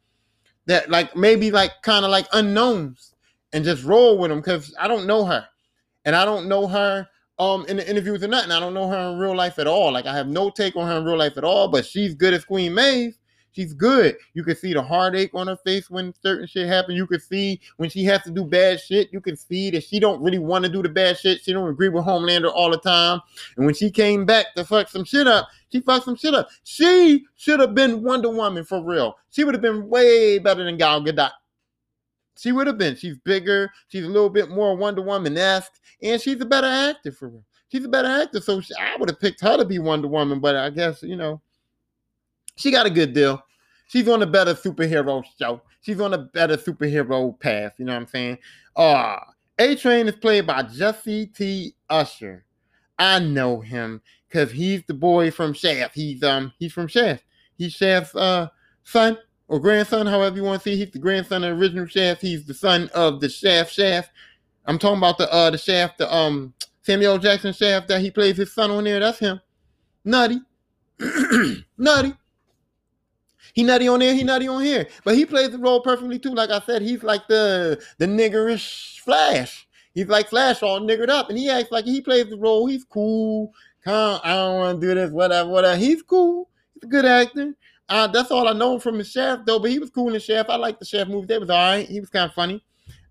that 0.66 0.88
like 0.88 1.16
maybe 1.16 1.50
like 1.50 1.82
kind 1.82 2.04
of 2.04 2.12
like 2.12 2.28
unknowns 2.32 3.12
and 3.52 3.64
just 3.64 3.82
roll 3.82 4.18
with 4.18 4.30
them 4.30 4.38
because 4.38 4.72
I 4.78 4.86
don't 4.86 5.08
know 5.08 5.24
her, 5.24 5.44
and 6.04 6.14
I 6.14 6.24
don't 6.24 6.46
know 6.46 6.68
her 6.68 7.08
um 7.40 7.64
in 7.66 7.78
the 7.78 7.90
interview 7.90 8.10
interviews 8.10 8.22
or 8.22 8.28
nothing. 8.28 8.52
I 8.52 8.60
don't 8.60 8.74
know 8.74 8.88
her 8.88 9.12
in 9.12 9.18
real 9.18 9.34
life 9.34 9.58
at 9.58 9.66
all. 9.66 9.92
Like 9.92 10.06
I 10.06 10.14
have 10.14 10.28
no 10.28 10.50
take 10.50 10.76
on 10.76 10.86
her 10.86 10.98
in 10.98 11.04
real 11.04 11.18
life 11.18 11.36
at 11.36 11.44
all, 11.44 11.68
but 11.68 11.84
she's 11.84 12.14
good 12.14 12.34
as 12.34 12.44
Queen 12.44 12.74
Maeve. 12.74 13.16
She's 13.52 13.74
good. 13.74 14.16
You 14.34 14.44
can 14.44 14.54
see 14.54 14.72
the 14.74 14.82
heartache 14.82 15.32
on 15.34 15.48
her 15.48 15.56
face 15.56 15.90
when 15.90 16.14
certain 16.22 16.46
shit 16.46 16.68
happen. 16.68 16.94
You 16.94 17.06
can 17.06 17.18
see 17.18 17.60
when 17.78 17.90
she 17.90 18.04
has 18.04 18.22
to 18.22 18.30
do 18.30 18.44
bad 18.44 18.80
shit. 18.80 19.12
You 19.12 19.20
can 19.20 19.36
see 19.36 19.70
that 19.70 19.82
she 19.82 19.98
don't 19.98 20.22
really 20.22 20.38
want 20.38 20.64
to 20.64 20.70
do 20.70 20.82
the 20.82 20.88
bad 20.88 21.18
shit. 21.18 21.42
She 21.42 21.52
don't 21.52 21.68
agree 21.68 21.88
with 21.88 22.04
Homelander 22.04 22.52
all 22.54 22.70
the 22.70 22.78
time. 22.78 23.20
And 23.56 23.66
when 23.66 23.74
she 23.74 23.90
came 23.90 24.24
back 24.24 24.54
to 24.54 24.64
fuck 24.64 24.88
some 24.88 25.04
shit 25.04 25.26
up, 25.26 25.48
she 25.72 25.80
fucked 25.80 26.04
some 26.04 26.14
shit 26.14 26.32
up. 26.32 26.48
She 26.62 27.24
should 27.36 27.58
have 27.58 27.74
been 27.74 28.04
Wonder 28.04 28.30
Woman 28.30 28.64
for 28.64 28.84
real. 28.84 29.16
She 29.30 29.42
would 29.42 29.54
have 29.54 29.62
been 29.62 29.88
way 29.88 30.38
better 30.38 30.62
than 30.62 30.76
Gal 30.76 31.02
Gadot. 31.02 31.32
She 32.40 32.52
would 32.52 32.66
have 32.66 32.78
been. 32.78 32.96
She's 32.96 33.18
bigger. 33.18 33.70
She's 33.88 34.04
a 34.04 34.08
little 34.08 34.30
bit 34.30 34.48
more 34.48 34.74
Wonder 34.74 35.02
Woman 35.02 35.36
esque, 35.36 35.72
and 36.02 36.18
she's 36.18 36.40
a 36.40 36.46
better 36.46 36.66
actor 36.66 37.12
for 37.12 37.28
her. 37.28 37.40
She's 37.70 37.84
a 37.84 37.88
better 37.88 38.08
actor, 38.08 38.40
so 38.40 38.62
she, 38.62 38.74
I 38.80 38.96
would 38.96 39.10
have 39.10 39.20
picked 39.20 39.42
her 39.42 39.58
to 39.58 39.64
be 39.66 39.78
Wonder 39.78 40.08
Woman. 40.08 40.40
But 40.40 40.56
I 40.56 40.70
guess 40.70 41.02
you 41.02 41.16
know, 41.16 41.42
she 42.56 42.70
got 42.70 42.86
a 42.86 42.90
good 42.90 43.12
deal. 43.12 43.42
She's 43.88 44.08
on 44.08 44.22
a 44.22 44.26
better 44.26 44.54
superhero 44.54 45.22
show. 45.38 45.60
She's 45.82 46.00
on 46.00 46.14
a 46.14 46.18
better 46.18 46.56
superhero 46.56 47.38
path. 47.38 47.74
You 47.76 47.84
know 47.84 47.92
what 47.92 48.00
I'm 48.00 48.06
saying? 48.06 48.38
Uh 48.74 49.18
A 49.58 49.74
Train 49.74 50.08
is 50.08 50.16
played 50.16 50.46
by 50.46 50.62
Jessie 50.62 51.26
T. 51.26 51.74
Usher. 51.90 52.46
I 52.98 53.18
know 53.18 53.60
him 53.60 54.00
because 54.28 54.50
he's 54.50 54.82
the 54.86 54.94
boy 54.94 55.30
from 55.30 55.52
Shaft. 55.52 55.94
He's 55.94 56.22
um 56.22 56.52
he's 56.58 56.72
from 56.72 56.88
Shaft. 56.88 57.24
He's 57.58 57.72
Shaft's 57.72 58.14
uh 58.14 58.48
son 58.84 59.18
or 59.50 59.58
grandson, 59.58 60.06
however 60.06 60.36
you 60.36 60.44
want 60.44 60.62
to 60.62 60.70
see. 60.70 60.76
He's 60.76 60.92
the 60.92 61.00
grandson 61.00 61.42
of 61.42 61.50
the 61.50 61.60
original 61.60 61.84
Shaft. 61.84 62.22
He's 62.22 62.46
the 62.46 62.54
son 62.54 62.88
of 62.94 63.20
the 63.20 63.28
Shaft 63.28 63.72
Shaft. 63.72 64.12
I'm 64.64 64.78
talking 64.78 64.98
about 64.98 65.18
the 65.18 65.30
uh 65.30 65.50
the 65.50 65.58
Shaft, 65.58 65.98
the 65.98 66.14
um 66.14 66.54
Samuel 66.82 67.18
Jackson 67.18 67.52
Shaft 67.52 67.88
that 67.88 68.00
he 68.00 68.12
plays 68.12 68.36
his 68.36 68.54
son 68.54 68.70
on 68.70 68.84
there. 68.84 69.00
That's 69.00 69.18
him. 69.18 69.40
Nutty. 70.04 70.40
nutty. 71.78 72.14
He 73.52 73.64
nutty 73.64 73.88
on 73.88 73.98
there, 73.98 74.14
he 74.14 74.22
nutty 74.22 74.46
on 74.46 74.62
here. 74.62 74.86
But 75.04 75.16
he 75.16 75.26
plays 75.26 75.50
the 75.50 75.58
role 75.58 75.80
perfectly 75.80 76.20
too. 76.20 76.32
Like 76.32 76.50
I 76.50 76.60
said, 76.60 76.82
he's 76.82 77.02
like 77.02 77.26
the 77.26 77.82
the 77.98 78.06
niggerish 78.06 79.00
Flash. 79.00 79.66
He's 79.92 80.06
like 80.06 80.28
Flash 80.28 80.62
all 80.62 80.80
niggered 80.80 81.08
up. 81.08 81.28
And 81.28 81.36
he 81.36 81.50
acts 81.50 81.72
like 81.72 81.86
he 81.86 82.00
plays 82.00 82.28
the 82.30 82.38
role. 82.38 82.66
He's 82.66 82.84
cool. 82.84 83.52
Come, 83.82 84.20
I 84.22 84.34
don't 84.34 84.56
want 84.58 84.80
to 84.80 84.86
do 84.86 84.94
this, 84.94 85.10
whatever, 85.10 85.50
whatever. 85.50 85.76
He's 85.76 86.02
cool. 86.02 86.48
He's 86.74 86.84
a 86.84 86.86
good 86.86 87.04
actor. 87.04 87.54
Uh, 87.90 88.06
that's 88.06 88.30
all 88.30 88.48
I 88.48 88.52
know 88.54 88.78
from 88.78 88.98
the 88.98 89.04
chef 89.04 89.40
though. 89.44 89.58
But 89.58 89.70
he 89.72 89.78
was 89.80 89.90
cool 89.90 90.06
in 90.08 90.14
the 90.14 90.20
chef. 90.20 90.48
I 90.48 90.56
like 90.56 90.78
the 90.78 90.84
chef 90.86 91.08
movie. 91.08 91.26
That 91.26 91.40
was 91.40 91.50
all 91.50 91.58
right. 91.72 91.88
He 91.88 92.00
was 92.00 92.08
kind 92.10 92.30
of 92.30 92.34
funny. 92.34 92.64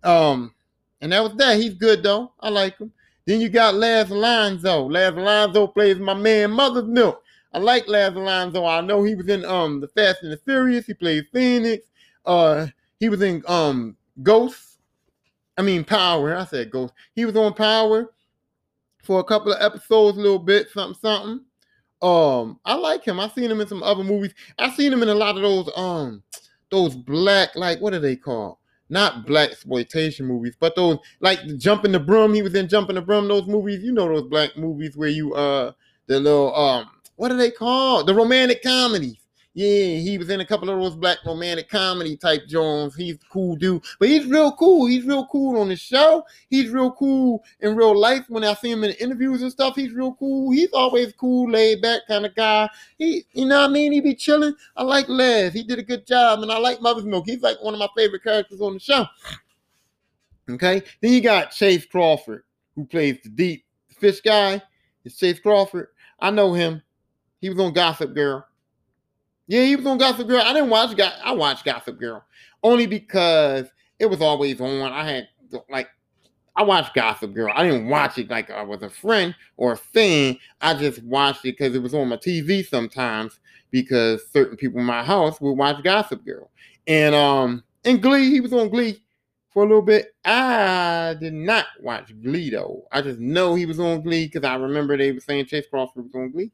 Um, 0.03 0.55
And 1.01 1.11
that 1.11 1.23
was 1.23 1.35
that. 1.35 1.57
He's 1.59 1.75
good 1.75 2.03
though. 2.03 2.33
I 2.39 2.49
like 2.49 2.77
him. 2.79 2.91
Then 3.25 3.41
you 3.41 3.49
got 3.49 3.75
Laz 3.75 4.09
Alonso. 4.09 4.89
Laz 4.89 5.13
Alonso 5.15 5.67
plays 5.67 5.99
my 5.99 6.13
man 6.15 6.51
Mother's 6.51 6.85
Milk. 6.85 7.21
I 7.53 7.59
like 7.59 7.87
Laz 7.87 8.15
Alonso. 8.15 8.65
I 8.65 8.81
know 8.81 9.03
he 9.03 9.15
was 9.15 9.27
in 9.27 9.45
um 9.45 9.81
the 9.81 9.87
Fast 9.89 10.23
and 10.23 10.31
the 10.31 10.37
Furious. 10.37 10.85
He 10.87 10.93
played 10.93 11.27
Fenix. 11.33 11.85
Uh, 12.25 12.67
he 12.99 13.09
was 13.09 13.21
in 13.21 13.43
um 13.47 13.97
Ghost. 14.23 14.79
I 15.57 15.61
mean 15.61 15.83
Power. 15.83 16.35
I 16.37 16.45
said 16.45 16.71
Ghost. 16.71 16.93
He 17.15 17.25
was 17.25 17.35
on 17.35 17.53
Power 17.53 18.13
for 19.03 19.19
a 19.19 19.23
couple 19.25 19.51
of 19.51 19.61
episodes, 19.61 20.17
a 20.17 20.21
little 20.21 20.39
bit, 20.39 20.69
something, 20.69 20.99
something. 21.01 21.45
Um, 22.01 22.59
I 22.65 22.75
like 22.75 23.03
him. 23.03 23.19
I've 23.19 23.33
seen 23.33 23.51
him 23.51 23.61
in 23.61 23.67
some 23.67 23.83
other 23.83 24.03
movies. 24.03 24.33
I've 24.57 24.75
seen 24.75 24.93
him 24.93 25.03
in 25.03 25.09
a 25.09 25.15
lot 25.15 25.35
of 25.35 25.41
those 25.41 25.69
um 25.75 26.23
those 26.71 26.95
black, 26.95 27.55
like 27.55 27.79
what 27.81 27.93
are 27.93 27.99
they 27.99 28.15
called? 28.15 28.57
Not 28.89 29.25
black 29.25 29.51
exploitation 29.51 30.25
movies, 30.25 30.55
but 30.59 30.75
those 30.75 30.97
like 31.19 31.39
Jumping 31.57 31.91
the 31.91 31.99
Broom. 31.99 32.33
He 32.33 32.41
was 32.41 32.55
in 32.55 32.67
Jumping 32.67 32.95
the 32.95 33.01
Broom. 33.01 33.27
Those 33.27 33.47
movies, 33.47 33.83
you 33.83 33.91
know, 33.91 34.07
those 34.07 34.29
black 34.29 34.55
movies 34.57 34.95
where 34.95 35.09
you 35.09 35.33
uh 35.33 35.73
the 36.07 36.19
little 36.19 36.55
um 36.55 36.89
what 37.17 37.31
are 37.31 37.37
they 37.37 37.51
called? 37.51 38.07
The 38.07 38.15
romantic 38.15 38.63
comedies. 38.63 39.17
Yeah, 39.59 39.99
he 39.99 40.17
was 40.17 40.29
in 40.29 40.39
a 40.39 40.45
couple 40.45 40.69
of 40.69 40.79
those 40.79 40.95
black 40.95 41.17
romantic 41.25 41.67
comedy 41.67 42.15
type 42.15 42.47
Jones. 42.47 42.95
He's 42.95 43.17
cool 43.29 43.57
dude, 43.57 43.83
but 43.99 44.07
he's 44.07 44.25
real 44.25 44.53
cool. 44.53 44.85
He's 44.85 45.03
real 45.03 45.25
cool 45.25 45.59
on 45.59 45.67
the 45.67 45.75
show. 45.75 46.23
He's 46.49 46.69
real 46.69 46.93
cool 46.93 47.43
in 47.59 47.75
real 47.75 47.99
life. 47.99 48.23
When 48.29 48.45
I 48.45 48.53
see 48.53 48.71
him 48.71 48.85
in 48.85 48.91
interviews 48.91 49.41
and 49.41 49.51
stuff, 49.51 49.75
he's 49.75 49.91
real 49.91 50.13
cool. 50.13 50.51
He's 50.51 50.71
always 50.71 51.11
cool, 51.11 51.51
laid 51.51 51.81
back 51.81 52.03
kind 52.07 52.25
of 52.25 52.33
guy. 52.35 52.69
He, 52.97 53.25
you 53.33 53.47
know 53.47 53.59
what 53.59 53.71
I 53.71 53.73
mean? 53.73 53.91
He 53.91 53.99
be 53.99 54.15
chilling. 54.15 54.55
I 54.77 54.83
like 54.83 55.09
Les. 55.09 55.51
He 55.51 55.63
did 55.63 55.77
a 55.77 55.83
good 55.83 56.07
job, 56.07 56.41
and 56.41 56.49
I 56.49 56.57
like 56.57 56.81
Mother's 56.81 57.03
Milk. 57.03 57.25
He's 57.25 57.41
like 57.41 57.61
one 57.61 57.73
of 57.73 57.81
my 57.81 57.89
favorite 57.97 58.23
characters 58.23 58.61
on 58.61 58.75
the 58.75 58.79
show. 58.79 59.07
Okay, 60.49 60.81
then 61.01 61.11
you 61.11 61.19
got 61.19 61.51
Chace 61.51 61.85
Crawford, 61.85 62.43
who 62.75 62.85
plays 62.85 63.17
the 63.23 63.29
deep 63.29 63.65
fish 63.89 64.21
guy. 64.21 64.61
It's 65.03 65.19
Chace 65.19 65.41
Crawford. 65.41 65.89
I 66.17 66.31
know 66.31 66.53
him. 66.53 66.81
He 67.41 67.49
was 67.49 67.59
on 67.59 67.73
Gossip 67.73 68.15
Girl. 68.15 68.45
Yeah, 69.49 69.63
he 69.63 69.75
was 69.75 69.85
on 69.87 69.97
Gossip 69.97 70.27
Girl. 70.27 70.41
I 70.41 70.53
didn't 70.53 70.69
watch. 70.69 70.97
I 70.99 71.31
watched 71.31 71.65
Gossip 71.65 71.99
Girl 71.99 72.23
only 72.61 72.85
because 72.85 73.65
it 73.97 74.05
was 74.05 74.21
always 74.21 74.61
on. 74.61 74.91
I 74.91 75.03
had 75.03 75.27
like 75.71 75.89
I 76.55 76.61
watched 76.61 76.93
Gossip 76.93 77.33
Girl. 77.33 77.51
I 77.55 77.63
didn't 77.63 77.89
watch 77.89 78.19
it 78.19 78.29
like 78.29 78.51
I 78.51 78.61
was 78.61 78.83
a 78.83 78.91
friend 78.91 79.33
or 79.57 79.71
a 79.71 79.77
fan. 79.77 80.37
I 80.61 80.75
just 80.75 81.01
watched 81.03 81.45
it 81.45 81.57
because 81.57 81.73
it 81.73 81.81
was 81.81 81.95
on 81.95 82.09
my 82.09 82.17
TV 82.17 82.63
sometimes 82.63 83.39
because 83.71 84.21
certain 84.31 84.55
people 84.55 84.81
in 84.81 84.85
my 84.85 85.03
house 85.03 85.41
would 85.41 85.53
watch 85.53 85.83
Gossip 85.83 86.23
Girl. 86.23 86.51
And 86.85 87.15
um 87.15 87.63
in 87.85 87.99
Glee, 87.99 88.29
he 88.29 88.41
was 88.41 88.53
on 88.53 88.69
Glee 88.69 89.01
for 89.49 89.63
a 89.63 89.67
little 89.67 89.81
bit. 89.81 90.13
I 90.25 91.15
did 91.19 91.33
not 91.33 91.65
watch 91.81 92.13
Glee 92.21 92.51
though. 92.51 92.83
I 92.91 93.01
just 93.01 93.19
know 93.19 93.55
he 93.55 93.65
was 93.65 93.79
on 93.79 94.03
Glee 94.03 94.27
because 94.27 94.47
I 94.47 94.57
remember 94.57 94.95
they 94.95 95.11
were 95.11 95.21
saying 95.21 95.47
Chace 95.47 95.65
Crawford 95.67 96.03
was 96.03 96.13
on 96.13 96.29
Glee. 96.29 96.51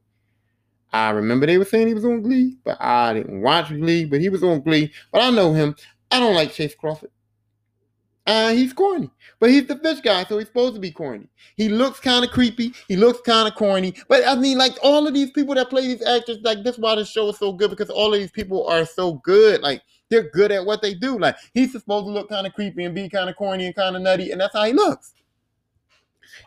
I 0.93 1.09
remember 1.09 1.45
they 1.45 1.57
were 1.57 1.65
saying 1.65 1.87
he 1.87 1.93
was 1.93 2.05
on 2.05 2.21
Glee, 2.21 2.57
but 2.63 2.81
I 2.81 3.13
didn't 3.13 3.41
watch 3.41 3.69
Glee, 3.69 4.05
but 4.05 4.21
he 4.21 4.29
was 4.29 4.43
on 4.43 4.61
Glee. 4.61 4.91
But 5.11 5.21
I 5.21 5.29
know 5.29 5.53
him. 5.53 5.75
I 6.11 6.19
don't 6.19 6.35
like 6.35 6.53
Chace 6.53 6.75
Crawford. 6.75 7.11
Uh, 8.27 8.49
he's 8.53 8.73
corny, 8.73 9.11
but 9.39 9.51
he's 9.51 9.67
the 9.67 9.77
fish 9.77 10.01
guy, 10.01 10.23
so 10.23 10.39
he's 10.39 10.47
supposed 10.47 10.73
to 10.73 10.81
be 10.81 10.89
corny. 10.89 11.27
He 11.57 11.69
looks 11.69 11.99
kind 11.99 12.25
of 12.25 12.31
creepy. 12.31 12.73
He 12.87 12.95
looks 12.95 13.21
kind 13.21 13.47
of 13.47 13.53
corny. 13.53 13.93
But 14.07 14.27
I 14.27 14.35
mean, 14.35 14.57
like 14.57 14.73
all 14.81 15.05
of 15.05 15.13
these 15.13 15.29
people 15.29 15.53
that 15.53 15.69
play 15.69 15.81
these 15.85 16.01
actors, 16.01 16.39
like 16.41 16.63
that's 16.63 16.79
why 16.79 16.95
the 16.95 17.05
show 17.05 17.29
is 17.29 17.37
so 17.37 17.53
good 17.53 17.69
because 17.69 17.91
all 17.91 18.13
of 18.13 18.19
these 18.19 18.31
people 18.31 18.65
are 18.65 18.83
so 18.83 19.15
good. 19.23 19.61
Like 19.61 19.83
they're 20.09 20.29
good 20.31 20.51
at 20.51 20.65
what 20.65 20.81
they 20.81 20.95
do. 20.95 21.19
Like 21.19 21.35
he's 21.53 21.71
supposed 21.71 22.07
to 22.07 22.11
look 22.11 22.29
kind 22.29 22.47
of 22.47 22.53
creepy 22.53 22.85
and 22.85 22.95
be 22.95 23.07
kind 23.09 23.29
of 23.29 23.35
corny 23.35 23.67
and 23.67 23.75
kind 23.75 23.95
of 23.95 24.01
nutty, 24.01 24.31
and 24.31 24.41
that's 24.41 24.55
how 24.55 24.63
he 24.63 24.73
looks. 24.73 25.13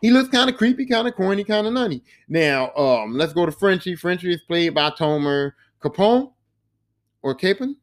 He 0.00 0.10
looks 0.10 0.28
kind 0.28 0.48
of 0.50 0.56
creepy, 0.56 0.86
kind 0.86 1.08
of 1.08 1.14
corny, 1.14 1.44
kind 1.44 1.66
of 1.66 1.72
nutty. 1.72 2.02
Now, 2.28 2.72
um, 2.74 3.14
let's 3.14 3.32
go 3.32 3.46
to 3.46 3.52
Frenchie. 3.52 3.96
Frenchie 3.96 4.32
is 4.32 4.42
played 4.42 4.74
by 4.74 4.90
Tomer 4.90 5.52
Capone 5.82 6.32
or 7.22 7.34
Capon. 7.34 7.76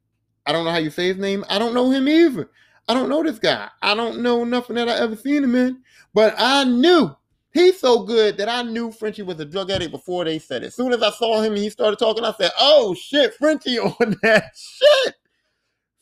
I 0.45 0.51
don't 0.51 0.65
know 0.65 0.71
how 0.71 0.77
you 0.77 0.89
say 0.89 1.07
his 1.07 1.17
name. 1.17 1.43
I 1.49 1.59
don't 1.59 1.73
know 1.73 1.89
him 1.89 2.07
either. 2.07 2.49
I 2.87 2.93
don't 2.93 3.09
know 3.09 3.23
this 3.23 3.39
guy. 3.39 3.69
I 3.81 3.95
don't 3.95 4.21
know 4.21 4.43
nothing 4.43 4.75
that 4.75 4.89
I 4.89 4.97
ever 4.99 5.15
seen 5.15 5.43
him 5.43 5.55
in. 5.55 5.81
But 6.13 6.35
I 6.37 6.63
knew 6.63 7.15
he's 7.53 7.79
so 7.79 8.03
good 8.03 8.37
that 8.37 8.47
I 8.47 8.61
knew 8.61 8.91
Frenchie 8.91 9.23
was 9.23 9.39
a 9.39 9.45
drug 9.45 9.71
addict 9.71 9.91
before 9.91 10.23
they 10.23 10.39
said 10.39 10.63
it. 10.63 10.67
As 10.67 10.75
soon 10.75 10.93
as 10.93 11.01
I 11.01 11.09
saw 11.11 11.41
him 11.41 11.53
and 11.53 11.63
he 11.63 11.69
started 11.69 11.97
talking, 11.97 12.23
I 12.23 12.33
said, 12.33 12.51
"Oh 12.59 12.93
shit, 12.93 13.33
Frenchie 13.33 13.79
on 13.79 14.15
that 14.21 14.51
shit." 14.55 15.15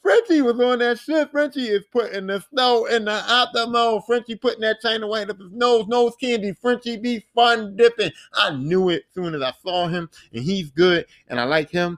Frenchie 0.04 0.42
was 0.42 0.60
on 0.60 0.80
that 0.80 1.00
shit. 1.00 1.32
Frenchie 1.32 1.70
is 1.70 1.86
putting 1.90 2.28
the 2.28 2.44
snow 2.50 2.86
in 2.86 3.06
the 3.06 3.12
optimal. 3.12 4.06
Frenchie 4.06 4.36
putting 4.36 4.60
that 4.60 4.82
China 4.82 5.08
white 5.08 5.30
up 5.30 5.40
his 5.40 5.52
nose, 5.52 5.88
nose 5.88 6.14
candy. 6.20 6.54
Frenchie 6.62 6.98
be 6.98 7.26
fun 7.34 7.78
dipping. 7.78 8.12
I 8.34 8.52
knew 8.52 8.90
it 8.90 9.06
soon 9.16 9.34
as 9.34 9.42
I 9.42 9.54
saw 9.64 9.88
him, 9.88 10.10
and 10.34 10.44
he's 10.44 10.70
good, 10.72 11.06
and 11.30 11.40
I 11.40 11.46
like 11.46 11.70
him. 11.70 11.98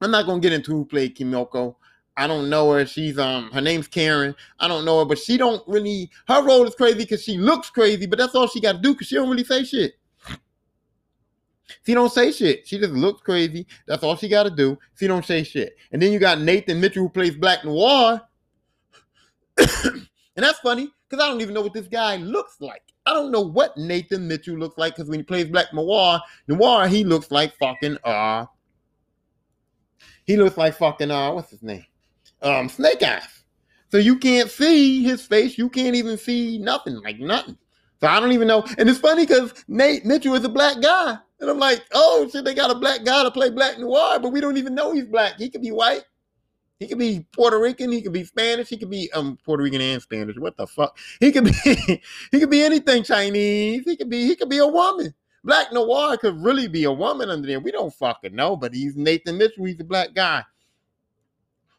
I'm 0.00 0.10
not 0.10 0.24
gonna 0.24 0.40
get 0.40 0.54
into 0.54 0.72
who 0.72 0.86
played 0.86 1.14
Kimiko. 1.14 1.76
I 2.16 2.26
don't 2.26 2.48
know 2.48 2.72
her. 2.72 2.86
She's 2.86 3.18
um 3.18 3.50
her 3.50 3.60
name's 3.60 3.88
Karen. 3.88 4.34
I 4.58 4.66
don't 4.66 4.86
know 4.86 5.00
her, 5.00 5.04
but 5.04 5.18
she 5.18 5.36
don't 5.36 5.62
really 5.68 6.10
her 6.28 6.42
role 6.42 6.64
is 6.66 6.74
crazy 6.74 6.98
because 6.98 7.22
she 7.22 7.36
looks 7.36 7.68
crazy, 7.68 8.06
but 8.06 8.18
that's 8.18 8.34
all 8.34 8.48
she 8.48 8.60
got 8.60 8.72
to 8.72 8.78
do 8.78 8.94
because 8.94 9.08
she 9.08 9.16
don't 9.16 9.28
really 9.28 9.44
say 9.44 9.64
shit. 9.64 9.98
She 11.84 11.94
don't 11.94 12.12
say 12.12 12.32
shit. 12.32 12.66
She 12.66 12.78
just 12.78 12.92
looks 12.92 13.22
crazy. 13.22 13.66
That's 13.86 14.02
all 14.02 14.16
she 14.16 14.28
got 14.28 14.44
to 14.44 14.50
do. 14.50 14.78
She 14.98 15.06
don't 15.06 15.24
say 15.24 15.42
shit. 15.42 15.76
And 15.92 16.00
then 16.00 16.12
you 16.12 16.18
got 16.18 16.40
Nathan 16.40 16.80
Mitchell 16.80 17.04
who 17.04 17.08
plays 17.08 17.36
Black 17.36 17.64
Noir. 17.64 18.20
and 19.58 20.06
that's 20.36 20.58
funny 20.60 20.90
because 21.08 21.24
I 21.24 21.28
don't 21.28 21.40
even 21.40 21.54
know 21.54 21.62
what 21.62 21.72
this 21.72 21.88
guy 21.88 22.16
looks 22.16 22.60
like. 22.60 22.82
I 23.04 23.12
don't 23.12 23.30
know 23.30 23.40
what 23.40 23.76
Nathan 23.76 24.26
Mitchell 24.26 24.56
looks 24.56 24.78
like 24.78 24.96
because 24.96 25.08
when 25.08 25.20
he 25.20 25.24
plays 25.24 25.46
Black 25.46 25.72
Noir, 25.72 26.20
Noir, 26.48 26.88
he 26.88 27.04
looks 27.04 27.30
like 27.30 27.56
fucking 27.56 27.98
uh 28.04 28.46
he 30.24 30.36
looks 30.36 30.56
like 30.56 30.76
fucking 30.76 31.10
uh 31.10 31.32
what's 31.32 31.50
his 31.50 31.62
name? 31.62 31.86
Um 32.42 32.68
Snake 32.68 33.02
Eyes. 33.02 33.44
So 33.90 33.98
you 33.98 34.18
can't 34.18 34.50
see 34.50 35.04
his 35.04 35.24
face. 35.24 35.56
You 35.56 35.70
can't 35.70 35.94
even 35.94 36.18
see 36.18 36.58
nothing, 36.58 37.00
like 37.02 37.18
nothing. 37.20 37.56
So 38.00 38.06
I 38.06 38.20
don't 38.20 38.32
even 38.32 38.48
know. 38.48 38.64
And 38.78 38.88
it's 38.88 38.98
funny 38.98 39.26
because 39.26 39.64
Nate 39.68 40.04
Mitchell 40.04 40.34
is 40.34 40.44
a 40.44 40.48
black 40.48 40.80
guy. 40.80 41.18
And 41.40 41.50
I'm 41.50 41.58
like, 41.58 41.84
oh 41.92 42.28
shit, 42.30 42.44
they 42.44 42.54
got 42.54 42.70
a 42.70 42.74
black 42.74 43.04
guy 43.04 43.22
to 43.22 43.30
play 43.30 43.50
Black 43.50 43.78
Noir, 43.78 44.18
but 44.18 44.32
we 44.32 44.40
don't 44.40 44.56
even 44.56 44.74
know 44.74 44.92
he's 44.92 45.06
black. 45.06 45.36
He 45.38 45.50
could 45.50 45.62
be 45.62 45.70
white. 45.70 46.02
He 46.78 46.88
could 46.88 46.98
be 46.98 47.26
Puerto 47.32 47.58
Rican. 47.58 47.92
He 47.92 48.02
could 48.02 48.12
be 48.12 48.24
Spanish. 48.24 48.68
He 48.68 48.76
could 48.76 48.90
be 48.90 49.10
um 49.12 49.38
Puerto 49.44 49.62
Rican 49.62 49.80
and 49.80 50.00
Spanish. 50.00 50.36
What 50.36 50.56
the 50.56 50.66
fuck? 50.66 50.96
He 51.20 51.32
could 51.32 51.44
be 51.44 51.52
he 52.30 52.40
could 52.40 52.50
be 52.50 52.62
anything 52.62 53.02
Chinese. 53.02 53.84
He 53.84 53.96
could 53.96 54.10
be 54.10 54.26
he 54.26 54.36
could 54.36 54.50
be 54.50 54.58
a 54.58 54.66
woman. 54.66 55.14
Black 55.44 55.72
Noir 55.72 56.16
could 56.16 56.42
really 56.42 56.68
be 56.68 56.84
a 56.84 56.92
woman 56.92 57.30
under 57.30 57.46
there. 57.46 57.60
We 57.60 57.70
don't 57.70 57.94
fucking 57.94 58.34
know, 58.34 58.56
but 58.56 58.74
he's 58.74 58.96
Nathan 58.96 59.38
Mitchell. 59.38 59.64
He's 59.64 59.80
a 59.80 59.84
black 59.84 60.12
guy. 60.12 60.42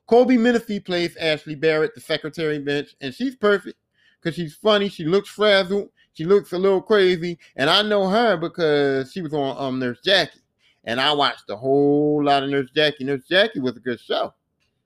Colby 0.08 0.38
Minifie 0.38 0.84
plays 0.84 1.18
Ashley 1.18 1.56
Barrett, 1.56 1.94
the 1.94 2.00
secretary 2.00 2.60
bench, 2.60 2.96
and 3.02 3.14
she's 3.14 3.36
perfect 3.36 3.78
because 4.22 4.36
she's 4.36 4.56
funny. 4.56 4.88
She 4.88 5.04
looks 5.04 5.30
frazzled. 5.30 5.90
She 6.18 6.26
looks 6.26 6.52
a 6.52 6.58
little 6.58 6.82
crazy, 6.82 7.38
and 7.58 7.70
I 7.70 7.84
know 7.84 8.10
her 8.10 8.38
because 8.38 9.12
she 9.12 9.22
was 9.22 9.36
on 9.36 9.56
um 9.56 9.78
Nurse 9.78 10.00
Jackie, 10.04 10.40
and 10.84 11.00
I 11.00 11.14
watched 11.14 11.48
a 11.48 11.56
whole 11.56 12.26
lot 12.26 12.42
of 12.42 12.50
Nurse 12.50 12.72
Jackie. 12.76 13.04
Nurse 13.04 13.28
Jackie 13.30 13.60
was 13.60 13.78
a 13.78 13.80
good 13.80 14.00
show. 14.00 14.34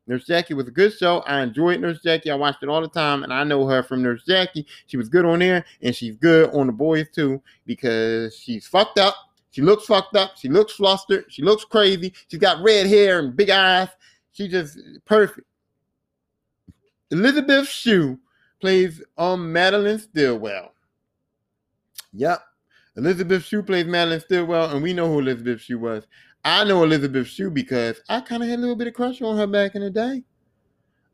Nurse 0.08 0.26
Jackie 0.26 0.56
was 0.56 0.68
a 0.68 0.72
good 0.72 0.92
show. 0.92 1.20
I 1.20 1.42
enjoyed 1.42 1.80
Nurse 1.80 2.02
Jackie. 2.02 2.32
I 2.32 2.36
watched 2.36 2.64
it 2.64 2.68
all 2.68 2.82
the 2.82 2.90
time, 2.90 3.24
and 3.24 3.32
I 3.32 3.46
know 3.46 3.66
her 3.66 3.82
from 3.82 4.04
Nurse 4.04 4.26
Jackie. 4.26 4.68
She 4.88 4.98
was 4.98 5.08
good 5.08 5.24
on 5.24 5.40
there, 5.40 5.64
and 5.82 5.96
she's 5.96 6.18
good 6.18 6.50
on 6.50 6.68
the 6.68 6.74
boys 6.74 7.08
too 7.16 7.42
because 7.66 8.36
she's 8.36 8.68
fucked 8.68 9.00
up. 9.00 9.16
She 9.52 9.62
looks 9.62 9.86
fucked 9.86 10.18
up. 10.18 10.32
She 10.36 10.50
looks 10.50 10.74
flustered. 10.74 11.28
She 11.30 11.44
looks 11.44 11.64
crazy. 11.64 12.14
She's 12.28 12.42
got 12.42 12.62
red 12.62 12.88
hair 12.88 13.20
and 13.20 13.34
big 13.38 13.52
eyes. 13.52 13.88
She 14.34 14.50
just 14.50 14.78
perfect. 15.06 15.48
Elizabeth 17.10 17.70
Shue 17.70 18.20
plays 18.60 19.02
um 19.18 19.54
Madeline 19.54 20.00
Stillwell. 20.00 20.74
Yep. 22.14 22.42
Elizabeth 22.98 23.44
Shue 23.44 23.64
plays 23.64 23.86
Madeline 23.86 24.20
Stillwell, 24.20 24.72
and 24.72 24.84
we 24.84 24.94
know 24.94 25.08
who 25.08 25.20
Elizabeth 25.20 25.62
Shue 25.62 25.80
was. 25.80 26.06
I 26.44 26.64
know 26.64 26.84
Elizabeth 26.84 27.28
Shue 27.28 27.50
because 27.50 28.02
I 28.10 28.22
kind 28.22 28.44
of 28.44 28.50
had 28.50 28.60
a 28.60 28.62
little 28.62 28.76
bit 28.76 28.88
of 28.88 28.94
crush 28.94 29.22
on 29.22 29.38
her 29.38 29.48
back 29.48 29.76
in 29.76 29.82
the 29.82 29.90
day. 29.90 30.24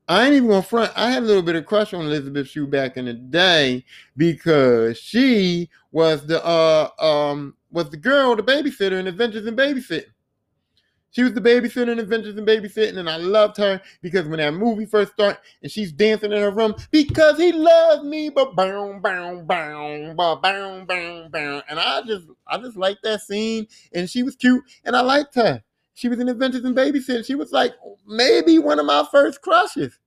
I 0.08 0.26
ain't 0.26 0.36
even 0.36 0.50
gonna 0.50 0.62
front. 0.62 0.92
I 0.96 1.12
had 1.12 1.24
a 1.24 1.26
little 1.26 1.42
bit 1.42 1.58
of 1.58 1.66
crush 1.66 1.94
on 1.94 2.06
Elizabeth 2.06 2.48
Shue 2.48 2.66
back 2.66 2.96
in 2.96 3.06
the 3.06 3.14
day 3.14 3.84
because 4.16 4.98
she 4.98 5.70
was 5.92 6.26
the 6.26 6.44
uh 6.46 6.90
um 7.00 7.56
was 7.72 7.90
the 7.90 7.98
girl, 7.98 8.36
the 8.36 8.44
babysitter 8.44 9.00
in 9.00 9.08
Adventures 9.08 9.46
in 9.46 9.56
Babysitting. 9.56 10.06
She 11.12 11.24
was 11.24 11.34
the 11.34 11.42
babysitter 11.42 11.90
in 11.90 12.00
Adventures 12.00 12.38
in 12.38 12.46
Babysitting, 12.46 12.98
and 12.98 13.10
I 13.10 13.18
loved 13.18 13.58
her 13.58 13.82
because 14.02 14.28
when 14.28 14.40
that 14.40 14.54
movie 14.54 14.86
first 14.86 15.14
started 15.14 15.40
and 15.64 15.72
she's 15.72 15.92
dancing 15.92 16.32
in 16.32 16.42
her 16.42 16.52
room 16.52 16.76
because 16.92 17.38
he 17.38 17.52
loves 17.52 18.04
me, 18.04 18.30
but 18.30 18.56
boom, 18.56 19.02
boom, 19.02 19.48
boom, 19.48 20.16
boom, 20.16 20.86
boom, 20.86 21.30
boom, 21.32 21.62
and 21.70 21.80
I 21.80 22.02
just, 22.04 22.28
I 22.46 22.58
just 22.58 22.78
liked 22.78 23.04
that 23.04 23.22
scene, 23.22 23.68
and 23.94 24.10
she 24.10 24.22
was 24.22 24.36
cute, 24.36 24.64
and 24.84 24.96
I 24.96 25.02
liked 25.02 25.36
her. 25.36 25.64
She 25.98 26.10
was 26.10 26.20
in 26.20 26.30
Adventures 26.30 26.64
in 26.64 26.76
Babysitting. 26.76 27.26
She 27.26 27.34
was 27.34 27.52
like 27.52 27.74
maybe 28.06 28.60
one 28.60 28.78
of 28.78 28.86
my 28.86 29.04
first 29.12 29.42
crushes. 29.42 29.98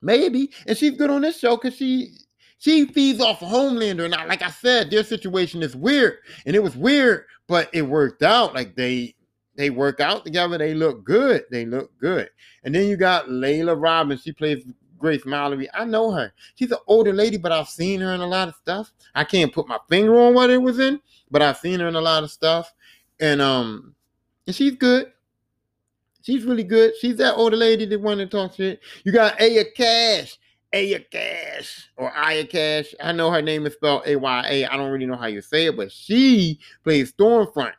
Maybe. 0.00 0.50
And 0.66 0.78
she's 0.78 0.96
good 0.96 1.10
on 1.10 1.20
this 1.22 1.38
show 1.38 1.56
because 1.56 1.76
she 1.76 2.16
she 2.58 2.86
feeds 2.86 3.20
off 3.20 3.42
of 3.42 3.48
Homelander. 3.50 4.08
Now, 4.08 4.26
like 4.26 4.40
I 4.40 4.48
said, 4.48 4.90
their 4.90 5.04
situation 5.04 5.62
is 5.62 5.76
weird. 5.76 6.18
And 6.46 6.56
it 6.56 6.62
was 6.62 6.74
weird, 6.74 7.24
but 7.48 7.68
it 7.74 7.82
worked 7.82 8.22
out. 8.22 8.54
Like 8.54 8.76
they 8.76 9.14
they 9.56 9.70
work 9.70 10.00
out 10.00 10.24
together. 10.24 10.58
They 10.58 10.74
look 10.74 11.04
good. 11.04 11.44
They 11.50 11.64
look 11.64 11.96
good. 11.98 12.28
And 12.64 12.74
then 12.74 12.86
you 12.88 12.96
got 12.96 13.30
Laila 13.30 13.74
Robins. 13.74 14.22
She 14.22 14.32
plays 14.32 14.64
Grace 14.98 15.24
Mallory. 15.26 15.68
I 15.74 15.84
know 15.84 16.10
her. 16.10 16.32
She's 16.54 16.72
an 16.72 16.78
older 16.86 17.12
lady, 17.12 17.36
but 17.36 17.52
I've 17.52 17.68
seen 17.68 18.00
her 18.00 18.12
in 18.14 18.20
a 18.20 18.26
lot 18.26 18.48
of 18.48 18.54
stuff. 18.56 18.92
I 19.14 19.24
can't 19.24 19.52
put 19.52 19.68
my 19.68 19.78
finger 19.88 20.18
on 20.18 20.34
what 20.34 20.50
it 20.50 20.60
was 20.60 20.78
in, 20.78 21.00
but 21.30 21.42
I've 21.42 21.58
seen 21.58 21.80
her 21.80 21.88
in 21.88 21.94
a 21.94 22.00
lot 22.00 22.24
of 22.24 22.30
stuff. 22.30 22.72
And 23.20 23.40
um, 23.40 23.94
and 24.46 24.56
she's 24.56 24.74
good. 24.74 25.12
She's 26.22 26.44
really 26.44 26.64
good. 26.64 26.94
She's 27.00 27.16
that 27.16 27.34
older 27.34 27.56
lady 27.56 27.84
that 27.84 28.00
wanted 28.00 28.30
to 28.30 28.36
talk 28.36 28.54
shit. 28.54 28.80
You 29.04 29.12
got 29.12 29.40
Aya 29.40 29.64
Cash. 29.76 30.38
Aya 30.72 31.00
Cash 31.10 31.90
or 31.96 32.10
Aya 32.16 32.46
Cash. 32.46 32.94
I 33.00 33.12
know 33.12 33.30
her 33.30 33.42
name 33.42 33.66
is 33.66 33.74
spelled 33.74 34.02
A 34.06 34.16
Y 34.16 34.46
A. 34.48 34.66
I 34.66 34.76
don't 34.76 34.90
really 34.90 35.06
know 35.06 35.16
how 35.16 35.26
you 35.26 35.40
say 35.40 35.66
it, 35.66 35.76
but 35.76 35.92
she 35.92 36.58
plays 36.82 37.12
Stormfront. 37.12 37.74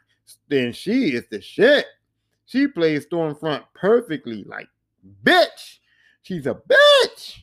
Then 0.48 0.74
she 0.74 1.10
is 1.10 1.26
the 1.30 1.42
shit. 1.42 1.86
She 2.46 2.68
plays 2.68 3.06
Stormfront 3.06 3.64
perfectly. 3.74 4.44
Like, 4.44 4.68
bitch. 5.24 5.80
She's 6.22 6.48
a 6.48 6.56
bitch. 6.56 7.40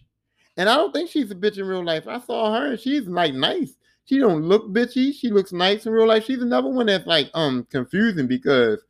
And 0.56 0.68
I 0.68 0.76
don't 0.76 0.92
think 0.92 1.10
she's 1.10 1.30
a 1.30 1.34
bitch 1.34 1.58
in 1.58 1.66
real 1.66 1.84
life. 1.84 2.06
I 2.06 2.20
saw 2.20 2.52
her 2.54 2.72
and 2.72 2.80
she's 2.80 3.06
like 3.06 3.34
nice. 3.34 3.74
She 4.04 4.18
don't 4.18 4.42
look 4.42 4.68
bitchy. 4.68 5.14
She 5.14 5.30
looks 5.30 5.52
nice 5.52 5.86
in 5.86 5.92
real 5.92 6.06
life. 6.08 6.24
She's 6.24 6.42
another 6.42 6.68
one 6.68 6.86
that's 6.86 7.06
like 7.06 7.30
um 7.34 7.66
confusing 7.70 8.26
because 8.26 8.82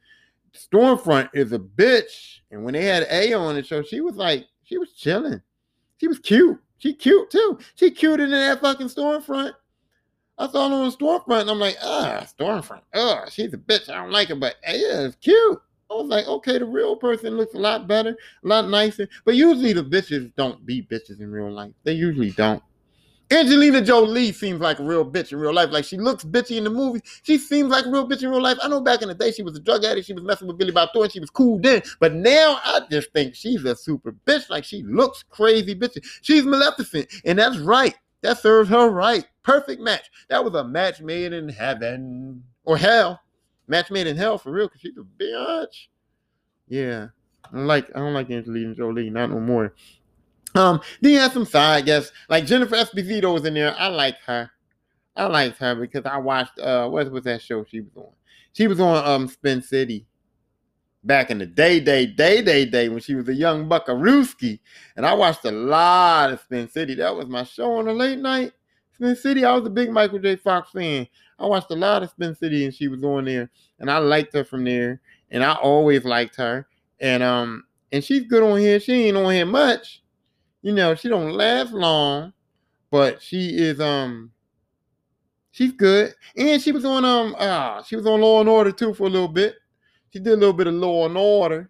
Stormfront 0.54 1.30
is 1.34 1.52
a 1.52 1.58
bitch. 1.58 2.40
And 2.50 2.64
when 2.64 2.74
they 2.74 2.84
had 2.84 3.06
A 3.10 3.34
on 3.34 3.54
the 3.54 3.62
show, 3.62 3.82
she 3.82 4.00
was 4.00 4.16
like, 4.16 4.46
she 4.64 4.78
was 4.78 4.92
chilling. 4.92 5.40
She 5.98 6.08
was 6.08 6.18
cute. 6.18 6.58
She 6.78 6.94
cute 6.94 7.30
too. 7.30 7.58
She 7.76 7.90
cuter 7.90 8.24
than 8.24 8.30
that 8.32 8.60
fucking 8.60 8.88
Stormfront. 8.88 9.52
I 10.38 10.48
saw 10.48 10.68
her 10.68 10.74
on 10.74 10.92
Stormfront 10.92 11.42
and 11.42 11.50
I'm 11.50 11.58
like, 11.58 11.76
ah, 11.82 12.26
Stormfront. 12.26 12.82
Oh, 12.94 13.24
she's 13.30 13.52
a 13.52 13.58
bitch. 13.58 13.88
I 13.88 13.94
don't 13.94 14.10
like 14.10 14.28
her, 14.28 14.34
but 14.34 14.56
yeah, 14.66 15.02
it's 15.02 15.16
cute. 15.16 15.60
I 15.90 15.94
was 15.94 16.08
like, 16.08 16.26
okay, 16.26 16.58
the 16.58 16.64
real 16.64 16.96
person 16.96 17.36
looks 17.36 17.54
a 17.54 17.58
lot 17.58 17.86
better, 17.86 18.10
a 18.10 18.48
lot 18.48 18.68
nicer. 18.68 19.08
But 19.24 19.34
usually 19.34 19.74
the 19.74 19.84
bitches 19.84 20.34
don't 20.36 20.64
be 20.64 20.82
bitches 20.82 21.20
in 21.20 21.30
real 21.30 21.50
life. 21.50 21.72
They 21.84 21.92
usually 21.92 22.30
don't. 22.30 22.62
Angelina 23.30 23.80
Jolie 23.80 24.32
seems 24.32 24.60
like 24.60 24.78
a 24.78 24.84
real 24.84 25.10
bitch 25.10 25.32
in 25.32 25.38
real 25.38 25.54
life. 25.54 25.70
Like 25.70 25.84
she 25.84 25.96
looks 25.96 26.22
bitchy 26.22 26.56
in 26.56 26.64
the 26.64 26.70
movie. 26.70 27.00
She 27.22 27.38
seems 27.38 27.70
like 27.70 27.86
a 27.86 27.90
real 27.90 28.06
bitch 28.06 28.22
in 28.22 28.30
real 28.30 28.42
life. 28.42 28.58
I 28.62 28.68
know 28.68 28.80
back 28.80 29.00
in 29.00 29.08
the 29.08 29.14
day 29.14 29.32
she 29.32 29.42
was 29.42 29.56
a 29.56 29.60
drug 29.60 29.84
addict. 29.84 30.06
She 30.06 30.12
was 30.12 30.22
messing 30.22 30.48
with 30.48 30.58
Billy 30.58 30.72
Bob 30.72 30.90
Thornton. 30.92 31.12
She 31.12 31.20
was 31.20 31.30
cool 31.30 31.58
then. 31.58 31.82
But 31.98 32.14
now 32.14 32.60
I 32.62 32.80
just 32.90 33.10
think 33.12 33.34
she's 33.34 33.64
a 33.64 33.74
super 33.74 34.12
bitch. 34.26 34.50
Like 34.50 34.64
she 34.64 34.82
looks 34.82 35.24
crazy 35.30 35.74
bitchy. 35.74 36.04
She's 36.20 36.44
Maleficent. 36.44 37.08
And 37.24 37.38
that's 37.38 37.58
right. 37.58 37.94
That 38.22 38.38
serves 38.38 38.68
her 38.68 38.90
right. 38.90 39.26
Perfect 39.42 39.80
match. 39.80 40.10
That 40.28 40.44
was 40.44 40.54
a 40.54 40.64
match 40.64 41.00
made 41.00 41.32
in 41.32 41.48
heaven 41.48 42.44
or 42.64 42.76
hell. 42.76 43.20
Match 43.66 43.90
made 43.90 44.06
in 44.06 44.16
hell 44.16 44.38
for 44.38 44.52
real 44.52 44.68
because 44.68 44.80
she's 44.80 44.96
a 44.96 45.22
bitch. 45.22 45.88
Yeah. 46.68 47.08
I 47.52 47.58
like 47.58 47.90
I 47.94 47.98
don't 47.98 48.14
like 48.14 48.30
Angelina 48.30 48.74
Jolie, 48.74 49.10
not 49.10 49.30
no 49.30 49.40
more. 49.40 49.74
Um, 50.54 50.80
then 51.00 51.12
you 51.12 51.18
have 51.18 51.32
some 51.32 51.46
side 51.46 51.86
guests 51.86 52.12
like 52.28 52.46
Jennifer 52.46 52.76
Esposito 52.76 53.32
was 53.32 53.44
in 53.44 53.54
there. 53.54 53.74
I 53.76 53.88
like 53.88 54.18
her. 54.26 54.50
I 55.16 55.26
liked 55.26 55.58
her 55.58 55.74
because 55.74 56.04
I 56.06 56.18
watched 56.18 56.58
uh 56.58 56.88
what 56.88 57.10
was 57.10 57.24
that 57.24 57.42
show 57.42 57.64
she 57.64 57.80
was 57.80 57.96
on? 57.96 58.12
She 58.52 58.66
was 58.66 58.80
on 58.80 59.04
um 59.06 59.28
Spin 59.28 59.62
City 59.62 60.06
back 61.04 61.30
in 61.30 61.38
the 61.38 61.46
day, 61.46 61.80
day, 61.80 62.06
day, 62.06 62.42
day, 62.42 62.64
day 62.64 62.88
when 62.88 63.00
she 63.00 63.14
was 63.14 63.28
a 63.28 63.34
young 63.34 63.68
buckarooski. 63.68 64.60
And 64.96 65.04
I 65.04 65.14
watched 65.14 65.44
a 65.44 65.50
lot 65.50 66.32
of 66.32 66.40
Spin 66.40 66.68
City. 66.68 66.94
That 66.94 67.16
was 67.16 67.26
my 67.26 67.44
show 67.44 67.72
on 67.78 67.86
the 67.86 67.92
late 67.92 68.18
night. 68.18 68.52
Spin 69.02 69.16
City. 69.16 69.44
I 69.44 69.54
was 69.54 69.66
a 69.66 69.70
big 69.70 69.90
Michael 69.90 70.18
J. 70.18 70.36
Fox 70.36 70.70
fan. 70.70 71.06
I 71.38 71.46
watched 71.46 71.70
a 71.70 71.74
lot 71.74 72.02
of 72.02 72.10
Spin 72.10 72.34
City 72.34 72.64
and 72.64 72.74
she 72.74 72.88
was 72.88 73.02
on 73.02 73.24
there. 73.24 73.50
And 73.80 73.90
I 73.90 73.98
liked 73.98 74.32
her 74.34 74.44
from 74.44 74.64
there. 74.64 75.00
And 75.30 75.42
I 75.42 75.54
always 75.54 76.04
liked 76.04 76.36
her. 76.36 76.66
And 77.00 77.22
um 77.22 77.64
and 77.90 78.04
she's 78.04 78.24
good 78.24 78.42
on 78.42 78.58
here. 78.58 78.78
She 78.78 79.08
ain't 79.08 79.16
on 79.16 79.32
here 79.32 79.46
much 79.46 80.02
you 80.62 80.72
know, 80.72 80.94
she 80.94 81.08
don't 81.08 81.32
last 81.32 81.72
long, 81.72 82.32
but 82.90 83.20
she 83.20 83.48
is 83.58 83.80
um 83.80 84.30
she's 85.50 85.72
good. 85.72 86.14
And 86.36 86.62
she 86.62 86.72
was 86.72 86.84
on 86.84 87.04
um 87.04 87.34
ah, 87.38 87.82
she 87.82 87.96
was 87.96 88.06
on 88.06 88.20
Law 88.20 88.40
and 88.40 88.48
Order 88.48 88.72
too 88.72 88.94
for 88.94 89.08
a 89.08 89.10
little 89.10 89.28
bit. 89.28 89.56
She 90.12 90.20
did 90.20 90.34
a 90.34 90.36
little 90.36 90.52
bit 90.52 90.68
of 90.68 90.74
Law 90.74 91.06
and 91.06 91.16
Order 91.16 91.68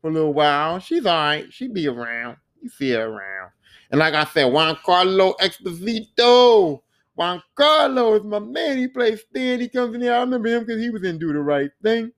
for 0.00 0.10
a 0.10 0.12
little 0.12 0.32
while. 0.32 0.78
She's 0.78 1.04
all 1.04 1.16
right. 1.16 1.52
She 1.52 1.68
be 1.68 1.88
around. 1.88 2.36
You 2.62 2.68
see 2.68 2.90
her 2.90 3.06
around. 3.06 3.50
And 3.90 3.98
like 3.98 4.14
I 4.14 4.24
said, 4.24 4.44
Juan 4.46 4.76
Carlo 4.84 5.34
Exposito. 5.40 6.82
Juan 7.14 7.42
Carlo 7.54 8.14
is 8.14 8.22
my 8.22 8.38
man. 8.38 8.78
He 8.78 8.86
plays 8.86 9.22
Stan. 9.28 9.60
He 9.60 9.68
comes 9.68 9.94
in 9.94 10.02
here. 10.02 10.14
I 10.14 10.20
remember 10.20 10.48
him 10.48 10.64
because 10.64 10.80
he 10.80 10.90
was 10.90 11.02
in 11.02 11.18
Do 11.18 11.32
the 11.32 11.40
Right 11.40 11.70
Thing 11.82 12.12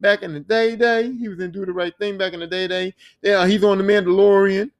back 0.00 0.22
in 0.22 0.34
the 0.34 0.40
day 0.40 0.76
day. 0.76 1.10
He 1.12 1.28
was 1.28 1.40
in 1.40 1.50
Do 1.50 1.64
the 1.64 1.72
Right 1.72 1.94
Thing 1.98 2.18
back 2.18 2.34
in 2.34 2.40
the 2.40 2.46
day 2.46 2.68
day. 2.68 2.94
Yeah, 3.22 3.46
he's 3.46 3.64
on 3.64 3.78
the 3.78 3.84
Mandalorian. 3.84 4.70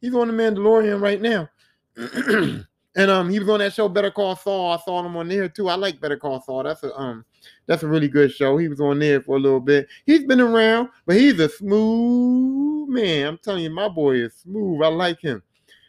He's 0.00 0.14
on 0.14 0.28
the 0.28 0.34
Mandalorian 0.34 1.00
right 1.00 1.20
now. 1.20 1.48
and 2.96 3.10
um, 3.10 3.30
he 3.30 3.38
was 3.38 3.48
on 3.48 3.60
that 3.60 3.72
show 3.72 3.88
Better 3.88 4.10
Call 4.10 4.36
Saul. 4.36 4.72
I 4.72 4.76
saw 4.84 5.02
him 5.02 5.16
on 5.16 5.28
there 5.28 5.48
too. 5.48 5.68
I 5.68 5.76
like 5.76 6.00
Better 6.00 6.16
Call 6.16 6.40
Saul. 6.42 6.64
That's 6.64 6.82
a 6.82 6.94
um, 6.94 7.24
that's 7.66 7.82
a 7.82 7.88
really 7.88 8.08
good 8.08 8.32
show. 8.32 8.58
He 8.58 8.68
was 8.68 8.80
on 8.80 8.98
there 8.98 9.22
for 9.22 9.36
a 9.36 9.40
little 9.40 9.60
bit. 9.60 9.88
He's 10.04 10.24
been 10.24 10.40
around, 10.40 10.90
but 11.06 11.16
he's 11.16 11.40
a 11.40 11.48
smooth 11.48 12.88
man. 12.88 13.26
I'm 13.26 13.38
telling 13.38 13.64
you, 13.64 13.70
my 13.70 13.88
boy 13.88 14.16
is 14.16 14.34
smooth. 14.34 14.82
I 14.82 14.88
like 14.88 15.20
him. 15.20 15.42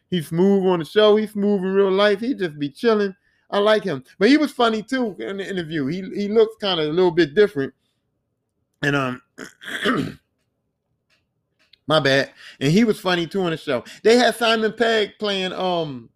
He's 0.09 0.27
smooth 0.27 0.65
on 0.65 0.79
the 0.79 0.85
show. 0.85 1.15
He's 1.15 1.31
smooth 1.31 1.61
in 1.61 1.73
real 1.73 1.91
life. 1.91 2.19
He 2.19 2.33
just 2.33 2.57
be 2.57 2.69
chilling. 2.69 3.15
I 3.51 3.59
like 3.59 3.83
him. 3.83 4.03
But 4.17 4.29
he 4.29 4.37
was 4.37 4.51
funny 4.51 4.83
too 4.83 5.15
in 5.19 5.37
the 5.37 5.49
interview. 5.49 5.85
He 5.87 6.01
he 6.15 6.27
looks 6.27 6.55
kind 6.57 6.79
of 6.79 6.87
a 6.87 6.93
little 6.93 7.11
bit 7.11 7.35
different. 7.35 7.73
And 8.81 8.95
um 8.95 9.21
My 11.87 11.99
bad. 11.99 12.31
And 12.59 12.71
he 12.71 12.83
was 12.83 12.99
funny 12.99 13.25
too 13.25 13.41
on 13.41 13.51
the 13.51 13.57
show. 13.57 13.83
They 14.03 14.15
had 14.15 14.35
Simon 14.35 14.73
Pegg 14.73 15.13
playing 15.19 15.53
um 15.53 16.09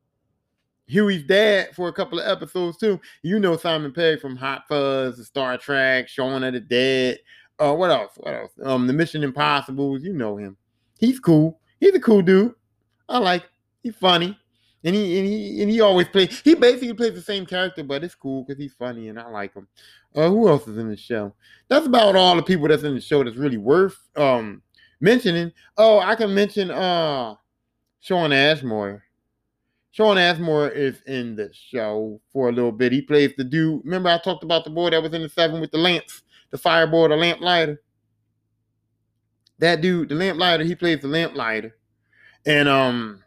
Hughie's 0.88 1.24
dad 1.24 1.76
for 1.76 1.88
a 1.88 1.94
couple 1.94 2.20
of 2.20 2.28
episodes 2.28 2.78
too. 2.78 3.00
You 3.24 3.40
know 3.40 3.58
Simon 3.58 3.92
Pegg 3.92 4.20
from 4.20 4.36
Hot 4.36 4.68
Fuzz, 4.68 5.26
Star 5.26 5.58
Trek, 5.58 6.08
Shaun 6.08 6.44
of 6.44 6.54
the 6.54 6.60
Dead. 6.60 7.20
Uh, 7.58 7.74
what 7.74 7.90
else? 7.90 8.14
What 8.18 8.34
else? 8.34 8.52
Um, 8.64 8.88
the 8.88 8.94
Mission 8.94 9.24
Impossibles. 9.24 10.04
You 10.04 10.14
know 10.14 10.38
him. 10.38 10.58
He's 11.00 11.20
cool. 11.20 11.60
He's 11.80 11.96
a 11.96 12.00
cool 12.00 12.22
dude. 12.22 12.54
I 13.10 13.18
like. 13.18 13.44
He's 13.84 13.96
funny, 13.96 14.38
and 14.84 14.96
he 14.96 15.20
and 15.20 15.28
he 15.28 15.62
and 15.62 15.70
he 15.70 15.82
always 15.82 16.08
plays. 16.08 16.40
He 16.40 16.56
basically 16.56 16.94
plays 16.94 17.14
the 17.14 17.22
same 17.22 17.46
character, 17.46 17.84
but 17.84 18.04
it's 18.04 18.16
cool 18.16 18.44
because 18.44 18.58
he's 18.60 18.74
funny 18.74 19.10
and 19.10 19.20
I 19.20 19.28
like 19.28 19.54
him. 19.54 19.68
Uh, 20.16 20.30
who 20.30 20.48
else 20.48 20.68
is 20.68 20.78
in 20.78 20.90
the 20.90 20.98
show? 20.98 21.36
That's 21.68 21.86
about 21.86 22.16
all 22.16 22.36
the 22.36 22.44
people 22.44 22.68
that's 22.68 22.84
in 22.84 22.96
the 22.96 23.02
show 23.02 23.24
that's 23.24 23.38
really 23.38 23.58
worth 23.58 23.98
um 24.16 24.62
mentioning. 25.02 25.52
Oh, 25.78 26.00
I 26.00 26.16
can 26.16 26.34
mention 26.34 26.72
uh 26.72 27.36
Shawn 28.00 28.32
Ashmore. 28.32 29.04
Shawn 29.92 30.18
Ashmore 30.18 30.70
is 30.70 31.02
in 31.06 31.36
the 31.36 31.52
show 31.54 32.20
for 32.32 32.50
a 32.50 32.52
little 32.52 32.72
bit. 32.72 32.92
He 32.92 33.02
plays 33.02 33.32
the 33.38 33.44
dude. 33.44 33.82
Remember, 33.84 34.10
I 34.10 34.18
talked 34.18 34.44
about 34.44 34.64
the 34.64 34.72
boy 34.72 34.90
that 34.90 35.04
was 35.04 35.14
in 35.14 35.22
the 35.22 35.30
seven 35.30 35.62
with 35.62 35.72
the 35.72 35.78
lamps, 35.78 36.24
the 36.52 36.58
fireboard, 36.58 37.12
the 37.12 37.16
lamp 37.16 37.42
lighter. 37.42 37.82
That 39.60 39.82
dude, 39.82 40.10
the 40.10 40.16
lamp 40.16 40.40
lighter, 40.40 40.64
he 40.64 40.74
plays 40.74 41.02
the 41.02 41.08
lamp 41.08 41.36
lighter. 41.36 41.76
And 42.46 42.68
um, 42.68 43.23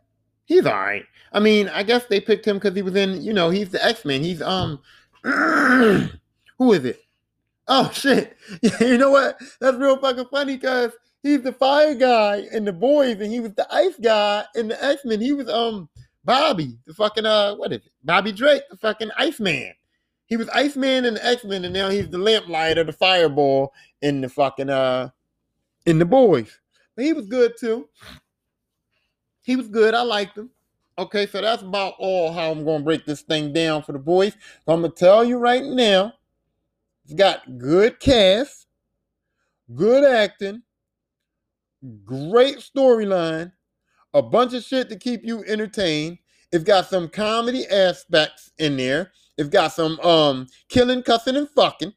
he's 0.47 0.67
all 0.67 0.73
right. 0.73 1.05
I 1.33 1.41
mean, 1.41 1.69
I 1.69 1.83
guess 1.83 2.07
they 2.07 2.21
picked 2.21 2.47
him 2.47 2.57
because 2.57 2.75
he 2.75 2.83
was 2.83 2.97
in, 2.97 3.23
you 3.23 3.33
know, 3.33 3.51
he's 3.51 3.71
the 3.71 3.85
X-Men. 3.85 4.23
He's 4.23 4.41
um 4.41 4.81
who 5.23 6.73
is 6.73 6.85
it? 6.85 7.01
Oh 7.69 7.91
shit. 7.93 8.37
you 8.81 8.97
know 8.97 9.11
what? 9.11 9.39
That's 9.61 9.77
real 9.77 9.99
fucking 9.99 10.27
funny 10.31 10.57
because 10.57 10.93
he's 11.23 11.43
the 11.43 11.53
fire 11.53 11.95
guy 11.95 12.47
in 12.53 12.65
the 12.65 12.73
boys, 12.73 13.21
and 13.21 13.31
he 13.31 13.41
was 13.41 13.53
the 13.55 13.67
ice 13.73 13.97
guy 14.01 14.45
in 14.55 14.69
the 14.69 14.83
X 14.83 15.05
Men. 15.05 15.21
He 15.21 15.33
was 15.33 15.49
um 15.51 15.89
Bobby, 16.25 16.77
the 16.87 16.95
fucking 16.95 17.27
uh, 17.27 17.55
what 17.55 17.73
is 17.73 17.79
it? 17.79 17.93
Bobby 18.03 18.33
Drake, 18.33 18.63
the 18.69 18.77
fucking 18.77 19.11
Iceman. 19.17 19.73
He 20.27 20.37
was 20.37 20.49
Iceman 20.49 21.05
in 21.05 21.15
the 21.15 21.25
X 21.25 21.45
Men, 21.45 21.65
and 21.65 21.73
now 21.73 21.89
he's 21.89 22.09
the 22.09 22.19
lamplighter, 22.19 22.83
the 22.83 22.93
fireball 22.93 23.73
in 24.03 24.21
the 24.21 24.29
fucking 24.29 24.71
uh 24.71 25.11
in 25.87 25.99
the 25.99 26.05
boys. 26.05 26.59
But 26.97 27.05
he 27.05 27.13
was 27.13 27.27
good 27.27 27.55
too. 27.59 27.89
He 29.47 29.55
was 29.55 29.69
good. 29.69 29.95
I 29.95 30.03
liked 30.03 30.37
him. 30.37 30.51
Okay, 30.99 31.27
so 31.29 31.41
that's 31.41 31.63
about 31.63 31.95
all 32.01 32.33
how 32.33 32.51
I'm 32.51 32.65
gonna 32.65 32.83
break 32.83 33.07
this 33.07 33.23
thing 33.23 33.53
down 33.53 33.85
for 33.85 33.93
the 33.93 33.99
boys. 33.99 34.33
So 34.65 34.73
I'm 34.73 34.81
gonna 34.83 34.93
tell 34.93 35.25
you 35.25 35.39
right 35.39 35.63
now, 35.63 36.13
it's 37.05 37.15
got 37.15 37.57
good 37.57 38.01
cast, 38.01 38.67
good 39.73 40.03
acting, 40.03 40.63
great 42.05 42.57
storyline, 42.59 43.53
a 44.15 44.23
bunch 44.23 44.53
of 44.53 44.65
shit 44.65 44.89
to 44.89 44.97
keep 44.97 45.21
you 45.23 45.45
entertained. 45.45 46.19
It's 46.51 46.65
got 46.65 46.87
some 46.87 47.09
comedy 47.09 47.69
aspects 47.69 48.51
in 48.59 48.77
there. 48.77 49.13
It's 49.39 49.49
got 49.49 49.73
some 49.73 50.01
um 50.01 50.49
killing, 50.69 51.05
cussing, 51.05 51.37
and 51.37 51.49
fucking. 51.51 51.93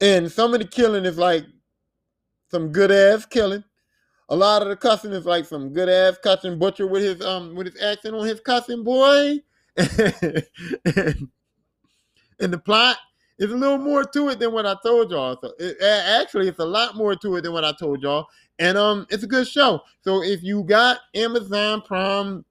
And 0.00 0.32
some 0.32 0.52
of 0.54 0.58
the 0.58 0.66
killing 0.66 1.04
is 1.04 1.18
like 1.18 1.44
some 2.50 2.72
good 2.72 2.90
ass 2.90 3.26
killing. 3.26 3.62
A 4.28 4.36
lot 4.36 4.62
of 4.62 4.68
the 4.68 4.76
cussing 4.76 5.12
is 5.12 5.26
like 5.26 5.44
some 5.44 5.70
good 5.70 5.88
ass 5.88 6.18
cussing 6.22 6.58
butcher 6.58 6.86
with 6.86 7.02
his 7.02 7.20
um 7.24 7.54
with 7.54 7.66
his 7.72 7.82
accent 7.82 8.14
on 8.14 8.26
his 8.26 8.40
cussing 8.40 8.82
boy. 8.84 9.40
and, 9.76 11.28
the 12.38 12.58
plot 12.64 12.96
is 13.38 13.50
a 13.50 13.56
little 13.56 13.78
more 13.78 14.04
to 14.04 14.28
it 14.28 14.38
than 14.38 14.52
what 14.52 14.66
I 14.66 14.76
told 14.84 15.10
y'all. 15.10 15.36
So 15.40 15.52
it, 15.58 15.76
actually, 15.82 16.46
it's 16.46 16.60
a 16.60 16.64
lot 16.64 16.96
more 16.96 17.16
to 17.16 17.36
it 17.36 17.40
than 17.40 17.52
what 17.52 17.64
I 17.64 17.72
told 17.72 18.00
y'all. 18.00 18.28
And 18.60 18.78
um, 18.78 19.04
it's 19.10 19.24
a 19.24 19.26
good 19.26 19.48
show. 19.48 19.80
So 20.02 20.22
if 20.22 20.44
you 20.44 20.62
got 20.62 20.98
Amazon 21.14 21.82
Prime 21.82 22.44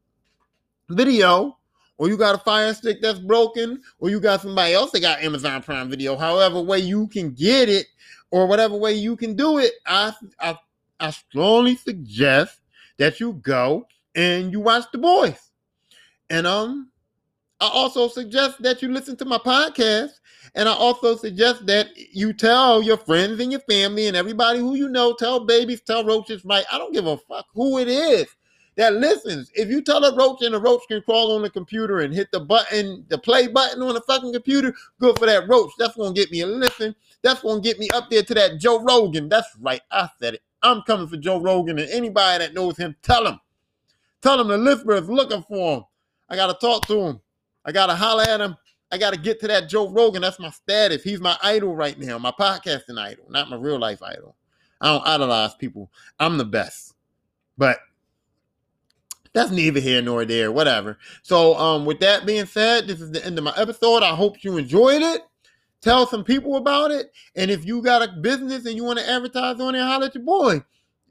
Video, 0.89 1.57
or 1.97 2.09
you 2.09 2.17
got 2.17 2.35
a 2.35 2.39
fire 2.39 2.73
stick 2.73 2.97
that's 3.01 3.19
broken, 3.19 3.81
or 3.99 4.09
you 4.09 4.19
got 4.19 4.41
somebody 4.41 4.73
else 4.73 4.91
that 4.91 4.99
got 4.99 5.23
Amazon 5.23 5.63
Prime 5.63 5.89
Video, 5.89 6.17
however 6.17 6.59
way 6.59 6.79
you 6.79 7.07
can 7.07 7.31
get 7.31 7.69
it, 7.69 7.87
or 8.31 8.47
whatever 8.47 8.75
way 8.75 8.93
you 8.93 9.15
can 9.15 9.33
do 9.35 9.59
it, 9.59 9.71
I 9.85 10.11
I, 10.41 10.57
I 10.99 11.11
strongly 11.11 11.75
suggest 11.75 12.59
that 12.97 13.19
you 13.19 13.33
go 13.33 13.87
and 14.15 14.51
you 14.51 14.59
watch 14.59 14.85
The 14.91 14.97
Boys. 14.97 15.51
And 16.29 16.47
um, 16.47 16.89
I 17.59 17.67
also 17.67 18.07
suggest 18.07 18.61
that 18.63 18.81
you 18.81 18.91
listen 18.91 19.17
to 19.17 19.25
my 19.25 19.37
podcast. 19.37 20.11
And 20.55 20.69
I 20.69 20.73
also 20.73 21.15
suggest 21.15 21.65
that 21.65 21.87
you 21.95 22.33
tell 22.33 22.81
your 22.81 22.97
friends 22.97 23.39
and 23.39 23.51
your 23.51 23.61
family 23.61 24.07
and 24.07 24.15
everybody 24.15 24.59
who 24.59 24.75
you 24.75 24.89
know, 24.89 25.13
tell 25.13 25.45
babies, 25.45 25.81
tell 25.81 26.05
roaches, 26.05 26.45
right? 26.45 26.65
I 26.71 26.77
don't 26.77 26.93
give 26.93 27.07
a 27.07 27.17
fuck 27.17 27.47
who 27.53 27.79
it 27.79 27.87
is 27.87 28.27
that 28.75 28.95
listens. 28.95 29.51
If 29.53 29.69
you 29.69 29.81
tell 29.81 30.03
a 30.03 30.15
roach 30.15 30.41
and 30.41 30.55
a 30.55 30.59
roach 30.59 30.81
can 30.87 31.01
crawl 31.01 31.35
on 31.35 31.41
the 31.41 31.49
computer 31.49 31.99
and 31.99 32.13
hit 32.13 32.31
the 32.31 32.39
button, 32.39 33.05
the 33.09 33.17
play 33.17 33.47
button 33.47 33.81
on 33.81 33.93
the 33.93 34.01
fucking 34.01 34.33
computer, 34.33 34.73
good 34.99 35.17
for 35.19 35.25
that 35.25 35.47
roach. 35.47 35.71
That's 35.77 35.95
gonna 35.95 36.13
get 36.13 36.31
me 36.31 36.41
a 36.41 36.47
listen. 36.47 36.95
That's 37.21 37.41
gonna 37.41 37.61
get 37.61 37.79
me 37.79 37.89
up 37.93 38.09
there 38.09 38.23
to 38.23 38.33
that 38.33 38.59
Joe 38.59 38.83
Rogan. 38.83 39.29
That's 39.29 39.47
right. 39.59 39.81
I 39.91 40.09
said 40.19 40.35
it. 40.35 40.41
I'm 40.63 40.81
coming 40.83 41.07
for 41.07 41.17
Joe 41.17 41.39
Rogan 41.39 41.77
and 41.77 41.89
anybody 41.89 42.43
that 42.43 42.53
knows 42.53 42.77
him, 42.77 42.95
tell 43.03 43.27
him. 43.27 43.39
Tell 44.21 44.39
him 44.39 44.47
the 44.47 44.57
listener 44.57 44.95
is 44.95 45.09
looking 45.09 45.43
for 45.43 45.77
him. 45.77 45.83
I 46.29 46.35
gotta 46.35 46.53
talk 46.53 46.87
to 46.87 46.99
him. 46.99 47.21
I 47.65 47.71
gotta 47.71 47.93
holler 47.93 48.23
at 48.23 48.41
him. 48.41 48.55
I 48.91 48.97
gotta 48.97 49.17
get 49.17 49.39
to 49.41 49.47
that 49.47 49.69
Joe 49.69 49.89
Rogan. 49.89 50.21
That's 50.21 50.39
my 50.39 50.49
status. 50.49 51.03
He's 51.03 51.19
my 51.19 51.37
idol 51.43 51.75
right 51.75 51.99
now, 51.99 52.17
my 52.17 52.31
podcasting 52.31 52.97
idol, 52.97 53.25
not 53.29 53.49
my 53.49 53.57
real 53.57 53.79
life 53.79 54.01
idol. 54.01 54.35
I 54.79 54.87
don't 54.87 55.07
idolize 55.07 55.55
people. 55.55 55.91
I'm 56.19 56.37
the 56.37 56.45
best. 56.45 56.93
But 57.57 57.79
that's 59.33 59.51
neither 59.51 59.79
here 59.79 60.01
nor 60.01 60.25
there, 60.25 60.51
whatever. 60.51 60.97
So, 61.23 61.55
um, 61.55 61.85
with 61.85 61.99
that 61.99 62.25
being 62.25 62.45
said, 62.45 62.87
this 62.87 63.01
is 63.01 63.11
the 63.11 63.25
end 63.25 63.37
of 63.37 63.43
my 63.43 63.53
episode. 63.57 64.03
I 64.03 64.15
hope 64.15 64.43
you 64.43 64.57
enjoyed 64.57 65.01
it. 65.01 65.21
Tell 65.83 66.07
some 66.07 66.23
people 66.23 66.55
about 66.55 66.91
it. 66.91 67.11
And 67.35 67.51
if 67.51 67.65
you 67.65 67.81
got 67.81 68.01
a 68.01 68.11
business 68.13 68.65
and 68.65 68.75
you 68.75 68.85
want 68.85 68.99
to 68.99 69.09
advertise 69.09 69.59
on 69.59 69.75
it, 69.75 69.81
holler 69.81 70.05
at 70.05 70.15
your 70.15 70.23
boy. 70.23 70.63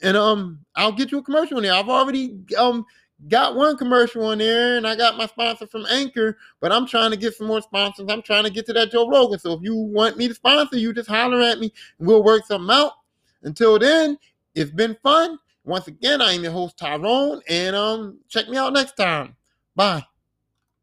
And 0.03 0.17
um, 0.17 0.61
I'll 0.75 0.93
get 0.93 1.13
you 1.13 1.19
a 1.19 1.23
commercial 1.23 1.59
on 1.59 1.63
there. 1.63 1.75
I've 1.75 1.91
already 1.91 2.39
um 2.59 2.87
got 3.29 3.55
one 3.55 3.77
commercial 3.77 4.25
on 4.25 4.39
there 4.39 4.79
and 4.79 4.87
I 4.87 4.97
got 4.97 5.19
my 5.19 5.27
sponsor 5.27 5.67
from 5.67 5.85
Anchor, 5.91 6.39
but 6.61 6.73
I'm 6.73 6.87
trying 6.87 7.11
to 7.11 7.19
get 7.19 7.35
some 7.35 7.47
more 7.49 7.61
sponsors. 7.61 8.07
I'm 8.09 8.23
trying 8.23 8.45
to 8.45 8.51
get 8.51 8.65
to 8.67 8.73
that 8.73 8.91
Joe 8.91 9.09
Rogan. 9.09 9.39
So 9.39 9.53
if 9.53 9.61
you 9.63 9.77
want 9.77 10.17
me 10.17 10.27
to 10.27 10.35
sponsor 10.35 10.79
you, 10.79 10.95
just 10.95 11.09
holler 11.09 11.41
at 11.43 11.61
me 11.61 11.71
and 11.99 12.09
we'll 12.09 12.25
work 12.25 12.47
something 12.47 12.75
out. 12.75 12.93
Until 13.43 13.79
then, 13.79 14.19
it's 14.55 14.71
been 14.71 14.97
fun. 15.03 15.39
Once 15.65 15.87
again, 15.87 16.23
I 16.23 16.33
am 16.33 16.43
your 16.43 16.53
host 16.53 16.77
Tyrone, 16.77 17.41
and 17.49 17.77
um, 17.77 18.19
check 18.29 18.49
me 18.49 18.57
out 18.57 18.73
next 18.73 18.97
time. 18.97 19.37
Bye. 19.77 20.03